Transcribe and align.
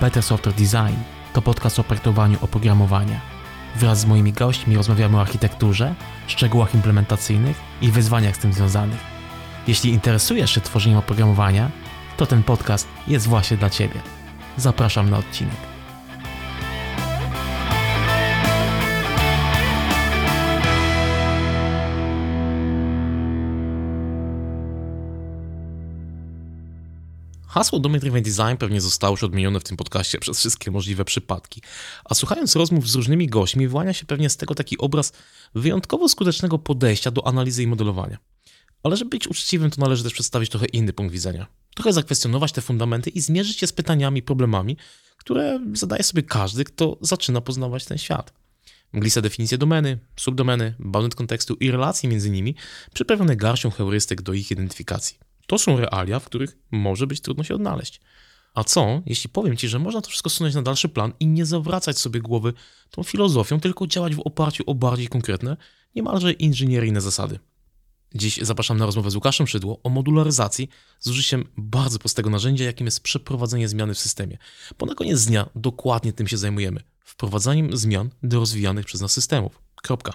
Better 0.00 0.22
Software 0.22 0.54
Design 0.54 0.94
to 1.32 1.42
podcast 1.42 1.78
o 1.78 1.84
projektowaniu 1.84 2.38
oprogramowania. 2.40 3.20
Wraz 3.76 4.00
z 4.00 4.06
moimi 4.06 4.32
gośćmi 4.32 4.76
rozmawiamy 4.76 5.16
o 5.16 5.20
architekturze, 5.20 5.94
szczegółach 6.26 6.74
implementacyjnych 6.74 7.56
i 7.82 7.90
wyzwaniach 7.90 8.36
z 8.36 8.38
tym 8.38 8.52
związanych. 8.52 9.00
Jeśli 9.66 9.90
interesujesz 9.90 10.54
się 10.54 10.60
tworzeniem 10.60 10.98
oprogramowania, 10.98 11.70
to 12.16 12.26
ten 12.26 12.42
podcast 12.42 12.88
jest 13.08 13.26
właśnie 13.26 13.56
dla 13.56 13.70
Ciebie. 13.70 14.00
Zapraszam 14.56 15.10
na 15.10 15.18
odcinek. 15.18 15.69
Hasło 27.50 27.78
Domain 27.80 28.00
Driven 28.00 28.22
Design 28.22 28.56
pewnie 28.58 28.80
zostało 28.80 29.12
już 29.12 29.22
odmienione 29.22 29.60
w 29.60 29.64
tym 29.64 29.76
podcaście 29.76 30.18
przez 30.18 30.38
wszystkie 30.38 30.70
możliwe 30.70 31.04
przypadki. 31.04 31.62
A 32.04 32.14
słuchając 32.14 32.56
rozmów 32.56 32.88
z 32.88 32.94
różnymi 32.94 33.26
gośćmi, 33.26 33.68
wyłania 33.68 33.92
się 33.92 34.06
pewnie 34.06 34.30
z 34.30 34.36
tego 34.36 34.54
taki 34.54 34.78
obraz 34.78 35.12
wyjątkowo 35.54 36.08
skutecznego 36.08 36.58
podejścia 36.58 37.10
do 37.10 37.26
analizy 37.26 37.62
i 37.62 37.66
modelowania. 37.66 38.18
Ale 38.82 38.96
żeby 38.96 39.08
być 39.08 39.28
uczciwym, 39.28 39.70
to 39.70 39.80
należy 39.80 40.02
też 40.02 40.12
przedstawić 40.12 40.50
trochę 40.50 40.66
inny 40.66 40.92
punkt 40.92 41.12
widzenia. 41.12 41.46
Trochę 41.74 41.92
zakwestionować 41.92 42.52
te 42.52 42.60
fundamenty 42.60 43.10
i 43.10 43.20
zmierzyć 43.20 43.58
się 43.58 43.66
z 43.66 43.72
pytaniami, 43.72 44.22
problemami, 44.22 44.76
które 45.16 45.60
zadaje 45.72 46.02
sobie 46.02 46.22
każdy, 46.22 46.64
kto 46.64 46.98
zaczyna 47.00 47.40
poznawać 47.40 47.84
ten 47.84 47.98
świat. 47.98 48.32
Mgliste 48.92 49.22
definicje 49.22 49.58
domeny, 49.58 49.98
subdomeny, 50.16 50.74
bounded 50.78 51.14
kontekstu 51.14 51.54
i 51.54 51.70
relacji 51.70 52.08
między 52.08 52.30
nimi, 52.30 52.54
przyprawione 52.94 53.36
garścią 53.36 53.70
heurystyk 53.70 54.22
do 54.22 54.32
ich 54.32 54.50
identyfikacji. 54.50 55.29
To 55.50 55.58
są 55.58 55.76
realia, 55.76 56.20
w 56.20 56.24
których 56.24 56.58
może 56.70 57.06
być 57.06 57.20
trudno 57.20 57.44
się 57.44 57.54
odnaleźć. 57.54 58.00
A 58.54 58.64
co, 58.64 59.02
jeśli 59.06 59.30
powiem 59.30 59.56
Ci, 59.56 59.68
że 59.68 59.78
można 59.78 60.00
to 60.00 60.08
wszystko 60.08 60.30
sunąć 60.30 60.54
na 60.54 60.62
dalszy 60.62 60.88
plan 60.88 61.12
i 61.20 61.26
nie 61.26 61.46
zawracać 61.46 61.98
sobie 61.98 62.20
głowy 62.20 62.52
tą 62.90 63.02
filozofią, 63.02 63.60
tylko 63.60 63.86
działać 63.86 64.14
w 64.14 64.20
oparciu 64.20 64.64
o 64.66 64.74
bardziej 64.74 65.08
konkretne, 65.08 65.56
niemalże 65.94 66.32
inżynieryjne 66.32 67.00
zasady. 67.00 67.38
Dziś 68.14 68.36
zapraszam 68.42 68.78
na 68.78 68.86
rozmowę 68.86 69.10
z 69.10 69.14
Łukaszem 69.14 69.46
Szydło 69.46 69.80
o 69.82 69.88
modularyzacji 69.88 70.68
z 71.00 71.08
użyciem 71.08 71.44
bardzo 71.56 71.98
prostego 71.98 72.30
narzędzia, 72.30 72.64
jakim 72.64 72.86
jest 72.86 73.00
przeprowadzenie 73.00 73.68
zmiany 73.68 73.94
w 73.94 73.98
systemie. 73.98 74.38
Bo 74.78 74.86
na 74.86 74.94
koniec 74.94 75.24
dnia 75.24 75.48
dokładnie 75.54 76.12
tym 76.12 76.28
się 76.28 76.36
zajmujemy. 76.36 76.82
Wprowadzaniem 77.00 77.76
zmian 77.76 78.10
do 78.22 78.38
rozwijanych 78.38 78.86
przez 78.86 79.00
nas 79.00 79.12
systemów. 79.12 79.62
Kropka. 79.82 80.12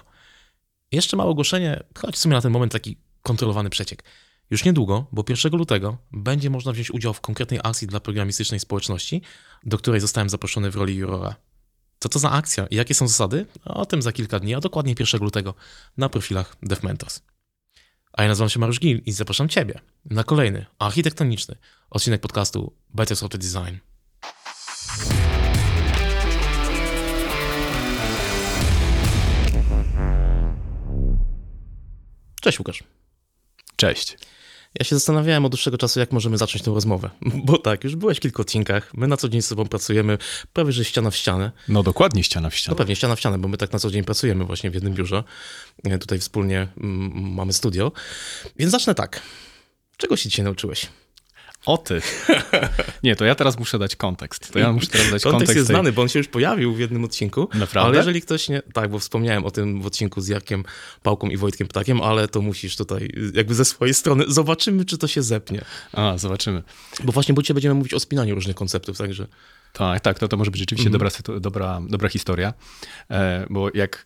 Jeszcze 0.92 1.16
małe 1.16 1.30
ogłoszenie, 1.30 1.82
choć 1.98 2.14
w 2.14 2.18
sumie 2.18 2.34
na 2.34 2.42
ten 2.42 2.52
moment 2.52 2.72
taki 2.72 2.96
kontrolowany 3.22 3.70
przeciek. 3.70 4.04
Już 4.50 4.64
niedługo, 4.64 5.06
bo 5.12 5.24
1 5.28 5.52
lutego, 5.52 5.98
będzie 6.12 6.50
można 6.50 6.72
wziąć 6.72 6.90
udział 6.90 7.14
w 7.14 7.20
konkretnej 7.20 7.60
akcji 7.64 7.86
dla 7.86 8.00
programistycznej 8.00 8.60
społeczności, 8.60 9.22
do 9.64 9.78
której 9.78 10.00
zostałem 10.00 10.30
zaproszony 10.30 10.70
w 10.70 10.76
roli 10.76 10.94
jurora. 10.94 11.36
Co 11.98 12.08
to 12.08 12.18
za 12.18 12.30
akcja 12.30 12.66
i 12.66 12.76
jakie 12.76 12.94
są 12.94 13.08
zasady? 13.08 13.46
O 13.64 13.86
tym 13.86 14.02
za 14.02 14.12
kilka 14.12 14.40
dni, 14.40 14.54
a 14.54 14.60
dokładnie 14.60 14.94
1 15.00 15.20
lutego 15.20 15.54
na 15.96 16.08
profilach 16.08 16.56
DevMentors. 16.62 17.20
A 18.12 18.22
ja 18.22 18.28
nazywam 18.28 18.48
się 18.48 18.58
Mariusz 18.58 18.80
Gil 18.80 19.02
i 19.06 19.12
zapraszam 19.12 19.48
Ciebie 19.48 19.80
na 20.04 20.24
kolejny 20.24 20.66
architektoniczny 20.78 21.56
odcinek 21.90 22.20
podcastu 22.20 22.72
Better 22.94 23.16
Software 23.16 23.42
Design. 23.42 23.76
Cześć 32.40 32.58
Łukasz. 32.58 32.84
Cześć. 33.76 34.16
Ja 34.80 34.84
się 34.84 34.96
zastanawiałem 34.96 35.44
od 35.44 35.52
dłuższego 35.52 35.78
czasu, 35.78 36.00
jak 36.00 36.12
możemy 36.12 36.38
zacząć 36.38 36.64
tę 36.64 36.70
rozmowę. 36.70 37.10
Bo 37.46 37.58
tak, 37.58 37.84
już 37.84 37.96
byłeś 37.96 38.18
w 38.18 38.20
kilku 38.20 38.42
odcinkach, 38.42 38.94
my 38.94 39.06
na 39.06 39.16
co 39.16 39.28
dzień 39.28 39.42
z 39.42 39.46
sobą 39.46 39.66
pracujemy 39.66 40.18
prawie 40.52 40.72
że 40.72 40.84
ściana 40.84 41.10
w 41.10 41.16
ścianę. 41.16 41.52
No 41.68 41.82
dokładnie 41.82 42.22
ściana 42.22 42.50
w 42.50 42.54
ścianę. 42.54 42.72
No 42.72 42.76
pewnie 42.76 42.96
ściana 42.96 43.16
w 43.16 43.20
ścianę, 43.20 43.38
bo 43.38 43.48
my 43.48 43.56
tak 43.56 43.72
na 43.72 43.78
co 43.78 43.90
dzień 43.90 44.04
pracujemy 44.04 44.44
właśnie 44.44 44.70
w 44.70 44.74
jednym 44.74 44.94
biurze. 44.94 45.24
E, 45.84 45.98
Tutaj 45.98 46.18
wspólnie 46.18 46.68
mm, 46.76 47.34
mamy 47.34 47.52
studio. 47.52 47.92
Więc 48.56 48.72
zacznę 48.72 48.94
tak. 48.94 49.22
Czego 49.96 50.16
się 50.16 50.28
dzisiaj 50.28 50.44
nauczyłeś? 50.44 50.86
O 51.66 51.78
ty. 51.78 52.00
Nie, 53.02 53.16
to 53.16 53.24
ja 53.24 53.34
teraz 53.34 53.58
muszę 53.58 53.78
dać 53.78 53.96
kontekst. 53.96 54.52
To 54.52 54.58
ja 54.58 54.72
muszę 54.72 54.86
teraz 54.86 55.10
dać 55.10 55.22
Kontekst 55.22 55.32
kontekst. 55.32 55.56
jest 55.56 55.66
tej- 55.66 55.74
znany, 55.74 55.92
bo 55.92 56.02
on 56.02 56.08
się 56.08 56.18
już 56.18 56.28
pojawił 56.28 56.74
w 56.74 56.78
jednym 56.78 57.04
odcinku. 57.04 57.48
Naprawdę? 57.54 57.88
Ale 57.88 57.96
jeżeli 57.96 58.22
ktoś 58.22 58.48
nie... 58.48 58.62
Tak, 58.72 58.90
bo 58.90 58.98
wspomniałem 58.98 59.44
o 59.44 59.50
tym 59.50 59.82
w 59.82 59.86
odcinku 59.86 60.20
z 60.20 60.28
Jarkiem 60.28 60.64
Pałką 61.02 61.28
i 61.28 61.36
Wojtkiem 61.36 61.68
Ptakiem, 61.68 62.00
ale 62.00 62.28
to 62.28 62.42
musisz 62.42 62.76
tutaj 62.76 63.12
jakby 63.34 63.54
ze 63.54 63.64
swojej 63.64 63.94
strony. 63.94 64.24
Zobaczymy, 64.28 64.84
czy 64.84 64.98
to 64.98 65.06
się 65.06 65.22
zepnie. 65.22 65.64
A, 65.92 66.18
zobaczymy. 66.18 66.62
Bo 67.04 67.12
właśnie 67.12 67.34
bo 67.34 67.42
dzisiaj 67.42 67.54
będziemy 67.54 67.74
mówić 67.74 67.94
o 67.94 68.00
spinaniu 68.00 68.34
różnych 68.34 68.56
konceptów, 68.56 68.98
także... 68.98 69.26
Tak, 69.72 70.00
tak, 70.00 70.18
to, 70.18 70.28
to 70.28 70.36
może 70.36 70.50
być 70.50 70.58
rzeczywiście 70.60 70.90
dobra, 70.90 71.08
sytu- 71.08 71.40
dobra, 71.40 71.80
dobra 71.88 72.08
historia, 72.08 72.54
e, 73.10 73.46
bo 73.50 73.70
jak 73.74 74.04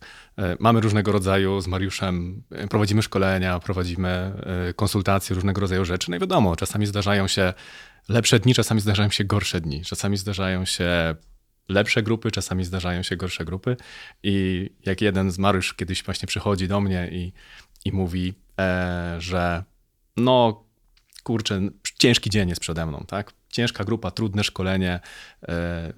mamy 0.59 0.81
różnego 0.81 1.11
rodzaju 1.11 1.61
z 1.61 1.67
Mariuszem, 1.67 2.43
e, 2.51 2.67
prowadzimy 2.67 3.01
szkolenia, 3.01 3.59
prowadzimy 3.59 4.09
e, 4.09 4.73
konsultacje, 4.73 5.35
różnego 5.35 5.61
rodzaju 5.61 5.85
rzeczy, 5.85 6.11
no 6.11 6.17
i 6.17 6.19
wiadomo, 6.19 6.55
czasami 6.55 6.85
zdarzają 6.85 7.27
się 7.27 7.53
lepsze 8.09 8.39
dni, 8.39 8.53
czasami 8.53 8.81
zdarzają 8.81 9.09
się 9.09 9.23
gorsze 9.23 9.61
dni, 9.61 9.81
czasami 9.81 10.17
zdarzają 10.17 10.65
się 10.65 11.15
lepsze 11.69 12.03
grupy, 12.03 12.31
czasami 12.31 12.65
zdarzają 12.65 13.03
się 13.03 13.15
gorsze 13.15 13.45
grupy 13.45 13.77
i 14.23 14.69
jak 14.85 15.01
jeden 15.01 15.31
z 15.31 15.37
Mariusz 15.37 15.73
kiedyś 15.73 16.03
właśnie 16.03 16.27
przychodzi 16.27 16.67
do 16.67 16.81
mnie 16.81 17.09
i, 17.11 17.33
i 17.85 17.91
mówi, 17.91 18.33
e, 18.59 19.15
że 19.19 19.63
no 20.17 20.63
kurczę, 21.23 21.61
ciężki 21.99 22.29
dzień 22.29 22.49
jest 22.49 22.61
przede 22.61 22.85
mną, 22.85 23.05
tak? 23.07 23.33
Ciężka 23.49 23.83
grupa, 23.83 24.11
trudne 24.11 24.43
szkolenie. 24.43 24.99
E, 25.47 25.93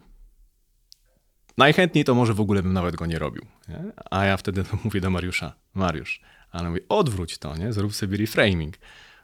najchętniej 1.57 2.03
to 2.05 2.15
może 2.15 2.33
w 2.33 2.41
ogóle 2.41 2.63
bym 2.63 2.73
nawet 2.73 2.95
go 2.95 3.05
nie 3.05 3.19
robił. 3.19 3.45
Nie? 3.69 3.83
A 4.11 4.25
ja 4.25 4.37
wtedy 4.37 4.63
mówię 4.83 5.01
do 5.01 5.09
Mariusza, 5.09 5.53
Mariusz, 5.73 6.21
ale 6.51 6.69
mówię, 6.69 6.81
odwróć 6.89 7.37
to, 7.37 7.57
nie? 7.57 7.73
zrób 7.73 7.95
sobie 7.95 8.17
reframing. 8.17 8.77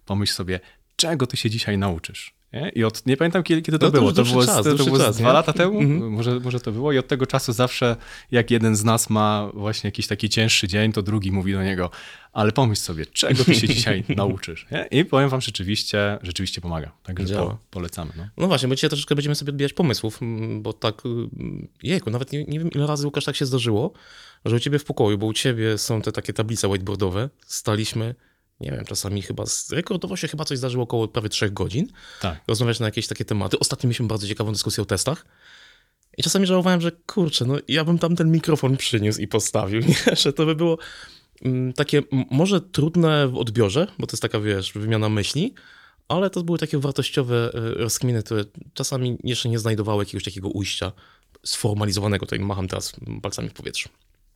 Pomyśl 0.05 0.33
sobie, 0.33 0.59
czego 0.95 1.27
ty 1.27 1.37
się 1.37 1.49
dzisiaj 1.49 1.77
nauczysz. 1.77 2.38
Nie? 2.53 2.71
I 2.75 2.83
od, 2.83 3.05
nie 3.05 3.17
pamiętam 3.17 3.43
kiedy, 3.43 3.61
kiedy 3.61 3.79
to 3.79 3.85
No 3.85 3.91
to 3.91 3.97
było. 3.99 4.13
To 4.13 4.23
było, 4.23 4.45
czas, 4.45 4.55
to 4.55 4.63
dłuższy 4.63 4.85
było 4.85 4.97
czas, 4.97 5.17
dwa 5.17 5.33
lata 5.33 5.53
temu? 5.53 5.79
Mhm. 5.79 6.11
Może, 6.11 6.39
może 6.39 6.59
to 6.59 6.71
było. 6.71 6.91
I 6.91 6.97
od 6.97 7.07
tego 7.07 7.25
czasu 7.25 7.53
zawsze, 7.53 7.95
jak 8.31 8.51
jeden 8.51 8.75
z 8.75 8.83
nas 8.83 9.09
ma 9.09 9.51
właśnie 9.53 9.87
jakiś 9.87 10.07
taki 10.07 10.29
cięższy 10.29 10.67
dzień, 10.67 10.91
to 10.91 11.01
drugi 11.01 11.31
mówi 11.31 11.53
do 11.53 11.63
niego, 11.63 11.89
ale 12.33 12.51
pomyśl 12.51 12.81
sobie, 12.81 13.05
czego 13.05 13.43
ty 13.43 13.55
się 13.55 13.67
dzisiaj 13.75 14.03
nauczysz. 14.09 14.67
Nie? 14.71 14.87
I 14.91 15.05
powiem 15.05 15.29
wam, 15.29 15.41
rzeczywiście, 15.41 16.17
rzeczywiście 16.21 16.61
pomaga. 16.61 16.91
Także 17.03 17.35
po, 17.35 17.57
polecamy. 17.71 18.11
No. 18.17 18.27
No 18.37 18.47
właśnie, 18.47 18.69
bo 18.69 18.75
dzisiaj 18.75 18.89
troszeczkę 18.89 19.15
będziemy 19.15 19.35
sobie 19.35 19.49
odbijać 19.49 19.73
pomysłów, 19.73 20.19
bo 20.59 20.73
tak, 20.73 21.05
mm, 21.05 21.67
jejku, 21.83 22.09
nawet 22.09 22.31
nie, 22.31 22.43
nie 22.43 22.59
wiem 22.59 22.71
ile 22.71 22.87
razy, 22.87 23.05
Łukasz, 23.05 23.25
tak 23.25 23.35
się 23.35 23.45
zdarzyło, 23.45 23.93
że 24.45 24.55
u 24.55 24.59
ciebie 24.59 24.79
w 24.79 24.83
pokoju, 24.83 25.17
bo 25.17 25.25
u 25.25 25.33
ciebie 25.33 25.77
są 25.77 26.01
te 26.01 26.11
takie 26.11 26.33
tablice 26.33 26.67
whiteboardowe, 26.67 27.29
staliśmy, 27.45 28.15
nie 28.59 28.71
wiem, 28.71 28.85
czasami 28.85 29.21
chyba, 29.21 29.43
rekordowo 29.71 30.15
się 30.15 30.27
chyba 30.27 30.45
coś 30.45 30.57
zdarzyło 30.57 30.83
około 30.83 31.07
prawie 31.07 31.29
trzech 31.29 31.53
godzin, 31.53 31.87
Tak. 32.21 32.41
rozmawiać 32.47 32.79
na 32.79 32.85
jakieś 32.85 33.07
takie 33.07 33.25
tematy. 33.25 33.59
Ostatnio 33.59 33.87
mieliśmy 33.87 34.07
bardzo 34.07 34.27
ciekawą 34.27 34.51
dyskusję 34.51 34.81
o 34.81 34.85
testach 34.85 35.25
i 36.17 36.23
czasami 36.23 36.45
żałowałem, 36.45 36.81
że 36.81 36.91
kurczę, 36.91 37.45
no 37.45 37.55
ja 37.67 37.85
bym 37.85 37.99
tam 37.99 38.15
ten 38.15 38.31
mikrofon 38.31 38.77
przyniósł 38.77 39.21
i 39.21 39.27
postawił, 39.27 39.81
nie? 39.87 40.15
że 40.15 40.33
to 40.33 40.45
by 40.45 40.55
było 40.55 40.77
mm, 41.41 41.73
takie 41.73 42.03
może 42.11 42.61
trudne 42.61 43.27
w 43.27 43.35
odbiorze, 43.35 43.87
bo 43.99 44.07
to 44.07 44.13
jest 44.13 44.21
taka, 44.21 44.39
wiesz, 44.39 44.71
wymiana 44.73 45.09
myśli, 45.09 45.53
ale 46.07 46.29
to 46.29 46.43
były 46.43 46.57
takie 46.57 46.77
wartościowe 46.79 47.51
e, 47.53 47.59
rozkminy, 47.73 48.23
które 48.23 48.43
czasami 48.73 49.17
jeszcze 49.23 49.49
nie 49.49 49.59
znajdowały 49.59 50.03
jakiegoś 50.03 50.23
takiego 50.23 50.49
ujścia 50.49 50.91
sformalizowanego. 51.45 52.25
Tutaj 52.25 52.39
macham 52.39 52.67
teraz 52.67 52.93
palcami 53.21 53.49
w 53.49 53.53
powietrzu. 53.53 53.89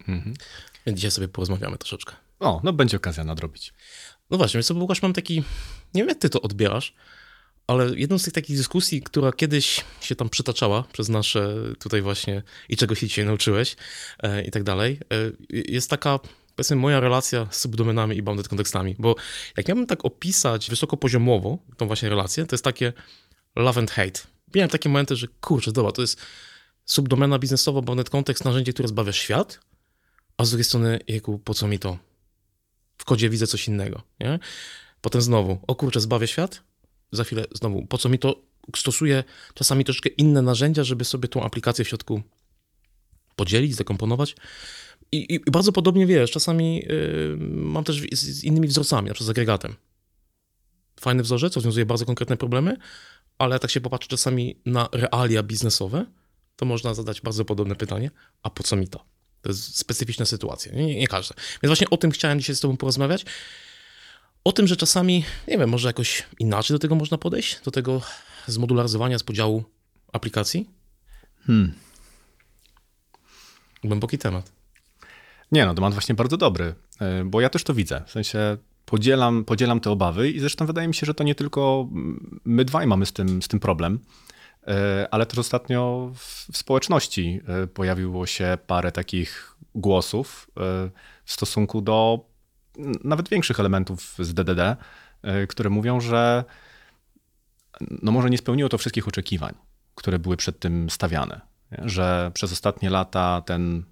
Mhm. 0.07 0.35
Więc 0.85 0.99
dzisiaj 0.99 1.11
sobie 1.11 1.27
porozmawiamy 1.27 1.77
troszeczkę. 1.77 2.15
O, 2.39 2.61
no 2.63 2.73
będzie 2.73 2.97
okazja 2.97 3.23
nadrobić. 3.23 3.73
No 4.33 4.38
właśnie, 4.38 4.57
więc 4.57 4.71
Łukasz, 4.71 5.01
mam 5.01 5.13
taki, 5.13 5.35
nie 5.94 6.01
wiem 6.01 6.09
jak 6.09 6.18
ty 6.18 6.30
to 6.30 6.41
odbierasz, 6.41 6.94
ale 7.68 7.95
jedną 7.95 8.18
z 8.18 8.24
tych 8.24 8.33
takich 8.33 8.57
dyskusji, 8.57 9.01
która 9.01 9.31
kiedyś 9.31 9.83
się 10.01 10.15
tam 10.15 10.30
przytaczała 10.30 10.83
przez 10.94 11.09
nasze 11.09 11.56
tutaj 11.80 12.01
właśnie 12.01 12.44
i 12.69 12.77
czego 12.77 12.95
się 12.95 13.07
dzisiaj 13.07 13.25
nauczyłeś 13.25 13.75
e, 14.24 14.44
i 14.44 14.51
tak 14.51 14.63
dalej, 14.63 15.00
e, 15.13 15.31
jest 15.50 15.89
taka 15.89 16.19
powiedzmy 16.56 16.75
moja 16.75 17.00
relacja 17.00 17.47
z 17.51 17.59
subdomenami 17.59 18.18
i 18.18 18.21
bounded 18.21 18.47
kontekstami, 18.47 18.95
bo 19.00 19.15
jak 19.57 19.68
miałbym 19.68 19.88
tak 19.88 20.06
opisać 20.06 20.69
wysokopoziomowo 20.69 21.57
tą 21.77 21.88
właśnie 21.88 22.09
relację, 22.09 22.45
to 22.45 22.53
jest 22.53 22.63
takie 22.63 22.94
love 23.56 23.79
and 23.79 23.91
hate. 23.91 24.19
Miałem 24.56 24.69
takie 24.69 24.89
momenty, 24.89 25.15
że 25.15 25.27
kurczę, 25.41 25.71
dobra, 25.71 25.91
to 25.91 26.01
jest 26.01 26.21
subdomena 26.86 27.39
biznesowa, 27.39 27.81
bounded 27.81 28.09
kontekst, 28.09 28.45
narzędzie, 28.45 28.74
które 28.74 28.88
zbawia 28.88 29.12
świat, 29.12 29.59
a 30.38 30.45
z 30.45 30.50
drugiej 30.50 30.65
strony, 30.65 31.00
jejku, 31.07 31.39
po 31.39 31.53
co 31.53 31.68
mi 31.68 31.79
to? 31.79 32.12
W 33.03 33.05
kodzie 33.05 33.29
widzę 33.29 33.47
coś 33.47 33.67
innego, 33.67 34.01
nie? 34.19 34.39
Potem 35.01 35.21
znowu, 35.21 35.59
o 35.67 35.75
kurczę, 35.75 36.00
zbawię 36.00 36.27
świat, 36.27 36.63
za 37.11 37.23
chwilę 37.23 37.45
znowu, 37.53 37.85
po 37.85 37.97
co 37.97 38.09
mi 38.09 38.19
to 38.19 38.41
stosuję 38.75 39.23
czasami 39.53 39.85
troszkę 39.85 40.09
inne 40.09 40.41
narzędzia, 40.41 40.83
żeby 40.83 41.05
sobie 41.05 41.29
tą 41.29 41.44
aplikację 41.44 41.85
w 41.85 41.88
środku 41.88 42.21
podzielić, 43.35 43.75
zakomponować. 43.75 44.35
I, 45.11 45.35
I, 45.35 45.39
bardzo 45.51 45.71
podobnie 45.71 46.05
wiesz, 46.05 46.31
czasami 46.31 46.75
yy, 46.75 47.38
mam 47.50 47.83
też 47.83 48.01
z, 48.11 48.19
z, 48.19 48.44
innymi 48.44 48.67
wzorcami, 48.67 49.07
na 49.07 49.13
przykład 49.13 49.27
z 49.27 49.29
agregatem. 49.29 49.75
Fajny 51.00 51.23
wzorzec, 51.23 51.55
rozwiązuje 51.55 51.85
bardzo 51.85 52.05
konkretne 52.05 52.38
problemy, 52.38 52.77
ale 53.38 53.59
tak 53.59 53.71
się 53.71 53.81
popatrzy 53.81 54.09
czasami 54.09 54.61
na 54.65 54.89
realia 54.91 55.44
biznesowe, 55.44 56.05
to 56.55 56.65
można 56.65 56.94
zadać 56.94 57.21
bardzo 57.21 57.45
podobne 57.45 57.75
pytanie, 57.75 58.11
a 58.44 58.50
po 58.50 58.63
co 58.63 58.75
mi 58.75 58.88
to? 58.88 59.12
To 59.43 59.49
jest 59.49 59.77
specyficzna 59.77 60.25
sytuacja, 60.25 60.71
nie, 60.71 60.85
nie, 60.85 60.95
nie 60.95 61.07
każda. 61.07 61.35
Więc 61.35 61.69
właśnie 61.69 61.89
o 61.89 61.97
tym 61.97 62.11
chciałem 62.11 62.39
dzisiaj 62.39 62.55
z 62.55 62.59
tobą 62.59 62.77
porozmawiać. 62.77 63.25
O 64.43 64.51
tym, 64.51 64.67
że 64.67 64.75
czasami, 64.75 65.25
nie 65.47 65.57
wiem, 65.57 65.69
może 65.69 65.89
jakoś 65.89 66.23
inaczej 66.39 66.75
do 66.75 66.79
tego 66.79 66.95
można 66.95 67.17
podejść, 67.17 67.59
do 67.61 67.71
tego 67.71 68.01
zmodularyzowania, 68.47 69.19
z 69.19 69.23
podziału 69.23 69.63
aplikacji? 70.13 70.69
Hmm. 71.47 71.73
Głęboki 73.83 74.17
temat. 74.17 74.51
Nie, 75.51 75.65
no 75.65 75.73
temat 75.73 75.93
właśnie 75.93 76.15
bardzo 76.15 76.37
dobry, 76.37 76.75
e, 76.99 77.23
bo 77.25 77.41
ja 77.41 77.49
też 77.49 77.63
to 77.63 77.73
widzę. 77.73 78.03
W 78.07 78.11
sensie 78.11 78.57
podzielam, 78.85 79.45
podzielam 79.45 79.79
te 79.79 79.91
obawy 79.91 80.31
i 80.31 80.39
zresztą 80.39 80.65
wydaje 80.65 80.87
mi 80.87 80.95
się, 80.95 81.05
że 81.05 81.13
to 81.13 81.23
nie 81.23 81.35
tylko 81.35 81.89
my 82.45 82.65
dwaj 82.65 82.87
mamy 82.87 83.05
z 83.05 83.13
tym, 83.13 83.41
z 83.41 83.47
tym 83.47 83.59
problem, 83.59 83.99
ale 85.12 85.25
też 85.25 85.39
ostatnio 85.39 86.12
w 86.15 86.57
społeczności 86.57 87.42
e, 87.48 87.68
pojawiło 87.68 88.25
się 88.25 88.57
parę 88.68 88.92
takich 88.92 89.57
głosów 89.75 90.51
w 91.25 91.31
stosunku 91.31 91.81
do 91.81 92.25
nawet 93.04 93.30
większych 93.30 93.60
elementów 93.60 94.15
z 94.19 94.33
DDD, 94.33 94.75
które 95.50 95.69
mówią, 95.69 96.00
że 96.00 96.44
no 98.01 98.12
może 98.12 98.30
nie 98.30 98.38
spełniło 98.38 98.69
to 98.69 98.77
wszystkich 98.77 99.07
oczekiwań, 99.07 99.54
które 99.95 100.19
były 100.19 100.38
przed 100.38 100.60
tym 100.60 100.89
stawiane. 100.89 101.42
Że 101.71 102.31
przez 102.33 102.51
ostatnie 102.51 102.89
lata 102.89 103.42
ten 103.45 103.83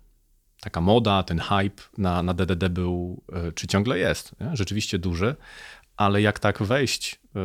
taka 0.61 0.81
moda, 0.81 1.23
ten 1.23 1.39
hype 1.39 1.83
na, 1.97 2.23
na 2.23 2.33
DDD 2.33 2.69
był, 2.69 3.23
e, 3.33 3.51
czy 3.51 3.67
ciągle 3.67 3.99
jest, 3.99 4.39
nie? 4.39 4.49
rzeczywiście 4.53 4.99
duży, 4.99 5.35
ale 5.97 6.21
jak 6.21 6.39
tak 6.39 6.63
wejść 6.63 7.19
e, 7.35 7.39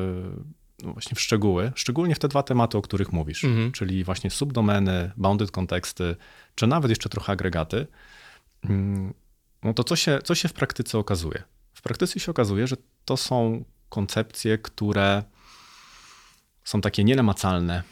właśnie 0.82 1.14
w 1.14 1.20
szczegóły, 1.20 1.72
szczególnie 1.74 2.14
w 2.14 2.18
te 2.18 2.28
dwa 2.28 2.42
tematy, 2.42 2.78
o 2.78 2.82
których 2.82 3.12
mówisz, 3.12 3.44
mhm. 3.44 3.72
czyli 3.72 4.04
właśnie 4.04 4.30
subdomeny, 4.30 5.12
bounded 5.16 5.50
konteksty, 5.50 6.16
czy 6.54 6.66
nawet 6.66 6.90
jeszcze 6.90 7.08
trochę 7.08 7.32
agregaty, 7.32 7.86
mm, 8.64 9.14
no 9.62 9.74
to 9.74 9.84
co 9.84 9.96
się, 9.96 10.18
co 10.24 10.34
się 10.34 10.48
w 10.48 10.52
praktyce 10.52 10.98
okazuje? 10.98 11.42
W 11.74 11.82
praktyce 11.82 12.20
się 12.20 12.30
okazuje, 12.30 12.66
że 12.66 12.76
to 13.04 13.16
są 13.16 13.64
koncepcje, 13.88 14.58
które 14.58 15.22
są 16.64 16.80
takie 16.80 17.04
nielemacalne, 17.04 17.82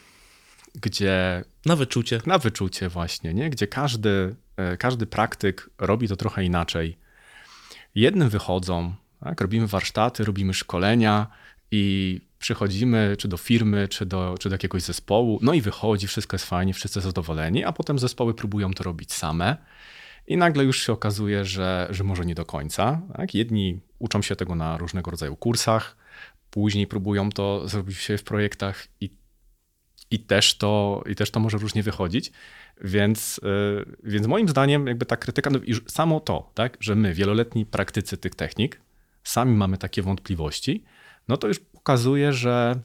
gdzie... 0.75 1.45
Na 1.67 1.77
wyczucie. 1.77 2.21
Na 2.27 2.39
wyczucie 2.39 2.89
właśnie, 2.89 3.35
nie? 3.35 3.51
Gdzie 3.51 3.67
każdy, 3.67 4.37
e, 4.57 4.77
każdy 4.77 5.07
praktyk 5.07 5.71
robi 5.79 6.09
to 6.09 6.17
trochę 6.17 6.45
inaczej. 6.45 6.99
Jednym 7.95 8.29
wychodzą, 8.29 8.95
tak? 9.21 9.41
robimy 9.41 9.67
warsztaty, 9.67 10.25
robimy 10.25 10.55
szkolenia 10.55 11.27
i 11.71 12.21
przychodzimy 12.45 13.17
czy 13.19 13.29
do 13.29 13.37
firmy, 13.37 13.89
czy 13.89 14.07
do, 14.07 14.35
czy 14.41 14.49
do 14.49 14.55
jakiegoś 14.55 14.83
zespołu, 14.83 15.39
no 15.43 15.55
i 15.55 15.61
wychodzi, 15.61 16.07
wszystko 16.07 16.35
jest 16.35 16.45
fajnie, 16.45 16.75
wszyscy 16.75 17.01
zadowoleni, 17.01 17.65
a 17.65 17.73
potem 17.73 17.99
zespoły 17.99 18.35
próbują 18.35 18.73
to 18.73 18.85
robić 18.85 19.13
same. 19.13 19.57
I 20.27 20.37
nagle 20.37 20.65
już 20.65 20.87
się 20.87 20.93
okazuje, 20.93 21.45
że, 21.45 21.87
że 21.91 22.05
może 22.05 22.27
nie 22.27 22.35
do 22.35 22.45
końca. 22.45 23.03
Tak? 23.17 23.35
Jedni 23.35 23.81
uczą 23.99 24.23
się 24.23 24.37
tego 24.37 24.55
na 24.55 24.79
różnego 24.79 25.11
rodzaju 25.11 25.37
kursach, 25.37 25.97
później 26.51 26.87
próbują 26.87 27.31
to 27.31 27.69
zrobić 27.69 27.99
się 27.99 28.19
w 28.19 28.25
projektach 28.25 28.87
i, 29.01 29.11
i, 30.11 30.19
też, 30.19 30.59
to, 30.59 31.03
i 31.07 31.15
też 31.15 31.31
to 31.31 31.41
może 31.41 31.59
różnie 31.59 31.83
wychodzić. 31.83 32.33
Więc, 32.81 33.41
yy, 33.43 33.97
więc 34.03 34.27
moim 34.27 34.49
zdaniem 34.49 34.87
jakby 34.87 35.07
ta 35.07 35.17
krytyka, 35.17 35.51
no 35.51 35.59
już 35.65 35.83
samo 35.87 36.21
to, 36.21 36.51
tak, 36.55 36.77
że 36.81 36.95
my, 36.95 37.15
wieloletni 37.15 37.67
praktycy 37.67 38.17
tych 38.17 38.35
technik, 38.35 38.81
sami 39.23 39.57
mamy 39.57 39.79
takie 39.79 40.03
wątpliwości, 40.03 40.85
no 41.29 41.37
to 41.37 41.49
już 41.49 41.61
pokazuje, 41.85 42.33
że 42.33 42.81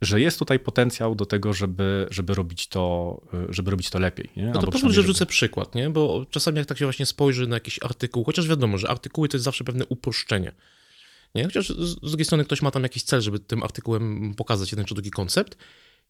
że 0.00 0.20
jest 0.20 0.38
tutaj 0.38 0.58
potencjał 0.58 1.14
do 1.14 1.26
tego, 1.26 1.52
żeby, 1.52 2.06
żeby, 2.10 2.34
robić, 2.34 2.68
to, 2.68 3.20
żeby 3.48 3.70
robić 3.70 3.90
to 3.90 3.98
lepiej. 3.98 4.30
Nie? 4.36 4.44
No 4.44 4.60
to 4.60 4.70
pozwól, 4.70 4.92
że 4.92 5.02
rzucę 5.02 5.26
przykład, 5.26 5.74
nie? 5.74 5.90
bo 5.90 6.26
czasami 6.30 6.58
jak 6.58 6.66
tak 6.66 6.78
się 6.78 6.86
właśnie 6.86 7.06
spojrzy 7.06 7.46
na 7.46 7.56
jakiś 7.56 7.82
artykuł, 7.82 8.24
chociaż 8.24 8.48
wiadomo, 8.48 8.78
że 8.78 8.88
artykuły 8.88 9.28
to 9.28 9.36
jest 9.36 9.44
zawsze 9.44 9.64
pewne 9.64 9.86
uproszczenie. 9.86 10.52
Nie? 11.34 11.44
Chociaż 11.44 11.68
z, 11.68 11.78
z 11.78 12.00
drugiej 12.00 12.24
strony 12.24 12.44
ktoś 12.44 12.62
ma 12.62 12.70
tam 12.70 12.82
jakiś 12.82 13.02
cel, 13.02 13.20
żeby 13.20 13.38
tym 13.38 13.62
artykułem 13.62 14.34
pokazać 14.34 14.72
jeden 14.72 14.84
czy 14.84 14.94
drugi 14.94 15.10
koncept, 15.10 15.56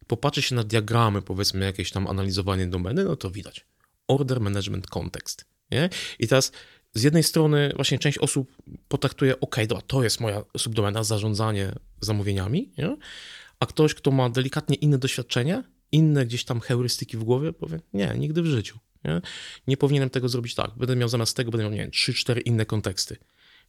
popatrzy 0.06 0.42
się 0.42 0.54
na 0.54 0.64
diagramy, 0.64 1.22
powiedzmy 1.22 1.64
jakieś 1.64 1.90
tam 1.90 2.06
analizowanie 2.06 2.66
domeny, 2.66 3.04
no 3.04 3.16
to 3.16 3.30
widać. 3.30 3.66
Order 4.08 4.40
Management 4.40 4.86
Context. 4.86 5.44
Nie? 5.70 5.90
I 6.18 6.28
teraz 6.28 6.52
z 6.94 7.02
jednej 7.02 7.22
strony 7.22 7.72
właśnie 7.76 7.98
część 7.98 8.18
osób 8.18 8.56
potraktuje, 8.88 9.40
ok, 9.40 9.56
to 9.86 10.02
jest 10.02 10.20
moja 10.20 10.42
subdomena, 10.56 11.04
zarządzanie 11.04 11.72
zamówieniami, 12.00 12.72
nie? 12.78 12.96
a 13.60 13.66
ktoś, 13.66 13.94
kto 13.94 14.10
ma 14.10 14.30
delikatnie 14.30 14.76
inne 14.76 14.98
doświadczenie, 14.98 15.64
inne 15.92 16.26
gdzieś 16.26 16.44
tam 16.44 16.60
heurystyki 16.60 17.16
w 17.16 17.24
głowie, 17.24 17.52
powie, 17.52 17.80
nie, 17.92 18.14
nigdy 18.18 18.42
w 18.42 18.46
życiu. 18.46 18.78
Nie? 19.04 19.20
nie 19.66 19.76
powinienem 19.76 20.10
tego 20.10 20.28
zrobić 20.28 20.54
tak. 20.54 20.70
Będę 20.76 20.96
miał 20.96 21.08
zamiast 21.08 21.36
tego, 21.36 21.50
będę 21.50 21.64
miał, 21.64 21.72
nie 21.72 21.78
wiem, 21.78 21.90
3-4 21.90 22.40
inne 22.44 22.66
konteksty. 22.66 23.16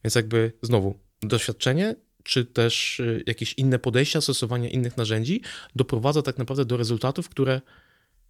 Więc 0.04 0.14
jakby 0.14 0.52
znowu 0.62 0.98
doświadczenie, 1.22 1.96
czy 2.22 2.44
też 2.44 3.00
y, 3.00 3.24
jakieś 3.26 3.54
inne 3.54 3.78
podejścia, 3.78 4.20
stosowanie 4.20 4.68
innych 4.68 4.96
narzędzi 4.96 5.42
doprowadza 5.76 6.22
tak 6.22 6.38
naprawdę 6.38 6.64
do 6.64 6.76
rezultatów, 6.76 7.28
które 7.28 7.60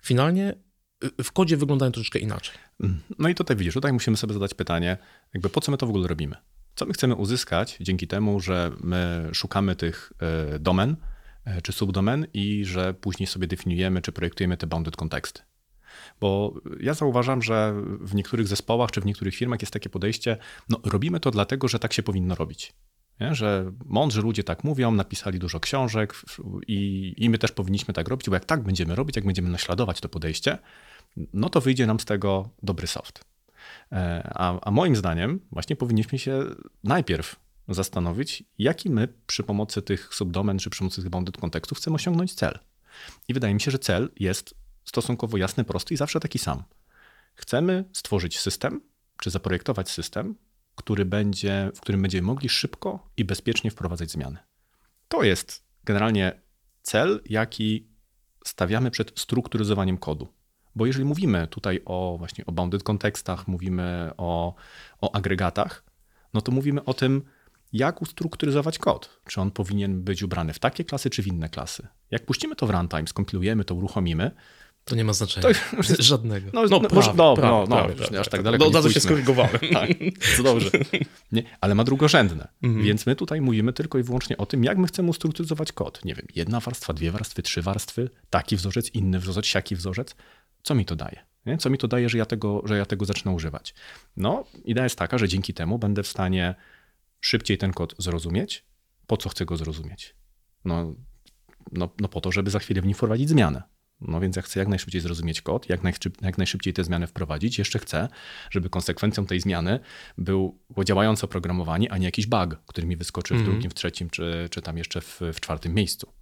finalnie 0.05 0.55
w 1.23 1.33
kodzie 1.33 1.57
wyglądają 1.57 1.93
troszeczkę 1.93 2.19
inaczej. 2.19 2.55
Mm. 2.81 3.01
No 3.19 3.29
i 3.29 3.35
tutaj 3.35 3.57
widzisz, 3.57 3.75
tutaj 3.75 3.93
musimy 3.93 4.17
sobie 4.17 4.35
zadać 4.35 4.55
pytanie, 4.55 4.97
jakby 5.35 5.49
po 5.49 5.61
co 5.61 5.73
my 5.73 5.79
to 5.79 5.87
w 5.87 5.89
ogóle 5.89 6.09
robimy? 6.09 6.37
Co 6.75 6.87
my 6.87 6.93
chcemy 6.93 7.15
uzyskać 7.15 7.79
dzięki 7.81 8.07
temu, 8.07 8.41
że 8.41 8.73
my 8.81 9.31
szukamy 9.33 9.77
tych 9.77 10.13
y, 10.55 10.59
domen 10.59 10.97
czy 11.63 11.73
subdomen 11.73 12.27
i 12.35 12.65
że 12.65 12.95
później 12.95 13.27
sobie 13.27 13.47
definiujemy 13.47 14.03
czy 14.03 14.13
projektujemy 14.13 14.57
te 14.57 14.67
bounded 14.67 14.97
konteksty? 14.97 15.43
Bo 16.21 16.55
ja 16.81 16.95
zauważam, 16.95 17.43
że 17.43 17.75
w 18.01 18.15
niektórych 18.15 18.49
zespołach 18.49 18.91
czy 18.91 19.01
w 19.01 19.07
niektórych 19.07 19.35
firmach 19.35 19.63
jest 19.63 19.73
takie 19.73 19.91
podejście, 19.91 20.37
no 20.69 20.81
robimy 20.85 21.21
to 21.21 21.31
dlatego, 21.31 21.69
że 21.69 21.79
tak 21.79 21.93
się 21.93 22.03
powinno 22.03 22.35
robić. 22.35 22.73
Nie? 23.21 23.35
Że 23.35 23.73
mądrzy 23.85 24.23
ludzie 24.23 24.45
tak 24.45 24.65
mówią, 24.65 24.91
napisali 24.91 25.39
dużo 25.39 25.61
książek 25.61 26.15
i, 26.67 27.15
i 27.17 27.31
my 27.31 27.39
też 27.39 27.53
powinniśmy 27.53 27.95
tak 27.95 28.09
robić, 28.09 28.29
bo 28.29 28.35
jak 28.35 28.45
tak 28.45 28.63
będziemy 28.63 28.95
robić, 28.95 29.17
jak 29.17 29.25
będziemy 29.25 29.49
naśladować 29.49 30.01
to 30.01 30.09
podejście, 30.09 30.59
no 31.17 31.49
to 31.49 31.61
wyjdzie 31.61 31.87
nam 31.87 32.01
z 32.01 32.05
tego 32.05 32.49
dobry 32.63 32.87
soft. 32.87 33.25
E, 33.93 34.31
a, 34.35 34.61
a 34.61 34.71
moim 34.71 34.97
zdaniem 34.97 35.41
właśnie 35.53 35.77
powinniśmy 35.77 36.19
się 36.19 36.45
najpierw 36.85 37.37
zastanowić, 37.69 38.45
jaki 38.59 38.91
my 38.91 39.09
przy 39.27 39.43
pomocy 39.43 39.83
tych 39.83 40.15
subdomen 40.15 40.59
czy 40.59 40.71
przy 40.71 40.79
pomocy 40.79 41.03
tych 41.03 41.11
bounded 41.11 41.37
kontekstów 41.37 41.79
chcemy 41.79 41.95
osiągnąć 41.95 42.35
cel. 42.35 42.59
I 43.29 43.35
wydaje 43.35 43.55
mi 43.55 43.61
się, 43.61 43.71
że 43.71 43.79
cel 43.79 44.11
jest 44.17 44.55
stosunkowo 44.85 45.37
jasny, 45.37 45.65
prosty 45.65 45.95
i 45.95 45.97
zawsze 45.97 46.21
taki 46.21 46.39
sam. 46.39 46.63
Chcemy 47.35 47.85
stworzyć 47.93 48.41
system, 48.41 48.81
czy 49.17 49.31
zaprojektować 49.31 49.91
system, 49.91 50.35
który 50.75 51.05
będzie, 51.05 51.71
w 51.75 51.81
którym 51.81 52.03
będziemy 52.03 52.27
mogli 52.27 52.49
szybko 52.49 53.11
i 53.17 53.25
bezpiecznie 53.25 53.71
wprowadzać 53.71 54.11
zmiany. 54.11 54.39
To 55.09 55.23
jest 55.23 55.65
generalnie 55.85 56.41
cel, 56.83 57.21
jaki 57.27 57.89
stawiamy 58.45 58.91
przed 58.91 59.21
strukturyzowaniem 59.21 59.99
kodu. 59.99 60.29
Bo 60.77 60.87
jeżeli 60.87 61.05
mówimy 61.05 61.47
tutaj 61.47 61.81
o 61.85 62.17
właśnie 62.19 62.47
o 62.47 62.53
bounded 62.53 62.83
kontekstach, 62.83 63.49
mówimy 63.49 64.11
o, 64.17 64.55
o 65.01 65.15
agregatach, 65.15 65.85
no 66.35 66.41
to 66.41 66.53
mówimy 66.53 66.85
o 66.85 66.95
tym, 66.95 67.23
jak 67.73 68.03
ustrukturyzować 68.03 68.79
kod. 68.79 69.21
Czy 69.27 69.41
on 69.41 69.51
powinien 69.51 70.03
być 70.03 70.23
ubrany 70.23 70.53
w 70.53 70.59
takie 70.59 70.85
klasy, 70.85 71.11
czy 71.11 71.23
w 71.23 71.27
inne 71.27 71.49
klasy. 71.49 71.89
Jak 72.11 72.25
puścimy 72.25 72.57
to 72.57 72.67
w 72.67 72.71
runtime, 72.71 73.07
skompilujemy 73.07 73.65
to, 73.65 73.75
uruchomimy, 73.75 74.31
to 74.85 74.97
nie 74.97 75.05
ma 75.05 75.13
znaczenia. 75.13 75.43
To 75.43 75.77
już 75.77 75.87
Żadnego. 75.99 76.51
No, 76.53 76.63
no, 76.63 76.69
no, 76.69 76.89
prawie, 76.89 77.13
no, 77.17 77.37
prawie, 77.37 77.51
no, 77.51 77.67
prawie, 77.67 77.89
no, 77.89 77.95
prawie, 77.95 78.21
aż 78.21 78.29
tak 78.29 78.43
daleko. 78.43 78.67
Od 78.67 78.75
razu 78.75 78.91
się 78.91 79.01
skorygowałem. 79.01 79.59
tak, 79.73 79.91
to 80.37 80.43
dobrze. 80.43 80.71
Nie, 81.33 81.43
ale 81.61 81.75
ma 81.75 81.85
drugorzędne. 81.85 82.49
Mhm. 82.63 82.85
Więc 82.85 83.07
my 83.07 83.17
tutaj 83.17 83.41
mówimy 83.41 83.73
tylko 83.73 83.99
i 83.99 84.03
wyłącznie 84.03 84.37
o 84.37 84.47
tym, 84.47 84.65
jak 84.65 84.79
my 84.79 84.87
chcemy 84.87 85.09
ustrukturyzować 85.09 85.73
kod. 85.73 86.05
Nie 86.05 86.15
wiem, 86.15 86.27
jedna 86.35 86.61
warstwa, 86.61 86.93
dwie 86.93 87.11
warstwy, 87.11 87.43
trzy 87.43 87.63
warstwy, 87.63 88.11
taki 88.31 88.57
wzorzec, 88.57 88.95
inny 88.95 89.19
wzorzec, 89.19 89.47
siaki 89.47 89.77
wzorzec. 89.77 90.17
Co 90.63 90.75
mi 90.75 90.85
to 90.85 90.97
daje? 90.97 91.25
Nie? 91.47 91.59
Co 91.59 91.71
mi 91.71 91.79
to 91.79 91.89
daje, 91.89 92.09
że 92.09 92.19
ja, 92.19 92.27
tego, 92.27 92.63
że 92.65 92.79
ja 92.79 92.87
tego 92.87 93.05
zacznę 93.05 93.33
używać? 93.33 93.75
No, 94.17 94.45
idea 94.65 94.85
jest 94.85 94.99
taka, 94.99 95.19
że 95.19 95.29
dzięki 95.29 95.55
temu 95.55 95.79
będę 95.79 96.03
w 96.03 96.09
stanie 96.09 96.55
szybciej 97.21 97.59
ten 97.59 97.73
kod 97.73 97.95
zrozumieć. 97.99 98.65
Po 99.07 99.17
co 99.17 99.29
chcę 99.29 99.45
go 99.45 99.57
zrozumieć? 99.57 100.15
No, 100.65 100.95
no, 101.73 101.89
no 102.01 102.09
po 102.09 102.21
to, 102.21 102.33
żeby 102.33 102.51
za 102.51 102.59
chwilę 102.59 102.83
w 102.83 102.87
nim 102.87 102.95
wprowadzić 102.95 103.29
zmianę. 103.29 103.63
No 104.01 104.21
więc 104.21 104.37
ja 104.37 104.43
chcę 104.43 104.61
jak 104.61 104.69
najszybciej 104.69 105.01
zrozumieć 105.01 105.43
kod, 105.43 105.69
jak, 105.69 105.83
najszybciej, 105.83 106.13
jak 106.23 106.39
najszybciej 106.39 106.73
te 106.73 106.85
zmiany 106.85 107.07
wprowadzić. 107.07 107.59
Jeszcze 107.59 107.79
chcę, 107.79 108.09
żeby 108.51 108.71
konsekwencją 108.71 109.27
tej 109.27 109.41
zmiany 109.41 109.81
był, 110.19 110.59
było 110.71 110.85
działające 110.85 111.27
oprogramowanie, 111.27 111.93
a 111.93 111.99
nie 111.99 112.05
jakiś 112.05 112.27
bug, 112.27 112.57
który 112.67 112.87
mi 112.87 112.97
wyskoczy 112.97 113.35
w 113.35 113.37
mm. 113.37 113.51
drugim, 113.51 113.71
w 113.71 113.75
trzecim, 113.75 114.11
czy, 114.11 114.49
czy 114.51 114.63
tam 114.63 114.79
jeszcze 114.79 115.01
w, 115.01 115.21
w 115.35 115.41
czwartym 115.41 115.75
miejscu. 115.75 116.13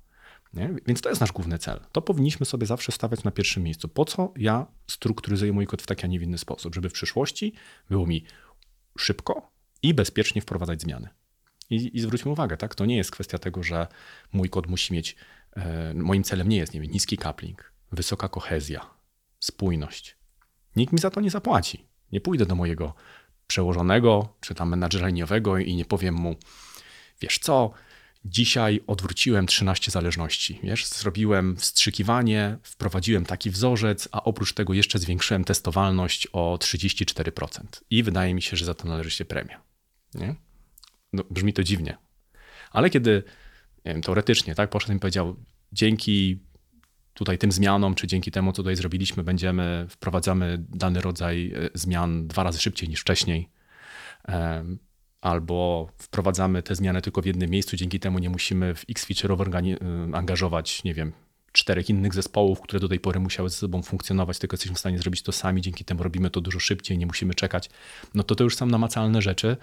Nie? 0.54 0.74
Więc 0.86 1.00
to 1.00 1.08
jest 1.08 1.20
nasz 1.20 1.32
główny 1.32 1.58
cel. 1.58 1.80
To 1.92 2.02
powinniśmy 2.02 2.46
sobie 2.46 2.66
zawsze 2.66 2.92
stawiać 2.92 3.24
na 3.24 3.30
pierwszym 3.30 3.62
miejscu. 3.62 3.88
Po 3.88 4.04
co 4.04 4.32
ja 4.36 4.66
strukturyzuję 4.86 5.52
mój 5.52 5.66
kod 5.66 5.82
w 5.82 5.86
taki, 5.86 6.04
a 6.04 6.06
nie 6.06 6.18
w 6.18 6.22
inny 6.22 6.38
sposób? 6.38 6.74
Żeby 6.74 6.88
w 6.88 6.92
przyszłości 6.92 7.52
było 7.90 8.06
mi 8.06 8.24
szybko 8.98 9.50
i 9.82 9.94
bezpiecznie 9.94 10.42
wprowadzać 10.42 10.82
zmiany. 10.82 11.08
I, 11.70 11.96
I, 11.96 12.00
zwróćmy 12.00 12.30
uwagę, 12.30 12.56
tak? 12.56 12.74
to 12.74 12.86
nie 12.86 12.96
jest 12.96 13.10
kwestia 13.10 13.38
tego, 13.38 13.62
że 13.62 13.86
mój 14.32 14.50
kod 14.50 14.66
musi 14.66 14.92
mieć, 14.94 15.16
e, 15.56 15.94
moim 15.94 16.22
celem 16.22 16.48
nie 16.48 16.56
jest 16.56 16.74
nie 16.74 16.80
wiem, 16.80 16.90
niski 16.90 17.18
coupling, 17.18 17.72
wysoka 17.92 18.28
kohezja, 18.28 18.90
spójność. 19.40 20.16
Nikt 20.76 20.92
mi 20.92 20.98
za 20.98 21.10
to 21.10 21.20
nie 21.20 21.30
zapłaci. 21.30 21.84
Nie 22.12 22.20
pójdę 22.20 22.46
do 22.46 22.54
mojego 22.54 22.94
przełożonego 23.46 24.36
czy 24.40 24.54
tam 24.54 24.68
menadżera 24.68 25.06
liniowego 25.06 25.58
i 25.58 25.76
nie 25.76 25.84
powiem 25.84 26.14
mu, 26.14 26.36
wiesz 27.20 27.38
co, 27.38 27.70
dzisiaj 28.24 28.80
odwróciłem 28.86 29.46
13 29.46 29.90
zależności. 29.90 30.60
Wiesz, 30.62 30.86
zrobiłem 30.86 31.56
wstrzykiwanie, 31.56 32.58
wprowadziłem 32.62 33.24
taki 33.24 33.50
wzorzec, 33.50 34.08
a 34.12 34.24
oprócz 34.24 34.52
tego 34.52 34.74
jeszcze 34.74 34.98
zwiększyłem 34.98 35.44
testowalność 35.44 36.28
o 36.32 36.58
34%. 36.60 37.60
I 37.90 38.02
wydaje 38.02 38.34
mi 38.34 38.42
się, 38.42 38.56
że 38.56 38.64
za 38.64 38.74
to 38.74 38.88
należy 38.88 39.10
się 39.10 39.24
premia. 39.24 39.62
Nie? 40.14 40.34
No, 41.12 41.24
brzmi 41.30 41.52
to 41.52 41.62
dziwnie. 41.62 41.98
Ale 42.70 42.90
kiedy 42.90 43.22
wiem, 43.84 44.02
teoretycznie, 44.02 44.54
tak, 44.54 44.70
poszedł 44.70 44.92
i 44.92 44.98
powiedział, 44.98 45.36
dzięki 45.72 46.38
tutaj 47.14 47.38
tym 47.38 47.52
zmianom, 47.52 47.94
czy 47.94 48.06
dzięki 48.06 48.30
temu, 48.30 48.52
co 48.52 48.56
tutaj 48.56 48.76
zrobiliśmy, 48.76 49.22
będziemy, 49.22 49.86
wprowadzamy 49.90 50.64
dany 50.68 51.00
rodzaj 51.00 51.52
e, 51.56 51.70
zmian 51.74 52.26
dwa 52.26 52.42
razy 52.42 52.60
szybciej 52.60 52.88
niż 52.88 53.00
wcześniej, 53.00 53.50
albo 55.20 55.88
wprowadzamy 55.98 56.62
te 56.62 56.74
zmiany 56.74 57.02
tylko 57.02 57.22
w 57.22 57.26
jednym 57.26 57.50
miejscu, 57.50 57.76
dzięki 57.76 58.00
temu 58.00 58.18
nie 58.18 58.30
musimy 58.30 58.74
w 58.74 58.84
X 58.90 59.06
feature'owo 59.06 59.76
e, 60.12 60.16
angażować, 60.16 60.84
nie 60.84 60.94
wiem, 60.94 61.12
czterech 61.52 61.90
innych 61.90 62.14
zespołów, 62.14 62.60
które 62.60 62.80
do 62.80 62.88
tej 62.88 63.00
pory 63.00 63.20
musiały 63.20 63.50
ze 63.50 63.56
sobą 63.56 63.82
funkcjonować, 63.82 64.38
tylko 64.38 64.54
jesteśmy 64.54 64.76
w 64.76 64.78
stanie 64.78 64.98
zrobić 64.98 65.22
to 65.22 65.32
sami, 65.32 65.60
dzięki 65.60 65.84
temu 65.84 66.02
robimy 66.02 66.30
to 66.30 66.40
dużo 66.40 66.60
szybciej, 66.60 66.98
nie 66.98 67.06
musimy 67.06 67.34
czekać. 67.34 67.70
No 68.14 68.22
to 68.22 68.34
to 68.34 68.44
już 68.44 68.56
są 68.56 68.66
namacalne 68.66 69.22
rzeczy, 69.22 69.56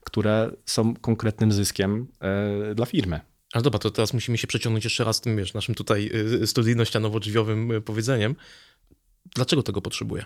które 0.00 0.50
są 0.66 0.94
konkretnym 0.94 1.52
zyskiem 1.52 2.06
e, 2.20 2.74
dla 2.74 2.86
firmy. 2.86 3.20
Ale 3.52 3.62
dobra, 3.62 3.78
to 3.78 3.90
teraz 3.90 4.14
musimy 4.14 4.38
się 4.38 4.46
przeciągnąć 4.46 4.84
jeszcze 4.84 5.04
raz 5.04 5.20
tym, 5.20 5.36
wiesz, 5.36 5.54
naszym 5.54 5.74
tutaj 5.74 6.10
y, 6.14 6.46
studyjno-ścianowo-drzwiowym 6.46 7.72
y, 7.72 7.80
powiedzeniem. 7.80 8.36
Dlaczego 9.34 9.62
tego 9.62 9.82
potrzebuje? 9.82 10.24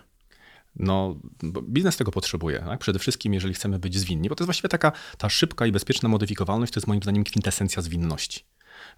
No, 0.76 1.16
biznes 1.62 1.96
tego 1.96 2.10
potrzebuje. 2.10 2.58
Tak? 2.58 2.80
Przede 2.80 2.98
wszystkim, 2.98 3.34
jeżeli 3.34 3.54
chcemy 3.54 3.78
być 3.78 3.98
zwinni, 3.98 4.28
bo 4.28 4.34
to 4.34 4.42
jest 4.42 4.46
właściwie 4.46 4.68
taka 4.68 4.92
ta 5.18 5.28
szybka 5.28 5.66
i 5.66 5.72
bezpieczna 5.72 6.08
modyfikowalność, 6.08 6.72
to 6.72 6.78
jest 6.78 6.86
moim 6.86 7.02
zdaniem 7.02 7.24
kwintesencja 7.24 7.82
zwinności. 7.82 8.44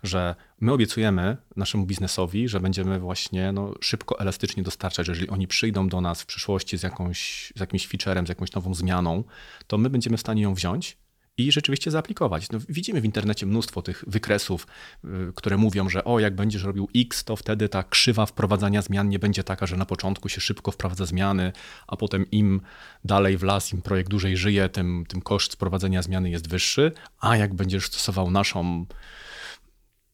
Że 0.02 0.34
my 0.60 0.72
obiecujemy 0.72 1.36
naszemu 1.56 1.86
biznesowi, 1.86 2.48
że 2.48 2.60
będziemy 2.60 2.98
właśnie 2.98 3.52
no, 3.52 3.74
szybko, 3.80 4.20
elastycznie 4.20 4.62
dostarczać, 4.62 5.06
że 5.06 5.12
jeżeli 5.12 5.28
oni 5.28 5.46
przyjdą 5.46 5.88
do 5.88 6.00
nas 6.00 6.22
w 6.22 6.26
przyszłości 6.26 6.78
z, 6.78 6.82
jakąś, 6.82 7.52
z 7.56 7.60
jakimś 7.60 7.86
featurem, 7.86 8.26
z 8.26 8.28
jakąś 8.28 8.52
nową 8.52 8.74
zmianą, 8.74 9.24
to 9.66 9.78
my 9.78 9.90
będziemy 9.90 10.16
w 10.16 10.20
stanie 10.20 10.42
ją 10.42 10.54
wziąć 10.54 10.98
i 11.38 11.52
rzeczywiście 11.52 11.90
zaaplikować. 11.90 12.50
No, 12.50 12.58
widzimy 12.68 13.00
w 13.00 13.04
internecie 13.04 13.46
mnóstwo 13.46 13.82
tych 13.82 14.04
wykresów, 14.06 14.66
y, 15.04 15.08
które 15.34 15.56
mówią, 15.56 15.88
że 15.88 16.04
o, 16.04 16.20
jak 16.20 16.34
będziesz 16.34 16.62
robił 16.62 16.88
X, 16.96 17.24
to 17.24 17.36
wtedy 17.36 17.68
ta 17.68 17.82
krzywa 17.82 18.26
wprowadzania 18.26 18.82
zmian 18.82 19.08
nie 19.08 19.18
będzie 19.18 19.44
taka, 19.44 19.66
że 19.66 19.76
na 19.76 19.86
początku 19.86 20.28
się 20.28 20.40
szybko 20.40 20.70
wprowadza 20.70 21.06
zmiany, 21.06 21.52
a 21.86 21.96
potem 21.96 22.30
im 22.30 22.60
dalej 23.04 23.38
w 23.38 23.42
las, 23.42 23.72
im 23.72 23.82
projekt 23.82 24.10
dłużej 24.10 24.36
żyje, 24.36 24.68
tym, 24.68 25.04
tym 25.08 25.20
koszt 25.20 25.52
wprowadzenia 25.52 26.02
zmiany 26.02 26.30
jest 26.30 26.48
wyższy, 26.48 26.92
a 27.20 27.36
jak 27.36 27.54
będziesz 27.54 27.86
stosował 27.86 28.30
naszą 28.30 28.86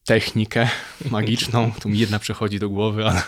technikę 0.05 0.69
magiczną, 1.11 1.71
tu 1.81 1.89
mi 1.89 1.99
jedna 1.99 2.19
przechodzi 2.19 2.59
do 2.59 2.69
głowy, 2.69 3.05
ale 3.05 3.21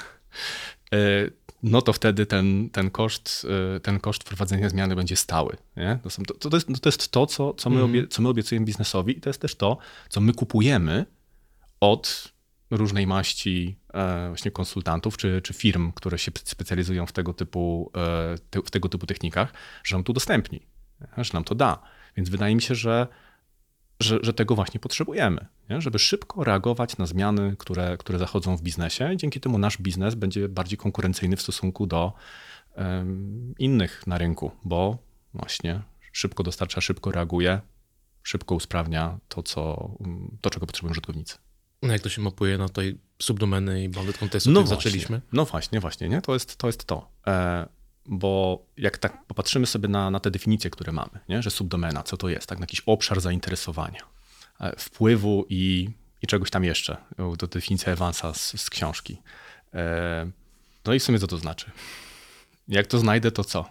y, 0.94 1.45
no 1.64 1.82
to 1.82 1.94
wtedy 1.94 2.26
ten, 2.26 2.70
ten, 2.70 2.92
koszt, 2.92 3.48
y, 3.76 3.80
ten 3.80 4.00
koszt 4.00 4.24
wprowadzenia 4.24 4.70
zmiany 4.70 4.96
będzie 4.96 5.16
stały. 5.16 5.58
Nie? 5.78 6.00
To, 6.04 6.10
są, 6.10 6.24
to, 6.24 6.50
to, 6.50 6.58
jest, 6.58 6.68
to 6.82 6.90
jest 6.90 7.12
to, 7.12 7.26
co, 7.26 7.54
co, 7.54 7.70
my 7.70 7.84
obie, 7.84 8.08
co 8.08 8.22
my 8.22 8.30
obiecujemy 8.30 8.66
biznesowi 8.66 9.18
i 9.18 9.22
to 9.22 9.30
jest 9.30 9.42
też 9.42 9.56
to, 9.56 9.78
co 10.10 10.22
my 10.22 10.34
kupujemy 10.34 11.06
od 11.80 12.34
różnej 12.72 13.08
maści 13.08 13.80
e, 13.94 14.28
właśnie 14.28 14.52
konsultantów 14.52 15.18
czy, 15.18 15.42
czy 15.42 15.54
firm, 15.54 15.92
które 15.92 16.18
się 16.18 16.32
specjalizują 16.44 17.06
w 17.06 17.12
tego 17.12 17.34
typu, 17.34 17.92
e, 18.56 18.62
w 18.66 18.72
tego 18.72 18.90
typu 18.90 19.06
technikach, 19.06 19.54
że 19.84 19.96
nam 19.96 20.04
to 20.04 20.12
udostępni, 20.12 20.68
że 21.18 21.34
nam 21.34 21.44
to 21.44 21.56
da. 21.56 21.82
Więc 22.18 22.30
wydaje 22.30 22.56
mi 22.56 22.62
się, 22.62 22.76
że 22.76 23.08
że, 24.00 24.20
że 24.22 24.34
tego 24.34 24.56
właśnie 24.56 24.80
potrzebujemy, 24.80 25.46
nie? 25.70 25.82
żeby 25.82 26.00
szybko 26.00 26.44
reagować 26.44 26.98
na 26.98 27.06
zmiany, 27.06 27.56
które, 27.60 27.98
które 27.98 28.20
zachodzą 28.20 28.58
w 28.58 28.62
biznesie. 28.62 29.14
I 29.14 29.18
dzięki 29.18 29.40
temu 29.40 29.58
nasz 29.58 29.78
biznes 29.78 30.16
będzie 30.16 30.50
bardziej 30.50 30.78
konkurencyjny 30.78 31.36
w 31.36 31.42
stosunku 31.42 31.88
do 31.88 32.14
um, 32.78 33.56
innych 33.60 34.08
na 34.08 34.18
rynku, 34.18 34.52
bo 34.64 34.98
właśnie 35.34 35.82
szybko 36.12 36.44
dostarcza, 36.44 36.82
szybko 36.82 37.12
reaguje, 37.12 37.62
szybko 38.24 38.56
usprawnia 38.56 39.18
to, 39.28 39.44
co, 39.44 39.92
to 40.42 40.50
czego 40.50 40.66
potrzebują 40.66 40.92
użytkownicy. 40.92 41.38
No 41.82 41.94
jak 41.94 42.02
to 42.02 42.10
się 42.10 42.22
mapuje 42.22 42.58
na 42.58 42.70
tej 42.70 42.98
subdomeny 43.22 43.84
i 43.84 43.90
bounded 43.90 44.18
kontekstu, 44.18 44.52
no 44.52 44.68
zaczęliśmy? 44.68 45.22
No 45.34 45.46
właśnie, 45.46 45.80
właśnie, 45.80 46.10
nie? 46.10 46.22
To 46.22 46.34
jest 46.34 46.58
to. 46.58 46.68
Jest 46.68 46.86
to. 46.86 47.10
E, 47.28 47.68
bo 48.06 48.64
jak 48.78 48.98
tak 48.98 49.26
popatrzymy 49.26 49.66
sobie 49.66 49.88
na, 49.88 50.12
na 50.12 50.20
te 50.20 50.32
definicje, 50.32 50.70
które 50.70 50.92
mamy, 50.92 51.20
nie? 51.30 51.42
że 51.42 51.52
subdomena, 51.52 52.04
co 52.04 52.18
to 52.18 52.30
jest, 52.30 52.48
tak, 52.48 52.60
na 52.60 52.64
jakiś 52.64 52.82
obszar 52.86 53.22
zainteresowania, 53.22 54.02
e, 54.60 54.76
wpływu 54.80 55.46
i, 55.50 55.90
i 56.22 56.28
czegoś 56.28 56.50
tam 56.50 56.64
jeszcze, 56.64 56.98
to 57.40 57.48
definicja 57.48 57.94
Evansa 57.94 58.34
z, 58.34 58.62
z 58.62 58.70
książki. 58.70 59.22
E, 59.74 60.32
no 60.86 60.94
i 60.94 61.00
w 61.00 61.04
sumie 61.04 61.20
co 61.20 61.28
to 61.28 61.38
znaczy? 61.38 61.72
Jak 62.68 62.88
to 62.88 63.00
znajdę, 63.00 63.32
to 63.32 63.44
co? 63.44 63.66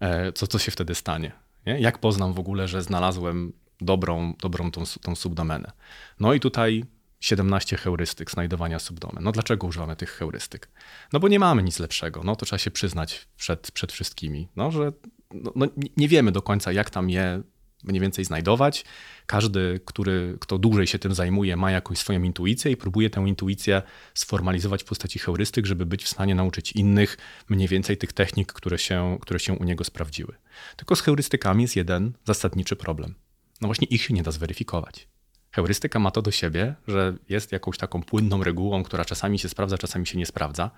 E, 0.00 0.32
co, 0.32 0.46
co 0.46 0.58
się 0.58 0.70
wtedy 0.70 0.94
stanie? 0.94 1.32
Nie? 1.66 1.80
Jak 1.80 1.98
poznam 1.98 2.32
w 2.32 2.38
ogóle, 2.38 2.68
że 2.68 2.82
znalazłem 2.82 3.52
dobrą, 3.80 4.34
dobrą 4.40 4.70
tą, 4.70 4.82
tą 5.02 5.16
subdomenę? 5.16 5.72
No 6.20 6.34
i 6.34 6.40
tutaj 6.40 6.84
17 7.20 7.76
heurystyk 7.76 8.30
znajdowania 8.30 8.78
subdomen. 8.78 9.24
No 9.24 9.32
dlaczego 9.32 9.66
używamy 9.66 9.96
tych 9.96 10.10
heurystyk? 10.10 10.68
No 11.12 11.20
bo 11.20 11.28
nie 11.28 11.38
mamy 11.38 11.62
nic 11.62 11.78
lepszego, 11.78 12.22
no 12.24 12.36
to 12.36 12.46
trzeba 12.46 12.58
się 12.58 12.70
przyznać 12.70 13.28
przed, 13.36 13.70
przed 13.70 13.92
wszystkimi, 13.92 14.48
no 14.56 14.70
że 14.70 14.92
no, 15.34 15.52
no 15.56 15.66
nie 15.96 16.08
wiemy 16.08 16.32
do 16.32 16.42
końca 16.42 16.72
jak 16.72 16.90
tam 16.90 17.10
je 17.10 17.42
mniej 17.84 18.00
więcej 18.00 18.24
znajdować. 18.24 18.84
Każdy, 19.26 19.80
który, 19.84 20.36
kto 20.40 20.58
dłużej 20.58 20.86
się 20.86 20.98
tym 20.98 21.14
zajmuje, 21.14 21.56
ma 21.56 21.70
jakąś 21.70 21.98
swoją 21.98 22.22
intuicję 22.22 22.72
i 22.72 22.76
próbuje 22.76 23.10
tę 23.10 23.20
intuicję 23.20 23.82
sformalizować 24.14 24.82
w 24.82 24.86
postaci 24.86 25.18
heurystyk, 25.18 25.66
żeby 25.66 25.86
być 25.86 26.04
w 26.04 26.08
stanie 26.08 26.34
nauczyć 26.34 26.72
innych 26.72 27.16
mniej 27.48 27.68
więcej 27.68 27.96
tych 27.96 28.12
technik, 28.12 28.52
które 28.52 28.78
się, 28.78 29.18
które 29.20 29.40
się 29.40 29.52
u 29.52 29.64
niego 29.64 29.84
sprawdziły. 29.84 30.34
Tylko 30.76 30.96
z 30.96 31.00
heurystykami 31.00 31.62
jest 31.62 31.76
jeden 31.76 32.12
zasadniczy 32.24 32.76
problem. 32.76 33.14
No 33.60 33.68
właśnie 33.68 33.86
ich 33.86 34.02
się 34.02 34.14
nie 34.14 34.22
da 34.22 34.30
zweryfikować. 34.30 35.08
Heurystyka 35.50 35.98
ma 35.98 36.10
to 36.10 36.22
do 36.22 36.30
siebie, 36.30 36.74
że 36.88 37.14
jest 37.28 37.52
jakąś 37.52 37.78
taką 37.78 38.02
płynną 38.02 38.44
regułą, 38.44 38.82
która 38.82 39.04
czasami 39.04 39.38
się 39.38 39.48
sprawdza, 39.48 39.78
czasami 39.78 40.06
się 40.06 40.18
nie 40.18 40.26
sprawdza. 40.26 40.70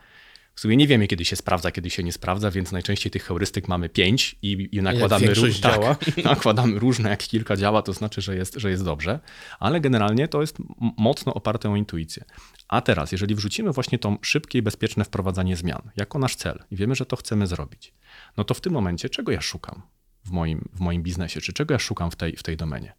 W 0.55 0.61
sumie 0.61 0.77
nie 0.77 0.87
wiemy, 0.87 1.07
kiedy 1.07 1.25
się 1.25 1.37
sprawdza, 1.37 1.71
kiedy 1.71 1.91
się 1.91 2.03
nie 2.03 2.13
sprawdza, 2.13 2.51
więc 2.51 2.73
najczęściej 2.73 3.13
tych 3.13 3.25
heurystyk 3.25 3.69
mamy 3.69 3.89
pięć 3.89 4.37
i, 4.43 4.69
i 4.73 4.83
nakładamy, 4.83 5.35
róż, 5.35 5.61
tak, 5.61 5.81
nakładamy 6.25 6.79
różne, 6.79 7.11
jak 7.11 7.23
kilka 7.23 7.57
działa, 7.57 7.83
to 7.83 7.93
znaczy, 7.93 8.21
że 8.21 8.37
jest, 8.37 8.55
że 8.55 8.71
jest 8.71 8.85
dobrze, 8.85 9.21
ale 9.61 9.81
generalnie 9.81 10.29
to 10.29 10.41
jest 10.41 10.57
mocno 10.97 11.35
oparte 11.35 11.71
o 11.71 11.77
intuicję. 11.77 12.25
A 12.69 12.81
teraz, 12.81 13.13
jeżeli 13.13 13.35
wrzucimy 13.35 13.73
właśnie 13.73 13.99
to 13.99 14.17
szybkie 14.23 14.59
i 14.59 14.63
bezpieczne 14.63 15.05
wprowadzanie 15.05 15.57
zmian 15.57 15.91
jako 15.97 16.19
nasz 16.19 16.37
cel 16.37 16.65
i 16.71 16.77
wiemy, 16.77 16.95
że 16.95 17.07
to 17.07 17.17
chcemy 17.17 17.47
zrobić, 17.47 17.95
no 18.37 18.45
to 18.45 18.55
w 18.55 18.61
tym 18.61 18.73
momencie 18.73 19.09
czego 19.09 19.33
ja 19.33 19.41
szukam 19.41 19.83
w 20.25 20.31
moim, 20.31 20.69
w 20.73 20.81
moim 20.81 21.03
biznesie, 21.03 21.41
czy 21.41 21.53
czego 21.53 21.75
ja 21.75 21.79
szukam 21.79 22.11
w 22.11 22.17
tej, 22.17 22.37
w 22.37 22.43
tej 22.43 22.57
domenie? 22.57 22.93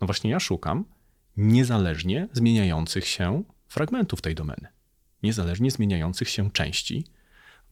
No 0.00 0.06
właśnie 0.06 0.30
ja 0.30 0.40
szukam 0.40 0.84
niezależnie 1.36 2.28
zmieniających 2.32 3.06
się 3.06 3.42
fragmentów 3.68 4.20
tej 4.20 4.34
domeny, 4.34 4.68
niezależnie 5.22 5.70
zmieniających 5.70 6.28
się 6.28 6.50
części, 6.50 7.06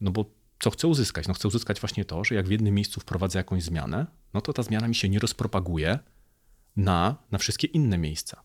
no 0.01 0.11
bo 0.11 0.25
co 0.59 0.71
chcę 0.71 0.87
uzyskać? 0.87 1.27
No 1.27 1.33
chcę 1.33 1.47
uzyskać 1.47 1.79
właśnie 1.79 2.05
to, 2.05 2.23
że 2.23 2.35
jak 2.35 2.47
w 2.47 2.51
jednym 2.51 2.75
miejscu 2.75 2.99
wprowadzę 2.99 3.39
jakąś 3.39 3.63
zmianę, 3.63 4.07
no 4.33 4.41
to 4.41 4.53
ta 4.53 4.63
zmiana 4.63 4.87
mi 4.87 4.95
się 4.95 5.09
nie 5.09 5.19
rozpropaguje 5.19 5.99
na, 6.75 7.15
na 7.31 7.37
wszystkie 7.37 7.67
inne 7.67 7.97
miejsca. 7.97 8.43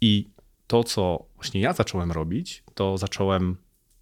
I 0.00 0.30
to, 0.66 0.84
co 0.84 1.26
właśnie 1.34 1.60
ja 1.60 1.72
zacząłem 1.72 2.12
robić, 2.12 2.64
to 2.74 2.98
zacząłem 2.98 3.56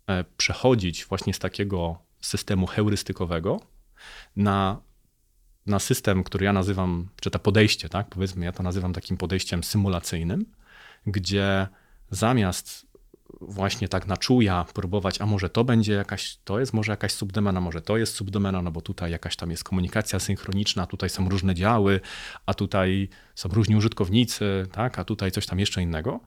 e, 0.06 0.24
przechodzić 0.24 1.04
właśnie 1.04 1.34
z 1.34 1.38
takiego 1.38 1.98
systemu 2.20 2.66
heurystykowego 2.66 3.60
na 4.36 4.80
na 5.66 5.78
system, 5.78 6.24
który 6.24 6.44
ja 6.44 6.52
nazywam, 6.52 7.08
czy 7.20 7.30
to 7.30 7.38
podejście, 7.38 7.88
tak, 7.88 8.08
powiedzmy, 8.08 8.44
ja 8.44 8.52
to 8.52 8.62
nazywam 8.62 8.92
takim 8.92 9.16
podejściem 9.16 9.64
symulacyjnym, 9.64 10.46
gdzie 11.06 11.68
zamiast 12.10 12.86
właśnie 13.40 13.88
tak 13.88 14.06
na 14.06 14.16
czuja 14.16 14.64
próbować, 14.74 15.20
a 15.20 15.26
może 15.26 15.50
to 15.50 15.64
będzie 15.64 15.92
jakaś, 15.92 16.38
to 16.44 16.60
jest 16.60 16.72
może 16.72 16.92
jakaś 16.92 17.12
subdomena, 17.12 17.60
może 17.60 17.82
to 17.82 17.96
jest 17.96 18.14
subdomena, 18.14 18.62
no 18.62 18.70
bo 18.70 18.80
tutaj 18.80 19.10
jakaś 19.10 19.36
tam 19.36 19.50
jest 19.50 19.64
komunikacja 19.64 20.20
synchroniczna, 20.20 20.86
tutaj 20.86 21.10
są 21.10 21.28
różne 21.28 21.54
działy, 21.54 22.00
a 22.46 22.54
tutaj 22.54 23.08
są 23.34 23.48
różni 23.48 23.76
użytkownicy, 23.76 24.66
tak, 24.72 24.98
a 24.98 25.04
tutaj 25.04 25.30
coś 25.30 25.46
tam 25.46 25.58
jeszcze 25.58 25.82
innego, 25.82 26.20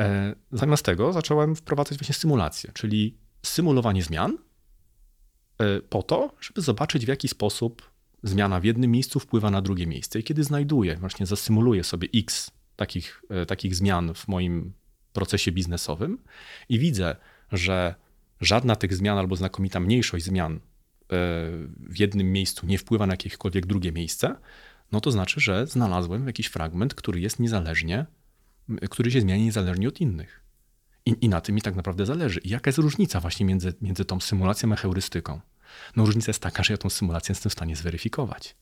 E, 0.00 0.34
zamiast 0.52 0.84
tego 0.84 1.12
zacząłem 1.12 1.56
wprowadzać 1.56 1.98
właśnie 1.98 2.14
symulację, 2.14 2.70
czyli 2.74 3.18
symulowanie 3.42 4.02
zmian 4.02 4.38
e, 5.58 5.80
po 5.80 6.02
to, 6.02 6.34
żeby 6.40 6.60
zobaczyć 6.60 7.04
w 7.04 7.08
jaki 7.08 7.28
sposób 7.28 7.89
zmiana 8.22 8.60
w 8.60 8.64
jednym 8.64 8.90
miejscu 8.90 9.20
wpływa 9.20 9.50
na 9.50 9.62
drugie 9.62 9.86
miejsce. 9.86 10.20
I 10.20 10.24
kiedy 10.24 10.44
znajduję, 10.44 10.96
właśnie 10.96 11.26
zasymuluję 11.26 11.84
sobie 11.84 12.08
x 12.14 12.50
takich, 12.76 13.22
e, 13.30 13.46
takich 13.46 13.74
zmian 13.74 14.14
w 14.14 14.28
moim 14.28 14.72
procesie 15.12 15.52
biznesowym 15.52 16.18
i 16.68 16.78
widzę, 16.78 17.16
że 17.52 17.94
żadna 18.40 18.76
tych 18.76 18.94
zmian 18.94 19.18
albo 19.18 19.36
znakomita 19.36 19.80
mniejszość 19.80 20.24
zmian 20.24 20.60
w 21.78 21.98
jednym 21.98 22.32
miejscu 22.32 22.66
nie 22.66 22.78
wpływa 22.78 23.06
na 23.06 23.12
jakiekolwiek 23.12 23.66
drugie 23.66 23.92
miejsce, 23.92 24.36
no 24.92 25.00
to 25.00 25.10
znaczy, 25.10 25.40
że 25.40 25.66
znalazłem 25.66 26.26
jakiś 26.26 26.46
fragment, 26.46 26.94
który 26.94 27.20
jest 27.20 27.40
niezależnie, 27.40 28.06
który 28.90 29.10
się 29.10 29.20
zmienia 29.20 29.44
niezależnie 29.44 29.88
od 29.88 30.00
innych. 30.00 30.44
I, 31.06 31.16
I, 31.20 31.28
na 31.28 31.40
tym 31.40 31.54
mi 31.54 31.62
tak 31.62 31.76
naprawdę 31.76 32.06
zależy. 32.06 32.40
I 32.40 32.48
jaka 32.48 32.68
jest 32.68 32.78
różnica 32.78 33.20
właśnie 33.20 33.46
między, 33.46 33.74
między 33.80 34.04
tą 34.04 34.20
symulacją 34.20 34.72
a 34.72 34.76
heurystyką? 34.76 35.40
No 35.96 36.06
różnica 36.06 36.30
jest 36.30 36.42
taka, 36.42 36.62
że 36.62 36.74
ja 36.74 36.78
tą 36.78 36.90
symulację 36.90 37.32
jestem 37.32 37.50
w 37.50 37.52
stanie 37.52 37.76
zweryfikować. 37.76 38.56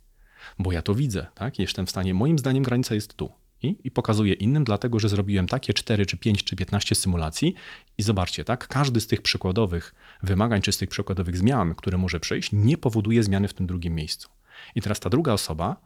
Bo 0.59 0.73
ja 0.73 0.83
to 0.83 0.95
widzę, 0.95 1.27
tak? 1.35 1.59
Jestem 1.59 1.87
w 1.87 1.91
stanie, 1.91 2.15
moim 2.15 2.39
zdaniem 2.39 2.63
granica 2.63 2.95
jest 2.95 3.15
tu. 3.15 3.33
I, 3.63 3.77
I 3.85 3.91
pokazuję 3.91 4.35
innym, 4.35 4.65
dlatego 4.65 4.99
że 4.99 5.09
zrobiłem 5.09 5.47
takie 5.47 5.75
4, 5.75 6.07
czy 6.07 6.17
5, 6.17 6.45
czy 6.45 6.57
15 6.57 6.95
symulacji 6.95 7.55
i 7.99 8.03
zobaczcie, 8.03 8.45
tak? 8.45 8.69
Każdy 8.69 9.01
z 9.01 9.07
tych 9.07 9.23
przykładowych 9.23 9.95
wymagań, 10.23 10.63
czy 10.63 10.73
z 10.73 10.79
tych 10.79 10.89
przykładowych 10.89 11.37
zmian, 11.37 11.75
które 11.75 11.99
może 11.99 12.21
przejść, 12.21 12.51
nie 12.53 12.79
powoduje 12.79 13.23
zmiany 13.23 13.49
w 13.49 13.55
tym 13.55 13.67
drugim 13.67 13.95
miejscu. 13.95 14.29
I 14.75 14.83
teraz 14.83 15.01
ta 15.01 15.11
druga 15.11 15.33
osoba, 15.33 15.77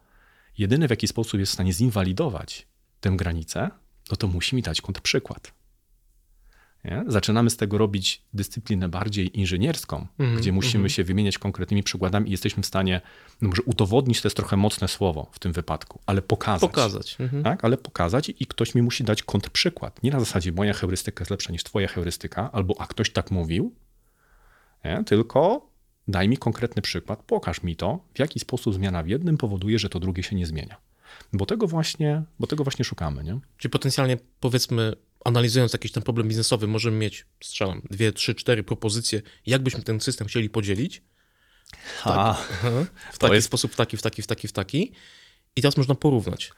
jedyny 0.59 0.87
w 0.87 0.91
jaki 0.91 1.09
sposób 1.09 1.41
jest 1.41 1.53
w 1.53 1.55
stanie 1.55 1.73
zinwalidować 1.73 2.67
tę 3.01 3.11
granicę, 3.11 3.71
no 4.11 4.17
to 4.17 4.29
musi 4.29 4.57
mi 4.57 4.63
dać 4.63 4.81
kontrprzykład. 4.81 5.53
Nie? 6.85 7.05
Zaczynamy 7.07 7.51
z 7.51 7.57
tego 7.57 7.79
robić 7.79 8.23
dyscyplinę 8.35 8.89
bardziej 8.89 9.39
inżynierską, 9.41 10.07
mm, 10.19 10.37
gdzie 10.37 10.53
musimy 10.53 10.83
mm. 10.83 10.89
się 10.89 11.05
wymieniać 11.05 11.39
konkretnymi 11.39 11.83
przykładami 11.83 12.29
i 12.29 12.31
jesteśmy 12.31 12.63
w 12.63 12.67
stanie, 12.67 13.01
no 13.43 13.49
może 13.49 13.63
udowodnić 13.63 14.21
to 14.21 14.29
jest 14.29 14.37
trochę 14.37 14.57
mocne 14.57 14.89
słowo 14.89 15.31
w 15.33 15.39
tym 15.39 15.53
wypadku, 15.53 16.01
ale 16.07 16.23
pokazać. 16.23 16.71
Pokazać. 16.71 17.17
Mm. 17.19 17.43
Tak? 17.43 17.65
Ale 17.65 17.77
pokazać 17.77 18.33
i 18.39 18.47
ktoś 18.47 18.75
mi 18.75 18.83
musi 18.83 19.05
dać 19.05 19.23
kontrprzykład. 19.23 20.03
Nie 20.03 20.11
na 20.11 20.21
zasadzie 20.21 20.53
moja 20.53 20.73
heurystyka 20.73 21.23
jest 21.23 21.31
lepsza 21.31 21.53
niż 21.53 21.65
twoja 21.65 21.89
heurystyka, 21.89 22.53
albo 22.53 22.75
a 22.79 22.87
ktoś 22.87 23.11
tak 23.11 23.31
mówił, 23.31 23.75
nie? 24.85 25.05
tylko 25.05 25.71
daj 26.09 26.29
mi 26.29 26.37
konkretny 26.37 26.83
przykład, 26.83 27.23
pokaż 27.23 27.63
mi 27.63 27.77
to, 27.77 28.05
w 28.15 28.19
jaki 28.19 28.41
sposób 28.41 28.75
zmiana 28.75 29.03
w 29.03 29.07
jednym 29.09 29.37
powoduje, 29.37 29.79
że 29.79 29.89
to 29.89 30.01
drugie 30.01 30.23
się 30.23 30.37
nie 30.37 30.47
zmienia. 30.47 30.77
Bo 31.33 31.47
tego 31.47 31.67
właśnie, 31.67 32.23
bo 32.39 32.47
tego 32.47 32.65
właśnie 32.65 32.85
szukamy. 32.85 33.25
Nie? 33.25 33.39
Czyli 33.57 33.71
potencjalnie 33.71 34.19
powiedzmy, 34.41 34.93
analizując 35.25 35.73
jakiś 35.73 35.93
ten 35.93 36.03
problem 36.03 36.29
biznesowy, 36.29 36.67
możemy 36.67 36.97
mieć, 36.97 37.27
strzelam, 37.45 37.83
dwie, 37.91 38.13
trzy, 38.13 38.35
cztery 38.35 38.63
propozycje, 38.63 39.23
jakbyśmy 39.47 39.83
ten 39.83 40.01
system 40.01 40.29
chcieli 40.29 40.51
podzielić. 40.51 41.03
Tak, 42.05 42.37
w 43.13 43.19
taki 43.19 43.35
jest... 43.35 43.47
sposób, 43.47 43.73
w 43.73 43.77
taki, 43.77 43.97
w 43.97 44.03
taki, 44.03 44.23
w 44.23 44.27
taki, 44.27 44.49
w 44.49 44.53
taki. 44.53 44.93
I 45.57 45.63
teraz 45.63 45.77
można 45.77 45.95
porównać. 45.95 46.53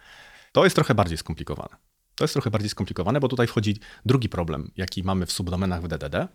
To 0.53 0.65
jest 0.65 0.77
trochę 0.77 0.95
bardziej 0.95 1.19
skomplikowane. 1.19 1.77
To 2.15 2.25
jest 2.25 2.35
trochę 2.35 2.51
bardziej 2.51 2.71
skomplikowane, 2.71 3.21
bo 3.21 3.29
tutaj 3.29 3.47
wchodzi 3.47 3.77
drugi 4.07 4.29
problem, 4.29 4.71
jaki 4.77 5.03
mamy 5.03 5.27
w 5.27 5.33
subdomenach 5.33 5.83
w 5.83 5.89
DDD, 5.89 6.29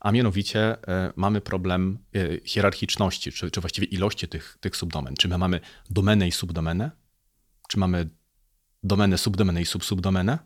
a 0.00 0.12
mianowicie 0.12 0.88
e, 0.88 1.12
mamy 1.16 1.40
problem 1.40 1.98
e, 2.14 2.40
hierarchiczności, 2.44 3.32
czy, 3.32 3.50
czy 3.50 3.60
właściwie 3.60 3.86
ilości 3.86 4.28
tych, 4.28 4.58
tych 4.60 4.76
subdomen. 4.76 5.14
Czy 5.14 5.28
my 5.28 5.38
mamy 5.38 5.60
domenę 5.90 6.28
i 6.28 6.32
subdomenę, 6.32 6.90
czy 7.68 7.78
mamy 7.78 8.08
domenę, 8.82 9.18
subdomenę 9.18 9.62
i 9.62 9.66
subsubdomenę, 9.66 10.38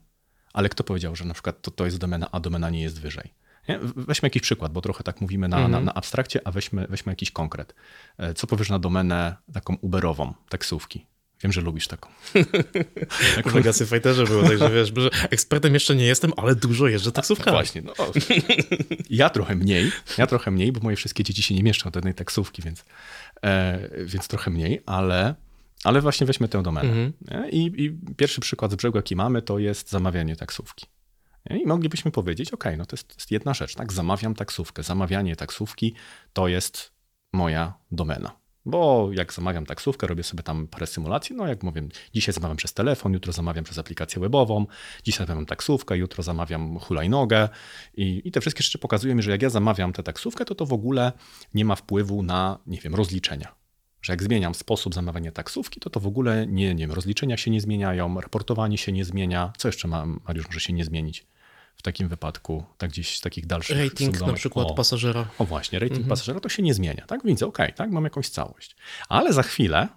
ale 0.57 0.69
kto 0.69 0.85
powiedział, 0.85 1.17
że 1.17 1.25
na 1.25 1.35
przykład 1.35 1.63
to, 1.63 1.71
to 1.71 1.85
jest 1.85 1.99
domena, 1.99 2.29
a 2.33 2.41
domena 2.41 2.71
nie 2.71 2.83
jest 2.83 3.01
wyżej? 3.01 3.35
Nie? 3.69 3.79
Weźmy 3.83 4.27
jakiś 4.27 4.43
przykład, 4.43 4.73
bo 4.73 4.81
trochę 4.81 5.05
tak 5.05 5.21
mówimy 5.21 5.49
na, 5.49 5.57
mm 5.57 5.69
-hmm. 5.69 5.71
na, 5.71 5.79
mhm. 5.79 5.85
na, 5.85 5.95
abstrakcie, 5.95 6.41
a 6.45 6.51
weźmy, 6.51 6.87
weźmy 6.91 7.13
jakiś 7.13 7.31
konkret. 7.31 7.75
E, 8.19 8.35
co 8.35 8.47
powiesz 8.47 8.71
na 8.71 8.79
domenę 8.79 9.37
taką 9.53 9.77
uberową, 9.81 10.35
taksówki? 10.49 11.07
Wiem, 11.43 11.53
że 11.53 11.61
lubisz 11.61 11.89
taką. 11.89 12.11
Jak 13.37 13.49
w 13.49 13.55
Legacy 13.55 13.87
Fighterze 13.87 14.25
było, 14.25 14.43
także 14.43 14.71
wiesz, 14.71 14.93
że 14.97 15.11
ekspertem 15.31 15.75
jeszcze 15.75 15.97
nie 15.97 16.07
jestem, 16.07 16.33
ale 16.37 16.55
dużo 16.55 16.89
jeżdżę 16.89 17.13
taksówkami. 17.13 17.57
Właśnie, 17.57 17.83
no. 17.83 17.93
Ja 19.11 19.31
trochę 19.31 19.55
mniej, 19.55 19.93
ja 20.19 20.27
trochę 20.27 20.51
mniej, 20.51 20.73
bo 20.73 20.81
moje 20.81 20.97
wszystkie 20.97 21.25
dzieci 21.25 21.43
się 21.43 21.55
nie 21.55 21.63
mieszczą 21.63 21.91
do 21.91 21.99
jednej 21.99 22.15
taksówki, 22.15 22.63
więc, 22.63 22.85
e, 23.45 23.89
więc 24.05 24.29
trochę 24.29 24.51
mniej, 24.51 24.83
ale 24.87 25.35
ale 25.87 26.01
właśnie 26.01 26.27
weźmy 26.27 26.49
tę 26.49 26.63
domenę. 26.63 26.89
Mhm. 26.89 27.51
I, 27.51 27.73
I, 27.77 28.15
pierwszy 28.17 28.41
przykład 28.41 28.73
z 28.73 28.75
brzegu, 28.75 28.99
jaki 28.99 29.17
mamy, 29.17 29.43
to 29.43 29.59
jest 29.59 29.91
zamawianie 29.91 30.37
taksówki. 30.37 30.87
I 31.51 31.67
moglibyśmy 31.67 32.11
powiedzieć, 32.11 32.51
ok, 32.53 32.65
no 32.79 32.87
to 32.87 32.97
jest, 32.97 33.09
to 33.09 33.15
jest 33.15 33.31
jedna 33.31 33.55
rzecz, 33.55 33.75
tak? 33.75 33.93
Zamawiam 33.93 34.35
taksówkę. 34.35 34.83
Zamawianie 34.83 35.37
taksówki 35.37 35.95
to 36.33 36.49
jest 36.49 36.93
moja 37.33 37.75
domena. 37.91 38.37
Bo 38.65 39.09
jak 39.13 39.33
zamawiam 39.33 39.67
taksówkę, 39.67 40.07
robię 40.07 40.23
sobie 40.23 40.43
tam 40.43 40.69
parę 40.69 40.87
symulacji. 40.87 41.37
No 41.37 41.47
jak 41.47 41.63
mówię, 41.63 41.83
dzisiaj 42.15 42.35
zamawiam 42.35 42.57
przez 42.57 42.75
telefon, 42.75 43.13
jutro 43.13 43.33
zamawiam 43.33 43.65
przez 43.65 43.79
aplikację 43.79 44.21
webową, 44.21 44.67
dzisiaj 45.05 45.27
zamawiam 45.27 45.47
taksówkę, 45.47 45.97
jutro 45.97 46.23
zamawiam 46.23 46.79
hulajnogę. 46.79 47.49
I, 47.95 48.23
I 48.25 48.33
te 48.33 48.41
wszystkie 48.41 48.63
rzeczy 48.63 48.79
pokazują 48.79 49.15
mi, 49.15 49.23
że 49.23 49.31
jak 49.31 49.43
ja 49.43 49.51
zamawiam 49.51 49.93
tę 49.93 50.03
taksówkę, 50.03 50.45
to 50.45 50.55
to 50.55 50.67
w 50.67 50.73
ogóle 50.73 51.13
nie 51.55 51.65
ma 51.65 51.75
wpływu 51.77 52.23
na, 52.23 52.59
nie 52.67 52.79
wiem, 52.79 52.95
rozliczenia 52.95 53.66
że 54.07 54.13
jak 54.13 54.23
zmieniam 54.23 54.55
sposób 54.55 54.95
zamawiania 54.95 55.33
taksówki, 55.33 55.81
to 55.81 55.91
to 55.91 56.01
w 56.01 56.07
ogóle 56.07 56.47
nie, 56.47 56.75
nie 56.75 56.87
wiem, 56.87 56.93
rozliczenia 56.93 57.37
się 57.37 57.51
nie 57.51 57.61
zmieniają, 57.61 58.21
raportowanie 58.21 58.79
się 58.79 58.93
nie 58.93 59.05
zmienia. 59.05 59.53
Co 59.57 59.69
jeszcze 59.69 59.89
ma, 59.89 60.07
Mariusz 60.07 60.47
może 60.47 60.61
się 60.61 60.73
nie 60.73 60.85
zmienić 60.85 61.27
w 61.77 61.83
takim 61.83 62.09
wypadku, 62.09 62.65
tak 62.79 62.91
gdzieś 62.91 63.19
z 63.19 63.21
takich 63.21 63.47
dalszych 63.47 63.79
Rating 63.79 64.21
na 64.21 64.33
przykład 64.33 64.71
o, 64.71 64.75
pasażera. 64.75 65.29
O 65.39 65.45
właśnie, 65.45 65.79
rating 65.79 65.99
mhm. 65.99 66.09
pasażera 66.09 66.41
to 66.41 66.49
się 66.49 66.63
nie 66.63 66.75
zmienia, 66.75 67.05
tak? 67.07 67.21
Widzę, 67.25 67.47
okej, 67.47 67.67
okay, 67.67 67.77
tak, 67.77 67.91
mam 67.91 68.05
jakąś 68.05 68.29
całość. 68.29 68.77
Ale 69.09 69.33
za 69.33 69.43
chwilę 69.43 69.89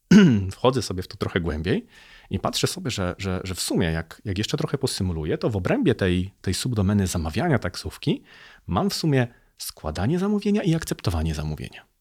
wchodzę 0.52 0.82
sobie 0.82 1.02
w 1.02 1.08
to 1.08 1.16
trochę 1.16 1.40
głębiej 1.40 1.86
i 2.30 2.38
patrzę 2.38 2.66
sobie, 2.66 2.90
że, 2.90 3.14
że, 3.18 3.40
że 3.44 3.54
w 3.54 3.60
sumie 3.60 3.86
jak, 3.86 4.22
jak 4.24 4.38
jeszcze 4.38 4.56
trochę 4.56 4.78
posymuluję, 4.78 5.38
to 5.38 5.50
w 5.50 5.56
obrębie 5.56 5.94
tej, 5.94 6.34
tej 6.40 6.54
subdomeny 6.54 7.06
zamawiania 7.06 7.58
taksówki 7.58 8.22
mam 8.66 8.90
w 8.90 8.94
sumie 8.94 9.26
składanie 9.58 10.18
zamówienia 10.18 10.62
i 10.62 10.74
akceptowanie 10.74 11.34
zamówienia. 11.34 11.91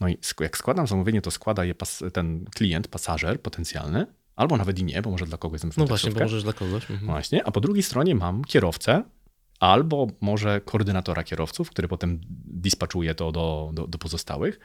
No 0.00 0.08
i 0.08 0.18
jak 0.40 0.58
składam 0.58 0.86
zamówienie, 0.86 1.22
to 1.22 1.30
składa 1.30 1.64
je 1.64 1.74
ten 2.12 2.44
klient, 2.44 2.88
pasażer 2.88 3.40
potencjalny, 3.42 4.06
albo 4.36 4.56
nawet 4.56 4.78
i 4.78 4.84
nie, 4.84 5.02
bo 5.02 5.10
może 5.10 5.26
dla 5.26 5.38
kogoś 5.38 5.60
zamówić 5.60 5.78
No 5.78 5.86
właśnie, 5.86 6.10
bo 6.12 6.20
możesz 6.20 6.42
dla 6.42 6.52
kogoś. 6.52 6.90
Mhm. 6.90 7.06
Właśnie, 7.06 7.44
a 7.44 7.50
po 7.50 7.60
drugiej 7.60 7.82
stronie 7.82 8.14
mam 8.14 8.44
kierowcę, 8.44 9.02
albo 9.60 10.06
może 10.20 10.60
koordynatora 10.60 11.24
kierowców, 11.24 11.70
który 11.70 11.88
potem 11.88 12.20
dispatchuje 12.44 13.14
to 13.14 13.32
do, 13.32 13.70
do, 13.74 13.86
do, 13.86 13.98
pozostałych. 13.98 14.60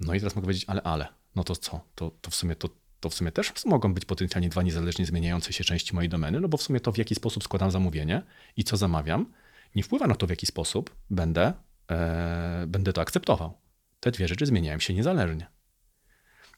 No 0.00 0.14
i 0.14 0.18
teraz 0.18 0.36
mogę 0.36 0.44
powiedzieć, 0.44 0.64
ale, 0.66 0.82
ale, 0.82 1.08
no 1.36 1.44
to 1.44 1.56
co? 1.56 1.80
To, 1.94 2.10
to 2.20 2.30
w 2.30 2.34
sumie 2.34 2.56
to, 2.56 2.68
to 3.00 3.08
w 3.08 3.14
sumie 3.14 3.32
też 3.32 3.52
mogą 3.64 3.94
być 3.94 4.04
potencjalnie 4.04 4.48
dwa 4.48 4.62
niezależnie 4.62 5.06
zmieniające 5.06 5.52
się 5.52 5.64
części 5.64 5.94
mojej 5.94 6.08
domeny, 6.08 6.40
no 6.40 6.48
bo 6.48 6.56
w 6.56 6.62
sumie 6.62 6.80
to 6.80 6.92
w 6.92 6.98
jaki 6.98 7.14
sposób 7.14 7.44
składam 7.44 7.70
zamówienie 7.70 8.22
i 8.56 8.64
co 8.64 8.76
zamawiam, 8.76 9.32
nie 9.74 9.82
wpływa 9.82 10.06
na 10.06 10.14
to, 10.14 10.26
w 10.26 10.30
jaki 10.30 10.46
sposób 10.46 10.96
będę, 11.10 11.52
e, 11.90 12.64
będę 12.66 12.92
to 12.92 13.00
akceptował 13.00 13.65
te 14.00 14.10
dwie 14.10 14.28
rzeczy 14.28 14.46
zmieniają 14.46 14.78
się 14.78 14.94
niezależnie. 14.94 15.46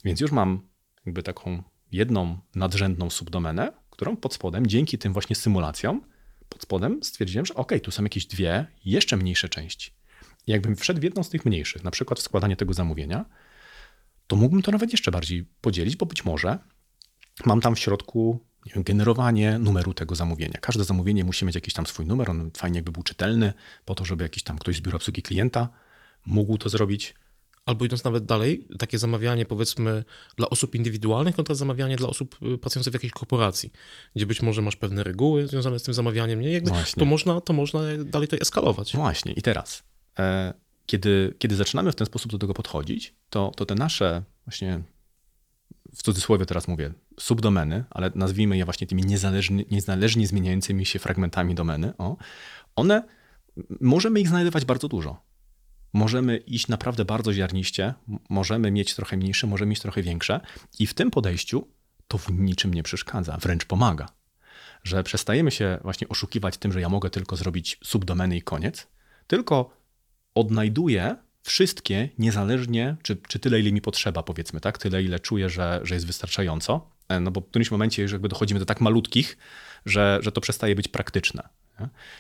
Więc 0.05 0.21
już 0.21 0.33
mam 0.33 0.69
jakby 1.07 1.23
taką 1.23 1.63
jedną 1.93 2.39
nadrzędną 2.55 3.11
subdomenę, 3.11 3.73
którą 3.91 4.17
pod 4.17 4.35
spodem, 4.35 4.67
dzięki 4.67 4.99
tym 4.99 5.13
właśnie 5.13 5.37
symulacjom, 5.37 6.05
pod 6.49 6.63
spodem 6.63 7.03
stwierdziłem, 7.03 7.47
że 7.47 7.55
ok, 7.55 7.73
tu 7.83 7.91
są 7.91 8.03
jakieś 8.03 8.27
dwie 8.27 8.67
jeszcze 8.85 9.17
mniejsze 9.17 9.49
części. 9.49 9.91
I 10.47 10.51
jakbym 10.51 10.77
wszedł 10.77 11.01
w 11.01 11.03
jedną 11.03 11.23
z 11.23 11.29
tych 11.29 11.45
mniejszych, 11.45 11.85
na 11.85 11.91
przykład 11.91 12.19
w 12.19 12.23
składanie 12.23 12.57
tego 12.57 12.75
zamówienia, 12.75 13.25
to 14.27 14.37
mógłbym 14.37 14.63
to 14.63 14.73
nawet 14.73 14.93
jeszcze 14.93 15.11
bardziej 15.11 15.47
podzielić, 15.61 15.97
bo 15.97 16.07
być 16.07 16.25
może 16.25 16.59
mam 17.47 17.61
tam 17.61 17.75
w 17.75 17.79
środku 17.79 18.49
wiem, 18.75 18.83
generowanie 18.83 19.59
numeru 19.59 19.95
tego 19.95 20.15
zamówienia. 20.15 20.59
Każde 20.61 20.85
zamówienie 20.85 21.25
musi 21.25 21.45
mieć 21.45 21.55
jakiś 21.55 21.75
tam 21.75 21.87
swój 21.87 22.07
numer, 22.07 22.31
on 22.31 22.51
fajnie 22.57 22.79
jakby 22.79 22.93
był 22.93 23.03
czytelny, 23.03 23.53
po 23.85 23.95
to, 23.95 24.05
żeby 24.05 24.25
jakiś 24.25 24.43
tam 24.43 24.59
ktoś 24.59 24.77
z 24.77 24.81
biura 24.81 24.97
obsługi 24.97 25.23
klienta 25.23 25.69
mógł 26.27 26.59
to 26.59 26.69
zrobić. 26.69 27.15
Albo 27.69 27.85
idąc 27.85 28.05
nawet 28.05 28.25
dalej, 28.25 28.67
takie 28.79 28.99
zamawianie 28.99 29.47
powiedzmy 29.47 30.05
dla 30.37 30.51
osób 30.51 30.75
indywidualnych 30.75 31.37
kontra 31.37 31.55
zamawianie 31.55 31.97
dla 31.97 32.09
osób 32.09 32.37
y, 32.55 32.59
pracujących 32.59 32.93
w 32.93 32.95
jakiejś 32.95 33.13
korporacji, 33.13 33.73
gdzie 34.17 34.27
być 34.27 34.43
może 34.43 34.63
masz 34.63 34.77
pewne 34.77 35.05
reguły 35.05 35.47
związane 35.47 35.79
z 35.79 35.83
tym 35.83 35.95
zamawianiem, 35.95 36.41
nie? 36.41 36.53
Jakby 36.53 36.71
to 36.99 37.05
można, 37.05 37.41
to 37.41 37.53
można 37.53 37.81
dalej 38.05 38.29
to 38.29 38.37
eskalować. 38.37 38.93
Właśnie 38.97 39.33
i 39.33 39.43
teraz, 39.43 39.83
e, 40.19 40.55
kiedy, 40.87 41.35
kiedy 41.39 41.57
zaczynamy 41.57 41.93
w 41.93 41.97
ten 41.97 42.07
sposób 42.07 42.33
do 42.33 42.39
tego 42.39 42.55
podchodzić, 42.55 43.15
to, 43.31 43.53
to 43.57 43.67
te 43.67 43.75
nasze 43.75 44.23
właśnie 44.47 44.83
w 45.95 46.03
cudzysłowie 46.03 46.47
teraz 46.47 46.69
mówię, 46.69 46.93
subdomeny, 47.21 47.85
ale 47.91 48.11
nazwijmy 48.15 48.57
je 48.57 48.65
właśnie 48.65 48.87
tymi 48.87 49.03
niezależnie, 49.03 49.65
niezależnie 49.71 50.27
zmieniającymi 50.27 50.87
się 50.87 50.99
fragmentami 50.99 51.55
domeny, 51.55 51.93
o, 51.99 52.17
one, 52.77 53.03
możemy 53.81 54.21
ich 54.21 54.29
znajdować 54.29 54.65
bardzo 54.65 54.89
dużo 54.89 55.28
możemy 55.93 56.37
iść 56.37 56.69
naprawdę 56.69 57.05
bardzo 57.05 57.35
ziarniście, 57.35 57.95
możemy 58.29 58.71
mieć 58.71 58.95
trochę 58.95 59.17
mniejsze, 59.17 59.47
możemy 59.47 59.71
mieć 59.71 59.81
trochę 59.81 60.03
większe 60.03 60.41
i 60.79 60.87
w 60.87 60.95
tym 60.95 61.11
podejściu 61.11 61.69
to 62.09 62.19
w 62.19 62.31
niczym 62.31 62.75
nie 62.75 62.83
przeszkadza, 62.83 63.37
wręcz 63.37 63.65
pomaga. 63.65 64.09
że 64.85 65.03
przestajemy 65.03 65.51
się 65.51 65.79
właśnie 65.83 66.09
oszukiwać 66.09 66.57
tym, 66.57 66.73
że 66.73 66.81
ja 66.81 66.89
mogę 66.89 67.11
tylko 67.11 67.37
zrobić 67.37 67.79
subdomeny 67.85 68.37
i 68.37 68.43
koniec, 68.43 68.87
tylko 69.27 69.71
odnajduję 70.35 71.17
wszystkie 71.43 72.09
niezależnie, 72.19 72.97
czy, 73.03 73.17
czy 73.17 73.39
tyle, 73.39 73.61
ile 73.61 73.73
mi 73.73 73.81
potrzeba, 73.81 74.23
powiedzmy, 74.23 74.61
tak? 74.61 74.79
Tyle, 74.79 75.03
ile 75.03 75.21
czuję, 75.21 75.51
że, 75.51 75.81
że 75.83 75.95
jest 75.95 76.07
wystarczająco. 76.07 76.91
E, 77.09 77.21
no 77.21 77.31
bo 77.31 77.41
w 77.41 77.47
którymś 77.47 77.71
momencie 77.71 78.03
już 78.03 78.13
jakby 78.13 78.29
dochodzimy 78.29 78.61
do 78.61 78.67
tak 78.67 78.81
malutkich, 78.81 79.37
że, 79.87 80.19
że 80.23 80.33
to 80.33 80.41
przestaje 80.41 80.75
być 80.75 80.89
praktyczne. 80.89 81.49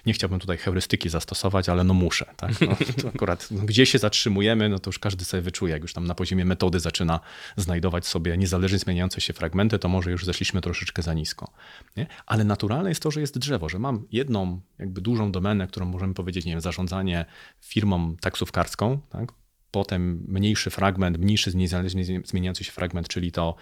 Nie? 0.06 0.12
chciałbym 0.12 0.40
tutaj 0.40 0.56
heurystyki 0.56 1.08
zastosować, 1.08 1.68
ale 1.68 1.84
no 1.84 1.94
muszę. 1.94 2.26
Tak? 2.36 2.60
No, 2.60 2.76
to 3.02 3.08
akurat 3.08 3.48
no, 3.50 3.62
gdzie 3.62 3.86
się 3.86 3.98
zatrzymujemy, 3.98 4.68
no 4.68 4.78
to 4.78 4.88
już 4.88 4.98
każdy 4.98 5.24
sobie 5.24 5.40
wyczuje. 5.40 5.72
Jak 5.72 5.82
już 5.82 5.92
tam 5.92 6.06
na 6.06 6.14
poziomie 6.14 6.44
metody 6.44 6.80
zaczyna 6.80 7.20
znajdować 7.56 8.06
sobie 8.06 8.36
niezależnie 8.36 8.78
zmieniające 8.78 9.20
się 9.20 9.32
fragmenty, 9.32 9.78
to 9.78 9.88
może 9.88 10.10
już 10.10 10.24
zeszliśmy 10.24 10.60
troszeczkę 10.60 11.02
za 11.02 11.14
nisko. 11.14 11.52
Nie? 11.96 12.06
Ale 12.26 12.44
naturalne 12.44 12.88
jest 12.88 13.02
to, 13.02 13.10
że 13.10 13.20
jest 13.20 13.38
drzewo, 13.38 13.68
że 13.68 13.78
mam 13.78 14.06
jedną 14.12 14.60
jakby 14.78 15.00
dużą 15.00 15.32
domenę, 15.32 15.66
którą 15.66 15.86
możemy 15.86 16.14
powiedzieć, 16.14 16.44
nie 16.44 16.52
wiem, 16.52 16.60
zarządzanie 16.60 17.24
firmą 17.60 18.16
taksówkarską, 18.16 19.00
tak? 19.10 19.32
Potem 19.70 20.24
mniejszy 20.28 20.70
fragment, 20.70 21.18
mniejszy 21.18 21.56
niezależnie 21.56 22.04
zmieniający 22.24 22.64
się 22.64 22.72
fragment, 22.72 23.08
czyli 23.08 23.32
to 23.32 23.56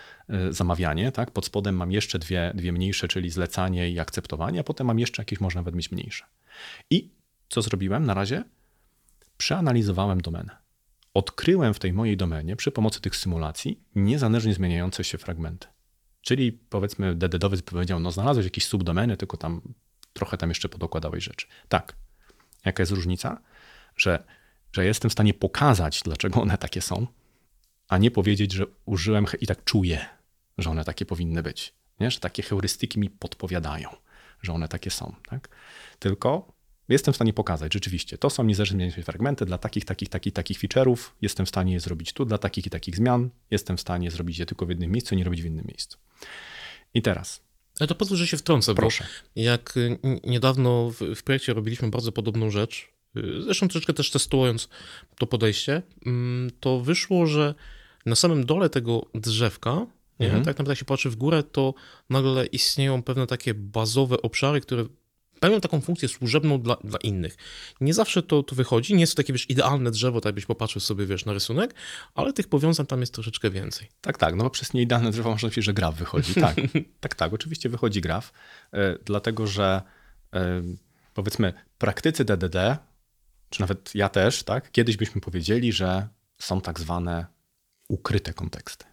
y, 0.49 0.53
zamawianie. 0.53 1.13
Tak? 1.13 1.31
Pod 1.31 1.47
spodem 1.47 1.77
mam 1.77 1.93
jeszcze 1.93 2.19
dwie, 2.19 2.53
dwie 2.55 2.73
mniejsze, 2.73 3.09
czyli 3.09 3.31
zlecanie 3.31 3.91
i 3.91 3.99
akceptowanie, 3.99 4.61
a 4.61 4.65
potem 4.65 4.87
mam 4.87 4.99
jeszcze 4.99 5.23
jakieś, 5.23 5.41
można 5.41 5.61
nawet 5.61 5.75
mieć 5.75 5.93
mniejsze. 5.93 6.25
I 6.91 7.11
co 7.49 7.63
zrobiłem 7.63 8.07
na 8.07 8.15
razie? 8.15 8.45
Przeanalizowałem 9.37 10.21
domenę. 10.21 10.57
Odkryłem 11.15 11.75
w 11.75 11.79
tej 11.79 11.93
mojej 11.93 12.17
domenie 12.17 12.57
przy 12.57 12.71
pomocy 12.71 13.01
tych 13.01 13.17
symulacji 13.17 13.81
niezależnie 13.95 14.55
zmieniające 14.55 15.05
się 15.05 15.19
fragmenty. 15.19 15.67
Czyli 16.21 16.53
powiedzmy, 16.53 17.15
DDDowiec 17.15 17.63
powiedział, 17.63 18.01
no 18.01 18.11
znalazłeś 18.11 18.47
jakieś 18.47 18.65
subdomeny, 18.65 19.17
tylko 19.17 19.37
tam 19.37 19.61
trochę 20.13 20.37
tam 20.37 20.49
jeszcze 20.49 20.69
podokładałeś 20.69 21.25
rzeczy. 21.25 21.47
Tak. 21.69 21.97
Jaka 22.65 22.83
jest 22.83 22.93
różnica? 22.93 23.41
Że 23.97 24.25
że 24.77 24.87
jestem 24.87 25.09
w 25.09 25.13
stanie 25.13 25.35
pokazać, 25.35 26.01
dlaczego 26.05 26.43
one 26.43 26.59
takie 26.59 26.81
są, 26.81 27.07
a 27.89 27.99
nie 27.99 28.11
powiedzieć, 28.11 28.53
że 28.53 28.65
użyłem 28.85 29.27
i 29.41 29.47
tak 29.47 29.65
czuję, 29.65 30.07
że 30.59 30.71
one 30.71 30.85
takie 30.85 31.07
powinny 31.07 31.43
być. 31.43 31.75
Nie? 32.01 32.11
Że 32.11 32.21
takie 32.21 32.43
heurystyki 32.43 32.99
mi 33.01 33.11
podpowiadają, 33.11 33.89
że 34.43 34.53
one 34.53 34.69
takie 34.69 34.91
są. 34.91 35.15
Tak? 35.29 35.49
Tylko 35.99 36.53
jestem 36.89 37.13
w 37.13 37.17
stanie 37.17 37.33
pokazać, 37.33 37.75
rzeczywiście, 37.75 38.19
to 38.19 38.31
są 38.31 38.45
niezależnie 38.45 38.93
fragmenty 38.93 39.47
dla 39.47 39.59
takich, 39.59 39.85
takich, 39.85 40.09
takich, 40.09 40.33
takich 40.33 40.59
feature'ów. 40.59 40.97
Jestem 41.23 41.47
w 41.47 41.49
stanie 41.49 41.73
je 41.73 41.81
zrobić 41.81 42.13
tu 42.13 42.25
dla 42.25 42.39
takich 42.39 42.67
i 42.67 42.71
takich 42.71 42.97
zmian. 42.97 43.31
Jestem 43.51 43.77
w 43.77 43.81
stanie 43.81 44.11
zrobić 44.11 44.39
je 44.39 44.47
tylko 44.47 44.67
w 44.67 44.69
jednym 44.69 44.91
miejscu, 44.91 45.15
nie 45.15 45.25
robić 45.25 45.43
w 45.43 45.47
innym 45.47 45.65
miejscu. 45.69 45.99
I 46.95 47.03
teraz. 47.03 47.41
Ale 47.81 47.87
to 47.87 47.95
pozwól, 47.95 48.19
że 48.19 48.27
się 48.27 48.37
wtrącę, 48.37 48.75
Proszę. 48.75 49.07
jak 49.37 49.75
niedawno 50.25 50.91
w, 50.91 51.15
w 51.15 51.23
projekcie 51.23 51.55
robiliśmy 51.55 51.91
bardzo 51.91 52.13
podobną 52.13 52.51
rzecz, 52.51 52.96
zresztą 53.41 53.69
troszeczkę 53.69 53.93
też 53.93 54.11
testując 54.11 54.69
to 55.19 55.27
podejście, 55.27 55.83
mm, 56.07 56.51
to 56.61 56.81
wyszło, 56.81 57.27
że 57.27 57.55
na 58.07 58.17
samym 58.17 58.47
dole 58.47 58.71
tego 58.71 59.07
drzewka, 59.15 59.87
nie, 60.21 60.27
mhm. 60.27 60.45
tak 60.45 60.55
naprawdę 60.55 60.73
jak 60.73 60.79
się 60.79 60.85
patrzy 60.85 61.11
w 61.11 61.17
górę, 61.17 61.43
to 61.43 61.75
nagle 62.11 62.47
istnieją 62.47 63.03
pewne 63.03 63.27
takie 63.27 63.55
bazowe 63.55 64.23
obszary, 64.23 64.61
które 64.61 64.85
pełnią 65.41 65.61
taką 65.61 65.81
funkcję 65.81 66.09
służebną 66.09 66.61
dla, 66.61 66.77
dla 66.85 66.99
innych. 66.99 67.37
Nie 67.81 67.95
zawsze 67.95 68.23
to, 68.23 68.43
to 68.43 68.57
wychodzi, 68.57 68.95
nie 68.95 69.01
jest 69.01 69.13
to 69.13 69.17
takie, 69.23 69.33
wiesz, 69.33 69.51
idealne 69.51 69.91
drzewo, 69.91 70.21
tak 70.21 70.35
byś 70.35 70.47
popatrzył 70.47 70.81
sobie, 70.81 71.07
wiesz, 71.07 71.25
na 71.25 71.33
rysunek, 71.33 71.75
ale 72.15 72.33
tych 72.33 72.49
powiązań 72.49 72.87
tam 72.87 73.01
jest 73.01 73.15
troszeczkę 73.15 73.51
więcej. 73.51 73.89
Tak, 74.01 74.19
tak, 74.19 74.35
no 74.35 74.45
bo 74.45 74.51
przez 74.51 74.75
nieidealne 74.75 75.11
drzewo 75.11 75.31
można 75.31 75.47
powiedzieć, 75.47 75.65
że 75.65 75.75
graf 75.75 75.95
wychodzi, 75.95 76.35
tak. 76.41 76.57
tak, 77.01 77.15
tak, 77.15 77.33
oczywiście 77.33 77.69
wychodzi 77.69 78.01
graf, 78.01 78.33
y, 78.75 78.79
dlatego 79.05 79.47
że 79.47 79.83
y, 80.35 80.39
powiedzmy 81.15 81.53
praktycy 81.79 82.25
DDD 82.25 82.79
czy 83.51 83.61
nawet 83.61 83.95
ja 83.95 84.09
też, 84.09 84.43
tak, 84.43 84.71
kiedyś 84.71 84.97
byśmy 84.97 85.21
powiedzieli, 85.21 85.73
że 85.73 86.09
są 86.39 86.61
tak 86.61 86.81
zwane 86.81 87.27
ukryte 87.89 88.35
konteksty 88.35 88.85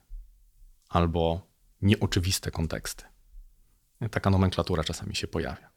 albo 0.89 1.47
nieoczywiste 1.81 2.51
konteksty. 2.51 3.03
Taka 4.11 4.29
nomenklatura 4.29 4.83
czasami 4.83 5.15
się 5.15 5.27
pojawia. 5.27 5.69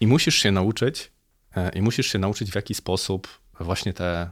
I 0.00 0.06
musisz 0.06 0.34
się 0.34 0.52
nauczyć, 0.52 1.12
e, 1.56 1.70
i 1.70 1.82
musisz 1.82 2.06
się 2.06 2.18
nauczyć, 2.18 2.50
w 2.50 2.54
jaki 2.54 2.74
sposób 2.74 3.28
właśnie 3.60 3.92
te 3.92 4.30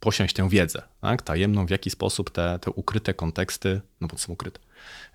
posiąść 0.00 0.34
tę 0.34 0.48
wiedzę, 0.48 0.82
tak? 1.00 1.22
tajemną, 1.22 1.66
w 1.66 1.70
jaki 1.70 1.90
sposób 1.90 2.30
te, 2.30 2.58
te 2.58 2.70
ukryte 2.70 3.14
konteksty, 3.14 3.80
no 4.00 4.08
bo 4.08 4.18
są 4.18 4.32
ukryte, 4.32 4.60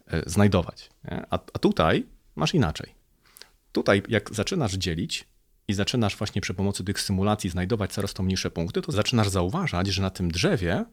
e, 0.07 0.29
znajdować. 0.29 0.89
A, 1.29 1.39
a 1.53 1.59
tutaj 1.59 2.05
masz 2.35 2.53
inaczej. 2.53 2.95
Tutaj, 3.71 4.03
jak 4.07 4.35
zaczynasz 4.35 4.73
dzielić, 4.73 5.27
i 5.67 5.73
zaczynasz 5.73 6.17
właśnie 6.17 6.41
przy 6.41 6.53
pomocy 6.53 6.83
tych 6.83 7.01
symulacji 7.01 7.49
znajdować 7.49 7.93
coraz 7.93 8.13
to 8.13 8.23
mniejsze 8.23 8.51
punkty, 8.51 8.81
to 8.81 8.91
zaczynasz 8.91 9.29
zauważać, 9.29 9.87
że 9.87 10.01
na 10.01 10.09
tym 10.09 10.31
drzewie 10.31 10.85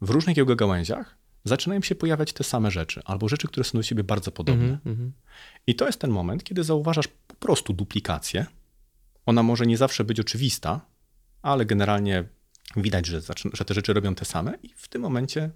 w 0.00 0.10
różnych 0.10 0.36
jego 0.36 0.56
gałęziach 0.56 1.16
zaczynają 1.44 1.82
się 1.82 1.94
pojawiać 1.94 2.32
te 2.32 2.44
same 2.44 2.70
rzeczy, 2.70 3.02
albo 3.04 3.28
rzeczy, 3.28 3.48
które 3.48 3.64
są 3.64 3.78
do 3.78 3.82
siebie 3.82 4.04
bardzo 4.04 4.32
podobne. 4.32 4.78
Mm 4.84 4.96
-hmm. 4.96 5.10
I 5.66 5.74
to 5.74 5.86
jest 5.86 6.00
ten 6.00 6.10
moment, 6.10 6.44
kiedy 6.44 6.64
zauważasz 6.64 7.08
po 7.26 7.34
prostu 7.34 7.72
duplikację. 7.72 8.46
Ona 9.26 9.42
może 9.42 9.66
nie 9.66 9.76
zawsze 9.76 10.04
być 10.04 10.20
oczywista, 10.20 10.80
ale 11.42 11.66
generalnie 11.66 12.24
widać, 12.76 13.06
że, 13.06 13.20
że 13.52 13.64
te 13.64 13.74
rzeczy 13.74 13.92
robią 13.92 14.14
te 14.14 14.24
same, 14.24 14.54
i 14.62 14.68
w 14.76 14.88
tym 14.88 15.02
momencie 15.02 15.50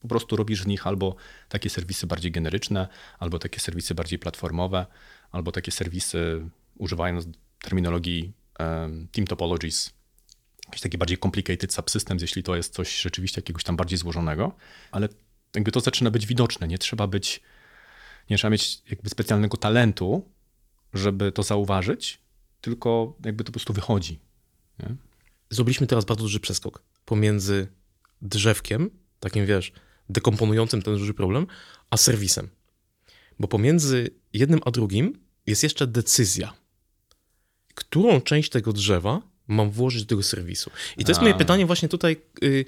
po 0.00 0.08
prostu 0.08 0.36
robisz 0.36 0.62
z 0.62 0.66
nich 0.66 0.86
albo 0.86 1.16
takie 1.48 1.70
serwisy 1.70 2.06
bardziej 2.06 2.32
generyczne, 2.32 2.88
albo 3.18 3.38
takie 3.38 3.60
serwisy 3.60 3.94
bardziej 3.94 4.18
platformowe, 4.18 4.86
albo 5.30 5.52
takie 5.52 5.72
serwisy 5.72 6.48
używając 6.78 7.26
terminologii 7.62 8.32
team 9.12 9.26
topologies, 9.28 9.92
jakiś 10.66 10.80
taki 10.80 10.98
bardziej 10.98 11.18
complicated 11.18 11.74
subsystems, 11.74 12.22
jeśli 12.22 12.42
to 12.42 12.56
jest 12.56 12.74
coś 12.74 13.00
rzeczywiście 13.00 13.38
jakiegoś 13.38 13.64
tam 13.64 13.76
bardziej 13.76 13.98
złożonego, 13.98 14.56
ale 14.90 15.08
jakby 15.54 15.72
to 15.72 15.80
zaczyna 15.80 16.10
być 16.10 16.26
widoczne. 16.26 16.68
Nie 16.68 16.78
trzeba 16.78 17.06
być, 17.06 17.40
nie 18.30 18.38
trzeba 18.38 18.50
mieć 18.50 18.82
jakby 18.90 19.10
specjalnego 19.10 19.56
talentu, 19.56 20.30
żeby 20.94 21.32
to 21.32 21.42
zauważyć, 21.42 22.20
tylko 22.60 23.16
jakby 23.24 23.44
to 23.44 23.48
po 23.48 23.52
prostu 23.52 23.72
wychodzi. 23.72 24.20
Nie? 24.78 24.94
Zrobiliśmy 25.50 25.86
teraz 25.86 26.04
bardzo 26.04 26.22
duży 26.22 26.40
przeskok 26.40 26.82
pomiędzy 27.04 27.68
drzewkiem, 28.22 28.90
takim 29.20 29.46
wiesz, 29.46 29.72
dekomponującym 30.08 30.82
ten 30.82 30.94
duży 30.94 31.14
problem, 31.14 31.46
a 31.90 31.96
serwisem. 31.96 32.48
Bo 33.38 33.48
pomiędzy 33.48 34.10
jednym 34.32 34.60
a 34.64 34.70
drugim 34.70 35.24
jest 35.46 35.62
jeszcze 35.62 35.86
decyzja 35.86 36.52
którą 37.74 38.20
część 38.20 38.50
tego 38.50 38.72
drzewa 38.72 39.22
mam 39.48 39.70
włożyć 39.70 40.02
do 40.02 40.08
tego 40.08 40.22
serwisu. 40.22 40.70
I 40.98 41.04
to 41.04 41.10
jest 41.10 41.20
moje 41.20 41.34
pytanie 41.34 41.66
właśnie 41.66 41.88
tutaj, 41.88 42.16
y, 42.44 42.64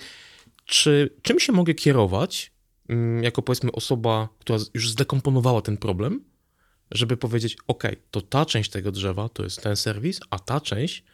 czy 0.65 1.11
czym 1.23 1.41
się 1.41 1.53
mogę 1.53 1.75
kierować, 1.75 2.53
mm, 2.89 3.25
jako 3.25 3.43
powiedzmy 3.43 3.73
osoba, 3.73 4.29
która 4.39 4.59
już 4.75 4.91
zdekomponowała 4.91 5.63
ten 5.63 5.77
problem, 5.77 6.25
żeby 6.91 7.17
powiedzieć, 7.17 7.57
ok, 7.67 7.83
to 8.11 8.21
ta 8.21 8.47
część 8.47 8.71
tego 8.71 8.93
drzewa 8.93 9.29
to 9.29 9.45
jest 9.45 9.63
ten 9.63 9.77
serwis, 9.77 10.21
a 10.31 10.39
ta 10.39 10.61
część, 10.61 11.05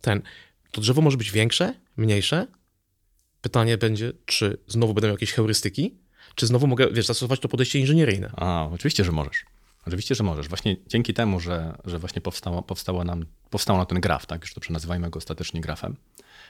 ten. 0.00 0.22
To 0.70 0.80
drzewo 0.80 1.02
może 1.02 1.16
być 1.16 1.30
większe, 1.30 1.74
mniejsze. 1.96 2.46
Pytanie 3.40 3.78
będzie, 3.78 4.12
czy 4.26 4.58
znowu 4.66 4.94
będą 4.94 5.08
jakieś 5.08 5.32
heurystyki, 5.32 5.94
czy 6.34 6.46
znowu 6.46 6.66
mogę, 6.66 6.90
wiesz, 6.92 7.06
zastosować 7.06 7.40
to 7.40 7.48
podejście 7.48 7.78
inżynieryjne. 7.78 8.30
A, 8.36 8.68
oczywiście, 8.72 9.04
że 9.04 9.12
możesz. 9.12 9.44
Oczywiście, 9.86 10.14
że 10.14 10.24
możesz. 10.24 10.48
Właśnie 10.48 10.76
dzięki 10.86 11.14
temu, 11.14 11.40
że, 11.40 11.78
że 11.84 11.98
właśnie 11.98 12.20
powstało, 12.20 12.62
powstało 12.62 13.04
nam, 13.04 13.26
powstał 13.50 13.76
nam 13.76 13.86
ten 13.86 14.00
graf, 14.00 14.26
tak, 14.26 14.40
już 14.40 14.54
to 14.54 14.60
przenazywajmy 14.60 15.10
go 15.10 15.18
ostatecznie 15.18 15.60
grafem, 15.60 15.96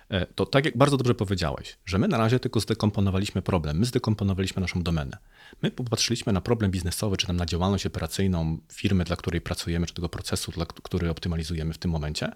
e, 0.09 0.27
to 0.27 0.47
tak 0.47 0.65
jak 0.65 0.77
bardzo 0.77 0.97
dobrze 0.97 1.15
powiedziałeś, 1.15 1.79
że 1.85 1.99
my 1.99 2.09
na 2.09 2.19
razie 2.19 2.41
tylko 2.41 2.61
zdekomponowaliśmy 2.61 3.43
problem, 3.43 3.79
my 3.79 3.85
zdekomponowaliśmy 3.85 4.61
naszą 4.61 4.83
domenę. 4.83 5.19
My 5.63 5.71
popatrzyliśmy 5.71 6.33
na 6.33 6.41
problem 6.41 6.71
biznesowy, 6.71 7.17
czy 7.17 7.27
tam 7.27 7.37
na 7.37 7.47
działalność 7.47 7.87
operacyjną 7.87 8.59
firmy, 8.73 9.05
dla 9.05 9.17
której 9.17 9.41
pracujemy, 9.41 9.87
czy 9.87 9.95
tego 9.95 10.09
procesu, 10.09 10.53
dla, 10.53 10.67
który 10.67 11.11
optymalizujemy 11.11 11.73
w 11.73 11.79
tym 11.79 11.91
momencie 11.91 12.33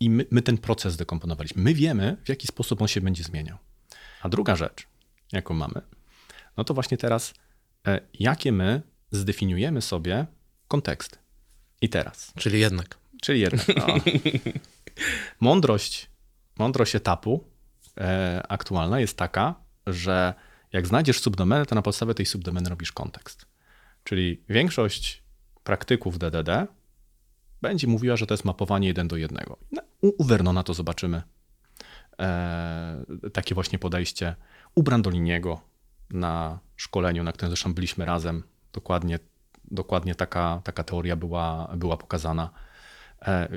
i 0.00 0.10
my, 0.10 0.26
my 0.30 0.42
ten 0.42 0.58
proces 0.58 0.92
zdekomponowaliśmy. 0.92 1.62
My 1.62 1.74
wiemy, 1.74 2.16
w 2.24 2.28
jaki 2.28 2.46
sposób 2.46 2.82
on 2.82 2.88
się 2.88 3.00
będzie 3.00 3.22
zmieniał. 3.22 3.58
A 4.22 4.28
druga 4.28 4.56
rzecz, 4.56 4.86
jaką 5.32 5.54
mamy, 5.54 5.82
no 6.56 6.64
to 6.64 6.74
właśnie 6.74 6.96
teraz, 6.96 7.34
e, 7.86 8.00
jakie 8.14 8.52
my 8.52 8.91
zdefiniujemy 9.12 9.82
sobie 9.82 10.26
kontekst. 10.68 11.18
I 11.80 11.88
teraz. 11.88 12.32
Czyli 12.38 12.60
jednak. 12.60 12.98
Czyli 13.22 13.40
jednak. 13.40 13.66
No. 13.76 13.86
mądrość, 15.40 16.10
mądrość 16.58 16.94
etapu 16.94 17.44
e, 17.98 18.42
aktualna 18.48 19.00
jest 19.00 19.16
taka, 19.16 19.54
że 19.86 20.34
jak 20.72 20.86
znajdziesz 20.86 21.20
subdomenę, 21.20 21.66
to 21.66 21.74
na 21.74 21.82
podstawie 21.82 22.14
tej 22.14 22.26
subdomeny 22.26 22.70
robisz 22.70 22.92
kontekst. 22.92 23.46
Czyli 24.04 24.42
większość 24.48 25.22
praktyków 25.64 26.18
DDD 26.18 26.66
będzie 27.62 27.86
mówiła, 27.86 28.16
że 28.16 28.26
to 28.26 28.34
jest 28.34 28.44
mapowanie 28.44 28.88
jeden 28.88 29.08
do 29.08 29.16
jednego. 29.16 29.58
No, 29.72 29.82
u 30.00 30.24
Vernona 30.24 30.62
to 30.62 30.74
zobaczymy. 30.74 31.22
E, 32.20 33.04
takie 33.32 33.54
właśnie 33.54 33.78
podejście. 33.78 34.36
U 34.74 34.82
Brandoliniego 34.82 35.60
na 36.10 36.58
szkoleniu, 36.76 37.24
na 37.24 37.32
którym 37.32 37.50
zresztą 37.50 37.74
byliśmy 37.74 38.04
razem, 38.04 38.42
dokładnie 38.72 39.18
dokładnie 39.72 40.14
taka, 40.14 40.60
taka 40.64 40.84
teoria 40.84 41.16
była, 41.16 41.74
była 41.76 41.96
pokazana. 41.96 42.50
E, 43.22 43.48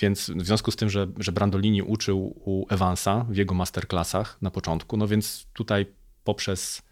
więc 0.00 0.30
w 0.30 0.46
związku 0.46 0.70
z 0.70 0.76
tym, 0.76 0.90
że, 0.90 1.06
że 1.18 1.32
Brandolini 1.32 1.82
uczył 1.82 2.40
u 2.44 2.66
Evansa 2.70 3.26
w 3.28 3.36
jego 3.36 3.54
masterclassach 3.54 4.38
na 4.42 4.50
początku, 4.50 4.96
no 4.96 5.08
więc 5.08 5.46
tutaj 5.52 5.86
poprzez 6.24 6.82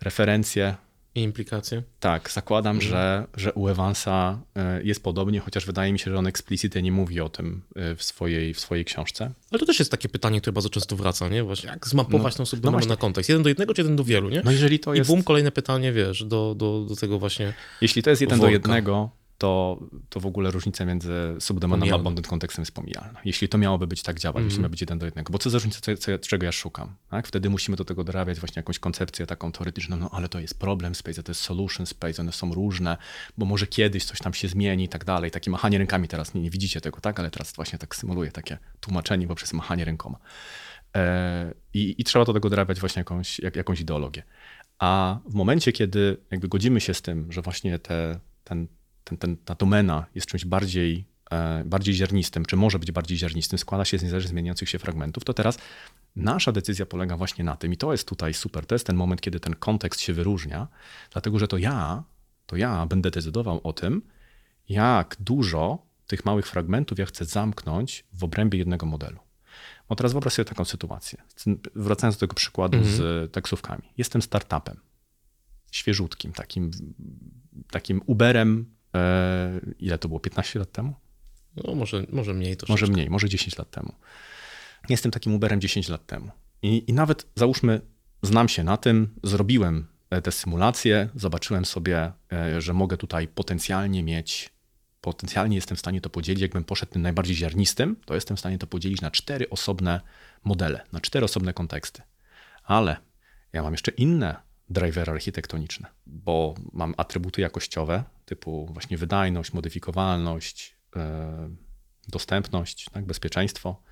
referencje 0.00 0.74
i 1.18 1.22
implikacje? 1.22 1.82
Tak, 2.00 2.30
zakładam, 2.30 2.76
mhm. 2.76 2.90
że, 2.90 3.26
że 3.36 3.52
u 3.52 3.68
Evansa 3.68 4.38
e, 4.56 4.82
jest 4.82 5.02
podobnie, 5.02 5.40
chociaż 5.40 5.66
wydaje 5.66 5.92
mi 5.92 5.98
się, 5.98 6.10
że 6.10 6.18
on 6.18 6.26
eksplicitnie 6.26 6.82
nie 6.82 6.92
mówi 6.92 7.20
o 7.20 7.28
tym 7.28 7.62
e, 7.76 7.96
w 7.96 8.02
swojej, 8.02 8.54
w 8.54 8.60
swojej 8.60 8.84
książce. 8.84 9.30
Ale 9.50 9.58
to 9.58 9.66
też 9.66 9.78
jest 9.78 9.90
takie 9.90 10.08
pytanie, 10.08 10.40
które 10.40 10.52
bardzo 10.52 10.70
często 10.70 10.96
wraca, 10.96 11.28
nie? 11.28 11.44
Właśnie, 11.44 11.70
jak 11.70 11.88
zmapować 11.88 12.34
no, 12.34 12.38
tą 12.38 12.46
subdomenę 12.46 12.82
no 12.86 12.88
na 12.88 12.96
kontekst? 12.96 13.28
Jeden 13.28 13.42
do 13.42 13.48
jednego, 13.48 13.74
czy 13.74 13.80
jeden 13.80 13.96
do 13.96 14.04
wielu, 14.04 14.28
nie? 14.28 14.42
No 14.44 14.50
jeżeli 14.50 14.78
to 14.78 14.94
jest... 14.94 15.10
I 15.10 15.12
bum, 15.12 15.22
kolejne 15.22 15.52
pytanie, 15.52 15.92
wiesz, 15.92 16.24
do, 16.24 16.54
do, 16.54 16.86
do 16.88 16.96
tego 16.96 17.18
właśnie 17.18 17.54
Jeśli 17.80 18.02
to 18.02 18.10
jest 18.10 18.22
jeden 18.22 18.38
worka. 18.38 18.48
do 18.48 18.52
jednego, 18.52 19.10
to, 19.38 19.80
to 20.08 20.20
w 20.20 20.26
ogóle 20.26 20.50
różnica 20.50 20.84
między 20.84 21.12
subdomeną 21.40 21.94
a 21.94 21.98
bonded 21.98 22.26
kontekstem 22.26 22.62
jest 22.62 22.72
pomijalna. 22.72 23.20
Jeśli 23.24 23.48
to 23.48 23.58
miałoby 23.58 23.86
być 23.86 24.02
tak 24.02 24.18
działać, 24.18 24.36
mm. 24.36 24.48
jeśli 24.48 24.62
ma 24.62 24.68
być 24.68 24.80
jeden 24.80 24.98
do 24.98 25.06
jednego. 25.06 25.32
Bo 25.32 25.38
co 25.38 25.50
za 25.50 25.58
różnica, 25.58 25.96
co, 25.96 26.18
czego 26.18 26.46
ja 26.46 26.52
szukam? 26.52 26.94
Tak? 27.10 27.26
Wtedy 27.26 27.50
musimy 27.50 27.76
do 27.76 27.84
tego 27.84 28.04
dorabiać 28.04 28.40
właśnie 28.40 28.60
jakąś 28.60 28.78
koncepcję 28.78 29.26
taką 29.26 29.52
teoretyczną, 29.52 29.96
no 29.96 30.10
ale 30.12 30.28
to 30.28 30.40
jest 30.40 30.58
problem 30.58 30.94
space, 30.94 31.22
to 31.22 31.30
jest 31.30 31.40
solution 31.40 31.86
space, 31.86 32.22
one 32.22 32.32
są 32.32 32.54
różne, 32.54 32.96
bo 33.38 33.46
może 33.46 33.66
kiedyś 33.66 34.04
coś 34.04 34.18
tam 34.18 34.34
się 34.34 34.48
zmieni 34.48 34.84
i 34.84 34.88
tak 34.88 35.04
dalej. 35.04 35.30
Takie 35.30 35.50
machanie 35.50 35.78
rękami 35.78 36.08
teraz, 36.08 36.34
nie, 36.34 36.40
nie 36.40 36.50
widzicie 36.50 36.80
tego, 36.80 37.00
tak? 37.00 37.20
Ale 37.20 37.30
teraz 37.30 37.52
właśnie 37.52 37.78
tak 37.78 37.96
symuluję 37.96 38.32
takie 38.32 38.58
tłumaczenie 38.80 39.28
poprzez 39.28 39.52
machanie 39.52 39.84
rękoma. 39.84 40.18
E, 40.96 41.54
i, 41.74 41.94
I 41.98 42.04
trzeba 42.04 42.24
do 42.24 42.32
tego 42.32 42.50
dorabiać 42.50 42.80
właśnie 42.80 43.00
jakąś, 43.00 43.38
jak, 43.38 43.56
jakąś 43.56 43.80
ideologię. 43.80 44.22
A 44.78 45.18
w 45.26 45.34
momencie, 45.34 45.72
kiedy 45.72 46.16
jakby 46.30 46.48
godzimy 46.48 46.80
się 46.80 46.94
z 46.94 47.02
tym, 47.02 47.32
że 47.32 47.42
właśnie 47.42 47.78
te, 47.78 48.20
ten, 48.44 48.68
ten, 49.08 49.18
ten, 49.18 49.36
ta 49.36 49.54
domena 49.54 50.06
jest 50.14 50.26
czymś 50.26 50.44
bardziej, 50.44 51.04
e, 51.30 51.64
bardziej 51.64 51.94
ziarnistym, 51.94 52.44
czy 52.44 52.56
może 52.56 52.78
być 52.78 52.92
bardziej 52.92 53.18
ziarnistym, 53.18 53.58
składa 53.58 53.84
się 53.84 53.98
z 53.98 54.02
niezależnie 54.02 54.28
zmieniających 54.28 54.68
się 54.68 54.78
fragmentów, 54.78 55.24
to 55.24 55.34
teraz 55.34 55.58
nasza 56.16 56.52
decyzja 56.52 56.86
polega 56.86 57.16
właśnie 57.16 57.44
na 57.44 57.56
tym, 57.56 57.72
i 57.72 57.76
to 57.76 57.92
jest 57.92 58.08
tutaj 58.08 58.34
super, 58.34 58.66
to 58.66 58.74
jest 58.74 58.86
ten 58.86 58.96
moment, 58.96 59.20
kiedy 59.20 59.40
ten 59.40 59.54
kontekst 59.54 60.00
się 60.00 60.12
wyróżnia, 60.12 60.68
dlatego 61.12 61.38
że 61.38 61.48
to 61.48 61.58
ja, 61.58 62.02
to 62.46 62.56
ja 62.56 62.86
będę 62.86 63.10
decydował 63.10 63.60
o 63.64 63.72
tym, 63.72 64.02
jak 64.68 65.16
dużo 65.20 65.88
tych 66.06 66.24
małych 66.24 66.46
fragmentów 66.46 66.98
ja 66.98 67.06
chcę 67.06 67.24
zamknąć 67.24 68.04
w 68.12 68.24
obrębie 68.24 68.58
jednego 68.58 68.86
modelu. 68.86 69.18
No 69.90 69.96
teraz 69.96 70.12
wyobraź 70.12 70.32
sobie 70.32 70.48
taką 70.48 70.64
sytuację. 70.64 71.22
Wracając 71.74 72.16
do 72.16 72.20
tego 72.20 72.34
przykładu 72.34 72.78
mhm. 72.78 72.96
z 72.96 73.32
taksówkami. 73.32 73.82
Jestem 73.96 74.22
startupem, 74.22 74.80
świeżutkim, 75.72 76.32
takim, 76.32 76.70
takim 77.70 78.02
Uberem 78.06 78.74
ile 79.78 79.98
to 79.98 80.08
było? 80.08 80.20
15 80.20 80.58
lat 80.58 80.72
temu? 80.72 80.94
No, 81.56 81.74
może, 81.74 82.06
może 82.12 82.34
mniej 82.34 82.56
to 82.56 82.66
Może 82.68 82.86
mniej, 82.86 83.10
może 83.10 83.28
10 83.28 83.58
lat 83.58 83.70
temu. 83.70 83.92
Jestem 84.88 85.12
takim 85.12 85.34
Uberem 85.34 85.60
10 85.60 85.88
lat 85.88 86.06
temu. 86.06 86.30
I, 86.62 86.84
I 86.86 86.92
nawet 86.92 87.26
załóżmy, 87.34 87.80
znam 88.22 88.48
się 88.48 88.64
na 88.64 88.76
tym, 88.76 89.14
zrobiłem 89.22 89.86
e, 90.10 90.22
te 90.22 90.32
symulacje, 90.32 91.08
zobaczyłem 91.14 91.64
sobie, 91.64 92.12
e, 92.32 92.60
że 92.60 92.74
mogę 92.74 92.96
tutaj 92.96 93.28
potencjalnie 93.28 94.02
mieć, 94.02 94.50
potencjalnie 95.00 95.56
jestem 95.56 95.76
w 95.76 95.80
stanie 95.80 96.00
to 96.00 96.10
podzielić, 96.10 96.42
jakbym 96.42 96.64
poszedł 96.64 96.92
tym 96.92 97.02
najbardziej 97.02 97.36
ziarnistym, 97.36 97.96
to 98.06 98.14
jestem 98.14 98.36
w 98.36 98.40
stanie 98.40 98.58
to 98.58 98.66
podzielić 98.66 99.00
na 99.00 99.10
cztery 99.10 99.50
osobne 99.50 100.00
modele, 100.44 100.84
na 100.92 101.00
cztery 101.00 101.24
osobne 101.24 101.52
konteksty. 101.52 102.02
Ale 102.64 102.96
ja 103.52 103.62
mam 103.62 103.72
jeszcze 103.72 103.90
inne 103.90 104.47
drivery 104.70 105.12
architektoniczne, 105.12 105.88
bo 106.06 106.54
mam 106.72 106.94
atrybuty 106.96 107.40
jakościowe 107.40 108.04
typu 108.24 108.66
właśnie 108.66 108.98
wydajność, 108.98 109.52
modyfikowalność, 109.52 110.74
yy, 110.96 111.02
dostępność, 112.08 112.86
tak, 112.92 113.06
bezpieczeństwo, 113.06 113.82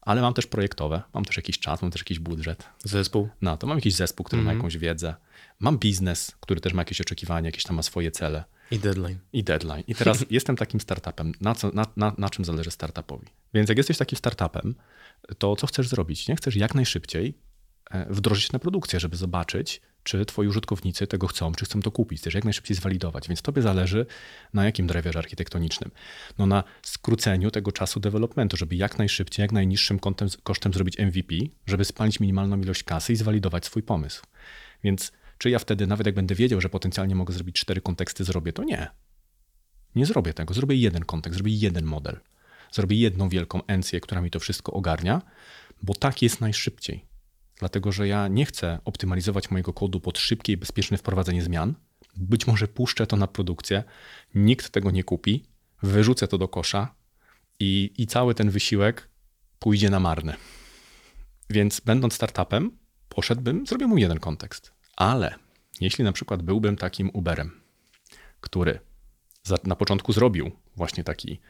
ale 0.00 0.20
mam 0.20 0.34
też 0.34 0.46
projektowe, 0.46 1.02
mam 1.14 1.24
też 1.24 1.36
jakiś 1.36 1.58
czas, 1.58 1.82
mam 1.82 1.90
też 1.90 2.00
jakiś 2.00 2.18
budżet. 2.18 2.68
Zespół? 2.84 3.28
No, 3.42 3.56
to 3.56 3.66
mam 3.66 3.78
jakiś 3.78 3.94
zespół, 3.94 4.24
który 4.24 4.40
mm 4.40 4.44
-hmm. 4.44 4.46
ma 4.46 4.52
mhm. 4.52 4.58
jakąś 4.58 4.78
wiedzę. 4.78 5.14
Mam 5.58 5.78
biznes, 5.78 6.36
który 6.40 6.60
też 6.60 6.72
ma 6.72 6.80
jakieś 6.80 7.00
oczekiwania, 7.00 7.48
jakieś 7.48 7.62
tam 7.62 7.76
ma 7.76 7.82
swoje 7.82 8.10
cele. 8.10 8.44
I 8.70 8.78
deadline. 8.78 9.18
I 9.32 9.44
deadline. 9.44 9.82
I 9.86 9.94
teraz 9.94 10.24
jestem 10.30 10.56
takim 10.56 10.80
startupem. 10.80 11.32
Na, 11.40 11.54
co, 11.54 11.70
na, 11.74 11.86
na, 11.96 12.12
na 12.18 12.30
czym 12.30 12.44
zależy 12.44 12.70
startupowi? 12.70 13.26
Więc 13.54 13.68
jak 13.68 13.78
jesteś 13.78 13.98
takim 13.98 14.18
startupem, 14.18 14.74
to 15.38 15.56
co 15.56 15.66
chcesz 15.66 15.88
zrobić? 15.88 16.28
Nie 16.28 16.36
chcesz 16.36 16.56
jak 16.56 16.74
najszybciej 16.74 17.34
e, 17.90 18.14
wdrożyć 18.14 18.52
na 18.52 18.58
produkcję, 18.58 19.00
żeby 19.00 19.16
zobaczyć, 19.16 19.80
czy 20.02 20.24
twoi 20.24 20.48
użytkownicy 20.48 21.06
tego 21.06 21.26
chcą, 21.26 21.52
czy 21.52 21.64
chcą 21.64 21.82
to 21.82 21.90
kupić, 21.90 22.22
też 22.22 22.34
jak 22.34 22.44
najszybciej 22.44 22.76
zwalidować. 22.76 23.28
Więc 23.28 23.42
tobie 23.42 23.62
zależy 23.62 24.06
na 24.54 24.64
jakim 24.64 24.86
driverze 24.86 25.18
architektonicznym. 25.18 25.90
No 26.38 26.46
na 26.46 26.64
skróceniu 26.82 27.50
tego 27.50 27.72
czasu 27.72 28.00
developmentu, 28.00 28.56
żeby 28.56 28.76
jak 28.76 28.98
najszybciej, 28.98 29.42
jak 29.42 29.52
najniższym 29.52 29.98
kosztem, 29.98 30.28
kosztem 30.42 30.72
zrobić 30.72 30.98
MVP, 30.98 31.34
żeby 31.66 31.84
spalić 31.84 32.20
minimalną 32.20 32.60
ilość 32.60 32.82
kasy 32.82 33.12
i 33.12 33.16
zwalidować 33.16 33.66
swój 33.66 33.82
pomysł. 33.82 34.22
Więc 34.84 35.12
czy 35.38 35.50
ja 35.50 35.58
wtedy, 35.58 35.86
nawet 35.86 36.06
jak 36.06 36.14
będę 36.14 36.34
wiedział, 36.34 36.60
że 36.60 36.68
potencjalnie 36.68 37.14
mogę 37.14 37.34
zrobić 37.34 37.56
cztery 37.56 37.80
konteksty, 37.80 38.24
zrobię 38.24 38.52
to? 38.52 38.64
Nie. 38.64 38.90
Nie 39.94 40.06
zrobię 40.06 40.34
tego. 40.34 40.54
Zrobię 40.54 40.76
jeden 40.76 41.04
kontekst, 41.04 41.36
zrobię 41.36 41.52
jeden 41.52 41.84
model. 41.84 42.20
Zrobię 42.72 42.96
jedną 42.96 43.28
wielką 43.28 43.66
encję, 43.66 44.00
która 44.00 44.20
mi 44.20 44.30
to 44.30 44.40
wszystko 44.40 44.72
ogarnia, 44.72 45.22
bo 45.82 45.94
tak 45.94 46.22
jest 46.22 46.40
najszybciej 46.40 47.04
dlatego 47.58 47.92
że 47.92 48.08
ja 48.08 48.28
nie 48.28 48.46
chcę 48.46 48.78
optymalizować 48.84 49.50
mojego 49.50 49.72
kodu 49.72 50.00
pod 50.00 50.18
szybkie 50.18 50.52
i 50.52 50.56
bezpieczne 50.56 50.98
wprowadzenie 50.98 51.42
zmian. 51.42 51.74
Być 52.16 52.46
może 52.46 52.68
puszczę 52.68 53.06
to 53.06 53.16
na 53.16 53.26
produkcję, 53.26 53.84
nikt 54.34 54.70
tego 54.70 54.90
nie 54.90 55.04
kupi, 55.04 55.44
wyrzucę 55.82 56.28
to 56.28 56.38
do 56.38 56.48
kosza 56.48 56.94
i, 57.60 57.90
i 57.98 58.06
cały 58.06 58.34
ten 58.34 58.50
wysiłek 58.50 59.08
pójdzie 59.58 59.90
na 59.90 60.00
marne. 60.00 60.36
Więc 61.50 61.80
będąc 61.80 62.14
startupem, 62.14 62.70
poszedłbym, 63.08 63.66
zrobię 63.66 63.86
mu 63.86 63.98
jeden 63.98 64.18
kontekst. 64.18 64.72
Ale 64.96 65.34
jeśli 65.80 66.04
na 66.04 66.12
przykład 66.12 66.42
byłbym 66.42 66.76
takim 66.76 67.10
Uberem, 67.12 67.60
który 68.40 68.80
na 69.64 69.76
początku 69.76 70.12
zrobił 70.12 70.50
właśnie 70.76 71.04
taki 71.04 71.40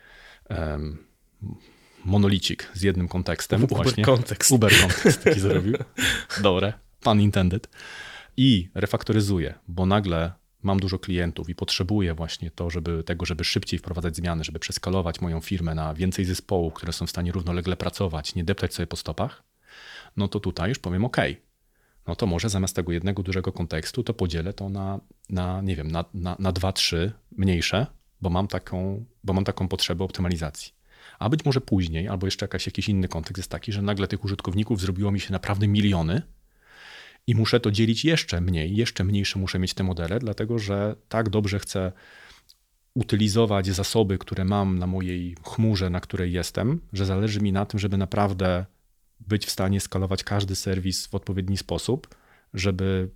um, 0.50 1.04
monolicik 2.08 2.70
z 2.74 2.82
jednym 2.82 3.08
kontekstem. 3.08 3.64
Uber 3.64 3.76
właśnie. 3.76 4.04
kontekst. 4.04 4.50
Uber 4.50 4.72
kontekst 4.82 5.24
taki 5.24 5.40
zrobił. 5.40 5.74
Dobre, 6.42 6.72
pan 7.02 7.20
intended. 7.20 7.68
I 8.36 8.68
refaktoryzuję, 8.74 9.54
bo 9.68 9.86
nagle 9.86 10.32
mam 10.62 10.80
dużo 10.80 10.98
klientów 10.98 11.48
i 11.48 11.54
potrzebuję 11.54 12.14
właśnie 12.14 12.50
to, 12.50 12.70
żeby 12.70 13.04
tego, 13.04 13.26
żeby 13.26 13.44
szybciej 13.44 13.78
wprowadzać 13.78 14.16
zmiany, 14.16 14.44
żeby 14.44 14.58
przeskalować 14.58 15.20
moją 15.20 15.40
firmę 15.40 15.74
na 15.74 15.94
więcej 15.94 16.24
zespołów, 16.24 16.74
które 16.74 16.92
są 16.92 17.06
w 17.06 17.10
stanie 17.10 17.32
równolegle 17.32 17.76
pracować, 17.76 18.34
nie 18.34 18.44
deptać 18.44 18.74
sobie 18.74 18.86
po 18.86 18.96
stopach, 18.96 19.42
no 20.16 20.28
to 20.28 20.40
tutaj 20.40 20.68
już 20.68 20.78
powiem 20.78 21.04
OK. 21.04 21.16
No 22.06 22.16
to 22.16 22.26
może 22.26 22.48
zamiast 22.48 22.76
tego 22.76 22.92
jednego 22.92 23.22
dużego 23.22 23.52
kontekstu, 23.52 24.02
to 24.02 24.14
podzielę 24.14 24.52
to 24.52 24.68
na, 24.68 25.00
na 25.30 25.60
nie 25.60 25.76
wiem, 25.76 25.90
na, 25.90 26.04
na, 26.14 26.36
na 26.38 26.52
dwa, 26.52 26.72
trzy 26.72 27.12
mniejsze, 27.36 27.86
bo 28.20 28.30
mam, 28.30 28.48
taką, 28.48 29.04
bo 29.24 29.32
mam 29.32 29.44
taką 29.44 29.68
potrzebę 29.68 30.04
optymalizacji. 30.04 30.77
A 31.18 31.28
być 31.28 31.44
może 31.44 31.61
później, 31.61 32.09
albo 32.09 32.26
jeszcze 32.26 32.44
jakaś, 32.44 32.66
jakiś 32.66 32.88
inny 32.88 33.09
kontekst 33.09 33.37
jest 33.37 33.50
taki, 33.50 33.72
że 33.72 33.83
nagle 33.83 34.09
tych 34.09 34.24
użytkowników 34.24 34.81
zrobiło 34.81 35.12
mi 35.12 35.20
się 35.20 35.33
naprawdę 35.33 35.68
miliony 35.68 36.22
i 37.26 37.35
muszę 37.35 37.61
to 37.61 37.70
dzielić 37.70 38.04
jeszcze 38.04 38.40
mniej, 38.40 38.76
jeszcze 38.76 39.04
mniejsze 39.04 39.38
muszę 39.38 39.59
mieć 39.59 39.74
te 39.74 39.85
modele, 39.85 40.18
dlatego 40.18 40.59
że 40.59 40.96
tak 41.09 41.28
dobrze 41.28 41.59
chcę 41.59 41.92
utylizować 42.94 43.66
zasoby, 43.66 44.18
które 44.18 44.44
mam 44.44 44.78
na 44.78 44.87
mojej 44.87 45.37
chmurze, 45.42 45.90
na 45.90 46.00
której 46.00 46.33
jestem, 46.33 46.81
że 46.92 47.07
zależy 47.07 47.40
mi 47.40 47.52
na 47.52 47.66
tym, 47.66 47.81
żeby 47.81 47.96
naprawdę 47.96 48.66
być 49.20 49.46
w 49.46 49.50
stanie 49.50 49.81
skalować 49.81 50.24
każdy 50.24 50.57
serwis 50.57 51.07
w 51.07 51.14
odpowiedni 51.14 51.57
sposób, 51.57 52.16
żeby 52.54 53.11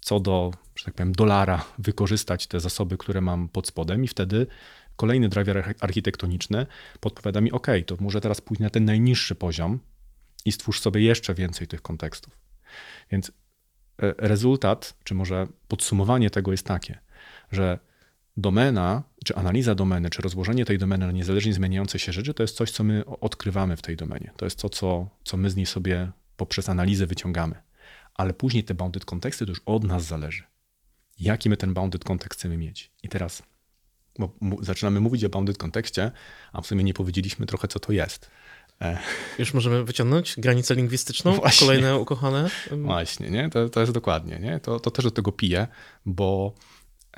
co 0.00 0.20
do, 0.20 0.52
że 0.76 0.84
tak 0.84 0.94
powiem, 0.94 1.12
dolara 1.12 1.64
wykorzystać 1.78 2.46
te 2.46 2.60
zasoby, 2.60 2.98
które 2.98 3.20
mam 3.20 3.48
pod 3.48 3.66
spodem 3.66 4.04
i 4.04 4.08
wtedy 4.08 4.46
kolejny 4.96 5.28
driver 5.28 5.74
architektoniczny 5.80 6.66
podpowiada 7.00 7.40
mi, 7.40 7.52
OK, 7.52 7.66
to 7.86 7.96
może 8.00 8.20
teraz 8.20 8.40
pójść 8.40 8.60
na 8.60 8.70
ten 8.70 8.84
najniższy 8.84 9.34
poziom 9.34 9.78
i 10.44 10.52
stwórz 10.52 10.80
sobie 10.80 11.00
jeszcze 11.00 11.34
więcej 11.34 11.66
tych 11.66 11.82
kontekstów. 11.82 12.38
Więc 13.10 13.28
e, 13.28 13.32
rezultat, 14.18 14.94
czy 15.04 15.14
może 15.14 15.46
podsumowanie 15.68 16.30
tego 16.30 16.50
jest 16.50 16.66
takie, 16.66 16.98
że 17.52 17.78
domena, 18.36 19.02
czy 19.24 19.36
analiza 19.36 19.74
domeny, 19.74 20.10
czy 20.10 20.22
rozłożenie 20.22 20.64
tej 20.64 20.78
domeny 20.78 21.06
na 21.06 21.12
niezależnie 21.12 21.52
zmieniające 21.52 21.98
się 21.98 22.12
rzeczy, 22.12 22.34
to 22.34 22.42
jest 22.42 22.56
coś, 22.56 22.70
co 22.70 22.84
my 22.84 23.06
odkrywamy 23.06 23.76
w 23.76 23.82
tej 23.82 23.96
domenie. 23.96 24.32
To 24.36 24.46
jest 24.46 24.58
to, 24.58 24.68
co, 24.68 25.08
co 25.24 25.36
my 25.36 25.50
z 25.50 25.56
niej 25.56 25.66
sobie 25.66 26.12
poprzez 26.36 26.68
analizę 26.68 27.06
wyciągamy. 27.06 27.54
Ale 28.14 28.34
później 28.34 28.64
te 28.64 28.74
bounded 28.74 29.04
konteksty 29.04 29.46
to 29.46 29.52
już 29.52 29.62
od 29.66 29.84
nas 29.84 30.04
zależy. 30.04 30.42
Jaki 31.20 31.50
my 31.50 31.56
ten 31.56 31.74
bounded 31.74 32.04
kontekst 32.04 32.40
chcemy 32.40 32.56
mieć. 32.56 32.92
I 33.02 33.08
teraz 33.08 33.42
bo 34.18 34.32
zaczynamy 34.60 35.00
mówić 35.00 35.24
o 35.24 35.28
bounded 35.28 35.58
kontekście, 35.58 36.10
a 36.52 36.60
w 36.60 36.66
sumie 36.66 36.84
nie 36.84 36.94
powiedzieliśmy 36.94 37.46
trochę, 37.46 37.68
co 37.68 37.80
to 37.80 37.92
jest. 37.92 38.30
E. 38.80 38.98
Już 39.38 39.54
możemy 39.54 39.84
wyciągnąć 39.84 40.34
granicę 40.38 40.74
lingwistyczną, 40.74 41.32
Właśnie. 41.36 41.66
kolejne 41.66 41.96
ukochane. 41.96 42.50
Właśnie, 42.70 43.30
nie? 43.30 43.50
To, 43.50 43.68
to 43.68 43.80
jest 43.80 43.92
dokładnie, 43.92 44.38
nie? 44.38 44.60
To, 44.60 44.80
to 44.80 44.90
też 44.90 45.04
do 45.04 45.10
tego 45.10 45.32
piję, 45.32 45.66
bo 46.06 46.54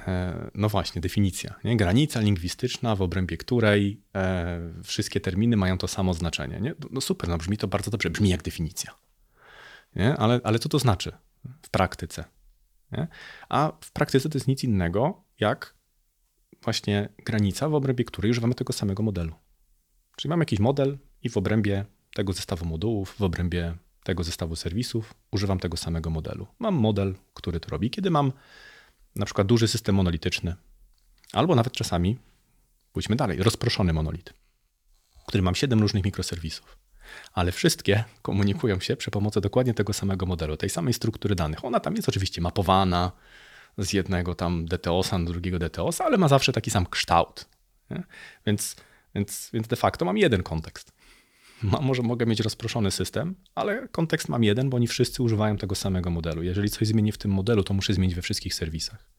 E, 0.06 0.50
no 0.54 0.68
właśnie, 0.68 1.00
definicja. 1.00 1.54
Nie? 1.64 1.76
Granica 1.76 2.20
lingwistyczna, 2.20 2.96
w 2.96 3.02
obrębie 3.02 3.36
której 3.36 4.02
e, 4.14 4.60
wszystkie 4.84 5.20
terminy 5.20 5.56
mają 5.56 5.78
to 5.78 5.88
samo 5.88 6.14
znaczenie. 6.14 6.60
Nie? 6.60 6.74
No 6.90 7.00
super, 7.00 7.30
no 7.30 7.38
brzmi 7.38 7.56
to 7.56 7.68
bardzo 7.68 7.90
dobrze, 7.90 8.10
brzmi 8.10 8.28
jak 8.28 8.42
definicja. 8.42 8.94
Nie? 9.96 10.16
Ale, 10.16 10.40
ale 10.44 10.58
co 10.58 10.68
to 10.68 10.78
znaczy 10.78 11.12
w 11.62 11.70
praktyce? 11.70 12.24
Nie? 12.92 13.08
A 13.48 13.72
w 13.80 13.92
praktyce 13.92 14.28
to 14.28 14.38
jest 14.38 14.48
nic 14.48 14.64
innego 14.64 15.24
jak 15.40 15.74
właśnie 16.62 17.08
granica, 17.24 17.68
w 17.68 17.74
obrębie 17.74 18.04
której 18.04 18.30
używamy 18.30 18.54
tego 18.54 18.72
samego 18.72 19.02
modelu. 19.02 19.34
Czyli 20.16 20.30
mam 20.30 20.40
jakiś 20.40 20.58
model 20.58 20.98
i 21.22 21.28
w 21.28 21.36
obrębie 21.36 21.84
tego 22.14 22.32
zestawu 22.32 22.64
modułów, 22.64 23.14
w 23.18 23.22
obrębie 23.22 23.74
tego 24.02 24.24
zestawu 24.24 24.56
serwisów 24.56 25.14
używam 25.30 25.58
tego 25.58 25.76
samego 25.76 26.10
modelu. 26.10 26.46
Mam 26.58 26.74
model, 26.74 27.14
który 27.34 27.60
to 27.60 27.70
robi. 27.70 27.90
Kiedy 27.90 28.10
mam 28.10 28.32
na 29.16 29.24
przykład 29.24 29.46
duży 29.46 29.68
system 29.68 29.94
monolityczny, 29.94 30.56
albo 31.32 31.54
nawet 31.54 31.72
czasami, 31.72 32.18
pójdźmy 32.92 33.16
dalej, 33.16 33.42
rozproszony 33.42 33.92
monolit, 33.92 34.34
w 35.22 35.24
którym 35.24 35.44
mam 35.44 35.54
7 35.54 35.80
różnych 35.80 36.04
mikroserwisów, 36.04 36.78
ale 37.32 37.52
wszystkie 37.52 38.04
komunikują 38.22 38.80
się 38.80 38.96
przy 38.96 39.10
pomocy 39.10 39.40
dokładnie 39.40 39.74
tego 39.74 39.92
samego 39.92 40.26
modelu, 40.26 40.56
tej 40.56 40.70
samej 40.70 40.94
struktury 40.94 41.34
danych. 41.34 41.64
Ona 41.64 41.80
tam 41.80 41.96
jest 41.96 42.08
oczywiście 42.08 42.40
mapowana 42.40 43.12
z 43.78 43.92
jednego 43.92 44.34
tam 44.34 44.66
DTOS-a 44.66 45.18
do 45.18 45.32
drugiego 45.32 45.58
DTOS-a, 45.58 46.04
ale 46.04 46.16
ma 46.16 46.28
zawsze 46.28 46.52
taki 46.52 46.70
sam 46.70 46.86
kształt. 46.86 47.48
Więc, 48.46 48.76
więc, 49.14 49.50
więc 49.52 49.68
de 49.68 49.76
facto 49.76 50.04
mam 50.04 50.18
jeden 50.18 50.42
kontekst. 50.42 50.92
Ma, 51.62 51.80
może 51.80 52.02
mogę 52.02 52.26
mieć 52.26 52.40
rozproszony 52.40 52.90
system, 52.90 53.34
ale 53.54 53.88
kontekst 53.88 54.28
mam 54.28 54.44
jeden, 54.44 54.70
bo 54.70 54.76
oni 54.76 54.86
wszyscy 54.86 55.22
używają 55.22 55.56
tego 55.56 55.74
samego 55.74 56.10
modelu. 56.10 56.42
Jeżeli 56.42 56.70
coś 56.70 56.88
zmieni 56.88 57.12
w 57.12 57.18
tym 57.18 57.30
modelu, 57.30 57.62
to 57.64 57.74
muszę 57.74 57.94
zmienić 57.94 58.14
we 58.14 58.22
wszystkich 58.22 58.54
serwisach. 58.54 59.10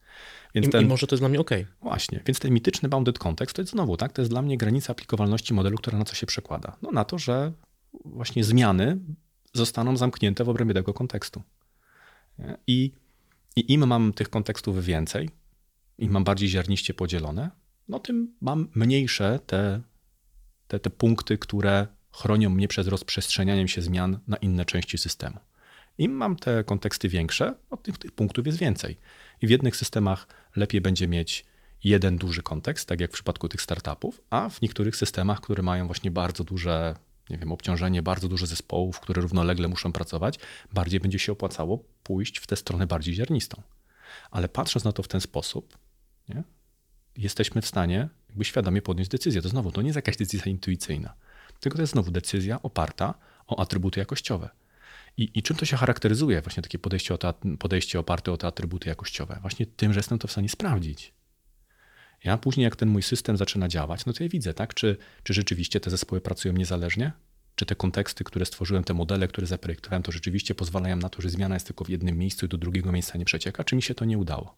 Więc 0.56 0.68
I, 0.68 0.70
ten, 0.70 0.84
I 0.84 0.88
może 0.88 1.08
to 1.08 1.16
jest 1.16 1.22
dla 1.22 1.30
mnie 1.30 1.40
OK. 1.40 1.50
Właśnie, 1.82 2.24
więc 2.26 2.40
ten 2.40 2.52
mityczny 2.52 2.90
bounded 2.90 3.20
context 3.20 3.56
to 3.56 3.62
jest 3.62 3.72
znowu, 3.72 3.98
tak? 3.98 4.14
To 4.14 4.22
jest 4.22 4.32
dla 4.32 4.42
mnie 4.42 4.58
granica 4.58 4.92
aplikowalności 4.92 5.54
modelu, 5.54 5.78
która 5.78 5.98
na 5.98 6.06
co 6.06 6.16
się 6.16 6.26
przekłada? 6.26 6.76
No 6.82 6.92
na 6.92 7.06
to, 7.06 7.18
że 7.18 7.52
właśnie 8.06 8.44
zmiany 8.44 8.98
zostaną 9.54 9.98
zamknięte 9.98 10.44
w 10.44 10.50
obrębie 10.50 10.74
tego 10.74 10.94
kontekstu. 10.94 11.42
I, 12.68 12.92
i 13.56 13.74
im 13.74 13.88
mam 13.88 14.14
tych 14.14 14.30
kontekstów 14.30 14.86
więcej, 14.86 15.30
im 15.98 16.12
mam 16.12 16.24
bardziej 16.24 16.50
ziarniście 16.50 16.94
podzielone, 16.94 17.52
no 17.88 18.00
tym 18.00 18.36
mam 18.42 18.70
mniejsze 18.76 19.40
te, 19.46 19.82
te, 20.68 20.80
te 20.80 20.90
punkty, 20.90 21.38
które 21.38 21.88
chronią 22.12 22.50
mnie 22.50 22.68
przed 22.68 22.88
rozprzestrzenianiem 22.88 23.68
się 23.68 23.82
zmian 23.82 24.20
na 24.28 24.38
inne 24.38 24.66
części 24.66 24.98
systemu. 24.98 25.40
Im 25.98 26.12
mam 26.12 26.36
te 26.36 26.64
konteksty 26.64 27.10
większe, 27.10 27.56
no 27.72 27.78
tych, 27.78 27.98
tych 27.98 28.12
punktów 28.12 28.46
jest 28.46 28.58
więcej. 28.58 28.98
I 29.42 29.48
w 29.48 29.50
jednych 29.50 29.76
systemach 29.76 30.28
lepiej 30.56 30.82
będzie 30.82 31.08
mieć 31.08 31.46
jeden 31.84 32.18
duży 32.18 32.44
kontekst, 32.44 32.88
tak 32.88 33.00
jak 33.00 33.12
w 33.12 33.14
przypadku 33.14 33.50
tych 33.50 33.62
startupów, 33.62 34.22
a 34.30 34.50
w 34.50 34.62
niektórych 34.62 34.96
systemach, 34.96 35.42
które 35.42 35.64
mają 35.64 35.86
właśnie 35.86 36.12
bardzo 36.12 36.44
duże, 36.44 36.96
nie 37.30 37.38
wiem, 37.38 37.52
obciążenie, 37.52 38.02
bardzo 38.02 38.28
dużo 38.28 38.46
zespołów, 38.46 39.00
które 39.00 39.22
równolegle 39.22 39.68
muszą 39.68 39.92
pracować, 39.92 40.40
bardziej 40.74 41.00
będzie 41.00 41.20
się 41.20 41.32
opłacało 41.32 41.84
pójść 42.04 42.40
w 42.40 42.48
tę 42.48 42.56
stronę 42.56 42.88
bardziej 42.88 43.14
ziarnistą. 43.14 43.62
Ale 44.32 44.50
patrząc 44.50 44.84
na 44.84 44.92
to 44.92 45.04
w 45.04 45.08
ten 45.08 45.22
sposób, 45.22 45.78
nie, 46.30 46.44
jesteśmy 47.18 47.62
w 47.62 47.66
stanie 47.66 48.10
jakby 48.30 48.46
świadomie 48.46 48.82
podjąć 48.82 49.10
decyzję. 49.10 49.42
To 49.42 49.50
znowu, 49.50 49.72
to 49.72 49.82
nie 49.82 49.88
jest 49.88 49.96
jakaś 49.96 50.18
decyzja 50.18 50.52
intuicyjna 50.52 51.14
tylko 51.60 51.76
to 51.76 51.82
jest 51.82 51.94
znowu 51.94 52.12
decyzja 52.12 52.62
oparta 52.62 53.14
o 53.48 53.60
atrybuty 53.60 54.00
jakościowe. 54.00 54.50
I, 55.18 55.32
I, 55.34 55.44
czym 55.44 55.58
to 55.58 55.66
się 55.66 55.78
charakteryzuje, 55.78 56.42
właśnie 56.42 56.64
takie 56.64 56.80
podejście, 56.80 57.14
o 57.14 57.18
te, 57.18 57.34
podejście 57.60 58.00
oparte 58.00 58.32
o 58.32 58.38
te 58.38 58.48
atrybuty 58.48 58.90
jakościowe? 58.90 59.38
Właśnie 59.42 59.66
tym, 59.66 59.94
że 59.94 60.00
jestem 60.00 60.20
to 60.20 60.28
w 60.28 60.32
stanie 60.32 60.50
sprawdzić. 60.50 61.14
Ja 62.24 62.38
później, 62.38 62.64
jak 62.64 62.76
ten 62.76 62.90
mój 62.90 63.04
system 63.04 63.38
zaczyna 63.38 63.68
działać, 63.68 64.06
no 64.06 64.14
to 64.14 64.24
ja 64.24 64.30
widzę, 64.30 64.54
tak, 64.54 64.74
czy, 64.74 64.98
czy 65.24 65.34
rzeczywiście 65.34 65.80
te 65.80 65.90
zespoły 65.90 66.22
pracują 66.22 66.54
niezależnie, 66.54 67.12
czy 67.56 67.66
te 67.66 67.76
konteksty, 67.76 68.24
które 68.24 68.46
stworzyłem, 68.46 68.84
te 68.84 68.94
modele, 68.94 69.28
które 69.28 69.48
zaprojektowałem, 69.48 70.04
to 70.04 70.12
rzeczywiście 70.12 70.56
pozwalają 70.56 70.96
na 70.96 71.10
to, 71.10 71.22
że 71.22 71.30
zmiana 71.30 71.56
jest 71.56 71.68
tylko 71.68 71.86
w 71.86 71.90
jednym 71.90 72.18
miejscu 72.18 72.46
i 72.46 72.50
do 72.50 72.58
drugiego 72.58 72.92
miejsca 72.92 73.18
nie 73.18 73.26
przecieka, 73.26 73.64
czy 73.64 73.76
mi 73.76 73.82
się 73.82 73.96
to 73.96 74.06
nie 74.06 74.18
udało. 74.18 74.56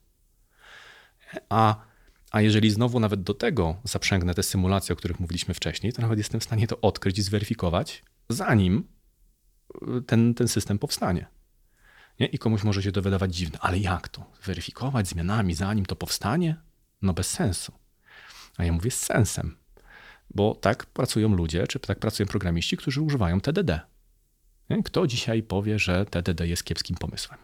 A 1.49 1.91
a 2.31 2.41
jeżeli 2.41 2.71
znowu 2.71 2.99
nawet 2.99 3.23
do 3.23 3.33
tego 3.33 3.75
zaprzęgnę 3.83 4.33
te 4.33 4.43
symulacje, 4.43 4.93
o 4.93 4.95
których 4.95 5.19
mówiliśmy 5.19 5.53
wcześniej, 5.53 5.93
to 5.93 6.01
nawet 6.01 6.17
jestem 6.17 6.39
w 6.39 6.43
stanie 6.43 6.67
to 6.67 6.81
odkryć 6.81 7.19
i 7.19 7.21
zweryfikować, 7.21 8.03
zanim 8.29 8.87
y, 9.97 10.01
ten, 10.01 10.33
ten 10.33 10.47
system 10.47 10.79
powstanie. 10.79 11.25
Nie? 12.19 12.25
I 12.25 12.37
komuś 12.37 12.63
może 12.63 12.83
się 12.83 12.91
to 12.91 13.01
wydawać 13.01 13.35
dziwne, 13.35 13.59
ale 13.61 13.79
jak 13.79 14.09
to? 14.09 14.31
Weryfikować 14.45 15.07
zmianami, 15.07 15.53
zanim 15.53 15.85
to 15.85 15.95
powstanie? 15.95 16.55
No 17.01 17.13
bez 17.13 17.29
sensu. 17.29 17.71
A 18.57 18.65
ja 18.65 18.71
mówię 18.71 18.91
z 18.91 18.99
sensem, 18.99 19.57
bo 20.29 20.55
tak 20.55 20.85
pracują 20.85 21.35
ludzie, 21.35 21.67
czy 21.67 21.79
tak 21.79 21.99
pracują 21.99 22.27
programiści, 22.27 22.77
którzy 22.77 23.01
używają 23.01 23.41
TDD. 23.41 23.79
Kto 24.85 25.07
dzisiaj 25.07 25.43
powie, 25.43 25.79
że 25.79 26.05
TDD 26.05 26.47
jest 26.47 26.63
kiepskim 26.63 26.95
pomysłem? 26.95 27.39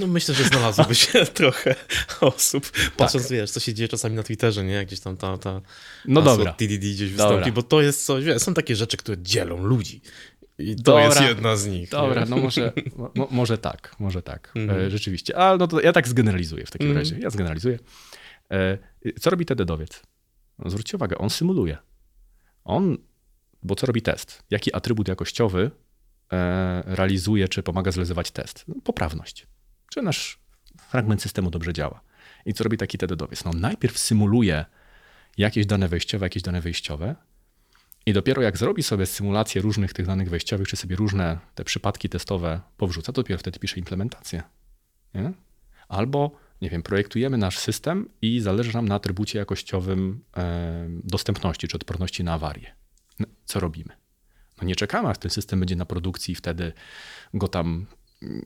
No 0.00 0.06
myślę, 0.06 0.34
że 0.34 0.44
znalazłoby 0.44 0.94
się 0.94 1.26
trochę 1.40 1.74
osób, 2.20 2.70
patrząc, 2.96 3.24
tak. 3.24 3.32
wiesz, 3.32 3.50
co 3.50 3.60
się 3.60 3.74
dzieje 3.74 3.88
czasami 3.88 4.16
na 4.16 4.22
Twitterze, 4.22 4.64
nie? 4.64 4.86
Gdzieś 4.86 5.00
tam 5.00 5.16
ta, 5.16 5.38
ta 5.38 5.60
no 6.04 6.22
dobra. 6.22 6.52
TDD 6.52 6.78
gdzieś 6.78 7.10
wystąpi, 7.10 7.34
dobra. 7.34 7.52
bo 7.52 7.62
to 7.62 7.82
jest 7.82 8.06
coś, 8.06 8.24
wiesz, 8.24 8.42
są 8.42 8.54
takie 8.54 8.76
rzeczy, 8.76 8.96
które 8.96 9.18
dzielą 9.22 9.64
ludzi. 9.64 10.00
I 10.58 10.76
to 10.76 10.82
dobra. 10.82 11.04
jest 11.04 11.20
jedna 11.20 11.56
z 11.56 11.66
nich. 11.66 11.90
Dobra, 11.90 12.24
nie? 12.24 12.30
no 12.30 12.36
może, 12.36 12.72
mo, 13.14 13.28
może 13.30 13.58
tak, 13.58 13.96
może 13.98 14.22
tak, 14.22 14.52
mhm. 14.56 14.80
e, 14.80 14.90
rzeczywiście. 14.90 15.36
Ale 15.36 15.58
no 15.58 15.66
to 15.68 15.80
ja 15.80 15.92
tak 15.92 16.08
zgeneralizuję 16.08 16.66
w 16.66 16.70
takim 16.70 16.86
mhm. 16.86 17.04
razie. 17.04 17.18
Ja 17.18 17.30
zgeneralizuję. 17.30 17.78
E, 18.52 18.78
co 19.20 19.30
robi 19.30 19.46
TDDowiec? 19.46 20.02
No, 20.58 20.70
zwróćcie 20.70 20.96
uwagę, 20.96 21.18
on 21.18 21.30
symuluje. 21.30 21.78
On, 22.64 22.98
bo 23.62 23.74
co 23.74 23.86
robi 23.86 24.02
test? 24.02 24.42
Jaki 24.50 24.74
atrybut 24.74 25.08
jakościowy 25.08 25.70
e, 26.32 26.82
realizuje, 26.86 27.48
czy 27.48 27.62
pomaga 27.62 27.90
zrealizować 27.90 28.30
test? 28.30 28.64
No, 28.68 28.74
poprawność 28.84 29.46
czy 29.96 30.02
nasz 30.02 30.38
fragment 30.88 31.22
systemu 31.22 31.50
dobrze 31.50 31.72
działa. 31.72 32.00
I 32.46 32.54
co 32.54 32.64
robi 32.64 32.76
taki 32.76 32.98
TDDowiec? 32.98 33.44
No 33.44 33.52
najpierw 33.52 33.98
symuluje 33.98 34.64
jakieś 35.38 35.66
dane 35.66 35.88
wejściowe, 35.88 36.26
jakieś 36.26 36.42
dane 36.42 36.60
wyjściowe 36.60 37.16
i 38.06 38.12
dopiero 38.12 38.42
jak 38.42 38.56
zrobi 38.56 38.82
sobie 38.82 39.06
symulację 39.06 39.62
różnych 39.62 39.92
tych 39.92 40.06
danych 40.06 40.30
wejściowych, 40.30 40.68
czy 40.68 40.76
sobie 40.76 40.96
różne 40.96 41.38
te 41.54 41.64
przypadki 41.64 42.08
testowe 42.08 42.60
powrzuca, 42.76 43.12
to 43.12 43.22
dopiero 43.22 43.38
wtedy 43.38 43.58
pisze 43.58 43.78
implementację. 43.78 44.42
Nie? 45.14 45.32
Albo, 45.88 46.30
nie 46.62 46.70
wiem, 46.70 46.82
projektujemy 46.82 47.38
nasz 47.38 47.58
system 47.58 48.08
i 48.22 48.40
zależy 48.40 48.74
nam 48.74 48.88
na 48.88 48.94
atrybucie 48.94 49.38
jakościowym 49.38 50.24
e, 50.36 50.86
dostępności 51.04 51.68
czy 51.68 51.76
odporności 51.76 52.24
na 52.24 52.32
awarię. 52.32 52.74
No, 53.18 53.26
co 53.44 53.60
robimy? 53.60 53.96
No 54.60 54.66
nie 54.66 54.76
czekamy, 54.76 55.08
aż 55.08 55.18
ten 55.18 55.30
system 55.30 55.60
będzie 55.60 55.76
na 55.76 55.86
produkcji 55.86 56.32
i 56.32 56.34
wtedy 56.34 56.72
go 57.34 57.48
tam 57.48 57.86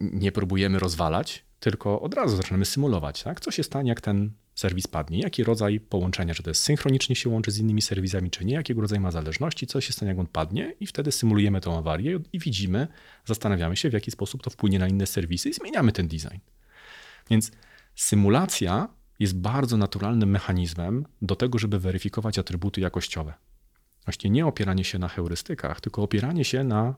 nie 0.01 0.33
próbujemy 0.33 0.79
rozwalać, 0.79 1.45
tylko 1.61 2.01
od 2.01 2.15
razu 2.15 2.37
zaczynamy 2.37 2.65
symulować, 2.65 3.23
tak? 3.23 3.41
co 3.41 3.51
się 3.51 3.63
stanie, 3.63 3.89
jak 3.89 4.01
ten 4.01 4.31
serwis 4.55 4.87
padnie, 4.87 5.21
jaki 5.21 5.45
rodzaj 5.45 5.81
połączenia, 5.81 6.35
czy 6.35 6.43
to 6.43 6.51
jest 6.51 6.63
synchronicznie 6.63 7.17
się 7.17 7.31
łączy 7.31 7.51
z 7.51 7.59
innymi 7.59 7.83
serwisami, 7.83 8.31
czy 8.31 8.45
nie, 8.45 8.55
jakiego 8.55 8.81
rodzaju 8.81 9.01
ma 9.01 9.11
zależności, 9.11 9.67
co 9.67 9.81
się 9.81 9.93
stanie, 9.93 10.09
jak 10.09 10.19
on 10.19 10.27
padnie 10.27 10.75
i 10.81 10.87
wtedy 10.87 11.13
symulujemy 11.13 11.61
tą 11.61 11.79
awarię 11.79 12.19
i 12.33 12.39
widzimy, 12.39 12.89
zastanawiamy 13.25 13.77
się, 13.77 13.91
w 13.91 13.93
jaki 13.93 14.11
sposób 14.11 14.43
to 14.43 14.51
wpłynie 14.51 14.79
na 14.79 14.89
inne 14.89 15.07
serwisy 15.07 15.49
i 15.49 15.53
zmieniamy 15.53 15.93
ten 15.93 16.09
design. 16.09 16.39
Więc 17.31 17.51
symulacja 18.01 18.89
jest 19.19 19.39
bardzo 19.39 19.77
naturalnym 19.77 20.31
mechanizmem 20.31 21.07
do 21.23 21.37
tego, 21.37 21.59
żeby 21.59 21.79
weryfikować 21.79 22.39
atrybuty 22.39 22.81
jakościowe. 22.81 23.35
Właśnie 24.05 24.31
nie 24.31 24.47
opieranie 24.47 24.85
się 24.85 24.99
na 24.99 25.09
heurystykach, 25.09 25.81
tylko 25.81 26.03
opieranie 26.03 26.45
się 26.45 26.65
na 26.65 26.95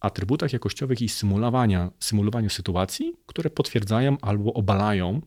atrybutach 0.00 0.52
jakościowych 0.52 1.02
i 1.02 1.08
symulowania, 1.08 1.90
symulowaniu 2.00 2.50
sytuacji, 2.50 3.16
które 3.26 3.50
potwierdzają 3.50 4.16
albo 4.22 4.54
obalają 4.54 5.20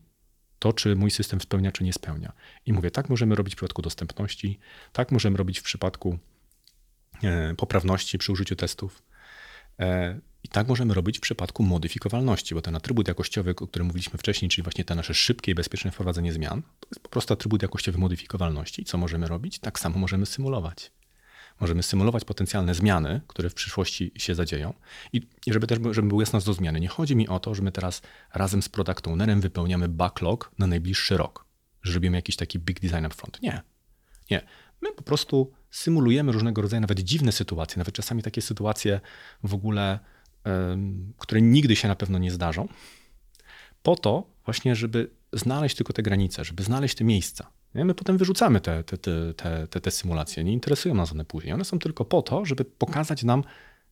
to, 0.58 0.72
czy 0.72 0.96
mój 0.96 1.10
system 1.10 1.40
spełnia, 1.40 1.72
czy 1.72 1.84
nie 1.84 1.92
spełnia. 1.92 2.32
I 2.66 2.72
mówię, 2.72 2.90
tak 2.90 3.08
możemy 3.08 3.34
robić 3.34 3.54
w 3.54 3.56
przypadku 3.56 3.82
dostępności, 3.82 4.58
tak 4.92 5.12
możemy 5.12 5.36
robić 5.36 5.58
w 5.58 5.62
przypadku 5.62 6.18
e, 7.22 7.54
poprawności 7.54 8.18
przy 8.18 8.32
użyciu 8.32 8.56
testów. 8.56 9.02
I 10.44 10.48
tak 10.48 10.68
możemy 10.68 10.94
robić 10.94 11.18
w 11.18 11.20
przypadku 11.20 11.62
modyfikowalności, 11.62 12.54
bo 12.54 12.62
ten 12.62 12.76
atrybut 12.76 13.08
jakościowy, 13.08 13.50
o 13.50 13.54
którym 13.54 13.86
mówiliśmy 13.86 14.18
wcześniej, 14.18 14.48
czyli 14.48 14.62
właśnie 14.62 14.84
te 14.84 14.94
nasze 14.94 15.14
szybkie 15.14 15.52
i 15.52 15.54
bezpieczne 15.54 15.90
wprowadzenie 15.90 16.32
zmian, 16.32 16.62
to 16.62 16.88
jest 16.90 17.00
po 17.00 17.08
prostu 17.08 17.34
atrybut 17.34 17.62
jakościowy 17.62 17.98
modyfikowalności. 17.98 18.84
Co 18.84 18.98
możemy 18.98 19.28
robić? 19.28 19.58
Tak 19.58 19.78
samo 19.78 19.98
możemy 19.98 20.26
symulować. 20.26 20.92
Możemy 21.60 21.82
symulować 21.82 22.24
potencjalne 22.24 22.74
zmiany, 22.74 23.20
które 23.26 23.50
w 23.50 23.54
przyszłości 23.54 24.12
się 24.16 24.34
zadzieją. 24.34 24.74
I 25.12 25.22
żeby 25.46 25.66
też 25.66 25.78
żeby 25.90 26.08
był 26.08 26.20
jasność 26.20 26.46
do 26.46 26.54
zmiany, 26.54 26.80
nie 26.80 26.88
chodzi 26.88 27.16
mi 27.16 27.28
o 27.28 27.40
to, 27.40 27.54
że 27.54 27.62
my 27.62 27.72
teraz 27.72 28.02
razem 28.34 28.62
z 28.62 28.68
product 28.68 29.08
ownerem 29.08 29.40
wypełniamy 29.40 29.88
backlog 29.88 30.50
na 30.58 30.66
najbliższy 30.66 31.16
rok, 31.16 31.44
że 31.82 31.94
robimy 31.94 32.16
jakiś 32.16 32.36
taki 32.36 32.58
big 32.58 32.80
design 32.80 33.06
up 33.06 33.14
front. 33.14 33.42
Nie. 33.42 33.62
Nie. 34.30 34.42
My 34.80 34.92
po 34.92 35.02
prostu 35.02 35.52
symulujemy 35.70 36.32
różnego 36.32 36.62
rodzaju 36.62 36.80
nawet 36.80 37.00
dziwne 37.00 37.32
sytuacje, 37.32 37.78
nawet 37.78 37.94
czasami 37.94 38.22
takie 38.22 38.42
sytuacje 38.42 39.00
w 39.44 39.54
ogóle, 39.54 39.98
które 41.16 41.42
nigdy 41.42 41.76
się 41.76 41.88
na 41.88 41.96
pewno 41.96 42.18
nie 42.18 42.30
zdarzą, 42.30 42.68
po 43.82 43.96
to 43.96 44.30
właśnie, 44.44 44.76
żeby 44.76 45.10
znaleźć 45.32 45.76
tylko 45.76 45.92
te 45.92 46.02
granice, 46.02 46.44
żeby 46.44 46.62
znaleźć 46.62 46.94
te 46.94 47.04
miejsca. 47.04 47.50
My 47.74 47.94
potem 47.94 48.18
wyrzucamy 48.18 48.60
te, 48.60 48.84
te, 48.84 48.98
te, 48.98 49.66
te, 49.70 49.80
te 49.80 49.90
symulacje, 49.90 50.44
nie 50.44 50.52
interesują 50.52 50.94
nas 50.94 51.12
one 51.12 51.24
później. 51.24 51.54
One 51.54 51.64
są 51.64 51.78
tylko 51.78 52.04
po 52.04 52.22
to, 52.22 52.44
żeby 52.44 52.64
pokazać 52.64 53.22
nam, 53.22 53.44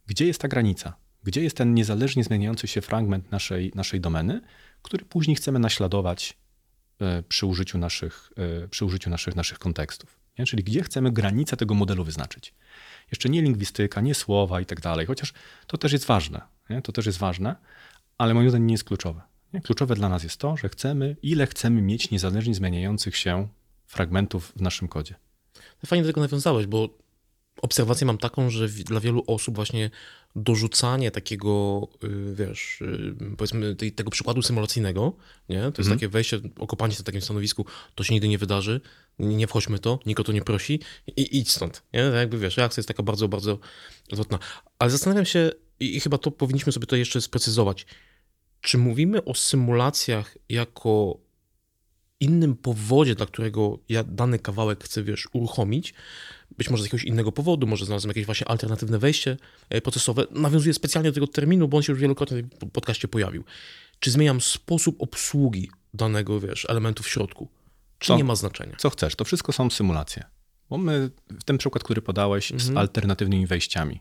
gdzie 0.06 0.26
jest 0.26 0.40
ta 0.40 0.48
granica, 0.48 0.96
gdzie 1.24 1.42
jest 1.42 1.56
ten 1.56 1.74
niezależnie 1.74 2.24
zmieniający 2.24 2.66
się 2.66 2.80
fragment 2.80 3.30
naszej, 3.30 3.72
naszej 3.74 4.00
domeny, 4.00 4.40
który 4.82 5.04
później 5.04 5.36
chcemy 5.36 5.58
naśladować 5.58 6.36
e, 7.00 7.22
przy 7.22 7.46
użyciu 7.46 7.78
naszych, 7.78 8.32
e, 8.64 8.68
przy 8.68 8.84
użyciu 8.84 9.10
naszych, 9.10 9.36
naszych 9.36 9.58
kontekstów. 9.58 10.18
Czyli 10.46 10.64
gdzie 10.64 10.82
chcemy 10.82 11.12
granicę 11.12 11.56
tego 11.56 11.74
modelu 11.74 12.04
wyznaczyć. 12.04 12.54
Jeszcze 13.12 13.28
nie 13.28 13.42
lingwistyka, 13.42 14.00
nie 14.00 14.14
słowa 14.14 14.60
i 14.60 14.66
tak 14.66 14.80
dalej, 14.80 15.06
chociaż 15.06 15.32
to 15.66 15.78
też 15.78 15.92
jest 15.92 16.04
ważne. 16.04 16.40
Nie? 16.70 16.82
To 16.82 16.92
też 16.92 17.06
jest 17.06 17.18
ważne, 17.18 17.56
ale 18.18 18.34
moim 18.34 18.48
zdaniem 18.50 18.66
nie 18.66 18.74
jest 18.74 18.84
kluczowe. 18.84 19.20
Nie? 19.52 19.60
Kluczowe 19.60 19.94
dla 19.94 20.08
nas 20.08 20.22
jest 20.22 20.36
to, 20.36 20.56
że 20.56 20.68
chcemy, 20.68 21.16
ile 21.22 21.46
chcemy 21.46 21.82
mieć 21.82 22.10
niezależnie 22.10 22.54
zmieniających 22.54 23.16
się 23.16 23.48
fragmentów 23.86 24.52
w 24.56 24.60
naszym 24.60 24.88
kodzie. 24.88 25.14
Fajnie 25.86 26.02
do 26.02 26.08
tego 26.08 26.20
nawiązałeś, 26.20 26.66
bo 26.66 26.88
obserwację 27.62 28.06
mam 28.06 28.18
taką, 28.18 28.50
że 28.50 28.68
dla 28.68 29.00
wielu 29.00 29.24
osób 29.26 29.54
właśnie 29.54 29.90
dorzucanie 30.36 31.10
takiego, 31.10 31.88
y, 32.04 32.34
wiesz, 32.34 32.80
y, 32.80 33.36
powiedzmy 33.36 33.76
tego 33.76 34.10
przykładu 34.10 34.42
symulacyjnego, 34.42 35.12
nie? 35.48 35.60
To 35.60 35.66
jest 35.66 35.78
mhm. 35.78 35.98
takie 35.98 36.08
wejście, 36.08 36.40
okopanie 36.58 36.94
się 36.94 37.00
na 37.00 37.04
takim 37.04 37.20
stanowisku, 37.20 37.66
to 37.94 38.04
się 38.04 38.14
nigdy 38.14 38.28
nie 38.28 38.38
wydarzy, 38.38 38.80
nie 39.18 39.46
wchodźmy 39.46 39.78
to, 39.78 39.98
nikt 40.06 40.20
o 40.20 40.24
to 40.24 40.32
nie 40.32 40.42
prosi 40.42 40.80
i 41.16 41.38
idź 41.38 41.50
stąd, 41.50 41.82
nie? 41.92 42.04
Tak 42.04 42.14
jakby 42.14 42.38
wiesz, 42.38 42.56
reakcja 42.56 42.80
jest 42.80 42.88
taka 42.88 43.02
bardzo, 43.02 43.28
bardzo 43.28 43.58
zwrotna. 44.12 44.38
Ale 44.78 44.90
zastanawiam 44.90 45.24
się 45.24 45.50
i 45.80 46.00
chyba 46.00 46.18
to 46.18 46.30
powinniśmy 46.30 46.72
sobie 46.72 46.86
to 46.86 46.96
jeszcze 46.96 47.20
sprecyzować. 47.20 47.86
Czy 48.60 48.78
mówimy 48.78 49.24
o 49.24 49.34
symulacjach 49.34 50.38
jako 50.48 51.18
innym 52.20 52.56
powodzie, 52.56 53.14
dla 53.14 53.26
którego 53.26 53.78
ja 53.88 54.04
dany 54.04 54.38
kawałek 54.38 54.84
chcę, 54.84 55.02
wiesz, 55.02 55.28
uruchomić, 55.32 55.94
być 56.58 56.70
może 56.70 56.82
z 56.82 56.86
jakiegoś 56.86 57.04
innego 57.04 57.32
powodu, 57.32 57.66
może 57.66 57.84
znalazłem 57.86 58.10
jakieś 58.10 58.26
właśnie 58.26 58.48
alternatywne 58.48 58.98
wejście 58.98 59.36
e, 59.70 59.80
procesowe, 59.80 60.26
nawiązuję 60.30 60.74
specjalnie 60.74 61.10
do 61.10 61.14
tego 61.14 61.26
terminu, 61.26 61.68
bo 61.68 61.76
on 61.76 61.82
się 61.82 61.92
już 61.92 62.00
wielokrotnie 62.00 62.42
w 62.42 62.70
podcaście 62.70 63.08
pojawił. 63.08 63.44
Czy 64.00 64.10
zmieniam 64.10 64.40
sposób 64.40 65.02
obsługi 65.02 65.70
danego, 65.94 66.40
wiesz, 66.40 66.66
elementu 66.68 67.02
w 67.02 67.08
środku? 67.08 67.48
Czy 67.98 68.06
co, 68.06 68.16
nie 68.16 68.24
ma 68.24 68.34
znaczenia? 68.34 68.76
Co 68.78 68.90
chcesz, 68.90 69.16
to 69.16 69.24
wszystko 69.24 69.52
są 69.52 69.70
symulacje. 69.70 70.24
Bo 70.70 70.78
my, 70.78 71.10
w 71.30 71.44
ten 71.44 71.58
przykład, 71.58 71.84
który 71.84 72.02
podałeś, 72.02 72.52
mhm. 72.52 72.74
z 72.74 72.78
alternatywnymi 72.78 73.46
wejściami. 73.46 74.00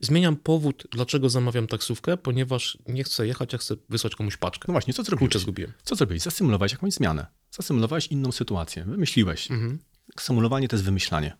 Zmieniam 0.00 0.36
powód, 0.36 0.86
dlaczego 0.90 1.30
zamawiam 1.30 1.66
taksówkę, 1.66 2.16
ponieważ 2.16 2.78
nie 2.88 3.04
chcę 3.04 3.26
jechać, 3.26 3.54
a 3.54 3.58
chcę 3.58 3.74
wysłać 3.88 4.14
komuś 4.14 4.36
paczkę. 4.36 4.64
No 4.68 4.72
właśnie, 4.72 4.94
co 4.94 5.02
zrobiłeś? 5.02 5.34
zgubiłem. 5.34 5.72
Co 5.82 5.94
zrobiłeś? 5.94 6.22
Zasymulowałeś 6.22 6.72
jakąś 6.72 6.92
zmianę. 6.92 7.26
Zasymulowałeś 7.50 8.06
inną 8.06 8.32
sytuację. 8.32 8.84
Wymyśliłeś. 8.84 9.50
Mhm. 9.50 9.78
Symulowanie 10.20 10.68
to 10.68 10.76
jest 10.76 10.84
wymyślanie. 10.84 11.36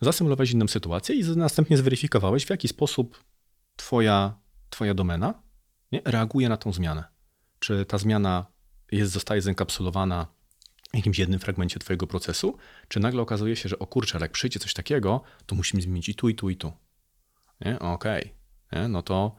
Zasymulowałeś 0.00 0.50
inną 0.50 0.68
sytuację 0.68 1.14
i 1.14 1.24
następnie 1.24 1.76
zweryfikowałeś, 1.76 2.46
w 2.46 2.50
jaki 2.50 2.68
sposób 2.68 3.24
twoja, 3.76 4.38
twoja 4.70 4.94
domena 4.94 5.42
nie, 5.92 6.02
reaguje 6.04 6.48
na 6.48 6.56
tą 6.56 6.72
zmianę. 6.72 7.04
Czy 7.58 7.84
ta 7.84 7.98
zmiana 7.98 8.46
jest, 8.92 9.12
zostaje 9.12 9.42
zenkapsulowana 9.42 10.26
jakimś 10.94 11.18
jednym 11.18 11.40
fragmencie 11.40 11.78
twojego 11.78 12.06
procesu, 12.06 12.56
czy 12.88 13.00
nagle 13.00 13.22
okazuje 13.22 13.56
się, 13.56 13.68
że 13.68 13.78
o 13.78 13.86
kurczę, 13.86 14.18
jak 14.20 14.32
przyjdzie 14.32 14.60
coś 14.60 14.74
takiego, 14.74 15.22
to 15.46 15.54
musimy 15.54 15.82
zmienić 15.82 16.08
i 16.08 16.14
tu, 16.14 16.28
i 16.28 16.34
tu, 16.34 16.50
i 16.50 16.56
tu. 16.56 16.72
Nie? 17.60 17.78
Okej. 17.78 18.34
Okay. 18.70 18.88
No 18.88 19.02
to 19.02 19.36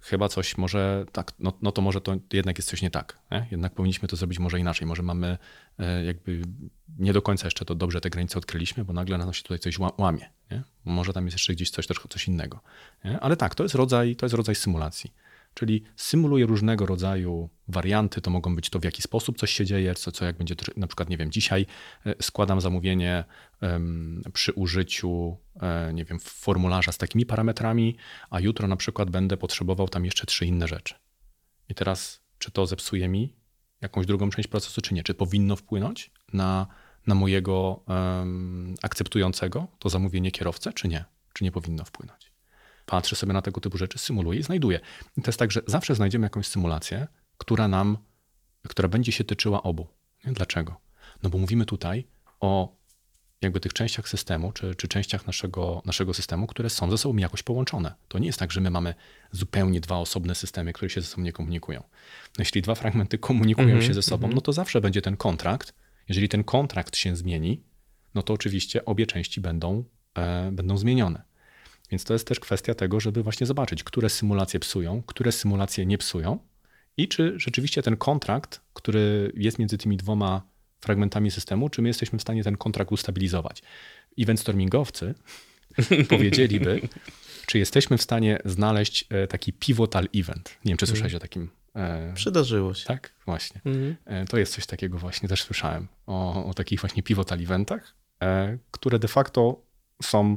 chyba 0.00 0.28
coś 0.28 0.58
może 0.58 1.04
tak, 1.12 1.32
no, 1.38 1.52
no 1.62 1.72
to 1.72 1.82
może 1.82 2.00
to 2.00 2.16
jednak 2.32 2.58
jest 2.58 2.68
coś 2.68 2.82
nie 2.82 2.90
tak. 2.90 3.18
Nie? 3.30 3.46
Jednak 3.50 3.74
powinniśmy 3.74 4.08
to 4.08 4.16
zrobić 4.16 4.38
może 4.38 4.60
inaczej. 4.60 4.86
Może 4.86 5.02
mamy 5.02 5.38
e, 5.78 6.04
jakby 6.04 6.42
nie 6.98 7.12
do 7.12 7.22
końca 7.22 7.46
jeszcze 7.46 7.64
to 7.64 7.74
dobrze 7.74 8.00
te 8.00 8.10
granice 8.10 8.38
odkryliśmy, 8.38 8.84
bo 8.84 8.92
nagle 8.92 9.18
na 9.18 9.26
nas 9.26 9.36
się 9.36 9.42
tutaj 9.42 9.58
coś 9.58 9.78
łamie. 9.78 10.30
Nie? 10.50 10.62
Może 10.84 11.12
tam 11.12 11.24
jest 11.24 11.34
jeszcze 11.34 11.52
gdzieś 11.52 11.70
coś, 11.70 11.86
coś 11.86 12.28
innego. 12.28 12.60
Nie? 13.04 13.20
Ale 13.20 13.36
tak, 13.36 13.54
to 13.54 13.62
jest 13.62 13.74
rodzaj, 13.74 14.16
to 14.16 14.26
jest 14.26 14.34
rodzaj 14.34 14.54
symulacji. 14.54 15.12
Czyli 15.54 15.82
symuluje 15.96 16.46
różnego 16.46 16.86
rodzaju 16.86 17.50
warianty, 17.68 18.20
to 18.20 18.30
mogą 18.30 18.56
być 18.56 18.70
to 18.70 18.78
w 18.78 18.84
jaki 18.84 19.02
sposób 19.02 19.38
coś 19.38 19.50
się 19.50 19.64
dzieje, 19.64 19.94
co, 19.94 20.12
co 20.12 20.24
jak 20.24 20.36
będzie, 20.36 20.54
na 20.76 20.86
przykład, 20.86 21.08
nie 21.08 21.16
wiem, 21.16 21.30
dzisiaj 21.30 21.66
e, 22.06 22.14
składam 22.22 22.60
zamówienie 22.60 23.24
przy 24.32 24.52
użyciu, 24.52 25.10
um, 25.54 25.96
nie 25.96 26.04
wiem, 26.04 26.18
formularza 26.20 26.92
z 26.92 26.98
takimi 26.98 27.26
parametrami, 27.26 27.96
a 28.30 28.40
jutro 28.40 28.68
na 28.68 28.76
przykład 28.76 29.10
będę 29.10 29.36
potrzebował 29.36 29.88
tam 29.88 30.04
jeszcze 30.04 30.26
trzy 30.26 30.46
inne 30.46 30.68
rzeczy. 30.68 30.94
I 31.68 31.74
teraz, 31.74 32.22
czy 32.38 32.50
to 32.50 32.66
zepsuje 32.66 33.08
mi 33.08 33.36
jakąś 33.80 34.06
drugą 34.06 34.30
część 34.30 34.48
procesu, 34.48 34.80
czy 34.80 34.94
nie? 34.94 35.02
Czy 35.02 35.14
powinno 35.14 35.56
wpłynąć 35.56 36.10
na, 36.32 36.66
na 37.06 37.14
mojego 37.14 37.84
um, 37.86 38.74
akceptującego 38.82 39.66
to 39.78 39.88
zamówienie 39.88 40.30
kierowcę, 40.30 40.72
czy 40.72 40.88
nie? 40.88 41.04
Czy 41.32 41.44
nie 41.44 41.52
powinno 41.52 41.84
wpłynąć? 41.84 42.31
Patrzę 42.86 43.16
sobie 43.16 43.32
na 43.32 43.42
tego 43.42 43.60
typu 43.60 43.78
rzeczy, 43.78 43.98
symuluję 43.98 44.40
i 44.40 44.42
znajduję. 44.42 44.80
I 45.16 45.22
to 45.22 45.28
jest 45.28 45.38
tak, 45.38 45.52
że 45.52 45.60
zawsze 45.66 45.94
znajdziemy 45.94 46.26
jakąś 46.26 46.46
symulację, 46.46 47.08
która 47.38 47.68
nam, 47.68 47.98
która 48.68 48.88
będzie 48.88 49.12
się 49.12 49.24
tyczyła 49.24 49.62
obu. 49.62 49.86
Nie? 50.24 50.32
Dlaczego? 50.32 50.80
No 51.22 51.30
bo 51.30 51.38
mówimy 51.38 51.66
tutaj 51.66 52.06
o 52.40 52.76
jakby 53.42 53.60
tych 53.60 53.72
częściach 53.72 54.08
systemu, 54.08 54.52
czy, 54.52 54.74
czy 54.74 54.88
częściach 54.88 55.26
naszego, 55.26 55.82
naszego 55.84 56.14
systemu, 56.14 56.46
które 56.46 56.70
są 56.70 56.90
ze 56.90 56.98
sobą 56.98 57.16
jakoś 57.16 57.42
połączone. 57.42 57.94
To 58.08 58.18
nie 58.18 58.26
jest 58.26 58.38
tak, 58.38 58.52
że 58.52 58.60
my 58.60 58.70
mamy 58.70 58.94
zupełnie 59.32 59.80
dwa 59.80 59.96
osobne 59.98 60.34
systemy, 60.34 60.72
które 60.72 60.90
się 60.90 61.00
ze 61.00 61.06
sobą 61.06 61.22
nie 61.22 61.32
komunikują. 61.32 61.80
No 62.38 62.38
jeśli 62.38 62.62
dwa 62.62 62.74
fragmenty 62.74 63.18
komunikują 63.18 63.68
mm 63.68 63.80
-hmm, 63.80 63.86
się 63.86 63.94
ze 63.94 64.02
sobą, 64.02 64.24
mm 64.26 64.32
-hmm. 64.32 64.34
no 64.34 64.40
to 64.40 64.52
zawsze 64.52 64.80
będzie 64.80 65.02
ten 65.02 65.16
kontrakt. 65.16 65.74
Jeżeli 66.08 66.28
ten 66.28 66.44
kontrakt 66.44 66.96
się 66.96 67.16
zmieni, 67.16 67.62
no 68.14 68.22
to 68.22 68.32
oczywiście 68.32 68.84
obie 68.84 69.06
części 69.06 69.40
będą, 69.40 69.84
e, 70.14 70.50
będą 70.52 70.76
zmienione. 70.78 71.22
Więc 71.92 72.04
to 72.04 72.12
jest 72.12 72.26
też 72.26 72.40
kwestia 72.40 72.74
tego, 72.74 73.00
żeby 73.00 73.22
właśnie 73.22 73.46
zobaczyć, 73.46 73.84
które 73.84 74.10
symulacje 74.10 74.60
psują, 74.60 75.02
które 75.06 75.32
symulacje 75.32 75.86
nie 75.86 75.98
psują 75.98 76.38
i 76.96 77.08
czy 77.08 77.34
rzeczywiście 77.36 77.82
ten 77.82 77.96
kontrakt, 77.96 78.60
który 78.74 79.32
jest 79.36 79.58
między 79.58 79.78
tymi 79.78 79.96
dwoma 79.96 80.42
fragmentami 80.80 81.30
systemu, 81.30 81.68
czy 81.68 81.82
my 81.82 81.88
jesteśmy 81.88 82.18
w 82.18 82.22
stanie 82.22 82.44
ten 82.44 82.56
kontrakt 82.56 82.92
ustabilizować. 82.92 83.62
Event 84.18 84.40
stormingowcy 84.40 85.14
powiedzieliby, 86.08 86.80
czy 87.46 87.58
jesteśmy 87.58 87.98
w 87.98 88.02
stanie 88.02 88.38
znaleźć 88.44 89.04
e, 89.10 89.26
taki 89.26 89.52
pivotal 89.52 90.08
event. 90.14 90.58
Nie 90.64 90.70
wiem, 90.70 90.78
czy 90.78 90.86
słyszałeś 90.86 91.12
mm. 91.12 91.18
o 91.18 91.20
takim. 91.20 91.50
E, 91.74 92.12
Przydarzyło 92.14 92.74
się. 92.74 92.86
Tak, 92.86 93.12
właśnie. 93.26 93.60
Mm. 93.64 93.96
To 94.26 94.38
jest 94.38 94.54
coś 94.54 94.66
takiego 94.66 94.98
właśnie, 94.98 95.28
też 95.28 95.42
słyszałem 95.42 95.88
o, 96.06 96.46
o 96.46 96.54
takich 96.54 96.80
właśnie 96.80 97.02
pivotal 97.02 97.40
eventach, 97.40 97.94
które 98.70 98.98
de 98.98 99.08
facto 99.08 99.62
są 100.02 100.36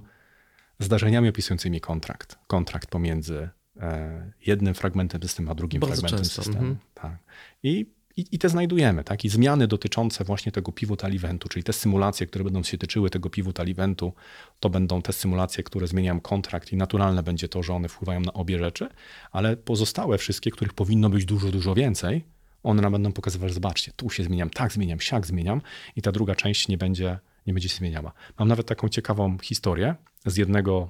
zdarzeniami 0.80 1.30
opisującymi 1.30 1.82
kontrakt. 1.82 2.38
Kontrakt 2.47 2.89
pomiędzy 2.89 3.49
e, 3.80 4.32
jednym 4.45 4.73
fragmentem 4.73 5.21
systemu, 5.21 5.51
a 5.51 5.55
drugim 5.55 5.80
Bardzo 5.82 6.01
fragmentem 6.01 6.19
często. 6.19 6.43
systemu. 6.43 6.57
Mhm. 6.57 6.78
Tak. 6.93 7.17
I, 7.63 7.86
i, 8.17 8.26
I, 8.32 8.39
te 8.39 8.49
znajdujemy, 8.49 9.03
tak? 9.03 9.26
I 9.26 9.30
zmiany 9.30 9.67
dotyczące 9.67 10.23
właśnie 10.23 10.51
tego 10.51 10.71
pivotal 10.71 11.11
eventu, 11.15 11.49
czyli 11.49 11.63
te 11.63 11.73
symulacje, 11.73 12.28
które 12.28 12.43
będą 12.43 12.63
się 12.63 12.78
tyczyły 12.78 13.09
tego 13.09 13.30
pivotal 13.30 13.69
eventu, 13.69 14.13
to 14.59 14.69
będą 14.69 15.01
te 15.01 15.13
symulacje, 15.13 15.63
które 15.63 15.88
zmieniają 15.88 16.19
kontrakt 16.19 16.73
i 16.73 16.78
naturalne 16.78 17.23
będzie 17.23 17.47
to, 17.49 17.63
że 17.63 17.73
one 17.73 17.89
wpływają 17.89 18.19
na 18.19 18.34
obie 18.34 18.59
rzeczy, 18.59 18.89
ale 19.32 19.57
pozostałe 19.57 20.17
wszystkie, 20.17 20.51
których 20.51 20.73
powinno 20.73 21.09
być 21.09 21.26
dużo, 21.26 21.51
dużo 21.51 21.76
więcej, 21.76 22.26
one 22.63 22.82
nam 22.82 22.91
będą 22.91 23.11
pokazywać, 23.11 23.53
zobaczcie, 23.53 23.91
tu 23.95 24.09
się 24.09 24.23
zmieniam, 24.23 24.49
tak 24.49 24.71
zmieniam, 24.71 24.99
siak 24.99 25.28
zmieniam 25.28 25.61
i 25.95 26.01
ta 26.01 26.11
druga 26.11 26.36
część 26.36 26.67
nie 26.67 26.78
będzie, 26.78 27.19
nie 27.46 27.54
będzie 27.54 27.70
się 27.70 27.78
zmieniała. 27.78 28.14
Mam 28.39 28.48
nawet 28.48 28.68
taką 28.68 28.89
ciekawą 28.89 29.38
historię 29.38 29.96
z 30.26 30.38
jednego 30.38 30.89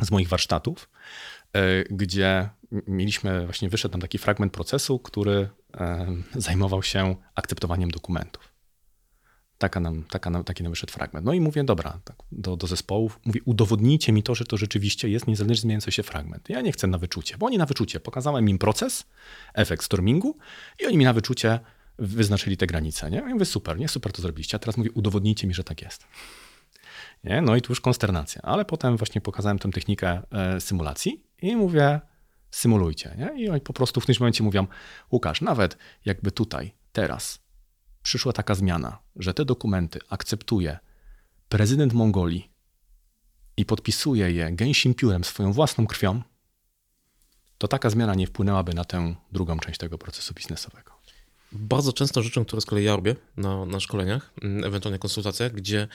z 0.00 0.10
moich 0.10 0.28
warsztatów, 0.28 0.88
e, 1.52 1.84
gdzie 1.84 2.48
mieliśmy, 2.86 3.44
właśnie 3.44 3.68
wyszedł 3.68 3.92
nam 3.92 4.00
taki 4.00 4.18
fragment 4.18 4.52
procesu, 4.52 4.98
który 4.98 5.48
e, 5.74 6.06
zajmował 6.34 6.82
się 6.82 7.16
akceptowaniem 7.34 7.90
dokumentów. 7.90 8.52
Taka 9.58 9.80
nam, 9.80 10.04
taka 10.10 10.30
nam, 10.30 10.44
taki 10.44 10.62
nam 10.62 10.72
wyszedł 10.72 10.92
fragment. 10.92 11.26
No 11.26 11.32
i 11.32 11.40
mówię, 11.40 11.64
dobra, 11.64 12.00
tak, 12.04 12.16
do, 12.32 12.56
do 12.56 12.66
zespołów, 12.66 13.20
mówię, 13.24 13.40
udowodnijcie 13.44 14.12
mi 14.12 14.22
to, 14.22 14.34
że 14.34 14.44
to 14.44 14.56
rzeczywiście 14.56 15.08
jest 15.08 15.26
niezależnie 15.26 15.60
zmieniający 15.60 15.92
się 15.92 16.02
fragment. 16.02 16.48
Ja 16.48 16.60
nie 16.60 16.72
chcę 16.72 16.86
na 16.86 16.98
wyczucie, 16.98 17.38
bo 17.38 17.46
oni 17.46 17.58
na 17.58 17.66
wyczucie. 17.66 18.00
Pokazałem 18.00 18.48
im 18.48 18.58
proces, 18.58 19.04
efekt 19.54 19.84
stormingu 19.84 20.36
i 20.80 20.86
oni 20.86 20.96
mi 20.96 21.04
na 21.04 21.12
wyczucie 21.12 21.60
wyznaczyli 21.98 22.56
te 22.56 22.66
granice. 22.66 23.10
Nie? 23.10 23.16
Ja 23.16 23.26
mówię, 23.26 23.44
super, 23.44 23.78
nie, 23.78 23.88
super 23.88 24.12
to 24.12 24.22
zrobiliście. 24.22 24.56
A 24.56 24.58
teraz 24.58 24.76
mówię, 24.76 24.90
udowodnijcie 24.90 25.46
mi, 25.46 25.54
że 25.54 25.64
tak 25.64 25.82
jest. 25.82 26.06
Nie? 27.24 27.42
No 27.42 27.56
i 27.56 27.62
tu 27.62 27.72
już 27.72 27.80
konsternacja. 27.80 28.42
Ale 28.42 28.64
potem 28.64 28.96
właśnie 28.96 29.20
pokazałem 29.20 29.58
tę 29.58 29.70
technikę 29.70 30.22
e, 30.30 30.60
symulacji 30.60 31.24
i 31.42 31.56
mówię, 31.56 32.00
symulujcie. 32.50 33.14
Nie? 33.18 33.44
I 33.44 33.48
oni 33.48 33.60
po 33.60 33.72
prostu 33.72 34.00
w 34.00 34.06
tym 34.06 34.14
momencie 34.20 34.44
mówią, 34.44 34.66
Łukasz, 35.12 35.40
nawet 35.40 35.76
jakby 36.04 36.32
tutaj, 36.32 36.74
teraz 36.92 37.38
przyszła 38.02 38.32
taka 38.32 38.54
zmiana, 38.54 38.98
że 39.16 39.34
te 39.34 39.44
dokumenty 39.44 39.98
akceptuje 40.08 40.78
prezydent 41.48 41.92
Mongolii 41.92 42.52
i 43.56 43.64
podpisuje 43.64 44.32
je 44.32 44.52
gęsim 44.52 44.94
piórem 44.94 45.24
swoją 45.24 45.52
własną 45.52 45.86
krwią, 45.86 46.22
to 47.58 47.68
taka 47.68 47.90
zmiana 47.90 48.14
nie 48.14 48.26
wpłynęłaby 48.26 48.74
na 48.74 48.84
tę 48.84 49.14
drugą 49.32 49.58
część 49.58 49.78
tego 49.78 49.98
procesu 49.98 50.34
biznesowego. 50.34 50.91
Bardzo 51.52 51.92
często 51.92 52.22
rzeczą, 52.22 52.44
które 52.44 52.62
z 52.62 52.66
kolei 52.66 52.84
ja 52.84 52.96
robię 52.96 53.16
na, 53.36 53.66
na 53.66 53.80
szkoleniach, 53.80 54.32
mm, 54.42 54.64
ewentualnie 54.64 54.98
konsultacjach, 54.98 55.52
gdzie 55.52 55.88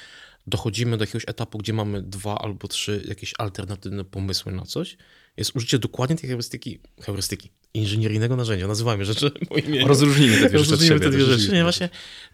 dochodzimy 0.47 0.97
do 0.97 1.03
jakiegoś 1.03 1.23
etapu, 1.27 1.57
gdzie 1.57 1.73
mamy 1.73 2.01
dwa 2.01 2.37
albo 2.37 2.67
trzy 2.67 3.03
jakieś 3.07 3.33
alternatywne 3.37 4.03
pomysły 4.03 4.51
na 4.51 4.65
coś, 4.65 4.97
jest 5.37 5.55
użycie 5.55 5.79
dokładnie 5.79 6.15
tej 6.15 6.29
heurystyki, 6.29 6.79
heurystyki 7.01 7.49
inżynieryjnego 7.73 8.35
narzędzia, 8.35 8.67
nazywajmy 8.67 9.05
rzeczy 9.05 9.31
po 9.49 9.57
imieniu. 9.57 9.87
Rozróżnijmy 9.87 10.37
te 10.37 10.49
dwie 10.49 10.59
rzeczy 10.59 10.71
Rozróżnijmy 10.71 10.99
te 10.99 11.09
dwie 11.09 11.25
rzeczy. 11.25 11.51
Nie, 11.51 11.63
właśnie 11.63 11.89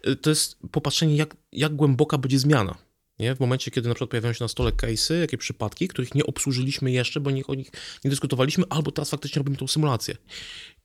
y, 0.08 0.16
to 0.16 0.30
jest 0.30 0.58
popatrzenie, 0.70 1.16
jak, 1.16 1.36
jak 1.52 1.76
głęboka 1.76 2.18
będzie 2.18 2.38
zmiana. 2.38 2.78
Nie? 3.18 3.34
W 3.34 3.40
momencie, 3.40 3.70
kiedy 3.70 3.88
na 3.88 3.94
przykład 3.94 4.10
pojawiają 4.10 4.32
się 4.32 4.44
na 4.44 4.48
stole 4.48 4.70
case'y, 4.70 5.14
jakie 5.14 5.38
przypadki, 5.38 5.88
których 5.88 6.14
nie 6.14 6.26
obsłużyliśmy 6.26 6.92
jeszcze, 6.92 7.20
bo 7.20 7.30
nie, 7.30 7.46
o 7.46 7.54
nich 7.54 7.70
nie 8.04 8.10
dyskutowaliśmy, 8.10 8.64
albo 8.70 8.92
teraz 8.92 9.10
faktycznie 9.10 9.40
robimy 9.40 9.56
tą 9.56 9.66
symulację. 9.66 10.16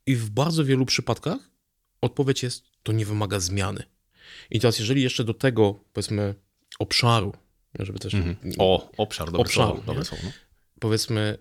I 0.05 0.15
w 0.15 0.29
bardzo 0.29 0.65
wielu 0.65 0.85
przypadkach 0.85 1.49
odpowiedź 2.01 2.43
jest, 2.43 2.63
to 2.83 2.91
nie 2.91 3.05
wymaga 3.05 3.39
zmiany. 3.39 3.83
I 4.49 4.59
teraz, 4.59 4.79
jeżeli 4.79 5.01
jeszcze 5.01 5.23
do 5.23 5.33
tego, 5.33 5.79
powiedzmy, 5.93 6.35
obszaru, 6.79 7.33
żeby 7.79 7.99
też... 7.99 8.13
Mhm. 8.13 8.37
O, 8.57 8.91
obszar, 8.97 9.27
dobre 9.27 9.41
Obszaru, 9.41 9.67
słowo. 9.67 9.83
Dobre 9.85 10.05
słowo 10.05 10.23
no. 10.25 10.31
powiedzmy, 10.79 11.37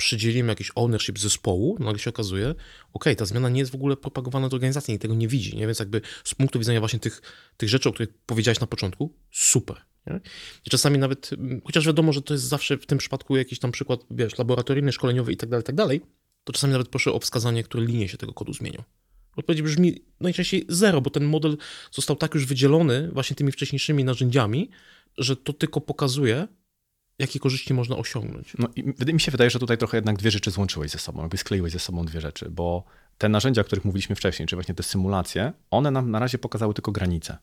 przydzielimy 0.00 0.48
jakiś 0.48 0.70
ownership 0.74 1.18
zespołu, 1.18 1.76
nagle 1.80 1.98
się 1.98 2.10
okazuje, 2.10 2.54
ok, 2.92 3.04
ta 3.16 3.24
zmiana 3.24 3.48
nie 3.48 3.60
jest 3.60 3.72
w 3.72 3.74
ogóle 3.74 3.96
propagowana 3.96 4.48
do 4.48 4.54
organizacji, 4.54 4.92
nikt 4.92 5.02
tego 5.02 5.14
nie 5.14 5.28
widzi, 5.28 5.56
nie? 5.56 5.66
więc 5.66 5.78
jakby 5.78 6.00
z 6.24 6.34
punktu 6.34 6.58
widzenia 6.58 6.80
właśnie 6.80 6.98
tych, 6.98 7.22
tych 7.56 7.68
rzeczy, 7.68 7.88
o 7.88 7.92
których 7.92 8.14
powiedziałeś 8.26 8.60
na 8.60 8.66
początku, 8.66 9.14
super. 9.30 9.76
Nie? 10.06 10.20
I 10.66 10.70
czasami 10.70 10.98
nawet, 10.98 11.30
mm, 11.32 11.60
chociaż 11.64 11.86
wiadomo, 11.86 12.12
że 12.12 12.22
to 12.22 12.34
jest 12.34 12.44
zawsze 12.44 12.78
w 12.78 12.86
tym 12.86 12.98
przypadku 12.98 13.36
jakiś 13.36 13.58
tam 13.58 13.72
przykład, 13.72 14.00
wiesz, 14.10 14.38
laboratoryjny, 14.38 14.92
szkoleniowy 14.92 15.32
i 15.32 15.36
tak 15.36 15.48
dalej, 15.48 15.64
tak 15.64 15.74
dalej, 15.74 16.00
to 16.44 16.52
czasami 16.52 16.72
nawet 16.72 16.88
proszę 16.88 17.12
o 17.12 17.18
wskazanie, 17.18 17.62
które 17.62 17.84
linie 17.84 18.08
się 18.08 18.18
tego 18.18 18.32
kodu 18.32 18.52
zmienią. 18.52 18.82
Odpowiedź 19.40 19.62
brzmi 19.62 19.94
najczęściej 20.20 20.64
zero, 20.68 21.00
bo 21.00 21.10
ten 21.10 21.24
model 21.24 21.56
został 21.90 22.16
tak 22.16 22.34
już 22.34 22.46
wydzielony 22.46 23.10
właśnie 23.12 23.36
tymi 23.36 23.52
wcześniejszymi 23.52 24.04
narzędziami, 24.04 24.70
że 25.18 25.36
to 25.36 25.52
tylko 25.52 25.80
pokazuje, 25.80 26.48
jakie 27.18 27.38
korzyści 27.38 27.74
można 27.74 27.96
osiągnąć. 27.96 28.52
No 28.58 28.68
i 28.76 29.12
mi 29.14 29.20
się 29.20 29.30
wydaje, 29.30 29.50
że 29.50 29.58
tutaj 29.58 29.78
trochę 29.78 29.96
jednak 29.96 30.18
dwie 30.18 30.30
rzeczy 30.30 30.50
złączyłeś 30.50 30.90
ze 30.90 30.98
sobą, 30.98 31.20
jakby 31.20 31.36
skleiłeś 31.36 31.72
ze 31.72 31.78
sobą 31.78 32.04
dwie 32.06 32.20
rzeczy, 32.20 32.50
bo 32.50 32.84
te 33.18 33.28
narzędzia, 33.28 33.60
o 33.60 33.64
których 33.64 33.84
mówiliśmy 33.84 34.16
wcześniej, 34.16 34.48
czy 34.48 34.56
właśnie 34.56 34.74
te 34.74 34.82
symulacje, 34.82 35.52
one 35.70 35.90
nam 35.90 36.10
na 36.10 36.18
razie 36.18 36.38
pokazały 36.38 36.74
tylko 36.74 36.92
granice. 36.92 37.38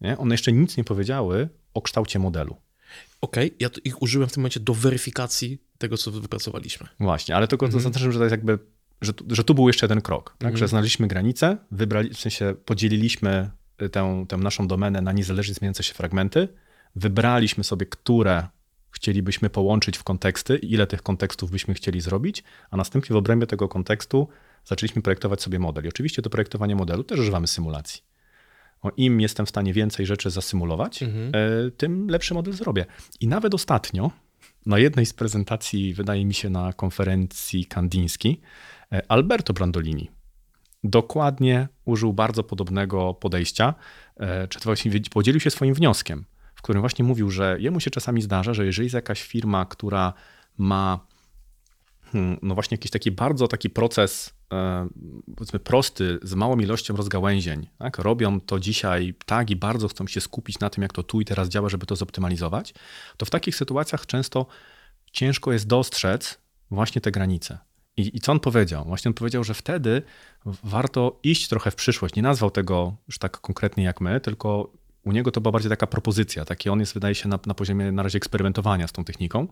Nie? 0.00 0.18
One 0.18 0.34
jeszcze 0.34 0.52
nic 0.52 0.76
nie 0.76 0.84
powiedziały 0.84 1.48
o 1.74 1.82
kształcie 1.82 2.18
modelu. 2.18 2.56
Okej, 3.20 3.54
ja 3.60 3.70
to- 3.70 3.80
ich 3.84 4.02
użyłem 4.02 4.28
w 4.28 4.32
tym 4.32 4.40
momencie 4.40 4.60
do 4.60 4.74
weryfikacji 4.74 5.58
tego, 5.78 5.96
co 5.96 6.10
wypracowaliśmy. 6.10 6.86
Właśnie, 7.00 7.36
ale 7.36 7.48
tylko 7.48 7.66
Mhm. 7.66 7.78
to 7.82 7.82
zaznaczam, 7.84 8.12
że 8.12 8.18
to 8.18 8.24
jest 8.24 8.30
jakby, 8.32 8.58
że, 9.00 9.12
tu- 9.12 9.24
że 9.34 9.44
tu 9.44 9.54
był 9.54 9.66
jeszcze 9.68 9.84
jeden 9.86 10.00
krok, 10.00 10.30
tak? 10.30 10.42
Mhm. 10.42 10.56
że 10.56 10.68
znaleźliśmy 10.68 11.06
granicę, 11.08 11.56
wybrali, 11.70 12.10
w 12.14 12.18
sensie 12.20 12.54
podzieliliśmy 12.64 13.50
tę, 13.92 14.24
tę 14.28 14.36
naszą 14.36 14.66
domenę 14.68 15.00
na 15.00 15.12
niezależnie 15.12 15.54
zmieniające 15.54 15.82
się 15.82 15.94
fragmenty, 15.94 16.48
wybraliśmy 16.96 17.64
sobie, 17.64 17.86
które 17.86 18.46
chcielibyśmy 18.90 19.50
połączyć 19.50 19.96
w 19.98 20.04
konteksty, 20.04 20.56
ile 20.56 20.86
tych 20.86 21.02
kontekstów 21.02 21.50
byśmy 21.50 21.74
chcieli 21.74 22.00
zrobić, 22.00 22.44
a 22.70 22.76
następnie 22.76 23.14
w 23.14 23.16
obrębie 23.16 23.46
tego 23.46 23.68
kontekstu 23.68 24.28
zaczęliśmy 24.64 25.02
projektować 25.02 25.42
sobie 25.42 25.58
model. 25.58 25.84
I 25.84 25.88
oczywiście 25.88 26.22
do 26.22 26.30
projektowania 26.30 26.76
modelu 26.76 27.04
też 27.04 27.18
używamy 27.18 27.46
symulacji. 27.46 28.02
O, 28.82 28.90
Im 28.96 29.20
jestem 29.20 29.46
w 29.46 29.48
stanie 29.48 29.72
więcej 29.72 30.06
rzeczy 30.06 30.30
zasymulować, 30.30 31.02
Mhm. 31.02 31.32
e, 31.34 31.70
tym 31.70 32.08
lepszy 32.08 32.34
model 32.34 32.52
zrobię. 32.54 32.86
I 33.20 33.28
nawet 33.28 33.54
ostatnio, 33.54 34.10
na 34.66 34.78
jednej 34.78 35.06
z 35.06 35.12
prezentacji, 35.12 35.94
wydaje 35.94 36.24
mi 36.26 36.34
się 36.34 36.50
na 36.50 36.72
konferencji 36.72 37.64
kandińskiej, 37.66 38.32
e, 38.32 38.44
Alberto 39.08 39.52
Brandolini 39.52 40.10
dokładnie 40.84 41.68
użył 41.84 42.12
bardzo 42.12 42.44
podobnego 42.44 43.14
podejścia, 43.14 43.74
e, 44.16 44.48
czy 44.48 44.58
to 44.58 44.64
właśnie 44.64 44.92
podzielił 45.10 45.40
się 45.40 45.50
swoim 45.50 45.74
wnioskiem, 45.74 46.24
w 46.54 46.62
którym 46.62 46.82
właśnie 46.82 47.04
mówił, 47.04 47.30
że 47.30 47.56
jemu 47.60 47.80
się 47.80 47.90
czasami 47.90 48.22
zdarza, 48.22 48.54
że 48.54 48.66
jeżeli 48.66 48.86
jest 48.86 48.94
jakaś 48.94 49.22
firma, 49.22 49.64
która 49.64 50.12
ma 50.58 51.06
hmm, 52.12 52.38
no 52.42 52.54
właśnie 52.54 52.74
jakiś 52.74 52.90
taki 52.90 53.10
bardzo 53.10 53.48
taki 53.48 53.70
proces, 53.70 54.34
e, 54.52 54.88
powiedzmy 55.36 55.58
prosty, 55.58 56.18
z 56.22 56.34
małą 56.34 56.58
ilością 56.58 56.96
rozgałęzień, 56.96 57.68
tak? 57.78 57.98
robią 57.98 58.40
to 58.40 58.60
dzisiaj 58.60 59.14
tak 59.26 59.50
i 59.50 59.56
bardzo 59.56 59.88
chcą 59.88 60.06
się 60.06 60.20
skupić 60.20 60.58
na 60.58 60.70
tym, 60.70 60.82
jak 60.82 60.92
to 60.92 61.02
tu 61.02 61.20
i 61.20 61.24
teraz 61.24 61.48
działa, 61.48 61.68
żeby 61.68 61.86
to 61.86 61.96
zoptymalizować, 61.96 62.74
to 63.16 63.26
w 63.26 63.30
takich 63.30 63.56
sytuacjach 63.56 64.06
często 64.06 64.46
ciężko 65.12 65.52
jest 65.52 65.66
dostrzec 65.66 66.38
właśnie 66.70 67.00
te 67.00 67.10
granice. 67.10 67.65
I, 67.96 68.16
I 68.16 68.20
co 68.20 68.32
on 68.32 68.40
powiedział? 68.40 68.84
Właśnie 68.84 69.08
on 69.08 69.14
powiedział, 69.14 69.44
że 69.44 69.54
wtedy 69.54 70.02
warto 70.64 71.20
iść 71.22 71.48
trochę 71.48 71.70
w 71.70 71.74
przyszłość. 71.74 72.14
Nie 72.14 72.22
nazwał 72.22 72.50
tego 72.50 72.96
już 73.08 73.18
tak 73.18 73.40
konkretnie 73.40 73.84
jak 73.84 74.00
my, 74.00 74.20
tylko 74.20 74.72
u 75.04 75.12
niego 75.12 75.30
to 75.30 75.40
była 75.40 75.52
bardziej 75.52 75.70
taka 75.70 75.86
propozycja. 75.86 76.44
Taki 76.44 76.68
on 76.68 76.80
jest, 76.80 76.94
wydaje 76.94 77.14
się, 77.14 77.28
na, 77.28 77.38
na 77.46 77.54
poziomie 77.54 77.92
na 77.92 78.02
razie 78.02 78.16
eksperymentowania 78.16 78.88
z 78.88 78.92
tą 78.92 79.04
techniką, 79.04 79.48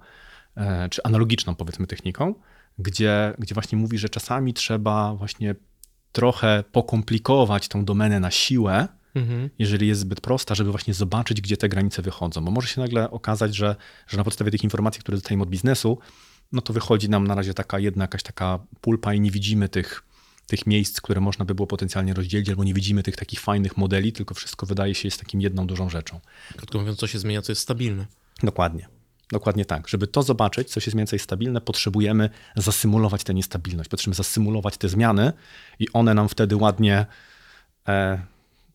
e, 0.56 0.88
czy 0.88 1.02
analogiczną, 1.02 1.54
powiedzmy, 1.54 1.86
techniką, 1.86 2.34
gdzie, 2.78 3.34
gdzie 3.38 3.54
właśnie 3.54 3.78
mówi, 3.78 3.98
że 3.98 4.08
czasami 4.08 4.54
trzeba 4.54 5.14
właśnie 5.14 5.54
trochę 6.12 6.64
pokomplikować 6.72 7.68
tą 7.68 7.84
domenę 7.84 8.20
na 8.20 8.30
siłę, 8.30 8.88
Mhm. 9.14 9.50
jeżeli 9.58 9.88
jest 9.88 10.00
zbyt 10.00 10.20
prosta, 10.20 10.54
żeby 10.54 10.70
właśnie 10.70 10.94
zobaczyć, 10.94 11.40
gdzie 11.40 11.56
te 11.56 11.68
granice 11.68 12.02
wychodzą. 12.02 12.44
Bo 12.44 12.50
może 12.50 12.68
się 12.68 12.80
nagle 12.80 13.10
okazać, 13.10 13.54
że, 13.54 13.76
że 14.06 14.16
na 14.16 14.24
podstawie 14.24 14.50
tych 14.50 14.64
informacji, 14.64 15.00
które 15.00 15.16
dostajemy 15.16 15.42
od 15.42 15.48
biznesu, 15.48 15.98
no 16.54 16.62
to 16.62 16.72
wychodzi 16.72 17.08
nam 17.08 17.26
na 17.26 17.34
razie 17.34 17.54
taka 17.54 17.78
jedna 17.78 18.04
jakaś 18.04 18.22
taka 18.22 18.58
pulpa 18.80 19.14
i 19.14 19.20
nie 19.20 19.30
widzimy 19.30 19.68
tych, 19.68 20.02
tych 20.46 20.66
miejsc, 20.66 21.00
które 21.00 21.20
można 21.20 21.44
by 21.44 21.54
było 21.54 21.66
potencjalnie 21.66 22.14
rozdzielić, 22.14 22.48
albo 22.48 22.64
nie 22.64 22.74
widzimy 22.74 23.02
tych 23.02 23.16
takich 23.16 23.40
fajnych 23.40 23.76
modeli, 23.76 24.12
tylko 24.12 24.34
wszystko 24.34 24.66
wydaje 24.66 24.94
się 24.94 25.08
jest 25.08 25.20
takim 25.20 25.40
jedną 25.40 25.66
dużą 25.66 25.90
rzeczą. 25.90 26.20
Krótko 26.56 26.78
mówiąc, 26.78 26.98
co 26.98 27.06
się 27.06 27.18
zmienia, 27.18 27.42
co 27.42 27.52
jest 27.52 27.62
stabilne. 27.62 28.06
Dokładnie. 28.42 28.88
Dokładnie 29.32 29.64
tak. 29.64 29.88
Żeby 29.88 30.06
to 30.06 30.22
zobaczyć, 30.22 30.70
co 30.70 30.80
się 30.80 30.88
jest 30.88 30.94
mniej 30.94 31.00
więcej 31.00 31.18
stabilne, 31.18 31.60
potrzebujemy 31.60 32.30
zasymulować 32.56 33.24
tę 33.24 33.34
niestabilność, 33.34 33.90
potrzebujemy 33.90 34.16
zasymulować 34.16 34.76
te 34.76 34.88
zmiany 34.88 35.32
i 35.78 35.88
one 35.92 36.14
nam 36.14 36.28
wtedy 36.28 36.56
ładnie, 36.56 37.06
e, 37.88 38.22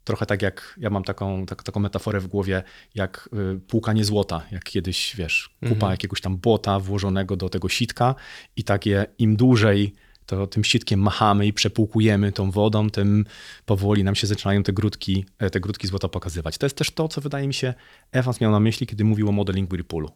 trochę 0.09 0.25
tak 0.25 0.41
jak, 0.41 0.75
ja 0.77 0.89
mam 0.89 1.03
taką, 1.03 1.45
tak, 1.45 1.63
taką 1.63 1.79
metaforę 1.79 2.19
w 2.19 2.27
głowie, 2.27 2.63
jak 2.95 3.29
y, 3.55 3.59
płukanie 3.59 4.05
złota, 4.05 4.41
jak 4.51 4.63
kiedyś, 4.63 5.15
wiesz, 5.15 5.49
kupa 5.59 5.73
Mhm. 5.73 5.91
jakiegoś 5.91 6.21
tam 6.21 6.37
błota 6.37 6.79
włożonego 6.79 7.35
do 7.35 7.49
tego 7.49 7.69
sitka 7.69 8.15
i 8.55 8.63
takie 8.63 9.05
im 9.17 9.35
dłużej 9.35 9.93
to 10.25 10.47
tym 10.47 10.63
sitkiem 10.63 10.99
machamy 10.99 11.47
i 11.47 11.53
przepłukujemy 11.53 12.31
tą 12.31 12.51
wodą, 12.51 12.89
tym 12.89 13.25
powoli 13.65 14.03
nam 14.03 14.15
się 14.15 14.27
zaczynają 14.27 14.63
te 14.63 14.73
grudki, 14.73 15.25
e, 15.39 15.49
te 15.49 15.59
grudki 15.59 15.87
złota 15.87 16.07
pokazywać. 16.07 16.57
To 16.57 16.65
jest 16.65 16.77
też 16.77 16.91
to, 16.91 17.07
co 17.07 17.21
wydaje 17.21 17.47
mi 17.47 17.53
się 17.53 17.73
Evans 18.11 18.41
miał 18.41 18.51
na 18.51 18.59
myśli, 18.59 18.87
kiedy 18.87 19.03
mówił 19.03 19.29
o 19.29 19.31
modelingu 19.31 19.73
Whirlpoolu. 19.73 20.09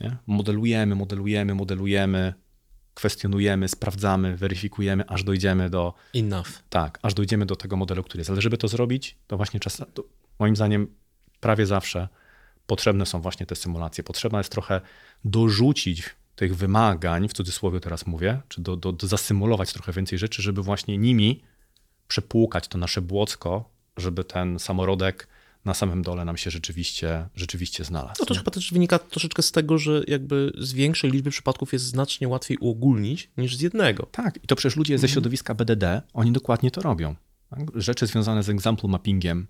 Nie? 0.00 0.16
Modelujemy, 0.26 0.94
modelujemy, 0.94 1.54
modelujemy, 1.54 2.34
kwestionujemy, 2.98 3.68
sprawdzamy, 3.68 4.36
weryfikujemy, 4.36 5.08
aż 5.08 5.24
dojdziemy 5.24 5.70
do, 5.70 5.94
Enough. 6.14 6.48
tak, 6.70 6.98
aż 7.02 7.14
dojdziemy 7.14 7.46
do 7.46 7.56
tego 7.56 7.76
modelu, 7.76 8.02
który 8.02 8.20
jest. 8.20 8.30
Ale 8.30 8.40
żeby 8.40 8.58
to 8.58 8.68
zrobić, 8.68 9.16
to 9.26 9.36
właśnie 9.36 9.60
czas, 9.60 9.82
to 9.94 10.04
moim 10.38 10.56
zdaniem 10.56 10.86
prawie 11.40 11.66
zawsze 11.66 12.08
potrzebne 12.66 13.06
są 13.06 13.20
właśnie 13.20 13.46
te 13.46 13.56
symulacje. 13.56 14.04
Potrzebna 14.04 14.38
jest 14.38 14.52
trochę 14.52 14.80
dorzucić 15.24 16.02
tych 16.36 16.56
wymagań, 16.56 17.28
w 17.28 17.32
cudzysłowie 17.32 17.80
teraz 17.80 18.06
mówię, 18.06 18.40
czy 18.48 18.60
do, 18.60 18.76
do, 18.76 18.92
do 18.92 19.06
zasymulować 19.06 19.72
trochę 19.72 19.92
więcej 19.92 20.18
rzeczy, 20.18 20.42
żeby 20.42 20.62
właśnie 20.62 20.98
nimi 20.98 21.42
przepłukać 22.08 22.68
to 22.68 22.78
nasze 22.78 23.02
błocko, 23.02 23.70
żeby 23.96 24.24
ten 24.24 24.58
samorodek 24.58 25.28
na 25.68 25.74
samym 25.74 26.02
dole 26.02 26.24
nam 26.24 26.36
się 26.36 26.50
rzeczywiście, 26.50 27.28
rzeczywiście 27.34 27.84
znalazł. 27.84 28.16
No 28.20 28.26
to 28.26 28.34
nie? 28.34 28.38
chyba 28.38 28.50
też 28.50 28.72
wynika 28.72 28.98
troszeczkę 28.98 29.42
z 29.42 29.52
tego, 29.52 29.78
że 29.78 30.02
jakby 30.06 30.52
z 30.58 30.72
większej 30.72 31.10
liczby 31.10 31.30
przypadków 31.30 31.72
jest 31.72 31.84
znacznie 31.84 32.28
łatwiej 32.28 32.58
uogólnić 32.58 33.30
niż 33.36 33.56
z 33.56 33.60
jednego. 33.60 34.06
Tak, 34.12 34.44
i 34.44 34.46
to 34.46 34.56
przecież 34.56 34.76
ludzie 34.76 34.98
ze 34.98 35.08
środowiska 35.08 35.54
BDD, 35.54 36.02
oni 36.12 36.32
dokładnie 36.32 36.70
to 36.70 36.80
robią. 36.80 37.14
Rzeczy 37.74 38.06
związane 38.06 38.42
z 38.42 38.48
example 38.48 38.90
mappingiem, 38.90 39.46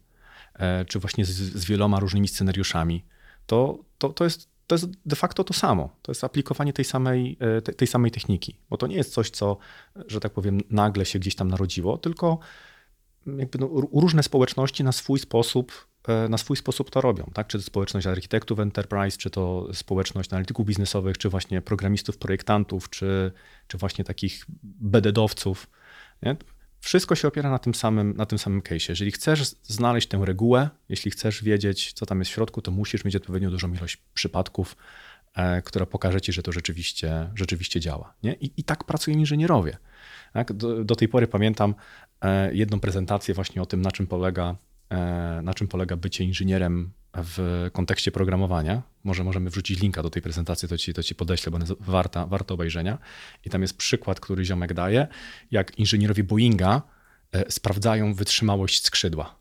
e, 0.54 0.84
czy 0.84 0.98
właśnie 0.98 1.24
z, 1.24 1.30
z 1.30 1.64
wieloma 1.64 2.00
różnymi 2.00 2.28
scenariuszami, 2.28 3.04
to, 3.46 3.78
to, 3.98 4.08
to, 4.08 4.24
jest, 4.24 4.48
to 4.66 4.74
jest 4.74 4.86
de 5.06 5.16
facto 5.16 5.44
to 5.44 5.54
samo. 5.54 5.96
To 6.02 6.12
jest 6.12 6.24
aplikowanie 6.24 6.72
tej 6.72 6.84
samej, 6.84 7.36
e, 7.40 7.62
te- 7.62 7.72
tej 7.72 7.88
samej 7.88 8.10
techniki, 8.10 8.60
bo 8.70 8.76
to 8.76 8.86
nie 8.86 8.96
jest 8.96 9.12
coś, 9.12 9.30
co, 9.30 9.56
że 10.06 10.20
tak 10.20 10.32
powiem, 10.32 10.60
nagle 10.70 11.04
się 11.04 11.18
gdzieś 11.18 11.34
tam 11.34 11.48
narodziło, 11.48 11.98
tylko 11.98 12.38
jakby 13.26 13.58
no, 13.58 13.66
ró- 13.66 14.00
różne 14.00 14.22
społeczności 14.22 14.84
na 14.84 14.92
swój 14.92 15.18
sposób 15.18 15.88
na 16.28 16.38
swój 16.38 16.56
sposób 16.56 16.90
to 16.90 17.00
robią, 17.00 17.30
tak? 17.34 17.46
Czy 17.46 17.58
to 17.58 17.64
społeczność 17.64 18.06
architektów 18.06 18.60
enterprise, 18.60 19.18
czy 19.18 19.30
to 19.30 19.68
społeczność 19.72 20.32
analityków 20.32 20.66
biznesowych, 20.66 21.18
czy 21.18 21.28
właśnie 21.28 21.62
programistów, 21.62 22.18
projektantów, 22.18 22.90
czy, 22.90 23.32
czy 23.66 23.78
właśnie 23.78 24.04
takich 24.04 24.46
BDD-owców. 24.62 25.66
Nie? 26.22 26.36
Wszystko 26.80 27.14
się 27.14 27.28
opiera 27.28 27.50
na 27.50 27.58
tym 27.58 27.74
samym, 27.74 28.16
na 28.16 28.26
tym 28.26 28.38
samym 28.38 28.62
case. 28.62 28.86
Jeżeli 28.88 29.10
chcesz 29.10 29.54
znaleźć 29.62 30.08
tę 30.08 30.20
regułę, 30.24 30.70
jeśli 30.88 31.10
chcesz 31.10 31.44
wiedzieć, 31.44 31.92
co 31.92 32.06
tam 32.06 32.18
jest 32.18 32.30
w 32.30 32.34
środku, 32.34 32.62
to 32.62 32.70
musisz 32.70 33.04
mieć 33.04 33.16
odpowiednio 33.16 33.50
dużą 33.50 33.72
ilość 33.72 33.96
przypadków 34.14 34.76
e, 35.34 35.62
która 35.62 35.86
pokaże 35.86 36.20
ci, 36.20 36.32
że 36.32 36.42
to 36.42 36.52
rzeczywiście, 36.52 37.30
rzeczywiście 37.34 37.80
działa. 37.80 38.14
Nie? 38.22 38.34
I, 38.34 38.52
I 38.56 38.64
tak 38.64 38.84
pracują 38.84 39.18
inżynierowie. 39.18 39.76
Tak? 40.32 40.52
Do, 40.52 40.84
do 40.84 40.96
tej 40.96 41.08
pory 41.08 41.26
pamiętam 41.26 41.74
e, 42.20 42.54
jedną 42.54 42.80
prezentację 42.80 43.34
właśnie 43.34 43.62
o 43.62 43.66
tym, 43.66 43.82
na 43.82 43.90
czym 43.90 44.06
polega, 44.06 44.50
e, 44.50 44.56
na 45.42 45.54
czym 45.54 45.68
polega 45.68 45.96
bycie 45.96 46.24
inżynierem 46.24 46.92
w 47.14 47.68
kontekście 47.72 48.12
programowania. 48.12 48.82
Może 49.04 49.24
możemy 49.24 49.50
wrzucić 49.50 49.80
linka 49.80 50.02
do 50.02 50.10
tej 50.10 50.22
prezentacji, 50.22 50.68
to 50.68 50.78
ci, 50.78 50.94
to 50.94 51.02
ci 51.02 51.14
podeślę, 51.14 51.50
bo 51.50 51.56
ona 51.56 51.66
jest 51.66 51.80
warta, 51.80 52.26
warta 52.26 52.54
obejrzenia. 52.54 52.98
I 53.44 53.50
tam 53.50 53.62
jest 53.62 53.76
przykład, 53.76 54.20
który 54.20 54.44
ziomek 54.44 54.74
daje, 54.74 55.06
jak 55.50 55.78
inżynierowie 55.78 56.24
Boeinga 56.24 56.82
e, 57.32 57.52
sprawdzają 57.52 58.14
wytrzymałość 58.14 58.84
skrzydła. 58.84 59.34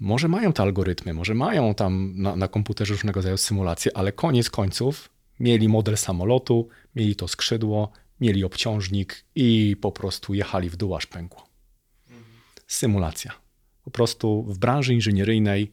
Może 0.00 0.28
mają 0.28 0.52
te 0.52 0.62
algorytmy, 0.62 1.14
może 1.14 1.34
mają 1.34 1.74
tam 1.74 2.12
na, 2.16 2.36
na 2.36 2.48
komputerze 2.48 2.94
różnego 2.94 3.18
rodzaju 3.18 3.36
symulacje, 3.36 3.96
ale 3.96 4.12
koniec 4.12 4.50
końców 4.50 5.10
mieli 5.40 5.68
model 5.68 5.96
samolotu, 5.96 6.68
mieli 6.96 7.16
to 7.16 7.28
skrzydło, 7.28 7.92
mieli 8.20 8.44
obciążnik 8.44 9.24
i 9.34 9.76
po 9.80 9.92
prostu 9.92 10.34
jechali 10.34 10.70
w 10.70 10.76
dół 10.76 10.96
aż 10.96 11.06
pękło. 11.06 11.48
Symulacja. 12.66 13.43
Po 13.84 13.90
prostu 13.90 14.42
w 14.42 14.58
branży 14.58 14.94
inżynieryjnej 14.94 15.72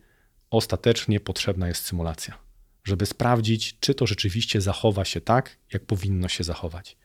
ostatecznie 0.50 1.20
potrzebna 1.20 1.68
jest 1.68 1.86
symulacja, 1.86 2.38
żeby 2.84 3.06
sprawdzić, 3.06 3.78
czy 3.80 3.94
to 3.94 4.08
rzeczywiście 4.08 4.62
zachowa 4.62 5.06
się 5.06 5.22
tak, 5.22 5.58
jak 5.74 5.86
powinno 5.86 6.28
się 6.28 6.44
zachować. 6.44 6.98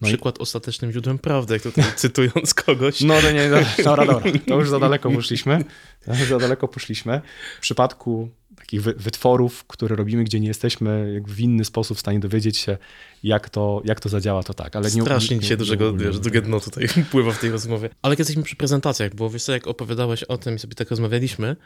No 0.00 0.08
Przykład 0.08 0.38
i... 0.38 0.42
ostatecznym 0.42 0.92
źródłem 0.92 1.18
prawdy, 1.18 1.54
jak 1.54 1.62
tutaj 1.62 1.84
cytując 1.96 2.54
kogoś. 2.54 3.00
No, 3.00 3.14
no 3.22 3.30
nie, 3.30 3.48
no, 3.48 3.56
dobra, 3.84 4.06
dobra, 4.06 4.32
to 4.48 4.54
już 4.54 4.70
za 4.70 4.78
daleko 4.78 5.10
poszliśmy. 5.16 5.64
Za 6.28 6.38
daleko 6.38 6.68
poszliśmy. 6.68 7.20
W 7.58 7.60
przypadku 7.60 8.30
takich 8.62 8.82
wytworów, 8.82 9.64
które 9.64 9.96
robimy, 9.96 10.24
gdzie 10.24 10.40
nie 10.40 10.48
jesteśmy 10.48 11.22
w 11.26 11.40
inny 11.40 11.64
sposób 11.64 11.96
w 11.96 12.00
stanie 12.00 12.20
dowiedzieć 12.20 12.58
się, 12.58 12.78
jak 13.22 13.50
to, 13.50 13.82
jak 13.84 14.00
to 14.00 14.08
zadziała, 14.08 14.42
to 14.42 14.54
tak. 14.54 14.76
Ale 14.76 14.90
nie, 14.90 15.02
Strasznie 15.02 15.38
dzisiaj 15.38 15.56
dużego, 15.56 15.94
wiesz, 15.94 16.18
drugie 16.18 16.42
dno 16.42 16.60
tutaj 16.60 16.88
pływa 17.10 17.32
w 17.32 17.38
tej 17.38 17.50
rozmowie. 17.50 17.90
Ale 18.02 18.12
jak 18.12 18.18
jesteśmy 18.18 18.42
przy 18.42 18.56
prezentacjach, 18.56 19.14
bo 19.14 19.30
wiesz 19.30 19.44
co, 19.44 19.52
jak 19.52 19.66
opowiadałeś 19.66 20.24
o 20.24 20.38
tym 20.38 20.56
i 20.56 20.58
sobie 20.58 20.74
tak 20.74 20.90
rozmawialiśmy, 20.90 21.56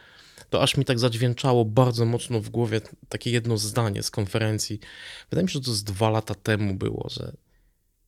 to 0.50 0.62
aż 0.62 0.76
mi 0.76 0.84
tak 0.84 0.98
zadźwięczało 0.98 1.64
bardzo 1.64 2.04
mocno 2.04 2.40
w 2.40 2.48
głowie 2.48 2.80
takie 3.08 3.30
jedno 3.30 3.58
zdanie 3.58 4.02
z 4.02 4.10
konferencji. 4.10 4.80
Wydaje 5.30 5.44
mi 5.44 5.50
się, 5.50 5.52
że 5.52 5.64
to 5.64 5.72
z 5.72 5.84
dwa 5.84 6.10
lata 6.10 6.34
temu 6.34 6.74
było, 6.74 7.08
że 7.10 7.32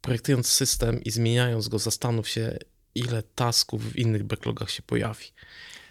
projektując 0.00 0.46
system 0.46 1.02
i 1.02 1.10
zmieniając 1.10 1.68
go, 1.68 1.78
zastanów 1.78 2.28
się, 2.28 2.58
ile 2.94 3.22
tasków 3.22 3.92
w 3.92 3.96
innych 3.96 4.24
backlogach 4.24 4.70
się 4.70 4.82
pojawi. 4.82 5.24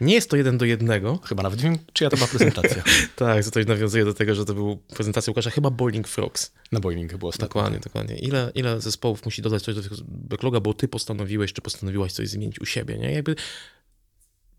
Nie 0.02 0.14
jest 0.14 0.30
to 0.30 0.38
jeden 0.38 0.58
do 0.58 0.66
jednego. 0.66 1.20
Chyba 1.24 1.44
nawet 1.44 1.62
wiem, 1.62 1.78
czyja 1.94 2.10
to 2.10 2.18
była 2.18 2.28
prezentacja. 2.28 2.84
tak, 3.16 3.46
to 3.46 3.52
też 3.52 3.66
nawiązuje 3.66 4.06
do 4.06 4.14
tego, 4.14 4.36
że 4.36 4.46
to 4.46 4.54
była 4.54 4.76
prezentacja 4.96 5.32
Łukasza, 5.32 5.50
chyba 5.50 5.70
Boiling 5.70 6.08
Frogs. 6.08 6.52
Na 6.72 6.80
Boiling 6.80 7.18
było 7.18 7.30
ostatnio. 7.30 7.48
Dokładnie, 7.48 7.80
dokładnie. 7.80 8.18
Ile, 8.18 8.52
ile 8.56 8.82
zespołów 8.82 9.26
musi 9.26 9.42
dodać 9.42 9.64
coś 9.64 9.76
do 9.76 9.82
tego 9.82 9.96
backloga, 10.08 10.60
bo 10.60 10.74
ty 10.74 10.88
postanowiłeś, 10.88 11.54
czy 11.54 11.62
postanowiłaś 11.62 12.14
coś 12.14 12.30
zmienić 12.30 12.62
u 12.62 12.66
siebie, 12.66 12.98
nie? 12.98 13.12
Jakby 13.12 13.36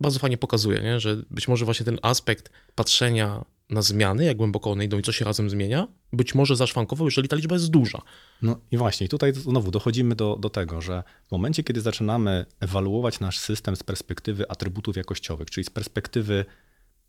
bardzo 0.00 0.18
fajnie 0.18 0.38
pokazuje, 0.38 0.80
nie? 0.80 1.00
że 1.00 1.16
być 1.30 1.48
może 1.48 1.64
właśnie 1.64 1.84
ten 1.84 1.98
aspekt 2.02 2.50
patrzenia 2.74 3.44
na 3.70 3.82
zmiany, 3.82 4.24
jak 4.24 4.36
głęboko 4.36 4.70
one 4.70 4.84
idą 4.84 4.98
i 4.98 5.02
co 5.02 5.12
się 5.12 5.24
razem 5.24 5.50
zmienia, 5.50 5.88
być 6.12 6.34
może 6.34 6.56
zaszwankował, 6.56 7.06
jeżeli 7.06 7.28
ta 7.28 7.36
liczba 7.36 7.54
jest 7.54 7.70
duża. 7.70 8.02
No 8.42 8.60
i 8.70 8.76
właśnie, 8.76 9.08
tutaj 9.08 9.34
znowu 9.34 9.70
dochodzimy 9.70 10.14
do, 10.14 10.36
do 10.36 10.50
tego, 10.50 10.80
że 10.80 11.02
w 11.28 11.30
momencie, 11.30 11.62
kiedy 11.62 11.80
zaczynamy 11.80 12.46
ewaluować 12.60 13.20
nasz 13.20 13.38
system 13.38 13.76
z 13.76 13.82
perspektywy 13.82 14.50
atrybutów 14.50 14.96
jakościowych, 14.96 15.50
czyli 15.50 15.64
z 15.64 15.70
perspektywy 15.70 16.44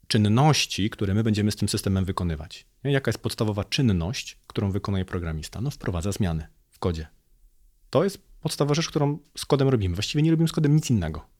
czynności, 0.07 0.89
które 0.89 1.13
my 1.13 1.23
będziemy 1.23 1.51
z 1.51 1.55
tym 1.55 1.69
systemem 1.69 2.05
wykonywać. 2.05 2.65
Jaka 2.83 3.09
jest 3.09 3.19
podstawowa 3.19 3.63
czynność, 3.63 4.37
którą 4.47 4.71
wykonuje 4.71 5.05
programista? 5.05 5.61
No 5.61 5.71
wprowadza 5.71 6.11
zmiany 6.11 6.47
w 6.69 6.79
kodzie. 6.79 7.07
To 7.89 8.03
jest 8.03 8.21
podstawowa 8.41 8.75
rzecz, 8.75 8.87
którą 8.87 9.19
z 9.37 9.45
kodem 9.45 9.69
robimy. 9.69 9.95
Właściwie 9.95 10.21
nie 10.21 10.31
robimy 10.31 10.47
z 10.47 10.51
kodem 10.51 10.75
nic 10.75 10.89
innego 10.89 11.38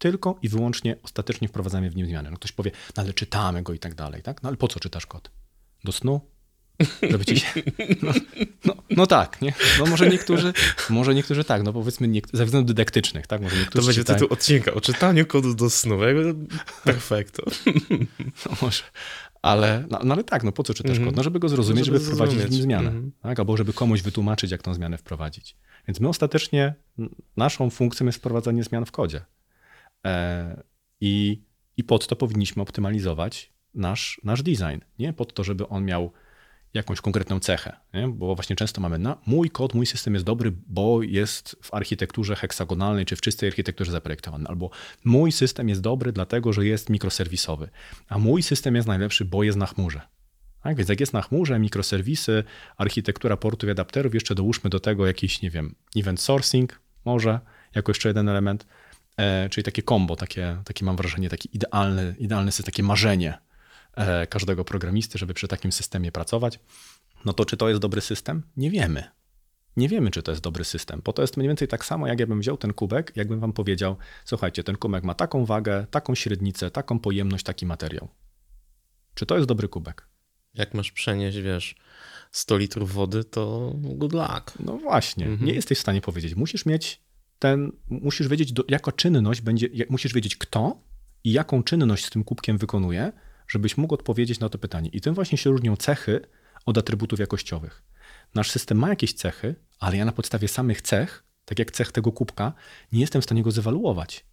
tylko 0.00 0.38
i 0.42 0.48
wyłącznie 0.48 0.96
ostatecznie 1.02 1.48
wprowadzamy 1.48 1.90
w 1.90 1.96
nim 1.96 2.06
zmiany. 2.06 2.30
No 2.30 2.36
ktoś 2.36 2.52
powie, 2.52 2.70
no 2.96 3.02
ale 3.02 3.12
czytamy 3.12 3.62
go 3.62 3.72
i 3.72 3.78
tak 3.78 3.94
dalej, 3.94 4.22
tak? 4.22 4.42
No 4.42 4.48
ale 4.48 4.56
po 4.56 4.68
co 4.68 4.80
czytasz 4.80 5.06
kod? 5.06 5.30
Do 5.84 5.92
snu? 5.92 6.20
Żeby 7.10 7.24
ci 7.24 7.40
się... 7.40 7.46
No, 8.02 8.12
no, 8.64 8.74
no, 8.90 9.06
tak, 9.06 9.42
nie? 9.42 9.52
No 9.78 9.86
może 9.86 10.08
niektórzy, 10.08 10.52
może 10.90 11.14
niektórzy 11.14 11.44
tak, 11.44 11.62
no 11.62 11.72
powiedzmy 11.72 12.08
nie, 12.08 12.20
ze 12.32 12.44
względów 12.44 12.68
dydaktycznych, 12.68 13.26
tak? 13.26 13.42
Może 13.42 13.56
niektórzy 13.56 13.82
to 13.82 13.86
będzie 13.86 14.00
czytają... 14.00 14.18
tytuł 14.18 14.32
odcinka 14.32 14.74
o 14.74 14.80
czytaniu 14.80 15.26
kodu 15.26 15.54
do 15.54 15.70
snu. 15.70 15.98
Perfekto. 16.84 17.42
No 18.46 18.56
może, 18.62 18.82
ale, 19.42 19.84
no, 19.90 20.00
no, 20.04 20.14
ale 20.14 20.24
tak, 20.24 20.44
no 20.44 20.52
po 20.52 20.62
co 20.62 20.74
czytasz 20.74 20.96
mm 20.96 21.02
-hmm. 21.02 21.10
kod? 21.10 21.16
No 21.16 21.22
żeby 21.22 21.38
go 21.38 21.48
zrozumieć, 21.48 21.86
żeby, 21.86 21.98
żeby 21.98 22.10
wprowadzić 22.10 22.40
w 22.40 22.50
nim 22.50 22.62
zmianę, 22.62 22.90
mm 22.90 23.02
-hmm. 23.02 23.22
tak? 23.22 23.38
Albo 23.38 23.56
żeby 23.56 23.72
komuś 23.72 24.02
wytłumaczyć, 24.02 24.50
jak 24.50 24.62
tą 24.62 24.74
zmianę 24.74 24.98
wprowadzić. 24.98 25.56
Więc 25.88 26.00
my 26.00 26.08
ostatecznie, 26.08 26.74
naszą 27.36 27.70
funkcją 27.70 28.06
jest 28.06 28.18
wprowadzanie 28.18 28.64
zmian 28.64 28.84
w 28.84 28.90
kodzie. 28.90 29.20
E, 30.06 30.62
I, 31.00 31.42
I 31.76 31.84
pod 31.84 32.06
to 32.06 32.16
powinniśmy 32.16 32.62
optymalizować 32.62 33.52
nasz, 33.74 34.20
nasz 34.24 34.42
design. 34.42 34.80
Nie 34.98 35.12
pod 35.12 35.34
to, 35.34 35.44
żeby 35.44 35.68
on 35.68 35.84
miał 35.84 36.12
jakąś 36.74 37.00
konkretną 37.00 37.40
cechę, 37.40 37.76
nie? 37.94 38.08
bo 38.08 38.34
właśnie 38.34 38.56
często 38.56 38.80
mamy 38.80 38.98
na 38.98 39.16
mój 39.26 39.50
kod, 39.50 39.74
mój 39.74 39.86
system 39.86 40.14
jest 40.14 40.26
dobry, 40.26 40.52
bo 40.66 41.02
jest 41.02 41.56
w 41.62 41.74
architekturze 41.74 42.36
heksagonalnej 42.36 43.06
czy 43.06 43.16
w 43.16 43.20
czystej 43.20 43.48
architekturze 43.48 43.92
zaprojektowany, 43.92 44.48
albo 44.48 44.70
mój 45.04 45.32
system 45.32 45.68
jest 45.68 45.80
dobry 45.80 46.12
dlatego, 46.12 46.52
że 46.52 46.66
jest 46.66 46.90
mikroserwisowy, 46.90 47.68
a 48.08 48.18
mój 48.18 48.42
system 48.42 48.74
jest 48.74 48.88
najlepszy, 48.88 49.24
bo 49.24 49.42
jest 49.42 49.58
na 49.58 49.66
chmurze. 49.66 50.00
Tak? 50.62 50.76
Więc 50.76 50.88
jak 50.88 51.00
jest 51.00 51.12
na 51.12 51.22
chmurze, 51.22 51.58
mikroserwisy, 51.58 52.44
architektura 52.76 53.36
portów 53.36 53.68
i 53.68 53.70
adapterów, 53.70 54.14
jeszcze 54.14 54.34
dołóżmy 54.34 54.70
do 54.70 54.80
tego 54.80 55.06
jakiś, 55.06 55.42
nie 55.42 55.50
wiem, 55.50 55.74
event 55.96 56.20
sourcing 56.20 56.80
może, 57.04 57.40
jako 57.74 57.90
jeszcze 57.90 58.08
jeden 58.08 58.28
element, 58.28 58.66
czyli 59.50 59.64
takie 59.64 59.82
kombo, 59.82 60.16
takie, 60.16 60.62
takie 60.64 60.84
mam 60.84 60.96
wrażenie, 60.96 61.28
taki 61.28 61.56
idealny, 61.56 62.14
system, 62.46 62.64
takie 62.64 62.82
marzenie 62.82 63.38
e, 63.94 64.26
każdego 64.26 64.64
programisty, 64.64 65.18
żeby 65.18 65.34
przy 65.34 65.48
takim 65.48 65.72
systemie 65.72 66.12
pracować. 66.12 66.60
No 67.24 67.32
to 67.32 67.44
czy 67.44 67.56
to 67.56 67.68
jest 67.68 67.80
dobry 67.80 68.00
system? 68.00 68.42
Nie 68.56 68.70
wiemy. 68.70 69.04
Nie 69.76 69.88
wiemy, 69.88 70.10
czy 70.10 70.22
to 70.22 70.32
jest 70.32 70.42
dobry 70.42 70.64
system, 70.64 71.02
bo 71.04 71.12
to 71.12 71.22
jest 71.22 71.36
mniej 71.36 71.48
więcej 71.48 71.68
tak 71.68 71.84
samo, 71.84 72.06
jak 72.06 72.20
ja 72.20 72.26
bym 72.26 72.40
wziął 72.40 72.56
ten 72.56 72.72
kubek, 72.72 73.12
jakbym 73.16 73.40
wam 73.40 73.52
powiedział, 73.52 73.96
słuchajcie, 74.24 74.64
ten 74.64 74.76
kubek 74.76 75.04
ma 75.04 75.14
taką 75.14 75.44
wagę, 75.44 75.86
taką 75.90 76.14
średnicę, 76.14 76.70
taką 76.70 76.98
pojemność, 76.98 77.44
taki 77.44 77.66
materiał. 77.66 78.08
Czy 79.14 79.26
to 79.26 79.36
jest 79.36 79.48
dobry 79.48 79.68
kubek? 79.68 80.06
Jak 80.54 80.74
masz 80.74 80.92
przenieść, 80.92 81.38
wiesz, 81.38 81.74
100 82.32 82.56
litrów 82.56 82.92
wody, 82.92 83.24
to 83.24 83.72
good 83.74 84.12
luck. 84.12 84.52
No 84.60 84.76
właśnie, 84.76 85.26
mhm. 85.26 85.46
nie 85.46 85.54
jesteś 85.54 85.78
w 85.78 85.80
stanie 85.80 86.00
powiedzieć. 86.00 86.34
Musisz 86.34 86.66
mieć 86.66 87.00
ten, 87.40 87.72
musisz 87.88 88.28
wiedzieć, 88.28 88.52
do, 88.52 88.64
jaka 88.68 88.92
czynność 88.92 89.40
będzie, 89.40 89.68
musisz 89.88 90.14
wiedzieć 90.14 90.36
kto 90.36 90.82
i 91.24 91.32
jaką 91.32 91.62
czynność 91.62 92.04
z 92.04 92.10
tym 92.10 92.24
kubkiem 92.24 92.58
wykonuje, 92.58 93.12
żebyś 93.48 93.76
mógł 93.76 93.94
odpowiedzieć 93.94 94.40
na 94.40 94.48
to 94.48 94.58
pytanie. 94.58 94.90
I 94.92 95.00
tym 95.00 95.14
właśnie 95.14 95.38
się 95.38 95.50
różnią 95.50 95.76
cechy 95.76 96.20
od 96.66 96.78
atrybutów 96.78 97.18
jakościowych. 97.18 97.82
Nasz 98.34 98.50
system 98.50 98.78
ma 98.78 98.88
jakieś 98.88 99.12
cechy, 99.12 99.54
ale 99.78 99.96
ja 99.96 100.04
na 100.04 100.12
podstawie 100.12 100.48
samych 100.48 100.82
cech, 100.82 101.24
tak 101.44 101.58
jak 101.58 101.70
cech 101.70 101.92
tego 101.92 102.12
kubka, 102.12 102.52
nie 102.92 103.00
jestem 103.00 103.22
w 103.22 103.24
stanie 103.24 103.42
go 103.42 103.50
zewaluować. 103.50 104.24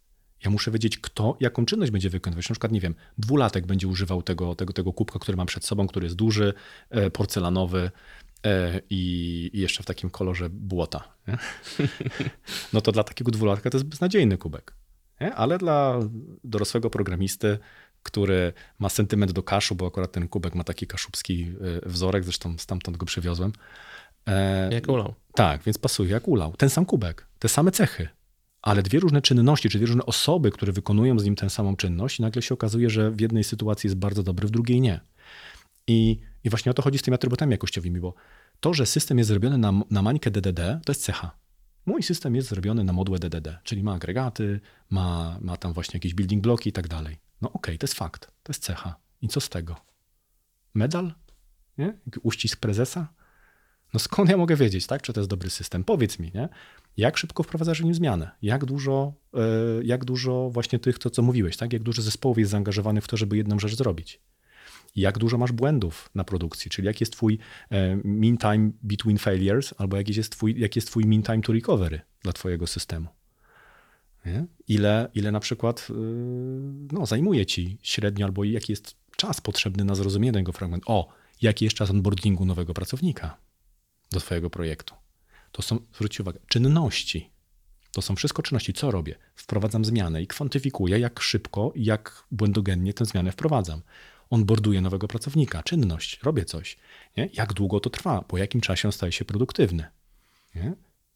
Ja 0.45 0.51
muszę 0.51 0.71
wiedzieć, 0.71 0.97
kto 0.97 1.37
jaką 1.39 1.65
czynność 1.65 1.91
będzie 1.91 2.09
wykonywać. 2.09 2.49
Na 2.49 2.53
przykład, 2.53 2.71
nie 2.71 2.81
wiem, 2.81 2.95
dwulatek 3.17 3.65
będzie 3.65 3.87
używał 3.87 4.23
tego, 4.23 4.55
tego, 4.55 4.73
tego 4.73 4.93
kubka, 4.93 5.19
który 5.19 5.37
mam 5.37 5.47
przed 5.47 5.65
sobą, 5.65 5.87
który 5.87 6.05
jest 6.05 6.15
duży, 6.15 6.53
e, 6.89 7.09
porcelanowy, 7.09 7.91
i, 8.89 9.49
i 9.53 9.59
jeszcze 9.59 9.83
w 9.83 9.85
takim 9.85 10.09
kolorze 10.09 10.49
błota. 10.49 11.03
Nie? 11.27 11.37
No 12.73 12.81
to 12.81 12.91
dla 12.91 13.03
takiego 13.03 13.31
dwulatka 13.31 13.69
to 13.69 13.77
jest 13.77 13.87
beznadziejny 13.87 14.37
kubek. 14.37 14.73
Nie? 15.21 15.35
Ale 15.35 15.57
dla 15.57 15.99
dorosłego 16.43 16.89
programisty, 16.89 17.57
który 18.03 18.53
ma 18.79 18.89
sentyment 18.89 19.31
do 19.31 19.43
kaszu, 19.43 19.75
bo 19.75 19.87
akurat 19.87 20.11
ten 20.11 20.27
kubek 20.27 20.55
ma 20.55 20.63
taki 20.63 20.87
kaszubski 20.87 21.51
e, 21.85 21.89
wzorek, 21.89 22.23
zresztą 22.23 22.57
stamtąd 22.57 22.97
go 22.97 23.05
przywiozłem. 23.05 23.51
E, 24.27 24.73
jak 24.73 24.87
ulał. 24.87 25.13
Tak, 25.33 25.63
więc 25.63 25.77
pasuje 25.77 26.09
jak 26.09 26.27
ulał. 26.27 26.53
Ten 26.57 26.69
sam 26.69 26.85
kubek, 26.85 27.27
te 27.39 27.49
same 27.49 27.71
cechy, 27.71 28.09
ale 28.61 28.83
dwie 28.83 28.99
różne 28.99 29.21
czynności, 29.21 29.69
czy 29.69 29.77
dwie 29.77 29.87
różne 29.87 30.05
osoby, 30.05 30.51
które 30.51 30.71
wykonują 30.71 31.19
z 31.19 31.25
nim 31.25 31.35
tę 31.35 31.49
samą 31.49 31.75
czynność, 31.75 32.19
i 32.19 32.21
nagle 32.21 32.41
się 32.41 32.53
okazuje, 32.53 32.89
że 32.89 33.11
w 33.11 33.21
jednej 33.21 33.43
sytuacji 33.43 33.87
jest 33.87 33.97
bardzo 33.97 34.23
dobry, 34.23 34.47
w 34.47 34.51
drugiej 34.51 34.81
nie. 34.81 34.99
I 35.87 36.19
i 36.43 36.49
właśnie 36.49 36.69
o 36.69 36.73
to 36.73 36.81
chodzi 36.81 36.97
z 36.97 37.01
tymi 37.01 37.15
atrybutami 37.15 37.51
jakościowymi, 37.51 37.99
bo 37.99 38.13
to, 38.59 38.73
że 38.73 38.85
system 38.85 39.17
jest 39.17 39.27
zrobiony 39.27 39.57
na, 39.57 39.73
na 39.89 40.01
mańkę 40.01 40.31
DDD, 40.31 40.79
to 40.85 40.91
jest 40.91 41.03
cecha. 41.03 41.31
Mój 41.85 42.03
system 42.03 42.35
jest 42.35 42.49
zrobiony 42.49 42.83
na 42.83 42.93
modłę 42.93 43.19
DDD, 43.19 43.59
czyli 43.63 43.83
ma 43.83 43.93
agregaty, 43.93 44.59
ma, 44.89 45.37
ma 45.41 45.57
tam 45.57 45.73
właśnie 45.73 45.97
jakieś 45.97 46.13
building 46.13 46.43
bloki 46.43 46.69
i 46.69 46.73
tak 46.73 46.87
dalej. 46.87 47.17
No 47.41 47.47
okej, 47.47 47.59
okay, 47.59 47.77
to 47.77 47.83
jest 47.83 47.93
fakt, 47.93 48.31
to 48.43 48.51
jest 48.51 48.63
cecha. 48.63 48.95
I 49.21 49.27
co 49.27 49.41
z 49.41 49.49
tego? 49.49 49.75
Medal? 50.73 51.13
Nie? 51.77 51.97
Uścisk 52.23 52.59
prezesa? 52.59 53.13
No 53.93 53.99
skąd 53.99 54.29
ja 54.29 54.37
mogę 54.37 54.55
wiedzieć, 54.55 54.87
tak, 54.87 55.01
czy 55.01 55.13
to 55.13 55.19
jest 55.19 55.29
dobry 55.29 55.49
system? 55.49 55.83
Powiedz 55.83 56.19
mi, 56.19 56.31
nie? 56.35 56.49
jak 56.97 57.17
szybko 57.17 57.43
wprowadzasz 57.43 57.81
w 57.81 57.85
nim 57.85 57.93
zmianę? 57.93 58.31
Jak 58.41 58.65
dużo, 58.65 59.13
yy, 59.33 59.81
jak 59.83 60.05
dużo 60.05 60.49
właśnie 60.49 60.79
tych, 60.79 60.99
to 60.99 61.09
co 61.09 61.21
mówiłeś, 61.21 61.57
tak? 61.57 61.73
jak 61.73 61.83
dużo 61.83 62.01
zespołów 62.01 62.37
jest 62.37 62.51
zaangażowanych 62.51 63.03
w 63.03 63.07
to, 63.07 63.17
żeby 63.17 63.37
jedną 63.37 63.59
rzecz 63.59 63.75
zrobić? 63.75 64.21
Jak 64.97 65.17
dużo 65.17 65.37
masz 65.37 65.51
błędów 65.51 66.09
na 66.15 66.23
produkcji, 66.23 66.71
czyli 66.71 66.85
jaki 66.85 67.03
jest 67.03 67.13
twój 67.13 67.39
e, 67.71 67.95
mean 68.03 68.37
time 68.37 68.71
between 68.83 69.17
failures, 69.17 69.73
albo 69.77 69.97
jaki 69.97 70.13
jest 70.13 70.31
twój, 70.31 70.59
jaki 70.59 70.77
jest 70.77 70.87
twój 70.87 71.05
mean 71.05 71.23
time 71.23 71.41
to 71.41 71.53
recovery 71.53 72.01
dla 72.23 72.33
twojego 72.33 72.67
systemu. 72.67 73.07
Nie? 74.25 74.45
Ile, 74.67 75.09
ile 75.13 75.31
na 75.31 75.39
przykład 75.39 75.87
y, 75.89 75.93
no, 76.91 77.05
zajmuje 77.05 77.45
ci 77.45 77.77
średnio, 77.81 78.25
albo 78.25 78.43
jaki 78.43 78.71
jest 78.71 78.95
czas 79.15 79.41
potrzebny 79.41 79.85
na 79.85 79.95
zrozumienie 79.95 80.33
tego 80.33 80.51
fragmentu. 80.51 80.91
O, 80.91 81.09
jaki 81.41 81.65
jest 81.65 81.77
czas 81.77 81.89
onboardingu 81.89 82.45
nowego 82.45 82.73
pracownika 82.73 83.37
do 84.11 84.19
twojego 84.19 84.49
projektu. 84.49 84.95
To 85.51 85.61
są, 85.61 85.79
zwróćcie 85.93 86.23
uwagę, 86.23 86.39
czynności. 86.47 87.29
To 87.91 88.01
są 88.01 88.15
wszystko 88.15 88.41
czynności. 88.41 88.73
Co 88.73 88.91
robię? 88.91 89.15
Wprowadzam 89.35 89.85
zmianę 89.85 90.21
i 90.21 90.27
kwantyfikuję, 90.27 90.99
jak 90.99 91.19
szybko 91.19 91.71
jak 91.75 92.23
błędogennie 92.31 92.93
tę 92.93 93.05
zmianę 93.05 93.31
wprowadzam. 93.31 93.81
Onboarduję 94.29 94.81
nowego 94.81 95.07
pracownika, 95.07 95.63
czynność, 95.63 96.19
robię 96.23 96.45
coś. 96.45 96.77
Nie? 97.17 97.29
Jak 97.33 97.53
długo 97.53 97.79
to 97.79 97.89
trwa? 97.89 98.21
Po 98.21 98.37
jakim 98.37 98.61
czasie 98.61 98.87
on 98.87 98.91
staje 98.91 99.11
się 99.11 99.25
produktywny? 99.25 99.85
Nie? 100.55 100.73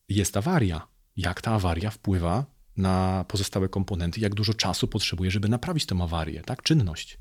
Jest 0.09 0.37
awaria. 0.37 0.87
Jak 1.17 1.41
ta 1.41 1.51
awaria 1.51 1.89
wpływa 1.89 2.45
na 2.77 3.25
pozostałe 3.27 3.69
komponenty? 3.69 4.21
Jak 4.21 4.33
dużo 4.33 4.53
czasu 4.53 4.87
potrzebuje, 4.87 5.31
żeby 5.31 5.49
naprawić 5.49 5.85
tę 5.85 5.95
awarię? 6.01 6.41
Tak? 6.41 6.63
Czynność. 6.63 7.17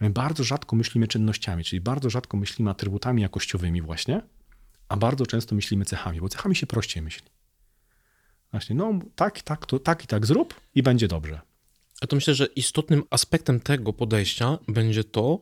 My 0.00 0.10
bardzo 0.10 0.44
rzadko 0.44 0.76
myślimy 0.76 1.08
czynnościami, 1.08 1.64
czyli 1.64 1.80
bardzo 1.80 2.10
rzadko 2.10 2.36
myślimy 2.36 2.70
atrybutami 2.70 3.22
jakościowymi 3.22 3.82
właśnie, 3.82 4.22
a 4.88 4.96
bardzo 4.96 5.26
często 5.26 5.54
myślimy 5.54 5.84
cechami, 5.84 6.20
bo 6.20 6.28
cechami 6.28 6.56
się 6.56 6.66
prościej 6.66 7.02
myśli. 7.02 7.26
Właśnie, 8.50 8.76
no 8.76 8.98
tak, 9.16 9.42
tak, 9.42 9.66
to, 9.66 9.78
tak 9.78 10.04
i 10.04 10.06
tak 10.06 10.26
zrób 10.26 10.60
i 10.74 10.82
będzie 10.82 11.08
dobrze. 11.08 11.40
Ja 12.02 12.06
to 12.06 12.16
myślę, 12.16 12.34
że 12.34 12.46
istotnym 12.46 13.02
aspektem 13.10 13.60
tego 13.60 13.92
podejścia 13.92 14.58
będzie 14.68 15.04
to, 15.04 15.40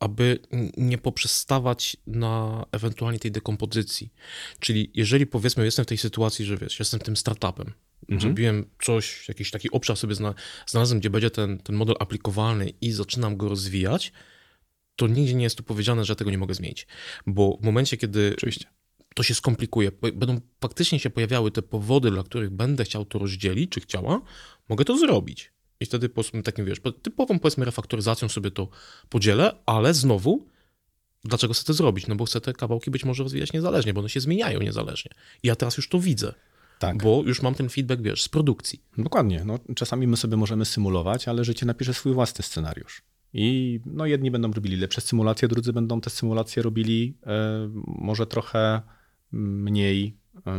aby 0.00 0.38
nie 0.76 0.98
poprzestawać 0.98 1.96
na 2.06 2.66
ewentualnie 2.72 3.18
tej 3.18 3.30
dekompozycji. 3.32 4.12
Czyli 4.60 4.90
jeżeli 4.94 5.26
powiedzmy, 5.26 5.64
jestem 5.64 5.84
w 5.84 5.88
tej 5.88 5.98
sytuacji, 5.98 6.44
że 6.44 6.56
wiesz, 6.56 6.78
jestem 6.78 7.00
tym 7.00 7.16
startupem, 7.16 7.72
mhm. 8.02 8.20
zrobiłem 8.20 8.70
coś, 8.82 9.28
jakiś 9.28 9.50
taki 9.50 9.70
obszar 9.70 9.96
sobie 9.96 10.14
znalazłem, 10.66 11.00
gdzie 11.00 11.10
będzie 11.10 11.30
ten, 11.30 11.58
ten 11.58 11.76
model 11.76 11.94
aplikowalny 12.00 12.72
i 12.80 12.92
zaczynam 12.92 13.36
go 13.36 13.48
rozwijać, 13.48 14.12
to 14.96 15.06
nigdzie 15.06 15.34
nie 15.34 15.44
jest 15.44 15.56
tu 15.56 15.62
powiedziane, 15.62 16.04
że 16.04 16.16
tego 16.16 16.30
nie 16.30 16.38
mogę 16.38 16.54
zmienić. 16.54 16.86
Bo 17.26 17.58
w 17.60 17.64
momencie, 17.64 17.96
kiedy 17.96 18.32
Oczywiście. 18.36 18.66
to 19.14 19.22
się 19.22 19.34
skomplikuje, 19.34 19.92
będą 20.14 20.40
faktycznie 20.60 21.00
się 21.00 21.10
pojawiały 21.10 21.50
te 21.50 21.62
powody, 21.62 22.10
dla 22.10 22.22
których 22.22 22.50
będę 22.50 22.84
chciał 22.84 23.04
to 23.04 23.18
rozdzielić, 23.18 23.70
czy 23.70 23.80
chciała, 23.80 24.20
mogę 24.68 24.84
to 24.84 24.98
zrobić. 24.98 25.51
I 25.82 25.86
wtedy 25.86 26.08
po 26.08 26.22
takim, 26.44 26.66
wiesz, 26.66 26.80
typową 27.02 27.38
powiedzmy 27.38 27.64
refaktoryzacją 27.64 28.28
sobie 28.28 28.50
to 28.50 28.68
podzielę, 29.08 29.54
ale 29.66 29.94
znowu, 29.94 30.46
dlaczego 31.24 31.54
chcę 31.54 31.64
to 31.64 31.72
zrobić? 31.72 32.06
No 32.06 32.14
bo 32.14 32.24
chcę 32.24 32.40
te 32.40 32.52
kawałki 32.52 32.90
być 32.90 33.04
może 33.04 33.22
rozwijać 33.22 33.52
niezależnie, 33.52 33.94
bo 33.94 34.00
one 34.00 34.08
się 34.08 34.20
zmieniają 34.20 34.60
niezależnie. 34.60 35.10
I 35.42 35.48
ja 35.48 35.56
teraz 35.56 35.76
już 35.76 35.88
to 35.88 36.00
widzę. 36.00 36.34
Tak. 36.78 37.02
Bo 37.02 37.22
już 37.26 37.42
mam 37.42 37.54
ten 37.54 37.68
feedback, 37.68 38.02
wiesz, 38.02 38.22
z 38.22 38.28
produkcji. 38.28 38.82
Dokładnie. 38.98 39.42
No, 39.44 39.58
czasami 39.76 40.06
my 40.06 40.16
sobie 40.16 40.36
możemy 40.36 40.64
symulować, 40.64 41.28
ale 41.28 41.44
życie 41.44 41.66
napisze 41.66 41.94
swój 41.94 42.12
własny 42.12 42.44
scenariusz. 42.44 43.02
I 43.34 43.80
no, 43.86 44.06
jedni 44.06 44.30
będą 44.30 44.52
robili 44.52 44.76
lepsze 44.76 45.00
symulacje, 45.00 45.48
drudzy 45.48 45.72
będą 45.72 46.00
te 46.00 46.10
symulacje 46.10 46.62
robili 46.62 47.16
e, 47.26 47.70
może 47.86 48.26
trochę 48.26 48.82
mniej, 49.32 50.16
e, 50.46 50.58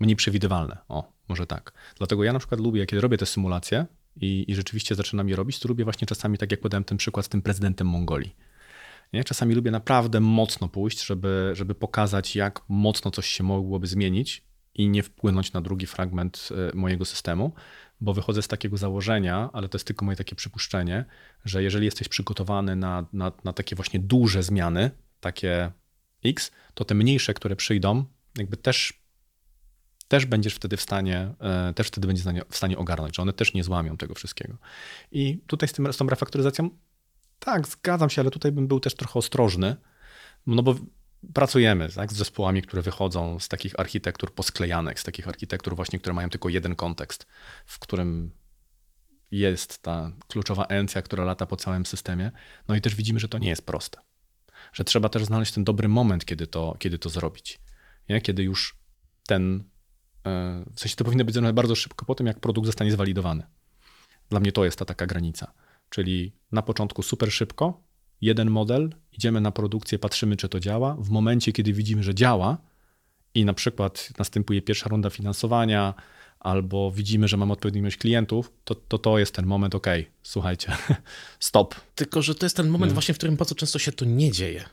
mniej 0.00 0.16
przewidywalne. 0.16 0.78
O, 0.88 1.12
może 1.28 1.46
tak. 1.46 1.72
Dlatego 1.98 2.24
ja 2.24 2.32
na 2.32 2.38
przykład 2.38 2.60
lubię, 2.60 2.86
kiedy 2.86 3.00
robię 3.00 3.18
te 3.18 3.26
symulacje 3.26 3.86
i, 4.16 4.44
i 4.48 4.54
rzeczywiście 4.54 4.94
zaczynam 4.94 5.28
je 5.28 5.36
robić, 5.36 5.58
to 5.58 5.68
lubię 5.68 5.84
właśnie 5.84 6.06
czasami, 6.06 6.38
tak 6.38 6.50
jak 6.50 6.60
podałem 6.60 6.84
ten 6.84 6.98
przykład 6.98 7.26
z 7.26 7.28
tym 7.28 7.42
prezydentem 7.42 7.86
Mongolii. 7.86 8.36
Nie? 9.12 9.24
Czasami 9.24 9.54
lubię 9.54 9.70
naprawdę 9.70 10.20
mocno 10.20 10.68
pójść, 10.68 11.06
żeby, 11.06 11.50
żeby 11.54 11.74
pokazać, 11.74 12.36
jak 12.36 12.60
mocno 12.68 13.10
coś 13.10 13.26
się 13.26 13.44
mogłoby 13.44 13.86
zmienić 13.86 14.42
i 14.74 14.88
nie 14.88 15.02
wpłynąć 15.02 15.52
na 15.52 15.60
drugi 15.60 15.86
fragment 15.86 16.48
e, 16.72 16.76
mojego 16.76 17.04
systemu, 17.04 17.52
bo 18.00 18.14
wychodzę 18.14 18.42
z 18.42 18.48
takiego 18.48 18.76
założenia, 18.76 19.50
ale 19.52 19.68
to 19.68 19.76
jest 19.76 19.86
tylko 19.86 20.04
moje 20.04 20.16
takie 20.16 20.36
przypuszczenie, 20.36 21.04
że 21.44 21.62
jeżeli 21.62 21.84
jesteś 21.84 22.08
przygotowany 22.08 22.76
na, 22.76 23.06
na, 23.12 23.32
na 23.44 23.52
takie 23.52 23.76
właśnie 23.76 24.00
duże 24.00 24.42
zmiany, 24.42 24.90
takie 25.20 25.72
X, 26.24 26.50
to 26.74 26.84
te 26.84 26.94
mniejsze, 26.94 27.34
które 27.34 27.56
przyjdą, 27.56 28.04
jakby 28.38 28.56
też, 28.56 29.01
też 30.12 30.26
będziesz 30.26 30.54
wtedy 30.54 30.76
w 30.76 30.80
stanie, 30.80 31.34
e, 31.40 31.72
też 31.74 31.88
wtedy 31.88 32.06
będziesz 32.06 32.26
w 32.50 32.56
stanie 32.56 32.78
ogarnąć, 32.78 33.16
że 33.16 33.22
one 33.22 33.32
też 33.32 33.54
nie 33.54 33.64
złamią 33.64 33.96
tego 33.96 34.14
wszystkiego. 34.14 34.56
I 35.12 35.38
tutaj 35.46 35.68
z, 35.68 35.72
tym, 35.72 35.92
z 35.92 35.96
tą 35.96 36.06
refaktoryzacją, 36.06 36.70
tak, 37.38 37.68
zgadzam 37.68 38.10
się, 38.10 38.22
ale 38.22 38.30
tutaj 38.30 38.52
bym 38.52 38.68
był 38.68 38.80
też 38.80 38.94
trochę 38.94 39.18
ostrożny, 39.18 39.76
no 40.46 40.62
bo 40.62 40.74
pracujemy 41.34 41.88
tak, 41.88 42.12
z 42.12 42.16
zespołami, 42.16 42.62
które 42.62 42.82
wychodzą 42.82 43.38
z 43.38 43.48
takich 43.48 43.80
architektur 43.80 44.34
posklejanek, 44.34 45.00
z 45.00 45.04
takich 45.04 45.28
architektur 45.28 45.76
właśnie, 45.76 45.98
które 45.98 46.14
mają 46.14 46.30
tylko 46.30 46.48
jeden 46.48 46.74
kontekst, 46.74 47.26
w 47.66 47.78
którym 47.78 48.30
jest 49.30 49.82
ta 49.82 50.12
kluczowa 50.28 50.64
encja, 50.64 51.02
która 51.02 51.24
lata 51.24 51.46
po 51.46 51.56
całym 51.56 51.86
systemie. 51.86 52.30
No 52.68 52.76
i 52.76 52.80
też 52.80 52.94
widzimy, 52.94 53.20
że 53.20 53.28
to 53.28 53.38
nie 53.38 53.48
jest 53.48 53.66
proste. 53.66 54.00
Że 54.72 54.84
trzeba 54.84 55.08
też 55.08 55.24
znaleźć 55.24 55.52
ten 55.52 55.64
dobry 55.64 55.88
moment, 55.88 56.24
kiedy 56.24 56.46
to, 56.46 56.76
kiedy 56.78 56.98
to 56.98 57.08
zrobić. 57.08 57.60
Nie? 58.08 58.20
Kiedy 58.20 58.42
już 58.42 58.78
ten. 59.26 59.71
W 60.74 60.80
sensie 60.80 60.96
to 60.96 61.04
powinno 61.04 61.24
być 61.24 61.34
zrobione 61.34 61.52
bardzo 61.52 61.74
szybko 61.74 62.04
po 62.04 62.14
tym, 62.14 62.26
jak 62.26 62.40
produkt 62.40 62.66
zostanie 62.66 62.92
zwalidowany. 62.92 63.42
Dla 64.30 64.40
mnie 64.40 64.52
to 64.52 64.64
jest 64.64 64.78
ta 64.78 64.84
taka 64.84 65.06
granica. 65.06 65.52
Czyli 65.88 66.32
na 66.52 66.62
początku 66.62 67.02
super 67.02 67.32
szybko, 67.32 67.80
jeden 68.20 68.50
model, 68.50 68.94
idziemy 69.12 69.40
na 69.40 69.50
produkcję, 69.50 69.98
patrzymy, 69.98 70.36
czy 70.36 70.48
to 70.48 70.60
działa. 70.60 70.96
W 70.98 71.10
momencie, 71.10 71.52
kiedy 71.52 71.72
widzimy, 71.72 72.02
że 72.02 72.14
działa 72.14 72.58
i 73.34 73.44
na 73.44 73.54
przykład 73.54 74.08
następuje 74.18 74.62
pierwsza 74.62 74.88
runda 74.88 75.10
finansowania, 75.10 75.94
albo 76.42 76.90
widzimy, 76.90 77.28
że 77.28 77.36
mamy 77.36 77.52
odpowiednią 77.52 77.80
ilość 77.80 77.96
klientów, 77.96 78.52
to, 78.64 78.74
to 78.74 78.98
to 78.98 79.18
jest 79.18 79.34
ten 79.34 79.46
moment, 79.46 79.74
ok, 79.74 79.86
słuchajcie, 80.22 80.72
stop. 81.40 81.74
Tylko, 81.94 82.22
że 82.22 82.34
to 82.34 82.46
jest 82.46 82.56
ten 82.56 82.68
moment 82.68 82.90
nie? 82.90 82.94
właśnie, 82.94 83.14
w 83.14 83.18
którym 83.18 83.36
bardzo 83.36 83.54
często 83.54 83.78
się 83.78 83.92
to 83.92 84.04
nie 84.04 84.32
dzieje. 84.32 84.64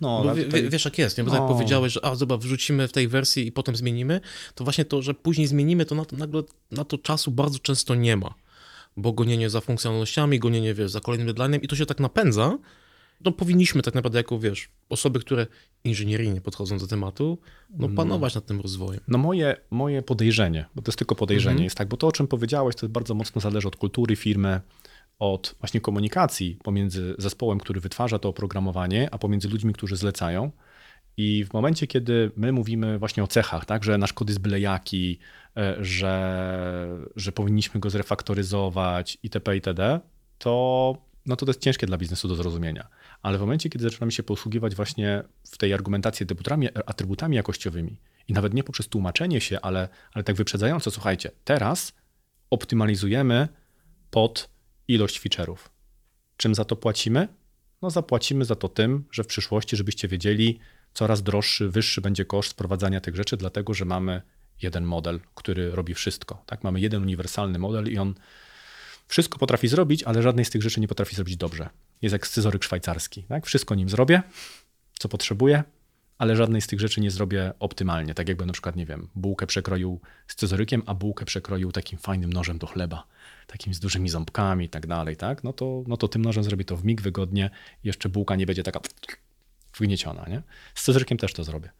No, 0.00 0.24
Bo 0.24 0.34
tutaj... 0.34 0.70
wiesz 0.70 0.84
jak 0.84 0.98
jest, 0.98 1.18
nie? 1.18 1.24
Bo 1.24 1.30
no. 1.30 1.36
tak 1.36 1.48
jak 1.48 1.56
powiedziałeś, 1.56 1.92
że 1.92 2.04
a, 2.04 2.14
zobacz, 2.14 2.40
wrzucimy 2.40 2.88
w 2.88 2.92
tej 2.92 3.08
wersji 3.08 3.46
i 3.46 3.52
potem 3.52 3.76
zmienimy, 3.76 4.20
to 4.54 4.64
właśnie 4.64 4.84
to, 4.84 5.02
że 5.02 5.14
później 5.14 5.46
zmienimy, 5.46 5.86
to 5.86 5.94
na 5.94 6.04
to, 6.04 6.16
nagle 6.16 6.42
na 6.70 6.84
to 6.84 6.98
czasu 6.98 7.30
bardzo 7.30 7.58
często 7.58 7.94
nie 7.94 8.16
ma 8.16 8.34
bo 8.96 9.12
gonienie 9.12 9.50
za 9.50 9.60
funkcjonalnościami, 9.60 10.38
gonienie, 10.38 10.74
wiesz, 10.74 10.90
za 10.90 11.00
kolejnym 11.00 11.28
deadline'em 11.28 11.58
i 11.62 11.68
to 11.68 11.76
się 11.76 11.86
tak 11.86 12.00
napędza, 12.00 12.58
no 13.24 13.32
powinniśmy 13.32 13.82
tak 13.82 13.94
naprawdę 13.94 14.18
jako, 14.18 14.38
wiesz, 14.38 14.68
osoby, 14.88 15.20
które 15.20 15.46
inżynieryjnie 15.84 16.40
podchodzą 16.40 16.78
do 16.78 16.86
tematu, 16.86 17.38
no, 17.70 17.88
no. 17.88 17.96
panować 17.96 18.34
no. 18.34 18.38
nad 18.38 18.46
tym 18.46 18.60
rozwojem. 18.60 19.00
No 19.08 19.18
moje, 19.18 19.56
moje 19.70 20.02
podejrzenie, 20.02 20.64
bo 20.74 20.82
to 20.82 20.90
jest 20.90 20.98
tylko 20.98 21.14
podejrzenie, 21.14 21.52
mhm. 21.52 21.64
jest 21.64 21.76
tak, 21.76 21.88
bo 21.88 21.96
to, 21.96 22.06
o 22.06 22.12
czym 22.12 22.26
powiedziałeś, 22.26 22.76
to 22.76 22.88
bardzo 22.88 23.14
mocno 23.14 23.40
zależy 23.40 23.68
od 23.68 23.76
kultury 23.76 24.16
firmy, 24.16 24.60
od 25.18 25.54
właśnie 25.58 25.80
komunikacji 25.80 26.58
pomiędzy 26.62 27.14
zespołem, 27.18 27.58
który 27.58 27.80
wytwarza 27.80 28.18
to 28.18 28.28
oprogramowanie, 28.28 29.08
a 29.12 29.18
pomiędzy 29.18 29.48
ludźmi, 29.48 29.72
którzy 29.72 29.96
zlecają. 29.96 30.50
I 31.16 31.44
w 31.44 31.52
momencie, 31.52 31.86
kiedy 31.86 32.30
my 32.36 32.52
mówimy 32.52 32.98
właśnie 32.98 33.24
o 33.24 33.26
cechach, 33.26 33.64
tak, 33.64 33.84
że 33.84 33.98
nasz 33.98 34.12
kod 34.12 34.28
jest 34.28 34.40
byle 34.40 34.60
jaki, 34.60 35.18
e, 35.56 35.76
że, 35.80 37.06
że 37.16 37.32
powinniśmy 37.32 37.80
go 37.80 37.90
zrefaktoryzować 37.90 39.18
itp. 39.22 39.54
itd., 39.54 40.00
to, 40.38 40.96
no 41.26 41.36
to 41.36 41.46
to 41.46 41.50
jest 41.50 41.60
ciężkie 41.60 41.86
dla 41.86 41.98
biznesu 41.98 42.28
do 42.28 42.34
zrozumienia. 42.34 42.88
Ale 43.22 43.38
w 43.38 43.40
momencie, 43.40 43.70
kiedy 43.70 43.84
zaczynamy 43.84 44.12
się 44.12 44.22
posługiwać 44.22 44.74
właśnie 44.74 45.22
w 45.50 45.58
tej 45.58 45.74
argumentacji 45.74 46.24
atrybutami, 46.24 46.68
atrybutami 46.86 47.36
jakościowymi 47.36 48.00
i 48.28 48.32
nawet 48.32 48.54
nie 48.54 48.64
poprzez 48.64 48.88
tłumaczenie 48.88 49.40
się, 49.40 49.60
ale, 49.60 49.88
ale 50.12 50.24
tak 50.24 50.36
wyprzedzająco, 50.36 50.90
słuchajcie, 50.90 51.30
teraz 51.44 51.92
optymalizujemy 52.50 53.48
pod 54.10 54.53
ilość 54.88 55.20
feature'ów. 55.20 55.56
Czym 56.36 56.54
za 56.54 56.64
to 56.64 56.76
płacimy? 56.76 57.28
No 57.82 57.90
zapłacimy 57.90 58.44
za 58.44 58.54
to 58.54 58.68
tym, 58.68 59.04
że 59.10 59.24
w 59.24 59.26
przyszłości, 59.26 59.76
żebyście 59.76 60.08
wiedzieli, 60.08 60.58
coraz 60.94 61.22
droższy, 61.22 61.68
wyższy 61.68 62.00
będzie 62.00 62.24
koszt 62.24 62.52
wprowadzania 62.52 63.00
tych 63.00 63.16
rzeczy, 63.16 63.36
dlatego 63.36 63.74
że 63.74 63.84
mamy 63.84 64.22
jeden 64.62 64.84
model, 64.84 65.20
który 65.34 65.70
robi 65.70 65.94
wszystko. 65.94 66.42
Tak? 66.46 66.64
Mamy 66.64 66.80
jeden 66.80 67.02
uniwersalny 67.02 67.58
model 67.58 67.92
i 67.92 67.98
on 67.98 68.14
wszystko 69.08 69.38
potrafi 69.38 69.68
zrobić, 69.68 70.02
ale 70.02 70.22
żadnej 70.22 70.44
z 70.44 70.50
tych 70.50 70.62
rzeczy 70.62 70.80
nie 70.80 70.88
potrafi 70.88 71.16
zrobić 71.16 71.36
dobrze. 71.36 71.68
Jest 72.02 72.12
jak 72.12 72.26
scyzoryk 72.26 72.64
szwajcarski. 72.64 73.22
Tak? 73.22 73.46
Wszystko 73.46 73.74
nim 73.74 73.88
zrobię, 73.88 74.22
co 74.98 75.08
potrzebuję, 75.08 75.64
ale 76.24 76.36
żadnej 76.36 76.60
z 76.60 76.66
tych 76.66 76.80
rzeczy 76.80 77.00
nie 77.00 77.10
zrobię 77.10 77.52
optymalnie. 77.60 78.14
Tak 78.14 78.28
jakby 78.28 78.46
na 78.46 78.52
przykład, 78.52 78.76
nie 78.76 78.86
wiem, 78.86 79.08
bułkę 79.14 79.46
przekroił 79.46 80.00
scyzorykiem, 80.26 80.82
a 80.86 80.94
bułkę 80.94 81.24
przekroił 81.24 81.72
takim 81.72 81.98
fajnym 81.98 82.32
nożem 82.32 82.58
do 82.58 82.66
chleba, 82.66 83.06
takim 83.46 83.74
z 83.74 83.80
dużymi 83.80 84.08
ząbkami 84.08 84.64
i 84.64 84.68
tak 84.68 84.86
dalej, 84.86 85.16
tak? 85.16 85.44
No 85.44 85.52
to, 85.52 85.84
no 85.86 85.96
to 85.96 86.08
tym 86.08 86.22
nożem 86.22 86.44
zrobię 86.44 86.64
to 86.64 86.76
w 86.76 86.84
mig 86.84 87.00
wygodnie, 87.00 87.50
jeszcze 87.84 88.08
bułka 88.08 88.36
nie 88.36 88.46
będzie 88.46 88.62
taka 88.62 88.80
wgnieciona. 89.74 90.26
Nie? 90.28 90.42
Z 90.74 90.84
Cezrykiem 90.84 91.18
też 91.18 91.32
to 91.32 91.44
zrobię. 91.44 91.70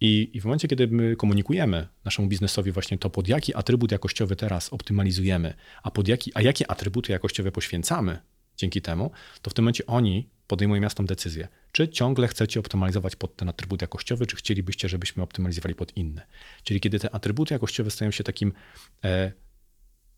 I, 0.00 0.30
I 0.32 0.40
w 0.40 0.44
momencie, 0.44 0.68
kiedy 0.68 0.88
my 0.88 1.16
komunikujemy 1.16 1.88
naszemu 2.04 2.28
biznesowi 2.28 2.72
właśnie 2.72 2.98
to, 2.98 3.10
pod 3.10 3.28
jaki 3.28 3.54
atrybut 3.54 3.92
jakościowy 3.92 4.36
teraz 4.36 4.72
optymalizujemy, 4.72 5.54
a 5.82 5.90
pod 5.90 6.08
jaki, 6.08 6.32
a 6.34 6.42
jakie 6.42 6.70
atrybuty 6.70 7.12
jakościowe 7.12 7.52
poświęcamy 7.52 8.18
dzięki 8.56 8.82
temu, 8.82 9.10
to 9.42 9.50
w 9.50 9.54
tym 9.54 9.62
momencie 9.62 9.86
oni 9.86 10.28
podejmują 10.46 10.82
jasną 10.82 11.06
decyzję, 11.06 11.48
czy 11.72 11.88
ciągle 11.88 12.28
chcecie 12.28 12.60
optymalizować 12.60 13.16
pod 13.16 13.36
ten 13.36 13.48
atrybut 13.48 13.82
jakościowy, 13.82 14.26
czy 14.26 14.36
chcielibyście, 14.36 14.88
żebyśmy 14.88 15.22
optymalizowali 15.22 15.74
pod 15.74 15.96
inne. 15.96 16.26
Czyli 16.62 16.80
kiedy 16.80 16.98
te 16.98 17.14
atrybuty 17.14 17.54
jakościowe 17.54 17.90
stają 17.90 18.10
się 18.10 18.24
takim 18.24 18.52
e, 19.04 19.32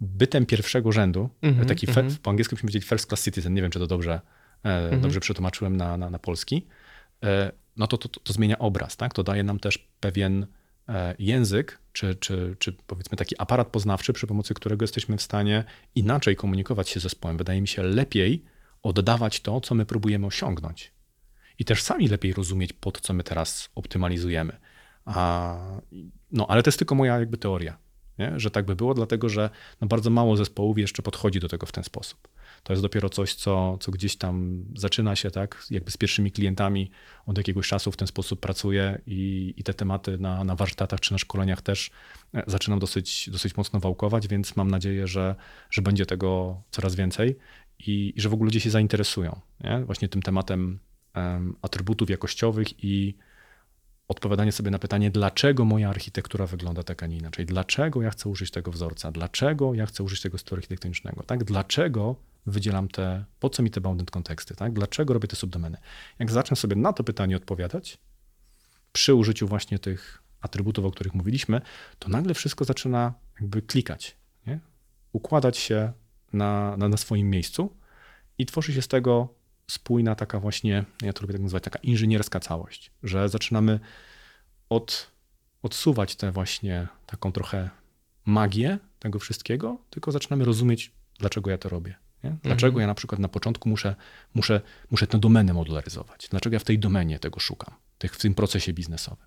bytem 0.01 0.47
pierwszego 0.47 0.93
rzędu, 0.93 1.31
mm 1.43 1.55
-hmm, 1.55 1.67
taki 1.67 1.91
mm 1.91 2.09
-hmm. 2.09 2.19
po 2.19 2.31
angielsku 2.31 2.57
byśmy 2.57 2.67
powiedzieli 2.67 2.85
first 2.85 3.09
class 3.09 3.25
citizen, 3.25 3.55
nie 3.55 3.63
wiem, 3.63 3.71
czy 3.71 3.79
to 3.79 3.87
dobrze, 3.87 4.21
e, 4.65 4.69
mm 4.69 4.91
-hmm. 4.91 5.03
dobrze 5.03 5.21
przetłumaczyłem 5.21 5.77
na, 5.77 5.97
na, 5.97 6.11
na 6.11 6.19
polski, 6.19 6.67
e, 7.25 7.53
no 7.77 7.87
to, 7.87 7.99
to, 7.99 8.09
to, 8.09 8.21
to, 8.21 8.33
zmienia 8.33 8.59
obraz, 8.59 8.97
tak? 8.97 9.15
To 9.15 9.23
daje 9.23 9.43
nam 9.43 9.59
też 9.59 9.89
pewien 10.01 10.47
e, 10.89 11.15
język, 11.19 11.79
czy, 11.93 12.15
czy, 12.15 12.57
czy 12.59 12.73
powiedzmy 12.73 13.17
taki 13.17 13.35
aparat 13.39 13.69
poznawczy, 13.69 14.13
przy 14.13 14.27
pomocy 14.27 14.55
którego 14.55 14.85
jesteśmy 14.85 15.17
w 15.17 15.23
stanie 15.23 15.65
inaczej 15.95 16.37
komunikować 16.37 16.89
się 16.89 17.01
z 17.01 17.03
zespołem. 17.03 17.37
Wydaje 17.37 17.61
mi 17.61 17.69
się 17.69 17.83
lepiej 17.83 18.45
oddawać 18.87 19.41
to, 19.41 19.61
co 19.61 19.75
my 19.75 19.87
próbujemy 19.87 20.27
osiągnąć. 20.27 20.93
I 21.59 21.65
też 21.65 21.83
sami 21.83 22.09
lepiej 22.09 22.33
rozumieć, 22.33 22.73
pod 22.73 23.01
co 23.01 23.13
my 23.13 23.25
teraz 23.25 23.71
optymalizujemy. 23.75 24.57
A, 25.05 25.57
no, 26.33 26.47
ale 26.49 26.63
to 26.63 26.69
jest 26.69 26.79
tylko 26.79 26.95
moja 26.95 27.19
jakby 27.19 27.39
teoria, 27.39 27.79
nie? 28.19 28.33
że 28.37 28.51
tak 28.51 28.67
by 28.67 28.77
było, 28.77 28.95
dlatego 28.95 29.29
że 29.29 29.51
no, 29.81 29.87
bardzo 29.87 30.11
mało 30.11 30.37
zespołów 30.37 30.79
jeszcze 30.79 31.03
podchodzi 31.03 31.41
do 31.41 31.49
tego 31.49 31.67
w 31.67 31.73
ten 31.73 31.85
sposób. 31.85 32.29
To 32.63 32.73
jest 32.73 32.83
dopiero 32.83 33.09
coś, 33.09 33.35
co, 33.35 33.79
co 33.81 33.93
gdzieś 33.93 34.17
tam 34.17 34.65
zaczyna 34.77 35.17
się, 35.17 35.31
tak, 35.31 35.67
jakby 35.71 35.91
z 35.91 35.97
pierwszymi 35.97 36.33
klientami 36.33 36.91
od 37.27 37.39
jakiegoś 37.39 37.69
czasu 37.69 37.93
w 37.93 37.97
ten 37.97 38.09
sposób 38.09 38.41
pracuje 38.41 39.01
i, 39.07 39.55
i 39.57 39.63
te 39.63 39.75
tematy 39.75 40.19
na, 40.19 40.45
na 40.45 40.57
warsztatach 40.57 41.01
czy 41.01 41.13
na 41.13 41.19
szkoleniach 41.19 41.63
też 41.63 41.91
e, 42.35 42.43
zaczynam 42.47 42.79
dosyć, 42.79 43.31
dosyć 43.31 43.57
mocno 43.57 43.81
wałkować, 43.81 44.29
więc 44.29 44.57
mam 44.57 44.71
nadzieję, 44.71 45.07
że, 45.07 45.35
że 45.71 45.83
będzie 45.83 46.07
tego 46.07 46.63
coraz 46.71 46.95
więcej 46.95 47.37
i, 47.79 48.13
i 48.17 48.21
że 48.21 48.29
w 48.29 48.35
ogóle 48.35 48.47
ludzie 48.47 48.61
się 48.61 48.71
zainteresują 48.71 49.41
nie? 49.61 49.85
właśnie 49.85 50.09
tym 50.09 50.23
tematem 50.23 50.79
um, 51.17 51.57
atrybutów 51.63 52.11
jakościowych 52.11 52.85
i 52.85 53.15
odpowiadanie 54.09 54.53
sobie 54.53 54.71
na 54.71 54.79
pytanie, 54.79 55.11
dlaczego 55.11 55.65
moja 55.65 55.89
architektura 55.89 56.47
wygląda 56.47 56.83
tak, 56.83 57.03
a 57.03 57.07
nie 57.07 57.17
inaczej, 57.17 57.47
dlaczego 57.47 58.03
ja 58.03 58.11
chcę 58.11 58.29
użyć 58.29 58.51
tego 58.51 58.71
wzorca, 58.71 59.13
dlaczego 59.13 59.75
ja 59.75 59.87
chcę 59.87 60.03
użyć 60.03 60.21
tego 60.21 60.39
stylu 60.39 60.57
architektonicznego, 60.57 61.23
tak? 61.23 61.45
dlaczego 61.45 62.17
wydzielam 62.47 62.89
te, 62.89 63.25
po 63.41 63.51
co 63.51 63.63
mi 63.63 63.71
te 63.71 63.81
bounded 63.81 64.11
konteksty, 64.11 64.55
tak? 64.55 64.73
dlaczego 64.73 65.15
robię 65.15 65.29
te 65.29 65.37
subdomeny. 65.37 65.79
Jak 66.19 66.31
zacznę 66.31 66.57
sobie 66.57 66.77
na 66.77 66.93
to 66.93 67.05
pytanie 67.05 67.37
odpowiadać, 67.37 67.99
przy 68.93 69.15
użyciu 69.15 69.49
właśnie 69.49 69.79
tych 69.79 70.23
atrybutów, 70.41 70.85
o 70.85 70.91
których 70.91 71.15
mówiliśmy, 71.15 71.61
to 71.99 72.09
nagle 72.09 72.35
wszystko 72.35 72.65
zaczyna 72.65 73.15
jakby 73.41 73.63
klikać, 73.63 74.17
nie? 74.47 74.61
układać 75.13 75.57
się 75.57 75.93
na, 76.37 76.77
na, 76.77 76.89
na 76.89 76.97
swoim 76.97 77.31
miejscu 77.31 77.77
i 78.39 78.47
tworzy 78.47 78.73
się 78.73 78.83
z 78.83 78.89
tego 78.89 79.29
spójna 79.71 80.15
taka 80.15 80.41
właśnie, 80.41 80.85
ja 81.03 81.13
to 81.13 81.21
lubię 81.21 81.35
tak 81.35 81.43
nazywać, 81.43 81.65
taka 81.65 81.79
inżynierska 81.79 82.41
całość, 82.41 82.91
że 83.03 83.29
zaczynamy 83.29 83.81
od, 84.69 85.11
odsuwać 85.63 86.17
tę 86.17 86.33
właśnie 86.33 86.89
taką 87.07 87.33
trochę 87.33 87.71
magię 88.25 88.79
tego 88.99 89.19
wszystkiego, 89.19 89.79
tylko 89.91 90.13
zaczynamy 90.13 90.45
rozumieć, 90.45 90.93
dlaczego 91.19 91.51
ja 91.51 91.59
to 91.59 91.69
robię. 91.69 91.95
Nie? 92.25 92.37
Dlaczego 92.43 92.69
mhm. 92.69 92.81
ja 92.81 92.87
na 92.87 92.95
przykład 92.95 93.21
na 93.21 93.29
początku 93.29 93.69
muszę, 93.69 93.95
muszę, 94.35 94.61
muszę 94.91 95.07
tę 95.07 95.19
domenę 95.19 95.53
modularyzować? 95.53 96.29
Dlaczego 96.31 96.55
ja 96.55 96.61
w 96.61 96.65
tej 96.65 96.79
domenie 96.79 97.19
tego 97.19 97.41
szukam, 97.41 97.75
w 98.11 98.17
tym 98.19 98.35
procesie 98.35 98.73
biznesowym? 98.73 99.27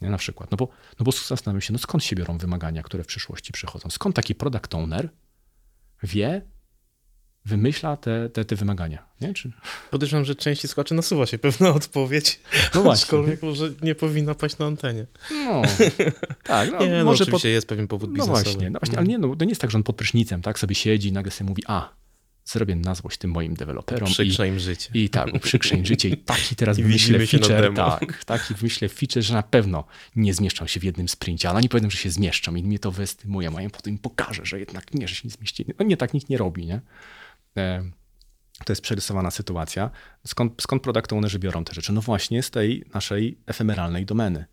Nie? 0.00 0.10
Na 0.10 0.18
przykład, 0.18 0.50
no 0.50 0.56
bo, 0.56 0.68
no 0.98 1.04
bo 1.04 1.12
zastanawiam 1.12 1.60
się, 1.60 1.72
no 1.72 1.78
skąd 1.78 2.04
się 2.04 2.16
biorą 2.16 2.38
wymagania, 2.38 2.82
które 2.82 3.04
w 3.04 3.06
przyszłości 3.06 3.52
przychodzą? 3.52 3.90
Skąd 3.90 4.16
taki 4.16 4.34
product 4.34 4.74
owner 4.74 5.08
wie, 6.02 6.42
wymyśla 7.44 7.96
te, 7.96 8.28
te, 8.30 8.44
te 8.44 8.56
wymagania. 8.56 9.08
Nie? 9.20 9.34
Czy... 9.34 9.52
Podejrzewam, 9.90 10.24
że 10.24 10.34
części 10.34 10.68
słuchaczy 10.68 10.94
nasuwa 10.94 11.26
się 11.26 11.38
pewna 11.38 11.70
odpowiedź, 11.74 12.40
no 12.74 12.82
właśnie. 12.82 13.02
aczkolwiek 13.02 13.42
może 13.42 13.70
nie 13.82 13.94
powinna 13.94 14.34
paść 14.34 14.58
na 14.58 14.66
antenie. 14.66 15.06
No, 15.30 15.62
tak. 16.44 16.70
No, 16.72 16.86
nie, 16.86 16.98
no, 16.98 17.04
może 17.04 17.24
oczywiście 17.24 17.48
pod... 17.48 17.54
jest 17.54 17.66
pewien 17.66 17.88
powód 17.88 18.10
no 18.10 18.14
biznesowy. 18.14 18.38
No 18.38 18.44
właśnie, 18.44 18.70
no 18.70 18.78
właśnie 18.78 18.98
ale 18.98 19.06
nie, 19.06 19.18
no, 19.18 19.36
to 19.36 19.44
nie 19.44 19.50
jest 19.50 19.60
tak, 19.60 19.70
że 19.70 19.78
on 19.78 19.82
pod 19.82 19.96
prysznicem 19.96 20.42
tak 20.42 20.58
sobie 20.58 20.74
siedzi 20.74 21.08
i 21.08 21.12
nagle 21.12 21.32
sobie 21.32 21.48
mówi, 21.48 21.62
a, 21.66 21.94
zrobię 22.52 22.76
na 22.76 22.94
złość 22.94 23.18
tym 23.18 23.30
moim 23.30 23.54
deweloperom. 23.54 24.08
Uprzykrzę 24.08 24.48
im 24.48 24.58
życie. 24.58 24.90
I 24.94 25.08
tak, 25.08 25.34
uprzykrzę 25.34 25.76
im 25.76 25.86
życie 25.86 26.08
i 26.08 26.16
taki 26.16 26.56
teraz 26.56 26.78
I 26.78 26.82
wymyślę 26.82 27.26
feature, 27.26 27.74
tak, 27.74 28.24
taki 28.24 28.54
wymyślę 28.54 28.88
feature, 28.88 29.22
że 29.22 29.34
na 29.34 29.42
pewno 29.42 29.84
nie 30.16 30.34
zmieszczą 30.34 30.66
się 30.66 30.80
w 30.80 30.84
jednym 30.84 31.08
sprincie, 31.08 31.48
ale 31.48 31.58
oni 31.58 31.68
powiedzą, 31.68 31.90
że 31.90 31.96
się 31.96 32.10
zmieszczą 32.10 32.54
i 32.54 32.62
mnie 32.62 32.78
to 32.78 32.90
wystymuje, 32.90 33.50
a 33.56 33.62
ja 33.62 33.70
potem 33.70 33.92
im 33.92 33.98
pokażę, 33.98 34.44
że 34.44 34.58
jednak 34.60 34.94
nie, 34.94 35.08
że 35.08 35.14
się 35.14 35.22
nie 35.24 35.30
zmieścili. 35.30 35.74
No 35.78 35.84
nie, 35.84 35.96
tak 35.96 36.14
nikt 36.14 36.28
nie 36.28 36.38
robi, 36.38 36.66
nie? 36.66 36.80
E, 37.56 37.90
to 38.64 38.72
jest 38.72 38.82
przerysowana 38.82 39.30
sytuacja. 39.30 39.90
Skąd, 40.26 40.62
skąd 40.62 40.82
product 40.82 41.12
ownerzy 41.12 41.38
biorą 41.38 41.64
te 41.64 41.74
rzeczy? 41.74 41.92
No 41.92 42.00
właśnie 42.00 42.42
z 42.42 42.50
tej 42.50 42.84
naszej 42.94 43.38
efemeralnej 43.46 44.06
domeny. 44.06 44.44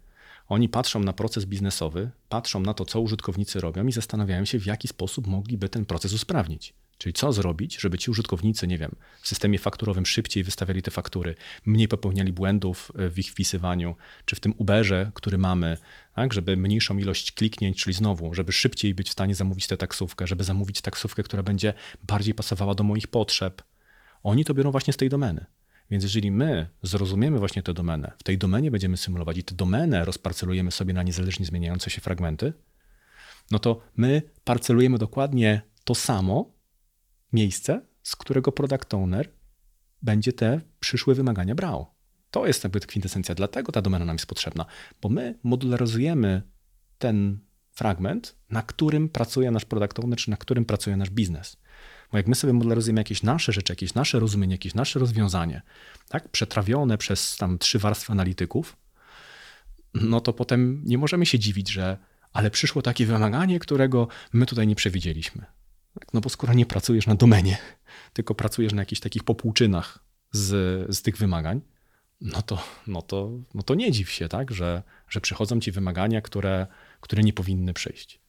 Oni 0.47 0.69
patrzą 0.69 0.99
na 0.99 1.13
proces 1.13 1.45
biznesowy, 1.45 2.11
patrzą 2.29 2.59
na 2.59 2.73
to, 2.73 2.85
co 2.85 3.01
użytkownicy 3.01 3.59
robią 3.59 3.87
i 3.87 3.91
zastanawiają 3.91 4.45
się, 4.45 4.59
w 4.59 4.65
jaki 4.65 4.87
sposób 4.87 5.27
mogliby 5.27 5.69
ten 5.69 5.85
proces 5.85 6.13
usprawnić. 6.13 6.73
Czyli 6.99 7.13
co 7.13 7.33
zrobić, 7.33 7.79
żeby 7.81 7.97
ci 7.97 8.11
użytkownicy, 8.11 8.67
nie 8.67 8.77
wiem, 8.77 8.95
w 9.21 9.27
systemie 9.27 9.59
fakturowym 9.59 10.05
szybciej 10.05 10.43
wystawiali 10.43 10.81
te 10.81 10.91
faktury, 10.91 11.35
mniej 11.65 11.87
popełniali 11.87 12.33
błędów 12.33 12.91
e, 12.95 13.09
w 13.09 13.19
ich 13.19 13.31
wpisywaniu, 13.31 13.95
czy 14.25 14.35
w 14.35 14.39
tym 14.39 14.53
Uberze, 14.57 15.11
który 15.13 15.37
mamy, 15.37 15.77
tak, 16.15 16.33
żeby 16.33 16.57
mniejszą 16.57 16.97
ilość 16.97 17.31
kliknięć, 17.31 17.83
czyli 17.83 17.93
znowu, 17.93 18.33
żeby 18.33 18.51
szybciej 18.51 18.93
być 18.93 19.09
w 19.09 19.11
stanie 19.11 19.35
zamówić 19.35 19.67
tę 19.67 19.77
taksówkę, 19.77 20.27
żeby 20.27 20.43
zamówić 20.43 20.81
taksówkę, 20.81 21.23
która 21.23 21.43
będzie 21.43 21.73
bardziej 22.07 22.33
pasowała 22.33 22.75
do 22.75 22.83
moich 22.83 23.07
potrzeb. 23.07 23.61
Oni 24.23 24.45
to 24.45 24.53
biorą 24.53 24.71
właśnie 24.71 24.93
z 24.93 24.97
tej 24.97 25.09
domeny. 25.09 25.45
Więc 25.91 26.03
jeżeli 26.03 26.31
my 26.31 26.67
zrozumiemy 26.83 27.39
właśnie 27.39 27.63
tę 27.63 27.73
domenę, 27.73 28.11
w 28.17 28.23
tej 28.23 28.37
domenie 28.37 28.71
będziemy 28.71 28.97
symulować 28.97 29.37
i 29.37 29.43
tę 29.43 29.55
domenę 29.55 30.05
rozparcelujemy 30.05 30.71
sobie 30.71 30.93
na 30.93 31.03
niezależnie 31.03 31.45
zmieniające 31.45 31.89
się 31.89 32.01
fragmenty, 32.01 32.53
no 33.51 33.59
to 33.59 33.81
my 33.97 34.21
parcelujemy 34.43 34.97
dokładnie 34.97 35.61
to 35.83 35.95
samo, 35.95 36.58
miejsce, 37.33 37.81
z 38.03 38.15
którego 38.15 38.51
product 38.51 38.93
owner 38.93 39.31
będzie 40.01 40.33
te 40.33 40.61
przyszłe 40.79 41.15
wymagania 41.15 41.55
brał. 41.55 41.87
To 42.31 42.47
jest 42.47 42.63
jakby 42.63 42.79
kwintesencja, 42.79 43.35
dlatego 43.35 43.71
ta 43.71 43.81
domena 43.81 44.05
nam 44.05 44.15
jest 44.15 44.25
potrzebna, 44.25 44.65
bo 45.01 45.09
my 45.09 45.39
modularyzujemy 45.43 46.41
ten 46.97 47.39
fragment, 47.71 48.35
na 48.49 48.61
którym 48.61 49.09
pracuje 49.09 49.51
nasz 49.51 49.65
product 49.65 49.99
owner, 49.99 50.19
czy 50.19 50.29
na 50.29 50.37
którym 50.37 50.65
pracuje 50.65 50.97
nasz 50.97 51.09
biznes. 51.09 51.57
Bo 52.11 52.17
jak 52.17 52.27
my 52.27 52.35
sobie 52.35 52.53
modularyzujemy 52.53 52.99
jakieś 53.01 53.23
nasze 53.23 53.51
rzeczy, 53.51 53.71
jakieś 53.71 53.93
nasze 53.93 54.19
rozumienie, 54.19 54.53
jakieś 54.53 54.73
nasze 54.73 54.99
rozwiązanie, 54.99 55.61
tak, 56.09 56.29
przetrawione 56.29 56.97
przez 56.97 57.37
tam 57.37 57.57
trzy 57.57 57.79
warstwy 57.79 58.11
analityków, 58.11 58.77
no 59.93 60.21
to 60.21 60.33
potem 60.33 60.81
nie 60.85 60.97
możemy 60.97 61.25
się 61.25 61.39
dziwić, 61.39 61.69
że 61.69 61.97
ale 62.33 62.51
przyszło 62.51 62.81
takie 62.81 63.05
wymaganie, 63.05 63.59
którego 63.59 64.07
my 64.33 64.45
tutaj 64.45 64.67
nie 64.67 64.75
przewidzieliśmy. 64.75 65.45
No 66.13 66.21
bo 66.21 66.29
skoro 66.29 66.53
nie 66.53 66.65
pracujesz 66.65 67.07
na 67.07 67.15
domenie, 67.15 67.57
tylko 68.13 68.35
pracujesz 68.35 68.73
na 68.73 68.81
jakichś 68.81 69.01
takich 69.01 69.23
popłuczynach 69.23 69.99
z, 70.31 70.49
z 70.95 71.01
tych 71.01 71.17
wymagań, 71.17 71.61
no 72.21 72.41
to, 72.41 72.63
no, 72.87 73.01
to, 73.01 73.31
no 73.53 73.63
to 73.63 73.75
nie 73.75 73.91
dziw 73.91 74.11
się, 74.11 74.27
tak, 74.27 74.51
że, 74.51 74.83
że 75.09 75.21
przychodzą 75.21 75.59
ci 75.59 75.71
wymagania, 75.71 76.21
które, 76.21 76.67
które 77.01 77.23
nie 77.23 77.33
powinny 77.33 77.73
przyjść. 77.73 78.19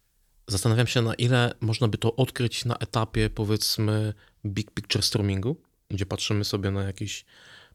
Zastanawiam 0.47 0.87
się, 0.87 1.03
na 1.03 1.15
ile 1.15 1.55
można 1.61 1.89
by 1.89 1.99
to 1.99 2.17
odkryć 2.17 2.65
na 2.65 2.77
etapie, 2.77 3.31
powiedzmy, 3.31 4.15
big 4.45 4.71
picture 4.71 5.03
stormingu, 5.03 5.57
gdzie 5.89 6.07
patrzymy 6.07 6.45
sobie 6.45 6.71
na 6.71 6.83
jakiś 6.83 7.25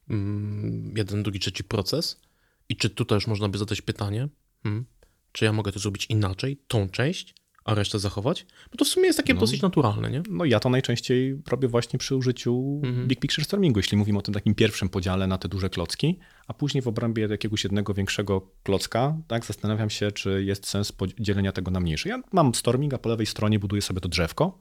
mm, 0.09 0.93
jeden, 0.97 1.23
drugi, 1.23 1.39
trzeci 1.39 1.63
proces 1.63 2.21
i 2.69 2.75
czy 2.75 2.89
tutaj 2.89 3.15
już 3.15 3.27
można 3.27 3.49
by 3.49 3.57
zadać 3.57 3.81
pytanie, 3.81 4.27
hmm, 4.63 4.85
czy 5.31 5.45
ja 5.45 5.53
mogę 5.53 5.71
to 5.71 5.79
zrobić 5.79 6.05
inaczej, 6.05 6.57
tą 6.67 6.89
część, 6.89 7.35
a 7.65 7.73
resztę 7.73 7.99
zachować? 7.99 8.45
Bo 8.71 8.77
to 8.77 8.85
w 8.85 8.87
sumie 8.87 9.05
jest 9.05 9.17
takie 9.17 9.33
no, 9.33 9.39
dosyć 9.39 9.61
naturalne, 9.61 10.11
nie? 10.11 10.23
No 10.29 10.45
ja 10.45 10.59
to 10.59 10.69
najczęściej 10.69 11.41
robię 11.47 11.67
właśnie 11.67 11.99
przy 11.99 12.15
użyciu 12.15 12.81
mhm. 12.83 13.07
Big 13.07 13.19
Picture 13.19 13.45
Stormingu, 13.45 13.79
jeśli 13.79 13.97
mówimy 13.97 14.19
o 14.19 14.21
tym 14.21 14.33
takim 14.33 14.55
pierwszym 14.55 14.89
podziale 14.89 15.27
na 15.27 15.37
te 15.37 15.47
duże 15.47 15.69
klocki, 15.69 16.19
a 16.47 16.53
później 16.53 16.81
w 16.81 16.87
obrębie 16.87 17.27
jakiegoś 17.27 17.63
jednego 17.63 17.93
większego 17.93 18.47
klocka, 18.63 19.17
tak, 19.27 19.45
zastanawiam 19.45 19.89
się, 19.89 20.11
czy 20.11 20.43
jest 20.43 20.67
sens 20.67 20.91
podzielenia 20.91 21.51
tego 21.51 21.71
na 21.71 21.79
mniejsze. 21.79 22.09
Ja 22.09 22.21
mam 22.31 22.55
storming, 22.55 22.93
a 22.93 22.97
po 22.97 23.09
lewej 23.09 23.25
stronie 23.25 23.59
buduję 23.59 23.81
sobie 23.81 24.01
to 24.01 24.09
drzewko 24.09 24.59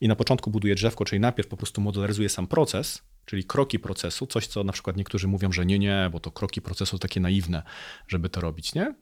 i 0.00 0.08
na 0.08 0.16
początku 0.16 0.50
buduję 0.50 0.74
drzewko, 0.74 1.04
czyli 1.04 1.20
najpierw 1.20 1.48
po 1.48 1.56
prostu 1.56 1.80
modelaryzuję 1.80 2.28
sam 2.28 2.46
proces, 2.46 3.02
czyli 3.24 3.44
kroki 3.44 3.78
procesu, 3.78 4.26
coś 4.26 4.46
co 4.46 4.64
na 4.64 4.72
przykład 4.72 4.96
niektórzy 4.96 5.28
mówią, 5.28 5.52
że 5.52 5.66
nie, 5.66 5.78
nie, 5.78 6.08
bo 6.12 6.20
to 6.20 6.30
kroki 6.30 6.60
procesu 6.62 6.98
takie 6.98 7.20
naiwne, 7.20 7.62
żeby 8.08 8.28
to 8.28 8.40
robić, 8.40 8.74
nie? 8.74 8.94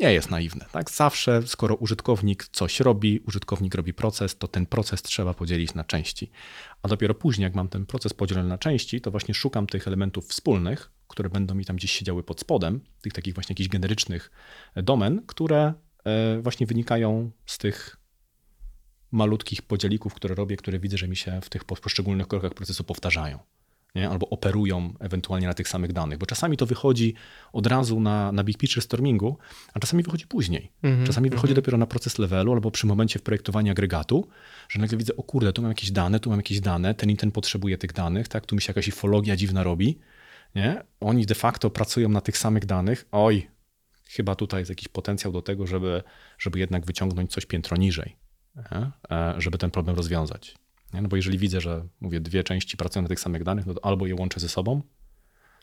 Nie 0.00 0.12
jest 0.12 0.30
naiwne. 0.30 0.66
Tak? 0.72 0.90
Zawsze, 0.90 1.42
skoro 1.46 1.74
użytkownik 1.74 2.48
coś 2.52 2.80
robi, 2.80 3.20
użytkownik 3.26 3.74
robi 3.74 3.94
proces, 3.94 4.38
to 4.38 4.48
ten 4.48 4.66
proces 4.66 5.02
trzeba 5.02 5.34
podzielić 5.34 5.74
na 5.74 5.84
części. 5.84 6.30
A 6.82 6.88
dopiero 6.88 7.14
później, 7.14 7.44
jak 7.44 7.54
mam 7.54 7.68
ten 7.68 7.86
proces 7.86 8.14
podzielony 8.14 8.48
na 8.48 8.58
części, 8.58 9.00
to 9.00 9.10
właśnie 9.10 9.34
szukam 9.34 9.66
tych 9.66 9.86
elementów 9.86 10.28
wspólnych, 10.28 10.90
które 11.08 11.28
będą 11.28 11.54
mi 11.54 11.64
tam 11.64 11.76
gdzieś 11.76 11.92
siedziały 11.92 12.22
pod 12.22 12.40
spodem, 12.40 12.80
tych 13.00 13.12
takich 13.12 13.34
właśnie 13.34 13.52
jakichś 13.52 13.68
generycznych 13.68 14.30
domen, 14.76 15.22
które 15.26 15.74
e, 16.04 16.40
właśnie 16.42 16.66
wynikają 16.66 17.30
z 17.46 17.58
tych 17.58 17.96
malutkich 19.10 19.62
podzielików, 19.62 20.14
które 20.14 20.34
robię, 20.34 20.56
które 20.56 20.78
widzę, 20.78 20.98
że 20.98 21.08
mi 21.08 21.16
się 21.16 21.40
w 21.40 21.48
tych 21.48 21.64
poszczególnych 21.64 22.28
krokach 22.28 22.54
procesu 22.54 22.84
powtarzają. 22.84 23.38
Nie? 23.98 24.08
Albo 24.08 24.28
operują 24.28 24.92
ewentualnie 25.00 25.46
na 25.46 25.54
tych 25.54 25.68
samych 25.68 25.92
danych, 25.92 26.18
bo 26.18 26.26
czasami 26.26 26.56
to 26.56 26.66
wychodzi 26.66 27.14
od 27.52 27.66
razu 27.66 28.00
na, 28.00 28.32
na 28.32 28.44
big 28.44 28.58
picture 28.58 28.82
stormingu, 28.82 29.38
a 29.74 29.80
czasami 29.80 30.02
wychodzi 30.02 30.26
później. 30.26 30.72
Mm 30.82 31.02
-hmm, 31.02 31.06
czasami 31.06 31.30
wychodzi 31.30 31.52
mm 31.52 31.54
-hmm. 31.54 31.56
dopiero 31.56 31.78
na 31.78 31.86
proces 31.86 32.18
levelu 32.18 32.52
albo 32.52 32.70
przy 32.70 32.86
momencie 32.86 33.18
projektowania 33.18 33.72
agregatu, 33.72 34.28
że 34.68 34.80
nagle 34.80 34.98
widzę, 34.98 35.16
o 35.16 35.22
kurde, 35.22 35.52
tu 35.52 35.62
mam 35.62 35.70
jakieś 35.70 35.90
dane, 35.90 36.20
tu 36.20 36.30
mam 36.30 36.38
jakieś 36.38 36.60
dane, 36.60 36.94
ten 36.94 37.10
i 37.10 37.16
ten 37.16 37.30
potrzebuje 37.30 37.78
tych 37.78 37.92
danych, 37.92 38.28
tak, 38.28 38.46
tu 38.46 38.54
mi 38.54 38.62
się 38.62 38.70
jakaś 38.70 38.88
ifologia 38.88 39.36
dziwna 39.36 39.62
robi, 39.62 39.98
nie? 40.54 40.82
Oni 41.00 41.26
de 41.26 41.34
facto 41.34 41.70
pracują 41.70 42.08
na 42.08 42.20
tych 42.20 42.38
samych 42.38 42.66
danych, 42.66 43.08
oj, 43.12 43.48
chyba 44.04 44.34
tutaj 44.34 44.60
jest 44.60 44.68
jakiś 44.68 44.88
potencjał 44.88 45.32
do 45.32 45.42
tego, 45.42 45.66
żeby, 45.66 46.02
żeby 46.38 46.58
jednak 46.58 46.86
wyciągnąć 46.86 47.32
coś 47.32 47.46
piętro 47.46 47.76
niżej, 47.76 48.16
nie? 48.56 48.90
E, 49.10 49.34
żeby 49.38 49.58
ten 49.58 49.70
problem 49.70 49.96
rozwiązać. 49.96 50.56
No 50.92 51.08
bo 51.08 51.16
jeżeli 51.16 51.38
widzę, 51.38 51.60
że 51.60 51.86
mówię, 52.00 52.20
dwie 52.20 52.44
części 52.44 52.76
pracują 52.76 53.02
na 53.02 53.08
tych 53.08 53.20
samych 53.20 53.44
danych, 53.44 53.66
no 53.66 53.74
to 53.74 53.84
albo 53.84 54.06
je 54.06 54.14
łączę 54.14 54.40
ze 54.40 54.48
sobą, 54.48 54.82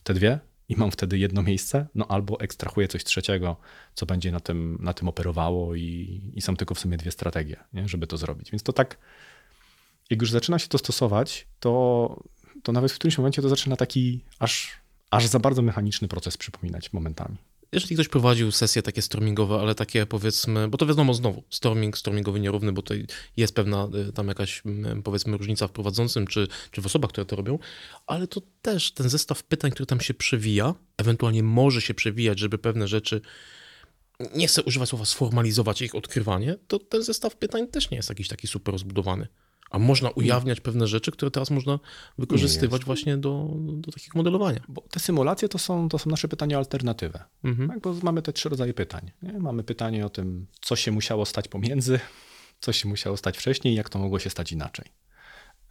te 0.03 0.13
dwie, 0.13 0.39
i 0.69 0.75
mam 0.77 0.91
wtedy 0.91 1.17
jedno 1.17 1.43
miejsce, 1.43 1.87
no 1.95 2.07
albo 2.07 2.39
ekstrahuję 2.39 2.87
coś 2.87 3.03
trzeciego, 3.03 3.57
co 3.93 4.05
będzie 4.05 4.31
na 4.31 4.39
tym, 4.39 4.77
na 4.81 4.93
tym 4.93 5.07
operowało 5.07 5.75
i, 5.75 6.21
i 6.33 6.41
są 6.41 6.55
tylko 6.55 6.75
w 6.75 6.79
sumie 6.79 6.97
dwie 6.97 7.11
strategie, 7.11 7.63
nie? 7.73 7.87
żeby 7.87 8.07
to 8.07 8.17
zrobić. 8.17 8.51
Więc 8.51 8.63
to 8.63 8.73
tak, 8.73 8.97
jak 10.09 10.21
już 10.21 10.31
zaczyna 10.31 10.59
się 10.59 10.67
to 10.67 10.77
stosować, 10.77 11.47
to, 11.59 12.23
to 12.63 12.71
nawet 12.71 12.91
w 12.91 12.95
którymś 12.95 13.17
momencie 13.17 13.41
to 13.41 13.49
zaczyna 13.49 13.75
taki 13.75 14.23
aż, 14.39 14.71
aż 15.11 15.25
za 15.25 15.39
bardzo 15.39 15.61
mechaniczny 15.61 16.07
proces 16.07 16.37
przypominać 16.37 16.93
momentami 16.93 17.37
jeżeli 17.75 17.95
ktoś 17.95 18.07
prowadził 18.07 18.51
sesje 18.51 18.81
takie 18.81 19.01
stormingowe, 19.01 19.55
ale 19.55 19.75
takie 19.75 20.05
powiedzmy, 20.05 20.67
bo 20.67 20.77
to 20.77 20.85
wiadomo 20.85 21.13
znowu, 21.13 21.43
storming, 21.49 21.97
stormingowy 21.97 22.39
nierówny, 22.39 22.71
bo 22.71 22.81
to 22.81 22.93
jest 23.37 23.55
pewna 23.55 23.89
y, 24.09 24.13
tam 24.13 24.27
jakaś 24.27 24.63
powiedzmy 25.03 25.37
różnica 25.37 25.67
w 25.67 25.71
prowadzącym, 25.71 26.27
czy, 26.27 26.47
czy 26.71 26.81
w 26.81 26.85
osobach, 26.85 27.11
które 27.11 27.25
to 27.25 27.35
robią, 27.35 27.59
ale 28.07 28.27
to 28.27 28.41
też 28.61 28.91
ten 28.91 29.09
zestaw 29.09 29.43
pytań, 29.43 29.71
który 29.71 29.87
tam 29.87 30.01
się 30.01 30.13
przewija, 30.13 30.73
ewentualnie 30.97 31.43
może 31.43 31.81
się 31.81 31.93
przewijać, 31.93 32.39
żeby 32.39 32.57
pewne 32.57 32.87
rzeczy, 32.87 33.21
nie 34.35 34.47
chcę 34.47 34.63
używać 34.63 34.89
słowa 34.89 35.05
sformalizować 35.05 35.81
ich 35.81 35.95
odkrywanie, 35.95 36.55
to 36.67 36.79
ten 36.79 37.03
zestaw 37.03 37.35
pytań 37.35 37.67
też 37.67 37.89
nie 37.89 37.97
jest 37.97 38.09
jakiś 38.09 38.27
taki 38.27 38.47
super 38.47 38.71
rozbudowany. 38.71 39.27
A 39.71 39.79
można 39.79 40.09
ujawniać 40.09 40.61
pewne 40.61 40.87
rzeczy, 40.87 41.11
które 41.11 41.31
teraz 41.31 41.51
można 41.51 41.79
wykorzystywać 42.17 42.85
właśnie 42.85 43.17
do, 43.17 43.49
do 43.57 43.91
takich 43.91 44.15
modelowania. 44.15 44.59
Bo 44.67 44.81
te 44.81 44.99
symulacje 44.99 45.49
to 45.49 45.57
są, 45.57 45.89
to 45.89 45.99
są 45.99 46.09
nasze 46.09 46.27
pytania 46.27 46.57
alternatywne. 46.57 47.23
Mhm. 47.43 47.69
Tak, 47.69 47.79
bo 47.79 47.93
mamy 48.03 48.21
te 48.21 48.33
trzy 48.33 48.49
rodzaje 48.49 48.73
pytań. 48.73 49.11
Nie? 49.21 49.39
Mamy 49.39 49.63
pytanie 49.63 50.05
o 50.05 50.09
tym, 50.09 50.47
co 50.61 50.75
się 50.75 50.91
musiało 50.91 51.25
stać 51.25 51.47
pomiędzy, 51.47 51.99
co 52.63 52.73
się 52.73 52.89
musiało 52.89 53.17
stać 53.17 53.37
wcześniej, 53.37 53.75
jak 53.75 53.89
to 53.89 53.99
mogło 53.99 54.19
się 54.19 54.29
stać 54.29 54.51
inaczej. 54.51 54.85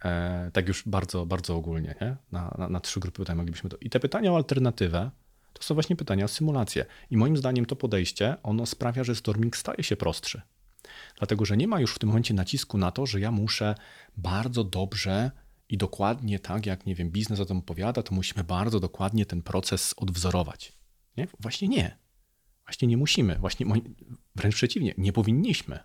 E, 0.05 0.51
tak 0.53 0.67
już 0.67 0.83
bardzo, 0.85 1.25
bardzo 1.25 1.55
ogólnie. 1.55 1.95
Nie? 2.01 2.15
Na, 2.31 2.55
na, 2.57 2.69
na 2.69 2.79
trzy 2.79 2.99
grupy 2.99 3.17
pytań 3.17 3.37
moglibyśmy 3.37 3.69
to. 3.69 3.77
I 3.81 3.89
te 3.89 3.99
pytania 3.99 4.33
o 4.33 4.35
alternatywę 4.35 5.11
to 5.53 5.63
są 5.63 5.73
właśnie 5.73 5.95
pytania 5.95 6.25
o 6.25 6.27
symulację. 6.27 6.85
I 7.09 7.17
moim 7.17 7.37
zdaniem 7.37 7.65
to 7.65 7.75
podejście, 7.75 8.35
ono 8.43 8.65
sprawia, 8.65 9.03
że 9.03 9.15
storming 9.15 9.57
staje 9.57 9.83
się 9.83 9.95
prostszy. 9.95 10.41
Dlatego, 11.17 11.45
że 11.45 11.57
nie 11.57 11.67
ma 11.67 11.79
już 11.79 11.95
w 11.95 11.99
tym 11.99 12.09
momencie 12.09 12.33
nacisku 12.33 12.77
na 12.77 12.91
to, 12.91 13.05
że 13.05 13.19
ja 13.19 13.31
muszę 13.31 13.75
bardzo 14.17 14.63
dobrze 14.63 15.31
i 15.69 15.77
dokładnie 15.77 16.39
tak, 16.39 16.65
jak 16.65 16.85
nie 16.85 16.95
wiem, 16.95 17.11
biznes 17.11 17.39
o 17.39 17.45
tym 17.45 17.57
opowiada, 17.57 18.03
to 18.03 18.15
musimy 18.15 18.43
bardzo 18.43 18.79
dokładnie 18.79 19.25
ten 19.25 19.41
proces 19.41 19.93
odwzorować. 19.97 20.73
Nie? 21.17 21.27
Właśnie 21.39 21.67
nie. 21.67 21.97
Właśnie 22.65 22.87
nie 22.87 22.97
musimy. 22.97 23.35
Właśnie 23.35 23.65
wręcz 24.35 24.55
przeciwnie, 24.55 24.93
nie 24.97 25.13
powinniśmy. 25.13 25.79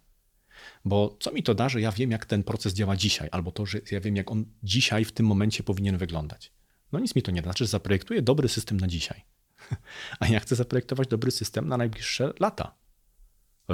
Bo 0.84 1.16
co 1.20 1.32
mi 1.32 1.42
to 1.42 1.54
da, 1.54 1.68
że 1.68 1.80
ja 1.80 1.92
wiem, 1.92 2.10
jak 2.10 2.26
ten 2.26 2.42
proces 2.42 2.74
działa 2.74 2.96
dzisiaj, 2.96 3.28
albo 3.32 3.52
to, 3.52 3.66
że 3.66 3.80
ja 3.90 4.00
wiem, 4.00 4.16
jak 4.16 4.30
on 4.30 4.44
dzisiaj 4.62 5.04
w 5.04 5.12
tym 5.12 5.26
momencie 5.26 5.62
powinien 5.62 5.98
wyglądać. 5.98 6.52
No 6.92 6.98
nic 6.98 7.14
mi 7.14 7.22
to 7.22 7.30
nie 7.30 7.42
da. 7.42 7.46
Znaczy, 7.46 7.66
zaprojektuję 7.66 8.22
dobry 8.22 8.48
system 8.48 8.80
na 8.80 8.86
dzisiaj. 8.86 9.24
A 10.20 10.26
ja 10.26 10.40
chcę 10.40 10.56
zaprojektować 10.56 11.08
dobry 11.08 11.30
system 11.30 11.68
na 11.68 11.76
najbliższe 11.76 12.32
lata 12.40 12.79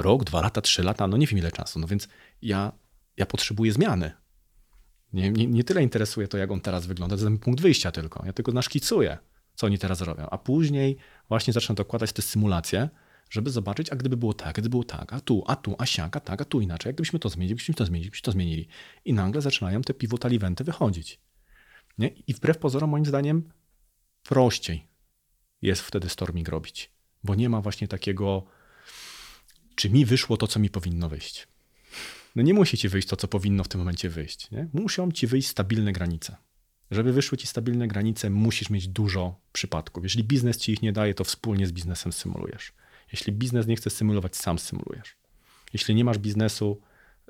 rok, 0.01 0.23
dwa 0.23 0.41
lata, 0.41 0.61
trzy 0.61 0.83
lata, 0.83 1.07
no 1.07 1.17
nie 1.17 1.27
wiem 1.27 1.39
ile 1.39 1.51
czasu. 1.51 1.79
No 1.79 1.87
więc 1.87 2.07
ja, 2.41 2.71
ja 3.17 3.25
potrzebuję 3.25 3.71
zmiany. 3.71 4.11
Nie, 5.13 5.31
nie, 5.31 5.47
nie 5.47 5.63
tyle 5.63 5.83
interesuje 5.83 6.27
to, 6.27 6.37
jak 6.37 6.51
on 6.51 6.61
teraz 6.61 6.85
wygląda, 6.85 7.15
to 7.15 7.21
jest 7.21 7.25
ten 7.25 7.37
punkt 7.37 7.61
wyjścia 7.61 7.91
tylko. 7.91 8.25
Ja 8.25 8.33
tylko 8.33 8.51
naszkicuję, 8.51 9.17
co 9.55 9.65
oni 9.65 9.77
teraz 9.77 10.01
robią. 10.01 10.27
A 10.31 10.37
później 10.37 10.97
właśnie 11.29 11.53
zacznę 11.53 11.75
dokładać 11.75 12.13
te 12.13 12.21
symulacje, 12.21 12.89
żeby 13.29 13.49
zobaczyć, 13.49 13.89
a 13.89 13.95
gdyby 13.95 14.17
było 14.17 14.33
tak, 14.33 14.53
gdyby 14.53 14.69
było 14.69 14.83
tak, 14.83 15.13
a 15.13 15.19
tu, 15.19 15.43
a 15.47 15.55
tu, 15.55 15.75
a 15.77 15.85
siak, 15.85 16.15
a 16.15 16.19
tak, 16.19 16.41
a 16.41 16.45
tu 16.45 16.61
inaczej, 16.61 16.89
jak 16.89 16.95
gdybyśmy 16.95 17.19
to 17.19 17.29
zmienili, 17.29 17.55
gdybyśmy 17.55 17.73
to 17.73 17.85
zmienili, 17.85 18.07
gdybyśmy 18.07 18.25
to 18.25 18.31
zmienili. 18.31 18.67
I 19.05 19.13
nagle 19.13 19.41
zaczynają 19.41 19.81
te 19.81 19.93
pivotal 19.93 20.33
eventy 20.33 20.63
wychodzić. 20.63 21.19
Nie? 21.97 22.07
I 22.07 22.33
wbrew 22.33 22.57
pozorom, 22.57 22.89
moim 22.89 23.05
zdaniem, 23.05 23.49
prościej 24.23 24.87
jest 25.61 25.81
wtedy 25.81 26.09
storming 26.09 26.47
robić, 26.49 26.91
bo 27.23 27.35
nie 27.35 27.49
ma 27.49 27.61
właśnie 27.61 27.87
takiego 27.87 28.45
czy 29.77 29.89
mi 29.89 30.05
wyszło 30.05 30.37
to, 30.37 30.47
co 30.47 30.59
mi 30.59 30.69
powinno 30.69 31.09
wyjść. 31.09 31.47
No 32.35 32.43
nie 32.43 32.53
musi 32.53 32.77
ci 32.77 32.89
wyjść 32.89 33.07
to, 33.07 33.15
co 33.15 33.27
powinno 33.27 33.63
w 33.63 33.67
tym 33.67 33.79
momencie 33.79 34.09
wyjść. 34.09 34.51
Nie? 34.51 34.67
Muszą 34.73 35.11
ci 35.11 35.27
wyjść 35.27 35.47
stabilne 35.47 35.91
granice. 35.91 36.35
Żeby 36.91 37.13
wyszły 37.13 37.37
ci 37.37 37.47
stabilne 37.47 37.87
granice, 37.87 38.29
musisz 38.29 38.69
mieć 38.69 38.87
dużo 38.87 39.39
przypadków. 39.53 40.03
Jeśli 40.03 40.23
biznes 40.23 40.57
ci 40.57 40.71
ich 40.71 40.81
nie 40.81 40.93
daje, 40.93 41.13
to 41.13 41.23
wspólnie 41.23 41.67
z 41.67 41.71
biznesem 41.71 42.13
symulujesz. 42.13 42.73
Jeśli 43.11 43.33
biznes 43.33 43.67
nie 43.67 43.75
chce 43.75 43.89
symulować, 43.89 44.35
sam 44.35 44.59
symulujesz. 44.59 45.17
Jeśli 45.73 45.95
nie 45.95 46.05
masz 46.05 46.17
biznesu 46.17 46.81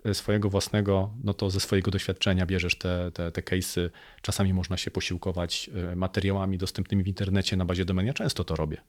e, 0.05 0.13
swojego 0.13 0.49
własnego, 0.49 1.13
no 1.23 1.33
to 1.33 1.49
ze 1.49 1.59
swojego 1.59 1.91
doświadczenia 1.91 2.45
bierzesz 2.45 2.77
te, 2.77 3.11
te, 3.13 3.31
te 3.31 3.41
case'y. 3.41 3.89
Czasami 4.21 4.53
można 4.53 4.77
się 4.77 4.91
posiłkować 4.91 5.69
e, 5.91 5.95
materiałami 5.95 6.57
dostępnymi 6.57 7.03
w 7.03 7.07
internecie 7.07 7.57
na 7.57 7.65
bazie 7.65 7.85
domenia. 7.85 8.13
Często 8.13 8.43
to 8.43 8.55
robię. 8.55 8.81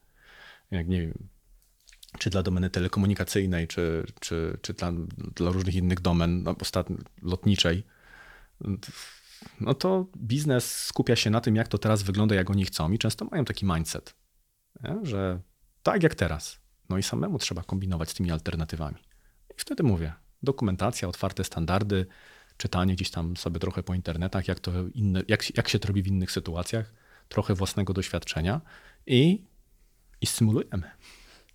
Jak 0.71 0.87
nie 0.87 1.01
wiem, 1.01 1.29
czy 2.17 2.29
dla 2.29 2.43
domeny 2.43 2.69
telekomunikacyjnej, 2.69 3.67
czy, 3.67 4.05
czy, 4.19 4.57
czy 4.61 4.73
dla, 4.73 4.91
dla 5.35 5.51
różnych 5.51 5.75
innych 5.75 5.99
domen, 5.99 6.43
no, 6.43 6.55
lotniczej, 7.21 7.83
no 9.61 9.73
to 9.73 10.07
biznes 10.17 10.83
skupia 10.83 11.15
się 11.15 11.29
na 11.29 11.41
tym, 11.41 11.55
jak 11.55 11.67
to 11.67 11.77
teraz 11.77 12.03
wygląda, 12.03 12.35
jak 12.35 12.49
oni 12.49 12.65
chcą 12.65 12.91
i 12.91 12.97
często 12.97 13.25
mają 13.25 13.45
taki 13.45 13.65
mindset, 13.65 14.15
nie? 14.83 14.99
że 15.03 15.39
tak 15.83 16.03
jak 16.03 16.15
teraz. 16.15 16.59
No 16.89 16.97
i 16.97 17.03
samemu 17.03 17.37
trzeba 17.37 17.63
kombinować 17.63 18.09
z 18.09 18.13
tymi 18.13 18.31
alternatywami. 18.31 18.97
I 19.49 19.53
wtedy 19.57 19.83
mówię, 19.83 20.13
dokumentacja, 20.43 21.07
otwarte 21.07 21.43
standardy, 21.43 22.05
czytanie 22.57 22.95
gdzieś 22.95 23.11
tam 23.11 23.37
sobie 23.37 23.59
trochę 23.59 23.83
po 23.83 23.93
internetach, 23.93 24.47
jak, 24.47 24.59
to 24.59 24.71
inne, 24.93 25.23
jak, 25.27 25.57
jak 25.57 25.69
się 25.69 25.79
to 25.79 25.87
robi 25.87 26.03
w 26.03 26.07
innych 26.07 26.31
sytuacjach, 26.31 26.93
trochę 27.29 27.53
własnego 27.53 27.93
doświadczenia 27.93 28.61
i, 29.05 29.43
i 30.21 30.25
symulujemy. 30.25 30.91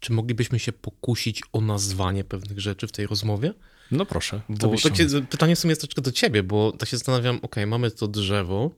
Czy 0.05 0.13
moglibyśmy 0.13 0.59
się 0.59 0.73
pokusić 0.73 1.43
o 1.53 1.61
nazwanie 1.61 2.25
pewnych 2.25 2.61
rzeczy 2.61 2.87
w 2.87 2.93
tej 2.93 3.07
rozmowie? 3.07 3.55
No 3.91 4.07
proszę. 4.07 4.41
Bo 4.49 4.75
takie, 4.83 5.07
pytanie 5.31 5.57
w 5.57 5.59
sumie 5.59 5.71
jest 5.71 5.81
troszeczkę 5.81 6.03
do 6.03 6.13
ciebie, 6.13 6.43
bo 6.43 6.73
tak 6.73 6.89
się 6.89 6.97
zastanawiam, 6.97 7.39
ok, 7.43 7.57
mamy 7.67 7.91
to 7.91 8.09
drzewo, 8.09 8.71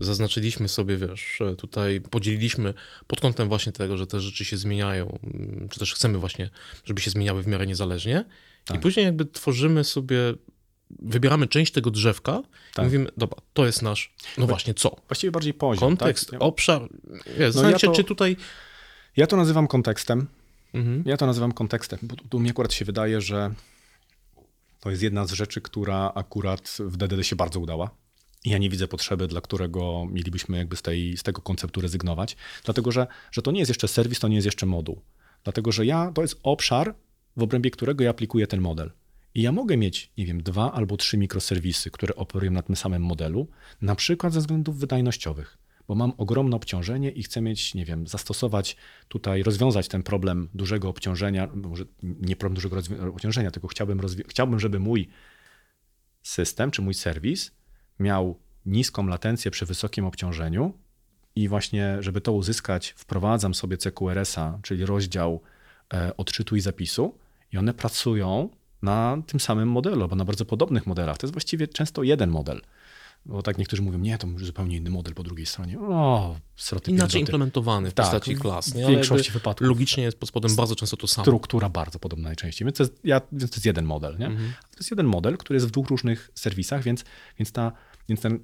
zaznaczyliśmy 0.00 0.68
sobie, 0.68 0.96
wiesz, 0.96 1.38
tutaj 1.58 2.00
podzieliliśmy 2.00 2.74
pod 3.06 3.20
kątem 3.20 3.48
właśnie 3.48 3.72
tego, 3.72 3.96
że 3.96 4.06
te 4.06 4.20
rzeczy 4.20 4.44
się 4.44 4.56
zmieniają, 4.56 5.18
czy 5.70 5.78
też 5.78 5.94
chcemy 5.94 6.18
właśnie, 6.18 6.50
żeby 6.84 7.00
się 7.00 7.10
zmieniały 7.10 7.42
w 7.42 7.46
miarę 7.46 7.66
niezależnie. 7.66 8.24
Tak. 8.64 8.76
I 8.76 8.80
później 8.80 9.06
jakby 9.06 9.26
tworzymy 9.26 9.84
sobie, 9.84 10.18
wybieramy 10.90 11.46
część 11.46 11.72
tego 11.72 11.90
drzewka 11.90 12.42
tak. 12.74 12.82
i 12.82 12.86
mówimy, 12.86 13.10
dobra, 13.16 13.38
to 13.52 13.66
jest 13.66 13.82
nasz, 13.82 14.14
no 14.38 14.46
właśnie 14.46 14.74
co? 14.74 14.96
Właściwie 15.08 15.30
bardziej 15.30 15.54
poziom. 15.54 15.80
Kontekst, 15.80 16.30
tak? 16.30 16.42
obszar. 16.42 16.88
Jest, 17.38 17.56
no 17.56 17.70
ja 17.70 17.78
to, 17.78 17.92
czy 17.92 18.04
tutaj... 18.04 18.36
Ja 19.16 19.26
to 19.26 19.36
nazywam 19.36 19.68
kontekstem, 19.68 20.26
Mhm. 20.74 21.02
Ja 21.06 21.16
to 21.16 21.26
nazywam 21.26 21.52
kontekstem, 21.52 21.98
bo 22.02 22.16
tu 22.16 22.40
mi 22.40 22.50
akurat 22.50 22.72
się 22.72 22.84
wydaje, 22.84 23.20
że 23.20 23.54
to 24.80 24.90
jest 24.90 25.02
jedna 25.02 25.26
z 25.26 25.32
rzeczy, 25.32 25.60
która 25.60 26.12
akurat 26.14 26.76
w 26.80 26.96
DDD 26.96 27.26
się 27.26 27.36
bardzo 27.36 27.60
udała. 27.60 27.90
Ja 28.44 28.58
nie 28.58 28.70
widzę 28.70 28.88
potrzeby, 28.88 29.28
dla 29.28 29.40
którego 29.40 30.06
mielibyśmy 30.10 30.58
jakby 30.58 30.76
z, 30.76 30.82
tej, 30.82 31.16
z 31.16 31.22
tego 31.22 31.42
konceptu 31.42 31.80
rezygnować, 31.80 32.36
dlatego 32.64 32.92
że, 32.92 33.06
że 33.32 33.42
to 33.42 33.50
nie 33.50 33.58
jest 33.58 33.68
jeszcze 33.68 33.88
serwis, 33.88 34.20
to 34.20 34.28
nie 34.28 34.34
jest 34.34 34.46
jeszcze 34.46 34.66
moduł. 34.66 35.00
Dlatego, 35.44 35.72
że 35.72 35.86
ja, 35.86 36.12
to 36.14 36.22
jest 36.22 36.40
obszar, 36.42 36.94
w 37.36 37.42
obrębie 37.42 37.70
którego 37.70 38.04
ja 38.04 38.10
aplikuję 38.10 38.46
ten 38.46 38.60
model. 38.60 38.92
I 39.34 39.42
ja 39.42 39.52
mogę 39.52 39.76
mieć, 39.76 40.12
nie 40.18 40.26
wiem, 40.26 40.42
dwa 40.42 40.72
albo 40.72 40.96
trzy 40.96 41.18
mikroserwisy, 41.18 41.90
które 41.90 42.14
operują 42.14 42.50
na 42.50 42.62
tym 42.62 42.76
samym 42.76 43.02
modelu, 43.02 43.48
na 43.82 43.94
przykład 43.94 44.32
ze 44.32 44.40
względów 44.40 44.78
wydajnościowych 44.78 45.59
bo 45.90 45.94
mam 45.94 46.12
ogromne 46.18 46.56
obciążenie 46.56 47.10
i 47.10 47.22
chcę 47.22 47.40
mieć, 47.40 47.74
nie 47.74 47.84
wiem, 47.84 48.06
zastosować 48.06 48.76
tutaj, 49.08 49.42
rozwiązać 49.42 49.88
ten 49.88 50.02
problem 50.02 50.48
dużego 50.54 50.88
obciążenia, 50.88 51.48
może 51.54 51.84
nie 52.02 52.36
problem 52.36 52.54
dużego 52.54 52.76
obciążenia, 53.14 53.50
tylko 53.50 53.68
chciałbym, 53.68 54.00
chciałbym, 54.28 54.60
żeby 54.60 54.80
mój 54.80 55.08
system 56.22 56.70
czy 56.70 56.82
mój 56.82 56.94
serwis 56.94 57.50
miał 57.98 58.38
niską 58.66 59.06
latencję 59.06 59.50
przy 59.50 59.66
wysokim 59.66 60.04
obciążeniu 60.04 60.72
i 61.36 61.48
właśnie, 61.48 61.96
żeby 62.00 62.20
to 62.20 62.32
uzyskać, 62.32 62.94
wprowadzam 62.96 63.54
sobie 63.54 63.76
CQRS-a, 63.76 64.58
czyli 64.62 64.86
rozdział 64.86 65.40
e, 65.94 66.16
odczytu 66.16 66.56
i 66.56 66.60
zapisu 66.60 67.18
i 67.52 67.58
one 67.58 67.74
pracują 67.74 68.48
na 68.82 69.22
tym 69.26 69.40
samym 69.40 69.68
modelu, 69.68 70.02
albo 70.02 70.16
na 70.16 70.24
bardzo 70.24 70.44
podobnych 70.44 70.86
modelach. 70.86 71.18
To 71.18 71.26
jest 71.26 71.34
właściwie 71.34 71.68
często 71.68 72.02
jeden 72.02 72.30
model. 72.30 72.60
Bo 73.26 73.42
tak 73.42 73.58
niektórzy 73.58 73.82
mówią, 73.82 73.98
nie, 73.98 74.18
to 74.18 74.26
może 74.26 74.46
zupełnie 74.46 74.76
inny 74.76 74.90
model 74.90 75.14
po 75.14 75.22
drugiej 75.22 75.46
stronie. 75.46 75.80
O, 75.80 76.36
sroty 76.56 76.90
Inaczej 76.90 77.06
pierdoty. 77.06 77.18
implementowany 77.18 77.90
w 77.90 77.94
tak, 77.94 78.06
postaci 78.06 78.36
klas. 78.36 78.74
Nie? 78.74 78.86
W 78.86 78.88
większości 78.88 79.32
wypadków. 79.32 79.68
Logicznie 79.68 80.04
jest 80.04 80.18
pod 80.18 80.28
spodem 80.28 80.56
bardzo 80.56 80.76
często 80.76 80.96
to 80.96 81.06
samo. 81.06 81.24
Struktura 81.24 81.68
bardzo 81.68 81.98
podobna 81.98 82.28
najczęściej. 82.28 82.66
Więc 82.66 82.76
to 82.76 82.82
jest, 82.82 83.00
ja, 83.04 83.20
więc 83.32 83.50
to 83.50 83.56
jest 83.56 83.66
jeden 83.66 83.84
model. 83.84 84.18
Nie? 84.18 84.26
Mhm. 84.26 84.52
To 84.70 84.76
jest 84.78 84.90
jeden 84.90 85.06
model, 85.06 85.36
który 85.36 85.56
jest 85.56 85.66
w 85.66 85.70
dwóch 85.70 85.88
różnych 85.88 86.30
serwisach, 86.34 86.82
więc, 86.82 87.04
więc, 87.38 87.52
ta, 87.52 87.72
więc 88.08 88.20
ten, 88.20 88.40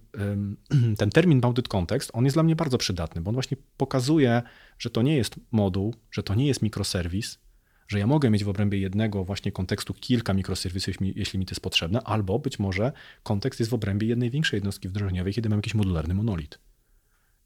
ten 0.98 1.10
termin 1.10 1.40
bounded 1.40 1.68
context, 1.68 2.10
on 2.14 2.24
jest 2.24 2.36
dla 2.36 2.42
mnie 2.42 2.56
bardzo 2.56 2.78
przydatny, 2.78 3.20
bo 3.20 3.28
on 3.28 3.34
właśnie 3.34 3.56
pokazuje, 3.76 4.42
że 4.78 4.90
to 4.90 5.02
nie 5.02 5.16
jest 5.16 5.34
moduł, 5.52 5.94
że 6.10 6.22
to 6.22 6.34
nie 6.34 6.46
jest 6.46 6.62
mikroserwis, 6.62 7.38
że 7.88 7.98
ja 7.98 8.06
mogę 8.06 8.30
mieć 8.30 8.44
w 8.44 8.48
obrębie 8.48 8.78
jednego 8.78 9.24
właśnie 9.24 9.52
kontekstu 9.52 9.94
kilka 9.94 10.34
mikroserwisów, 10.34 10.94
jeśli 11.00 11.38
mi, 11.38 11.46
to 11.46 11.50
jest 11.50 11.60
potrzebne, 11.60 12.00
albo 12.00 12.38
być 12.38 12.58
może 12.58 12.92
kontekst 13.22 13.60
jest 13.60 13.70
w 13.70 13.74
obrębie 13.74 14.06
jednej 14.06 14.30
większej 14.30 14.56
jednostki 14.56 14.88
wdrożeniowej, 14.88 15.32
kiedy 15.32 15.48
mam 15.48 15.58
jakiś 15.58 15.74
modularny 15.74 16.14
monolit. 16.14 16.58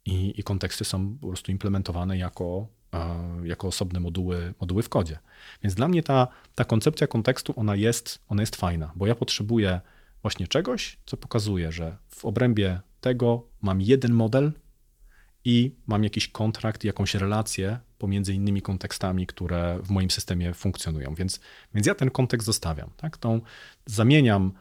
I, 0.05 0.41
i 0.41 0.43
konteksty 0.43 0.85
są 0.85 1.19
po 1.19 1.29
prostu 1.29 1.53
implementowane 1.53 2.19
jako, 2.19 2.67
e, 2.95 3.17
jako 3.45 3.69
osobne 3.69 4.01
moduły, 4.01 4.55
moduły 4.61 4.83
w 4.83 4.89
kodzie. 4.89 5.19
Więc 5.63 5.75
dla 5.75 5.89
mnie 5.89 6.03
ta, 6.03 6.29
ta 6.55 6.65
koncepcja 6.65 7.07
kontekstu, 7.07 7.53
ona 7.57 7.77
jest, 7.77 8.19
ona 8.29 8.43
jest 8.43 8.57
fajna, 8.57 8.93
bo 8.97 9.07
ja 9.07 9.15
potrzebuję 9.15 9.81
właśnie 10.23 10.49
czegoś, 10.49 10.99
co 11.07 11.17
pokazuje, 11.17 11.73
że 11.73 11.97
w 12.09 12.25
obrębie 12.25 12.81
tego 13.01 13.47
mam 13.63 13.81
jeden 13.81 14.13
model 14.13 14.53
i 15.45 15.75
mam 15.87 16.05
jakiś 16.05 16.29
kontrakt, 16.29 16.85
jakąś 16.85 17.15
relację 17.15 17.79
pomiędzy 17.99 18.35
innymi 18.35 18.63
kontekstami, 18.63 19.27
które 19.27 19.79
w 19.83 19.91
moim 19.91 20.11
systemie 20.11 20.55
funkcjonują. 20.55 21.15
Więc, 21.15 21.41
więc 21.75 21.87
ja 21.87 21.95
ten 21.95 22.11
kontekst 22.11 22.47
zostawiam. 22.47 22.91
Tak? 22.97 23.17
Tą, 23.17 23.41
zamieniam 23.87 24.53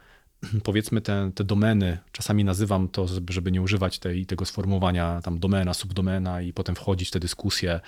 powiedzmy 0.63 1.01
te, 1.01 1.31
te 1.35 1.43
domeny, 1.43 1.97
czasami 2.11 2.43
nazywam 2.43 2.87
to, 2.87 3.07
żeby 3.29 3.51
nie 3.51 3.61
używać 3.61 3.99
tej, 3.99 4.25
tego 4.25 4.45
sformułowania 4.45 5.21
tam 5.21 5.39
domena, 5.39 5.73
subdomena 5.73 6.41
i 6.41 6.53
potem 6.53 6.75
wchodzić 6.75 7.07
w 7.07 7.11
te 7.11 7.19
dyskusje 7.19 7.79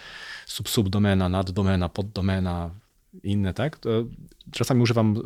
sub-subdomena, 0.46 1.30
naddomena, 1.30 1.90
poddomena, 1.90 2.70
inne, 3.24 3.54
tak? 3.54 3.80
Czasami 4.52 4.82
używam 4.82 5.22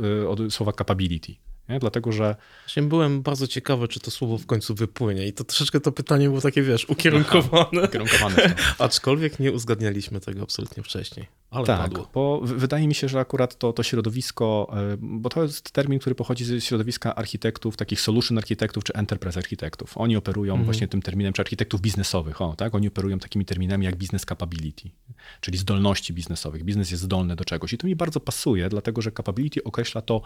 y, 0.47 0.51
słowa 0.51 0.71
capability. 0.73 1.35
Nie? 1.69 1.79
Dlatego, 1.79 2.11
że. 2.11 2.35
Właśnie 2.65 2.83
byłem 2.83 3.21
bardzo 3.21 3.47
ciekawy, 3.47 3.87
czy 3.87 3.99
to 3.99 4.11
słowo 4.11 4.37
w 4.37 4.45
końcu 4.45 4.75
wypłynie. 4.75 5.27
I 5.27 5.33
to 5.33 5.43
troszeczkę 5.43 5.79
to 5.79 5.91
pytanie 5.91 6.29
było 6.29 6.41
takie, 6.41 6.61
wiesz, 6.61 6.89
ukierunkowane. 6.89 7.83
ukierunkowane 7.83 8.55
Aczkolwiek 8.79 9.39
nie 9.39 9.51
uzgadnialiśmy 9.51 10.19
tego 10.19 10.41
absolutnie 10.41 10.83
wcześniej. 10.83 11.27
Ale 11.49 11.65
tak, 11.65 11.79
padło. 11.81 12.09
bo 12.13 12.41
wydaje 12.43 12.87
mi 12.87 12.95
się, 12.95 13.09
że 13.09 13.19
akurat 13.19 13.57
to, 13.57 13.73
to 13.73 13.83
środowisko, 13.83 14.73
e, 14.93 14.97
bo 14.99 15.29
to 15.29 15.43
jest 15.43 15.71
termin, 15.71 15.99
który 15.99 16.15
pochodzi 16.15 16.45
ze 16.45 16.61
środowiska 16.61 17.15
architektów, 17.15 17.77
takich 17.77 18.01
solution 18.01 18.37
architektów 18.37 18.83
czy 18.83 18.93
enterprise 18.93 19.39
architektów. 19.39 19.97
Oni 19.97 20.15
operują 20.15 20.53
mhm. 20.53 20.65
właśnie 20.65 20.87
tym 20.87 21.01
terminem, 21.01 21.33
czy 21.33 21.41
architektów 21.41 21.81
biznesowych, 21.81 22.41
o, 22.41 22.55
tak? 22.55 22.75
Oni 22.75 22.87
operują 22.87 23.19
takimi 23.19 23.45
terminami 23.45 23.85
jak 23.85 23.95
business 23.95 24.25
capability, 24.25 24.89
czyli 25.41 25.57
zdolności 25.57 26.13
biznesowych. 26.13 26.63
Biznes 26.63 26.91
jest 26.91 27.03
zdolny 27.03 27.35
do 27.35 27.45
czegoś 27.45 27.73
i 27.73 27.77
to 27.77 27.87
mi 27.87 27.95
bardzo 27.95 28.19
pasuje, 28.19 28.69
dlatego 28.69 29.01
że 29.01 29.11
capability 29.11 29.63
określa 29.63 30.01
to, 30.01 30.21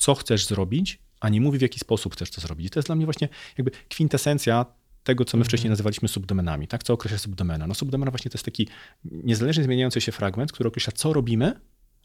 co 0.00 0.14
chcesz 0.14 0.46
zrobić, 0.46 0.98
a 1.20 1.28
nie 1.28 1.40
mówi, 1.40 1.58
w 1.58 1.62
jaki 1.62 1.78
sposób 1.78 2.14
chcesz 2.14 2.30
to 2.30 2.40
zrobić. 2.40 2.66
I 2.66 2.70
to 2.70 2.78
jest 2.78 2.88
dla 2.88 2.96
mnie 2.96 3.04
właśnie 3.04 3.28
jakby 3.58 3.70
kwintesencja 3.88 4.66
tego, 5.04 5.24
co 5.24 5.36
my 5.36 5.44
wcześniej 5.44 5.66
mhm. 5.66 5.72
nazywaliśmy 5.72 6.08
subdomenami. 6.08 6.68
Tak? 6.68 6.82
Co 6.82 6.92
określa 6.92 7.18
subdomena? 7.18 7.66
No 7.66 7.74
subdomena 7.74 8.10
właśnie 8.10 8.30
to 8.30 8.36
jest 8.36 8.44
taki 8.44 8.68
niezależnie 9.04 9.64
zmieniający 9.64 10.00
się 10.00 10.12
fragment, 10.12 10.52
który 10.52 10.68
określa, 10.68 10.92
co 10.96 11.12
robimy, 11.12 11.60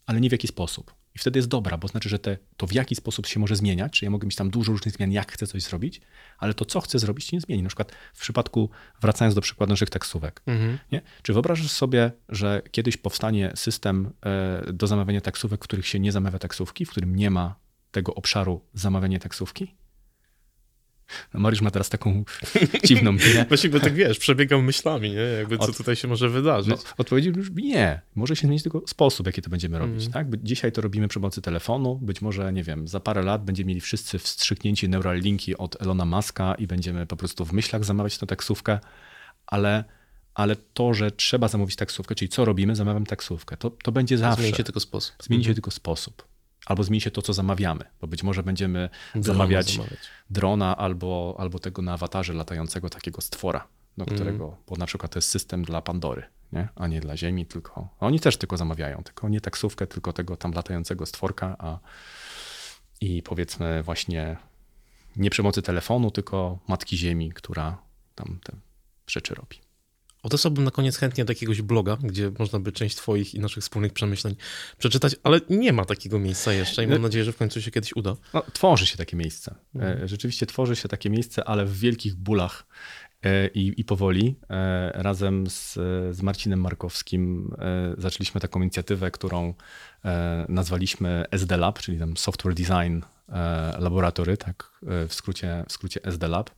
ale 0.05 0.21
nie 0.21 0.29
w 0.29 0.31
jaki 0.31 0.47
sposób. 0.47 0.95
I 1.15 1.19
wtedy 1.19 1.39
jest 1.39 1.49
dobra, 1.49 1.77
bo 1.77 1.87
znaczy, 1.87 2.09
że 2.09 2.19
te, 2.19 2.37
to 2.57 2.67
w 2.67 2.73
jaki 2.73 2.95
sposób 2.95 3.27
się 3.27 3.39
może 3.39 3.55
zmieniać, 3.55 3.93
czy 3.93 4.05
ja 4.05 4.11
mogę 4.11 4.25
mieć 4.25 4.35
tam 4.35 4.49
dużo 4.49 4.71
różnych 4.71 4.93
zmian, 4.93 5.11
jak 5.11 5.31
chcę 5.31 5.47
coś 5.47 5.63
zrobić, 5.63 6.01
ale 6.37 6.53
to, 6.53 6.65
co 6.65 6.81
chcę 6.81 6.99
zrobić, 6.99 7.25
się 7.25 7.37
nie 7.37 7.41
zmieni. 7.41 7.63
Na 7.63 7.69
przykład 7.69 7.91
w 8.13 8.21
przypadku, 8.21 8.69
wracając 9.01 9.35
do 9.35 9.41
przykładu 9.41 9.73
naszych 9.73 9.89
taksówek. 9.89 10.41
Mhm. 10.45 10.77
Nie? 10.91 11.01
Czy 11.21 11.33
wyobrażasz 11.33 11.71
sobie, 11.71 12.11
że 12.29 12.61
kiedyś 12.71 12.97
powstanie 12.97 13.51
system 13.55 14.11
e, 14.25 14.73
do 14.73 14.87
zamawiania 14.87 15.21
taksówek, 15.21 15.59
w 15.59 15.63
których 15.63 15.87
się 15.87 15.99
nie 15.99 16.11
zamawia 16.11 16.39
taksówki, 16.39 16.85
w 16.85 16.89
którym 16.89 17.15
nie 17.15 17.29
ma 17.29 17.64
tego 17.95 18.15
obszaru 18.15 18.61
zamawianie 18.73 19.19
taksówki? 19.19 19.75
No 21.33 21.39
Mariusz 21.39 21.61
ma 21.61 21.71
teraz 21.71 21.89
taką 21.89 22.23
dziwną 22.87 23.11
minę. 23.11 23.45
Właściwie 23.47 23.79
tak 23.79 23.93
wiesz, 23.93 24.19
przebiegam 24.19 24.63
myślami, 24.63 25.09
nie? 25.09 25.15
Jakby 25.15 25.57
co 25.57 25.73
tutaj 25.73 25.95
się 25.95 26.07
może 26.07 26.29
wydarzyć. 26.29 26.69
No, 26.69 26.77
odpowiedzi 26.97 27.31
brzmi 27.31 27.63
nie. 27.63 28.01
Może 28.15 28.35
się 28.35 28.47
zmienić 28.47 28.63
tylko 28.63 28.81
sposób, 28.87 29.25
jaki 29.25 29.41
to 29.41 29.49
będziemy 29.49 29.79
robić. 29.79 30.01
Mm. 30.01 30.13
Tak? 30.13 30.27
Dzisiaj 30.43 30.71
to 30.71 30.81
robimy 30.81 31.07
przy 31.07 31.19
pomocy 31.19 31.41
telefonu. 31.41 31.95
Być 31.95 32.21
może, 32.21 32.53
nie 32.53 32.63
wiem, 32.63 32.87
za 32.87 32.99
parę 32.99 33.23
lat 33.23 33.45
będziemy 33.45 33.67
mieli 33.67 33.81
wszyscy 33.81 34.19
wstrzyknięci 34.19 34.89
linki 35.13 35.57
od 35.57 35.81
Elona 35.81 36.05
Muska 36.05 36.55
i 36.55 36.67
będziemy 36.67 37.05
po 37.05 37.15
prostu 37.15 37.45
w 37.45 37.53
myślach 37.53 37.83
zamawiać 37.83 38.17
tę 38.17 38.25
taksówkę, 38.25 38.79
ale 39.47 39.83
ale 40.33 40.55
to, 40.55 40.93
że 40.93 41.11
trzeba 41.11 41.47
zamówić 41.47 41.75
taksówkę, 41.75 42.15
czyli 42.15 42.29
co 42.29 42.45
robimy, 42.45 42.75
zamawiam 42.75 43.05
taksówkę, 43.05 43.57
to, 43.57 43.69
to 43.69 43.91
będzie 43.91 44.17
zawsze. 44.17 44.41
Zmieni 44.41 44.57
się 44.57 44.63
tylko 44.63 44.79
sposób. 44.79 45.15
Zmieni 45.23 45.43
się 45.43 45.49
mhm. 45.49 45.55
tylko 45.55 45.71
sposób 45.71 46.34
albo 46.66 46.84
zmieni 46.84 47.01
się 47.01 47.11
to, 47.11 47.22
co 47.22 47.34
zamawiamy, 47.34 47.86
bo 48.01 48.07
być 48.07 48.24
może 48.24 48.43
będziemy 48.43 48.89
zamawiać, 49.16 49.72
zamawiać, 49.72 49.99
drona 50.30 50.78
albo, 50.78 51.36
albo 51.38 51.59
tego 51.59 51.82
na 51.82 51.93
awatarze 51.93 52.34
latającego 52.34 52.89
takiego 52.89 53.22
stwora, 53.22 53.68
do 53.97 54.03
mhm. 54.03 54.16
którego, 54.16 54.45
mm. 54.45 54.57
bo 54.68 54.76
na 54.76 54.86
przykład 54.86 55.11
to 55.11 55.18
jest 55.18 55.30
system 55.30 55.63
dla 55.63 55.82
Pandory, 55.82 56.24
nie? 56.51 56.68
a 56.76 56.88
nie 56.88 57.01
dla 57.01 57.18
Ziemi, 57.18 57.45
tylko 57.45 57.89
oni 57.99 58.20
też 58.20 58.38
tylko 58.38 58.57
zamawiają, 58.57 59.03
tylko 59.03 59.30
nie 59.30 59.41
taksówkę, 59.41 59.88
tylko 59.88 60.13
tego 60.13 60.38
tam 60.38 60.51
latającego 60.51 61.05
stworka, 61.05 61.55
a 61.59 61.80
i 63.01 63.24
powiedzmy 63.24 63.84
właśnie 63.84 64.38
nie 65.16 65.30
przy 65.30 65.41
pomocy 65.41 65.61
telefonu, 65.61 66.11
tylko 66.11 66.59
Matki 66.68 66.97
Ziemi, 66.97 67.32
która 67.32 67.78
tam 68.16 68.39
te 68.43 68.53
rzeczy 69.07 69.36
robi. 69.36 69.64
Odesłałbym 70.26 70.63
na 70.63 70.71
koniec 70.71 70.97
chętnie 70.97 71.26
do 71.26 71.32
jakiegoś 71.32 71.61
bloga, 71.61 71.97
gdzie 72.03 72.32
można 72.39 72.59
by 72.59 72.71
część 72.71 72.95
Twoich 72.95 73.36
i 73.36 73.39
naszych 73.39 73.63
wspólnych 73.63 73.93
przemyśleń 73.93 74.36
przeczytać, 74.78 75.15
ale 75.23 75.41
nie 75.49 75.73
ma 75.73 75.86
takiego 75.86 76.19
miejsca 76.19 76.53
jeszcze 76.53 76.84
i 76.84 76.88
mam 76.88 77.01
nadzieję, 77.01 77.26
że 77.26 77.34
w 77.34 77.38
końcu 77.38 77.61
się 77.61 77.71
kiedyś 77.71 77.95
uda. 77.95 78.15
No, 78.34 78.43
tworzy 78.53 78.86
się 78.86 78.97
takie 78.97 79.17
miejsce. 79.17 79.55
Mhm. 79.76 80.07
Rzeczywiście 80.07 80.45
tworzy 80.45 80.76
się 80.76 80.89
takie 80.89 81.09
miejsce, 81.09 81.43
ale 81.43 81.65
w 81.65 81.80
wielkich 81.80 82.15
bólach 82.15 82.65
e, 83.23 83.47
i, 83.47 83.82
i 83.82 83.84
powoli. 83.84 84.36
E, 84.49 84.91
razem 85.03 85.49
z, 85.49 85.73
z 86.15 86.21
Marcinem 86.21 86.61
Markowskim 86.61 87.55
zaczęliśmy 87.97 88.41
taką 88.41 88.61
inicjatywę, 88.61 89.11
którą 89.11 89.53
nazwaliśmy 90.49 91.26
SD 91.32 91.57
Lab, 91.57 91.80
czyli 91.80 91.99
tam 91.99 92.17
Software 92.17 92.55
Design 92.55 92.99
Laboratory, 93.80 94.38
tak 94.38 94.71
w 94.82 95.13
skrócie, 95.13 95.63
w 95.69 95.71
skrócie 95.71 96.03
SD 96.03 96.28
Lab. 96.28 96.49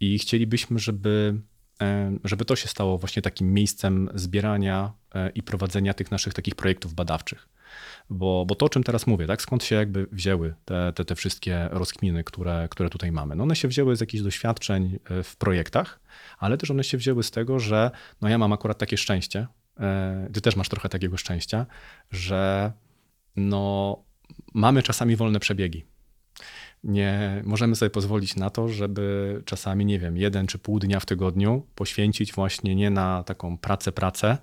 I 0.00 0.18
chcielibyśmy, 0.18 0.78
żeby 0.78 1.34
E, 1.34 1.59
żeby 2.24 2.44
to 2.44 2.56
się 2.56 2.68
stało 2.68 2.98
właśnie 2.98 3.22
takim 3.22 3.54
miejscem 3.54 4.08
zbierania 4.14 4.92
e, 5.14 5.30
i 5.30 5.42
prowadzenia 5.42 5.94
tych 5.94 6.10
naszych 6.10 6.34
takich 6.34 6.54
projektów 6.54 6.94
badawczych. 6.94 7.48
Bo, 8.10 8.44
bo 8.46 8.54
to, 8.54 8.66
o 8.66 8.68
czym 8.68 8.82
teraz 8.82 9.06
mówię, 9.06 9.26
tak, 9.26 9.42
skąd 9.42 9.64
się 9.64 9.76
jakby 9.76 10.06
wzięły 10.12 10.54
te, 10.64 10.92
te, 10.92 11.04
te 11.04 11.14
wszystkie 11.14 11.68
rozkminy, 11.70 12.24
które, 12.24 12.68
które 12.70 12.90
tutaj 12.90 13.12
mamy? 13.12 13.36
No 13.36 13.42
one 13.42 13.56
się 13.56 13.68
wzięły 13.68 13.96
z 13.96 14.00
jakichś 14.00 14.22
doświadczeń 14.22 14.98
e, 15.04 15.22
w 15.22 15.36
projektach, 15.36 16.00
ale 16.38 16.58
też 16.58 16.70
one 16.70 16.84
się 16.84 16.98
wzięły 16.98 17.22
z 17.22 17.30
tego, 17.30 17.58
że 17.58 17.90
no 18.20 18.28
ja 18.28 18.38
mam 18.38 18.52
akurat 18.52 18.78
takie 18.78 18.96
szczęście, 18.96 19.46
ty 20.32 20.40
też 20.40 20.56
masz 20.56 20.68
trochę 20.68 20.88
takiego 20.88 21.16
szczęścia, 21.16 21.66
że 22.10 22.72
no 23.36 23.96
mamy 24.54 24.82
czasami 24.82 25.16
wolne 25.16 25.40
przebiegi 25.40 25.84
nie 26.84 27.42
możemy 27.44 27.76
sobie 27.76 27.90
pozwolić 27.90 28.36
na 28.36 28.50
to, 28.50 28.68
żeby 28.68 29.42
czasami, 29.44 29.84
nie 29.84 29.98
wiem, 29.98 30.16
jeden 30.16 30.46
czy 30.46 30.58
pół 30.58 30.78
dnia 30.78 31.00
w 31.00 31.06
tygodniu 31.06 31.66
poświęcić 31.74 32.32
właśnie 32.32 32.74
nie 32.74 32.90
na 32.90 33.22
taką 33.22 33.58
pracę, 33.58 33.92
pracę, 33.92 34.38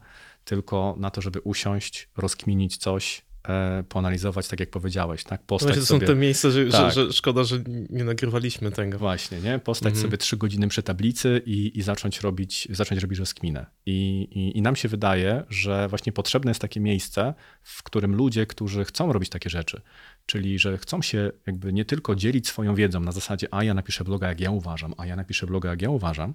tylko 0.45 0.95
na 0.99 1.11
to, 1.11 1.21
żeby 1.21 1.41
usiąść, 1.41 2.09
rozkminić 2.17 2.77
coś, 2.77 3.25
e, 3.47 3.83
poanalizować, 3.89 4.47
tak 4.47 4.59
jak 4.59 4.69
powiedziałeś, 4.69 5.23
tak? 5.23 5.43
Postać 5.43 5.67
Właśnie 5.67 5.81
to 5.81 5.85
sobie... 5.85 6.07
są 6.07 6.13
te 6.13 6.19
miejsca, 6.19 6.49
że, 6.49 6.65
tak. 6.65 6.93
że, 6.93 7.05
że, 7.05 7.13
szkoda, 7.13 7.43
że 7.43 7.59
nie 7.89 8.03
nagrywaliśmy 8.03 8.71
tego. 8.71 8.97
Właśnie, 8.97 9.39
nie? 9.39 9.59
Postać 9.59 9.91
mhm. 9.91 10.01
sobie 10.01 10.17
trzy 10.17 10.37
godziny 10.37 10.67
przy 10.67 10.83
tablicy 10.83 11.41
i, 11.45 11.77
i 11.79 11.81
zacząć 11.81 12.21
robić, 12.21 12.67
zacząć 12.71 13.01
robić 13.01 13.19
rozkminę. 13.19 13.65
I, 13.85 14.27
i, 14.31 14.57
I 14.57 14.61
nam 14.61 14.75
się 14.75 14.87
wydaje, 14.87 15.43
że 15.49 15.87
właśnie 15.87 16.11
potrzebne 16.11 16.51
jest 16.51 16.61
takie 16.61 16.79
miejsce, 16.79 17.33
w 17.63 17.83
którym 17.83 18.15
ludzie, 18.15 18.45
którzy 18.45 18.85
chcą 18.85 19.13
robić 19.13 19.29
takie 19.29 19.49
rzeczy, 19.49 19.81
czyli 20.27 20.59
że 20.59 20.77
chcą 20.77 21.01
się 21.01 21.31
jakby 21.47 21.73
nie 21.73 21.85
tylko 21.85 22.15
dzielić 22.15 22.47
swoją 22.47 22.75
wiedzą 22.75 22.99
na 22.99 23.11
zasadzie, 23.11 23.47
a 23.51 23.63
ja 23.63 23.73
napiszę 23.73 24.03
bloga 24.03 24.27
jak 24.27 24.39
ja 24.39 24.51
uważam, 24.51 24.93
a 24.97 25.05
ja 25.05 25.15
napiszę 25.15 25.47
bloga 25.47 25.69
jak 25.69 25.81
ja 25.81 25.89
uważam, 25.89 26.33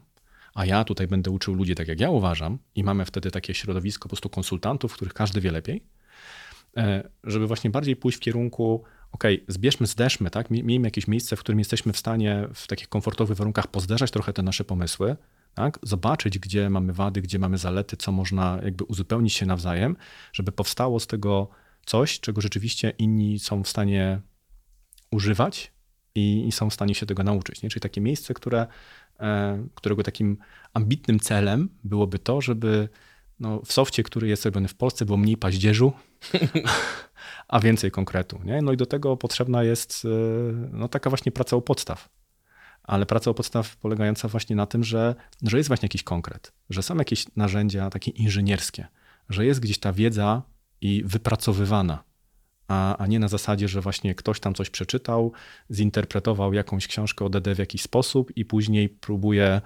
a 0.55 0.67
ja 0.67 0.85
tutaj 0.85 1.07
będę 1.07 1.31
uczył 1.31 1.55
ludzi 1.55 1.75
tak 1.75 1.89
jak 1.89 2.01
ja 2.01 2.11
uważam 2.11 2.59
i 2.75 2.85
mamy 2.85 3.05
wtedy 3.05 3.31
takie 3.31 3.55
środowisko 3.55 4.03
po 4.03 4.09
prostu 4.09 4.29
konsultantów, 4.29 4.93
których 4.93 5.15
każdy 5.15 5.41
wie 5.41 5.53
lepiej, 5.53 5.83
e, 6.77 7.09
żeby 7.25 7.47
właśnie 7.47 7.71
bardziej 7.71 7.97
pójść 7.97 8.19
w 8.19 8.21
kierunku, 8.21 8.85
ok, 9.13 9.25
zbierzmy, 9.49 9.87
zderzmy, 9.87 10.31
tak? 10.31 10.51
Miejmy 10.51 10.87
jakieś 10.87 11.09
miejsce, 11.09 11.37
w 11.37 11.41
którym 11.41 11.59
jesteśmy 11.59 11.93
w 11.93 11.99
stanie 11.99 12.49
w 12.55 12.67
takich 12.67 12.89
komfortowych 12.89 13.39
warunkach 13.39 13.67
pozderzać 13.67 14.11
trochę 14.11 14.33
te 14.33 14.43
nasze 14.43 14.65
pomysły, 14.65 15.17
tak? 15.55 15.79
zobaczyć, 15.83 16.39
gdzie 16.39 16.71
mamy 16.71 16.93
wady, 16.93 17.23
gdzie 17.23 17.39
mamy 17.39 17.59
zalety, 17.59 17.97
co 17.97 18.13
można 18.13 18.59
jakby 18.65 18.85
uzupełnić 18.85 19.33
się 19.33 19.47
nawzajem, 19.47 19.97
żeby 20.33 20.53
powstało 20.53 21.01
z 21.01 21.07
tego 21.07 21.49
coś, 21.87 22.21
czego 22.21 22.41
rzeczywiście 22.41 22.93
inni 22.99 23.39
są 23.39 23.63
w 23.63 23.69
stanie 23.69 24.21
używać 25.11 25.73
i, 26.15 26.47
i 26.49 26.53
są 26.53 26.71
w 26.71 26.75
stanie 26.75 26.95
się 26.95 27.07
tego 27.07 27.23
nauczyć. 27.23 27.63
Nie? 27.63 27.69
Czyli 27.69 27.81
takie 27.81 28.01
miejsce, 28.01 28.35
które, 28.35 28.67
e, 29.21 29.67
którego 29.75 30.03
takim 30.03 30.39
ambitnym 30.75 31.21
celem 31.21 31.69
byłoby 31.85 32.19
to, 32.19 32.41
żeby 32.41 32.89
no, 33.41 33.61
w 33.65 33.73
softie, 33.73 34.03
który 34.03 34.29
jest 34.29 34.45
robiony 34.45 34.69
w 34.69 34.75
Polsce, 34.75 35.05
było 35.05 35.19
mniej 35.19 35.37
paździerzu, 35.37 35.93
a 37.49 37.61
więcej 37.61 37.91
konkretu. 37.91 38.41
Nie? 38.45 38.63
No 38.63 38.73
i 38.73 38.77
do 38.77 38.87
tego 38.87 39.17
potrzebna 39.17 39.63
jest 39.63 40.05
e, 40.05 40.09
no, 40.73 40.89
taka 40.89 41.11
właśnie 41.11 41.33
praca 41.33 41.57
u 41.57 41.63
podstaw. 41.63 42.09
Ale 42.83 43.07
praca 43.07 43.31
u 43.31 43.35
podstaw 43.35 43.77
polegająca 43.77 44.29
właśnie 44.29 44.57
na 44.57 44.67
tym, 44.67 44.85
że, 44.85 45.15
że 45.43 45.57
jest 45.57 45.69
właśnie 45.69 45.87
jakiś 45.87 46.03
konkret, 46.03 46.53
że 46.71 46.83
są 46.83 46.97
jakieś 46.97 47.37
narzędzia 47.37 47.91
takie 47.91 48.11
inżynierskie, 48.11 48.87
że 49.29 49.47
jest 49.47 49.61
gdzieś 49.61 49.79
ta 49.79 49.93
wiedza 49.93 50.43
i 50.83 51.03
wypracowywana, 51.05 52.05
a, 52.69 52.97
a 52.97 53.07
nie 53.07 53.19
na 53.19 53.29
zasadzie, 53.29 53.69
że 53.69 53.81
właśnie 53.81 54.15
ktoś 54.15 54.41
tam 54.41 54.55
coś 54.55 54.71
przeczytał, 54.71 55.33
zinterpretował 55.71 56.53
jakąś 56.53 56.87
książkę 56.87 57.25
o 57.25 57.31
w 57.55 57.59
jakiś 57.59 57.83
sposób 57.83 58.37
i 58.37 58.45
później 58.45 58.89
próbuje 58.89 59.61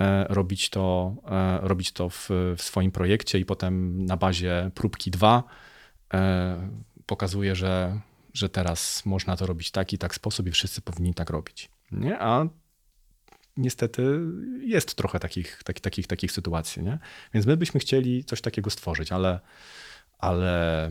e, 0.00 0.24
robić 0.28 0.70
to, 0.70 1.14
e, 1.30 1.58
robić 1.62 1.92
to 1.92 2.08
w, 2.08 2.28
w 2.56 2.62
swoim 2.62 2.92
projekcie 2.92 3.38
i 3.38 3.44
potem 3.44 4.04
na 4.06 4.16
bazie 4.16 4.70
próbki 4.74 5.10
2 5.10 5.44
e, 6.14 6.70
pokazuje, 7.06 7.56
że, 7.56 8.00
że 8.34 8.48
teraz 8.48 9.06
można 9.06 9.36
to 9.36 9.46
robić 9.46 9.70
tak 9.70 9.92
i 9.92 9.98
tak 9.98 10.14
sposób 10.14 10.46
i 10.46 10.50
wszyscy 10.50 10.80
powinni 10.80 11.14
tak 11.14 11.30
robić. 11.30 11.70
Nie? 11.92 12.18
A 12.18 12.46
niestety 13.56 14.20
jest 14.60 14.94
trochę 14.94 15.20
takich, 15.20 15.60
tak, 15.64 15.80
takich, 15.80 16.06
takich 16.06 16.32
sytuacji. 16.32 16.82
Nie? 16.82 16.98
Więc 17.34 17.46
my 17.46 17.56
byśmy 17.56 17.80
chcieli 17.80 18.24
coś 18.24 18.40
takiego 18.40 18.70
stworzyć, 18.70 19.12
ale, 19.12 19.40
ale 20.22 20.90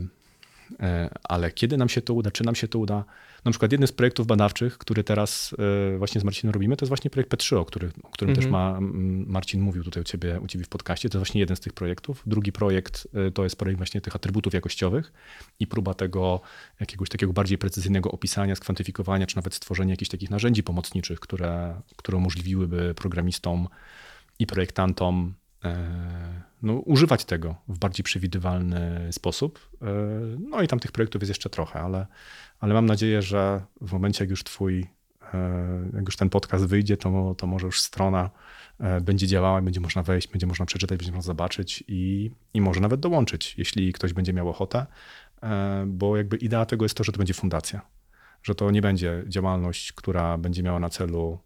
E, 0.80 1.10
ale 1.22 1.52
kiedy 1.52 1.76
nam 1.76 1.88
się 1.88 2.02
to 2.02 2.14
uda, 2.14 2.30
czy 2.30 2.44
nam 2.44 2.54
się 2.54 2.68
to 2.68 2.78
uda? 2.78 3.04
Na 3.44 3.50
przykład 3.50 3.72
jeden 3.72 3.86
z 3.86 3.92
projektów 3.92 4.26
badawczych, 4.26 4.78
który 4.78 5.04
teraz 5.04 5.54
e, 5.94 5.98
właśnie 5.98 6.20
z 6.20 6.24
Marcinem 6.24 6.54
robimy, 6.54 6.76
to 6.76 6.84
jest 6.84 6.88
właśnie 6.88 7.10
projekt 7.10 7.32
P3, 7.32 7.56
o, 7.56 7.64
który, 7.64 7.90
o 8.02 8.08
którym 8.08 8.34
też 8.34 8.44
mhm. 8.44 8.52
ma, 8.52 8.88
Marcin 9.26 9.60
mówił 9.60 9.84
tutaj 9.84 10.00
u 10.00 10.04
ciebie, 10.04 10.40
u 10.40 10.46
ciebie 10.46 10.64
w 10.64 10.68
podcaście. 10.68 11.08
To 11.08 11.18
jest 11.18 11.26
właśnie 11.26 11.40
jeden 11.40 11.56
z 11.56 11.60
tych 11.60 11.72
projektów. 11.72 12.22
Drugi 12.26 12.52
projekt 12.52 13.08
e, 13.14 13.30
to 13.30 13.44
jest 13.44 13.56
projekt 13.56 13.78
właśnie 13.78 14.00
tych 14.00 14.16
atrybutów 14.16 14.54
jakościowych 14.54 15.12
i 15.60 15.66
próba 15.66 15.94
tego 15.94 16.40
jakiegoś 16.80 17.08
takiego 17.08 17.32
bardziej 17.32 17.58
precyzyjnego 17.58 18.10
opisania, 18.10 18.56
skwantyfikowania, 18.56 19.26
czy 19.26 19.36
nawet 19.36 19.54
stworzenia 19.54 19.90
jakichś 19.90 20.10
takich 20.10 20.30
narzędzi 20.30 20.62
pomocniczych, 20.62 21.20
które, 21.20 21.80
które 21.96 22.18
umożliwiłyby 22.18 22.94
programistom 22.94 23.68
i 24.38 24.46
projektantom 24.46 25.34
no, 26.62 26.72
używać 26.72 27.24
tego 27.24 27.54
w 27.68 27.78
bardziej 27.78 28.04
przewidywalny 28.04 29.12
sposób. 29.12 29.68
E, 29.82 29.86
no 30.50 30.62
i 30.62 30.68
tam 30.68 30.78
tych 30.78 30.92
projektów 30.92 31.22
jest 31.22 31.30
jeszcze 31.30 31.50
trochę, 31.50 31.80
ale, 31.80 32.06
ale 32.60 32.74
mam 32.74 32.86
nadzieję, 32.86 33.22
że 33.22 33.62
w 33.80 33.92
momencie, 33.92 34.24
jak 34.24 34.30
już 34.30 34.44
twój, 34.44 34.86
e, 35.34 35.90
jak 35.94 36.06
już 36.06 36.16
ten 36.16 36.30
podcast 36.30 36.66
wyjdzie, 36.66 36.96
to, 36.96 37.34
to 37.38 37.46
może 37.46 37.66
już 37.66 37.80
strona 37.80 38.30
e, 38.80 39.00
będzie 39.00 39.26
działała, 39.26 39.62
będzie 39.62 39.80
można 39.80 40.02
wejść, 40.02 40.28
będzie 40.28 40.46
można 40.46 40.66
przeczytać, 40.66 40.98
będzie 40.98 41.12
można 41.12 41.26
zobaczyć 41.26 41.84
i, 41.88 42.30
i 42.54 42.60
może 42.60 42.80
nawet 42.80 43.00
dołączyć, 43.00 43.54
jeśli 43.58 43.92
ktoś 43.92 44.12
będzie 44.12 44.32
miał 44.32 44.48
ochotę, 44.48 44.86
bo 45.86 46.16
jakby 46.16 46.36
idea 46.36 46.66
tego 46.66 46.84
jest 46.84 46.94
to, 46.94 47.04
że 47.04 47.12
to 47.12 47.18
będzie 47.18 47.34
fundacja, 47.34 47.80
że 48.42 48.54
to 48.54 48.70
nie 48.70 48.82
będzie 48.82 49.24
działalność, 49.28 49.92
która 49.92 50.38
będzie 50.38 50.62
miała 50.62 50.80
na 50.80 50.88
celu, 50.88 51.38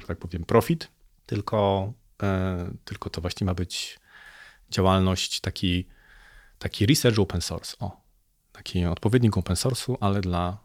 że 0.00 0.06
tak 0.06 0.18
powiem, 0.18 0.44
profit, 0.44 0.88
tylko 1.26 1.92
tylko 2.84 3.10
to 3.10 3.20
właśnie 3.20 3.44
ma 3.44 3.54
być 3.54 4.00
działalność, 4.70 5.40
taki, 5.40 5.86
taki 6.58 6.86
research 6.86 7.18
open 7.18 7.40
source. 7.40 7.76
O, 7.80 8.00
taki 8.52 8.84
odpowiednik 8.84 9.36
open 9.36 9.56
source'u, 9.56 9.96
ale 10.00 10.20
dla, 10.20 10.58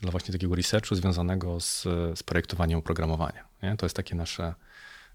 dla 0.00 0.10
właśnie 0.10 0.32
takiego 0.32 0.54
researchu 0.54 0.94
związanego 0.94 1.60
z, 1.60 1.82
z 2.14 2.22
projektowaniem 2.22 2.78
oprogramowania. 2.78 3.44
Nie? 3.62 3.76
To 3.76 3.86
jest 3.86 3.96
takie 3.96 4.14
nasze, 4.14 4.54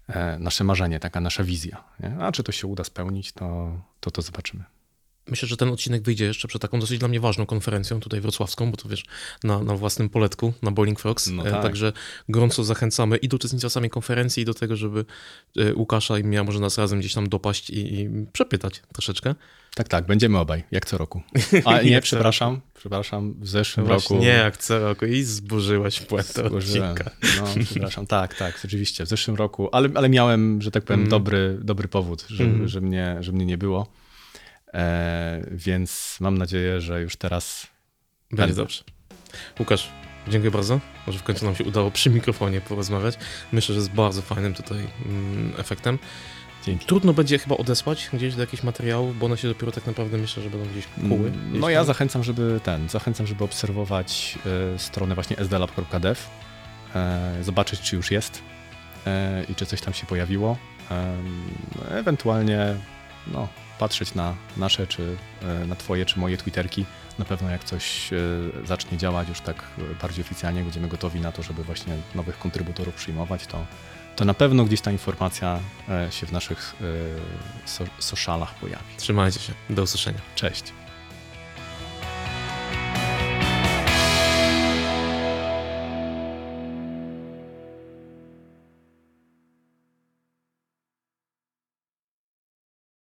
e, 0.08 0.38
nasze 0.38 0.64
marzenie, 0.64 1.00
taka 1.00 1.20
nasza 1.20 1.44
wizja. 1.44 1.84
Nie? 2.00 2.16
A 2.18 2.32
czy 2.32 2.42
to 2.42 2.52
się 2.52 2.66
uda 2.66 2.84
spełnić, 2.84 3.32
to 3.32 3.78
to, 4.00 4.10
to 4.10 4.22
zobaczymy. 4.22 4.64
Myślę, 5.28 5.48
że 5.48 5.56
ten 5.56 5.68
odcinek 5.68 6.02
wyjdzie 6.02 6.24
jeszcze 6.24 6.48
przed 6.48 6.62
taką 6.62 6.80
dosyć 6.80 6.98
dla 6.98 7.08
mnie 7.08 7.20
ważną 7.20 7.46
konferencją 7.46 8.00
tutaj 8.00 8.20
wrocławską, 8.20 8.70
bo 8.70 8.76
to 8.76 8.88
wiesz, 8.88 9.04
na, 9.44 9.62
na 9.62 9.74
własnym 9.74 10.08
poletku, 10.08 10.52
na 10.62 10.70
Bowling 10.70 11.00
Frogs. 11.00 11.26
No 11.26 11.46
e, 11.46 11.50
tak. 11.50 11.62
Także 11.62 11.92
gorąco 12.28 12.64
zachęcamy 12.64 13.16
i 13.16 13.28
do 13.28 13.36
uczestnictwa 13.36 13.70
samej 13.70 13.90
konferencji, 13.90 14.42
i 14.42 14.46
do 14.46 14.54
tego, 14.54 14.76
żeby 14.76 15.04
e, 15.56 15.74
Łukasza 15.74 16.18
i 16.18 16.24
mnie 16.24 16.42
może 16.42 16.60
nas 16.60 16.78
razem 16.78 16.98
gdzieś 17.00 17.14
tam 17.14 17.28
dopaść 17.28 17.70
i, 17.70 18.00
i 18.00 18.08
przepytać 18.32 18.82
troszeczkę. 18.92 19.34
Tak, 19.74 19.88
tak, 19.88 20.06
będziemy 20.06 20.38
obaj, 20.38 20.64
jak 20.70 20.86
co 20.86 20.98
roku. 20.98 21.22
A 21.64 21.82
nie, 21.82 22.00
przepraszam, 22.00 22.60
przepraszam, 22.74 23.34
w 23.40 23.48
zeszłym 23.48 23.86
Właśnie 23.86 24.16
roku... 24.16 24.24
Nie, 24.24 24.32
jak 24.32 24.56
co 24.56 24.78
roku 24.78 25.06
i 25.06 25.22
zburzyłeś 25.22 26.00
płetę 26.00 26.44
odcinka. 26.44 27.10
No, 27.36 27.44
przepraszam, 27.70 28.06
tak, 28.06 28.34
tak, 28.34 28.58
rzeczywiście, 28.62 29.06
w 29.06 29.08
zeszłym 29.08 29.36
roku, 29.36 29.68
ale, 29.72 29.88
ale 29.94 30.08
miałem, 30.08 30.62
że 30.62 30.70
tak 30.70 30.84
powiem, 30.84 31.00
mm. 31.00 31.10
dobry, 31.10 31.58
dobry 31.62 31.88
powód, 31.88 32.24
że, 32.28 32.44
mm. 32.44 32.68
że, 32.68 32.80
mnie, 32.80 33.16
że 33.20 33.32
mnie 33.32 33.46
nie 33.46 33.58
było. 33.58 33.86
E, 34.76 35.42
więc 35.50 36.16
mam 36.20 36.38
nadzieję, 36.38 36.80
że 36.80 37.02
już 37.02 37.16
teraz 37.16 37.66
będzie 38.30 38.46
będę. 38.46 38.54
dobrze. 38.54 38.82
Łukasz, 39.58 39.88
dziękuję 40.28 40.50
bardzo. 40.50 40.80
Może 41.06 41.18
w 41.18 41.22
końcu 41.22 41.44
nam 41.44 41.54
się 41.54 41.64
udało 41.64 41.90
przy 41.90 42.10
mikrofonie 42.10 42.60
porozmawiać. 42.60 43.18
Myślę, 43.52 43.74
że 43.74 43.80
jest 43.80 43.92
bardzo 43.92 44.22
fajnym 44.22 44.54
tutaj 44.54 44.78
mm, 44.78 45.52
efektem. 45.58 45.98
Dzięki. 46.64 46.86
Trudno 46.86 47.12
będzie 47.12 47.38
chyba 47.38 47.56
odesłać 47.56 48.08
gdzieś 48.12 48.34
do 48.34 48.40
jakichś 48.40 48.62
materiałów, 48.62 49.18
bo 49.18 49.26
one 49.26 49.36
się 49.36 49.48
dopiero 49.48 49.72
tak 49.72 49.86
naprawdę 49.86 50.18
myślę, 50.18 50.42
że 50.42 50.50
będą 50.50 50.70
gdzieś 50.70 50.86
kuły. 50.86 51.28
Mm, 51.28 51.60
no 51.60 51.70
ja 51.70 51.84
zachęcam, 51.84 52.24
żeby 52.24 52.60
ten, 52.64 52.88
zachęcam, 52.88 53.26
żeby 53.26 53.44
obserwować 53.44 54.38
y, 54.74 54.78
stronę 54.78 55.14
właśnie 55.14 55.36
sdlab.dev, 55.40 56.20
y, 57.40 57.44
zobaczyć, 57.44 57.80
czy 57.80 57.96
już 57.96 58.10
jest 58.10 58.42
y, 59.06 59.52
i 59.52 59.54
czy 59.54 59.66
coś 59.66 59.80
tam 59.80 59.94
się 59.94 60.06
pojawiło. 60.06 60.56
Ewentualnie 61.90 62.74
no, 63.26 63.48
patrzeć 63.78 64.14
na 64.14 64.34
nasze, 64.56 64.86
czy 64.86 65.16
e, 65.42 65.66
na 65.66 65.76
twoje, 65.76 66.06
czy 66.06 66.18
moje 66.18 66.36
Twitterki. 66.36 66.84
Na 67.18 67.24
pewno 67.24 67.50
jak 67.50 67.64
coś 67.64 68.12
e, 68.12 68.16
zacznie 68.66 68.98
działać 68.98 69.28
już 69.28 69.40
tak 69.40 69.62
bardziej 70.02 70.24
oficjalnie, 70.24 70.62
będziemy 70.62 70.88
gotowi 70.88 71.20
na 71.20 71.32
to, 71.32 71.42
żeby 71.42 71.64
właśnie 71.64 71.96
nowych 72.14 72.38
kontrybutorów 72.38 72.94
przyjmować, 72.94 73.46
to, 73.46 73.66
to 74.16 74.24
na 74.24 74.34
pewno 74.34 74.64
gdzieś 74.64 74.80
ta 74.80 74.92
informacja 74.92 75.60
e, 75.88 76.12
się 76.12 76.26
w 76.26 76.32
naszych 76.32 76.76
socialach 77.98 78.54
pojawi. 78.54 78.84
Trzymajcie 78.96 79.40
się. 79.40 79.52
Do 79.70 79.82
usłyszenia. 79.82 80.20
Cześć. 80.34 80.72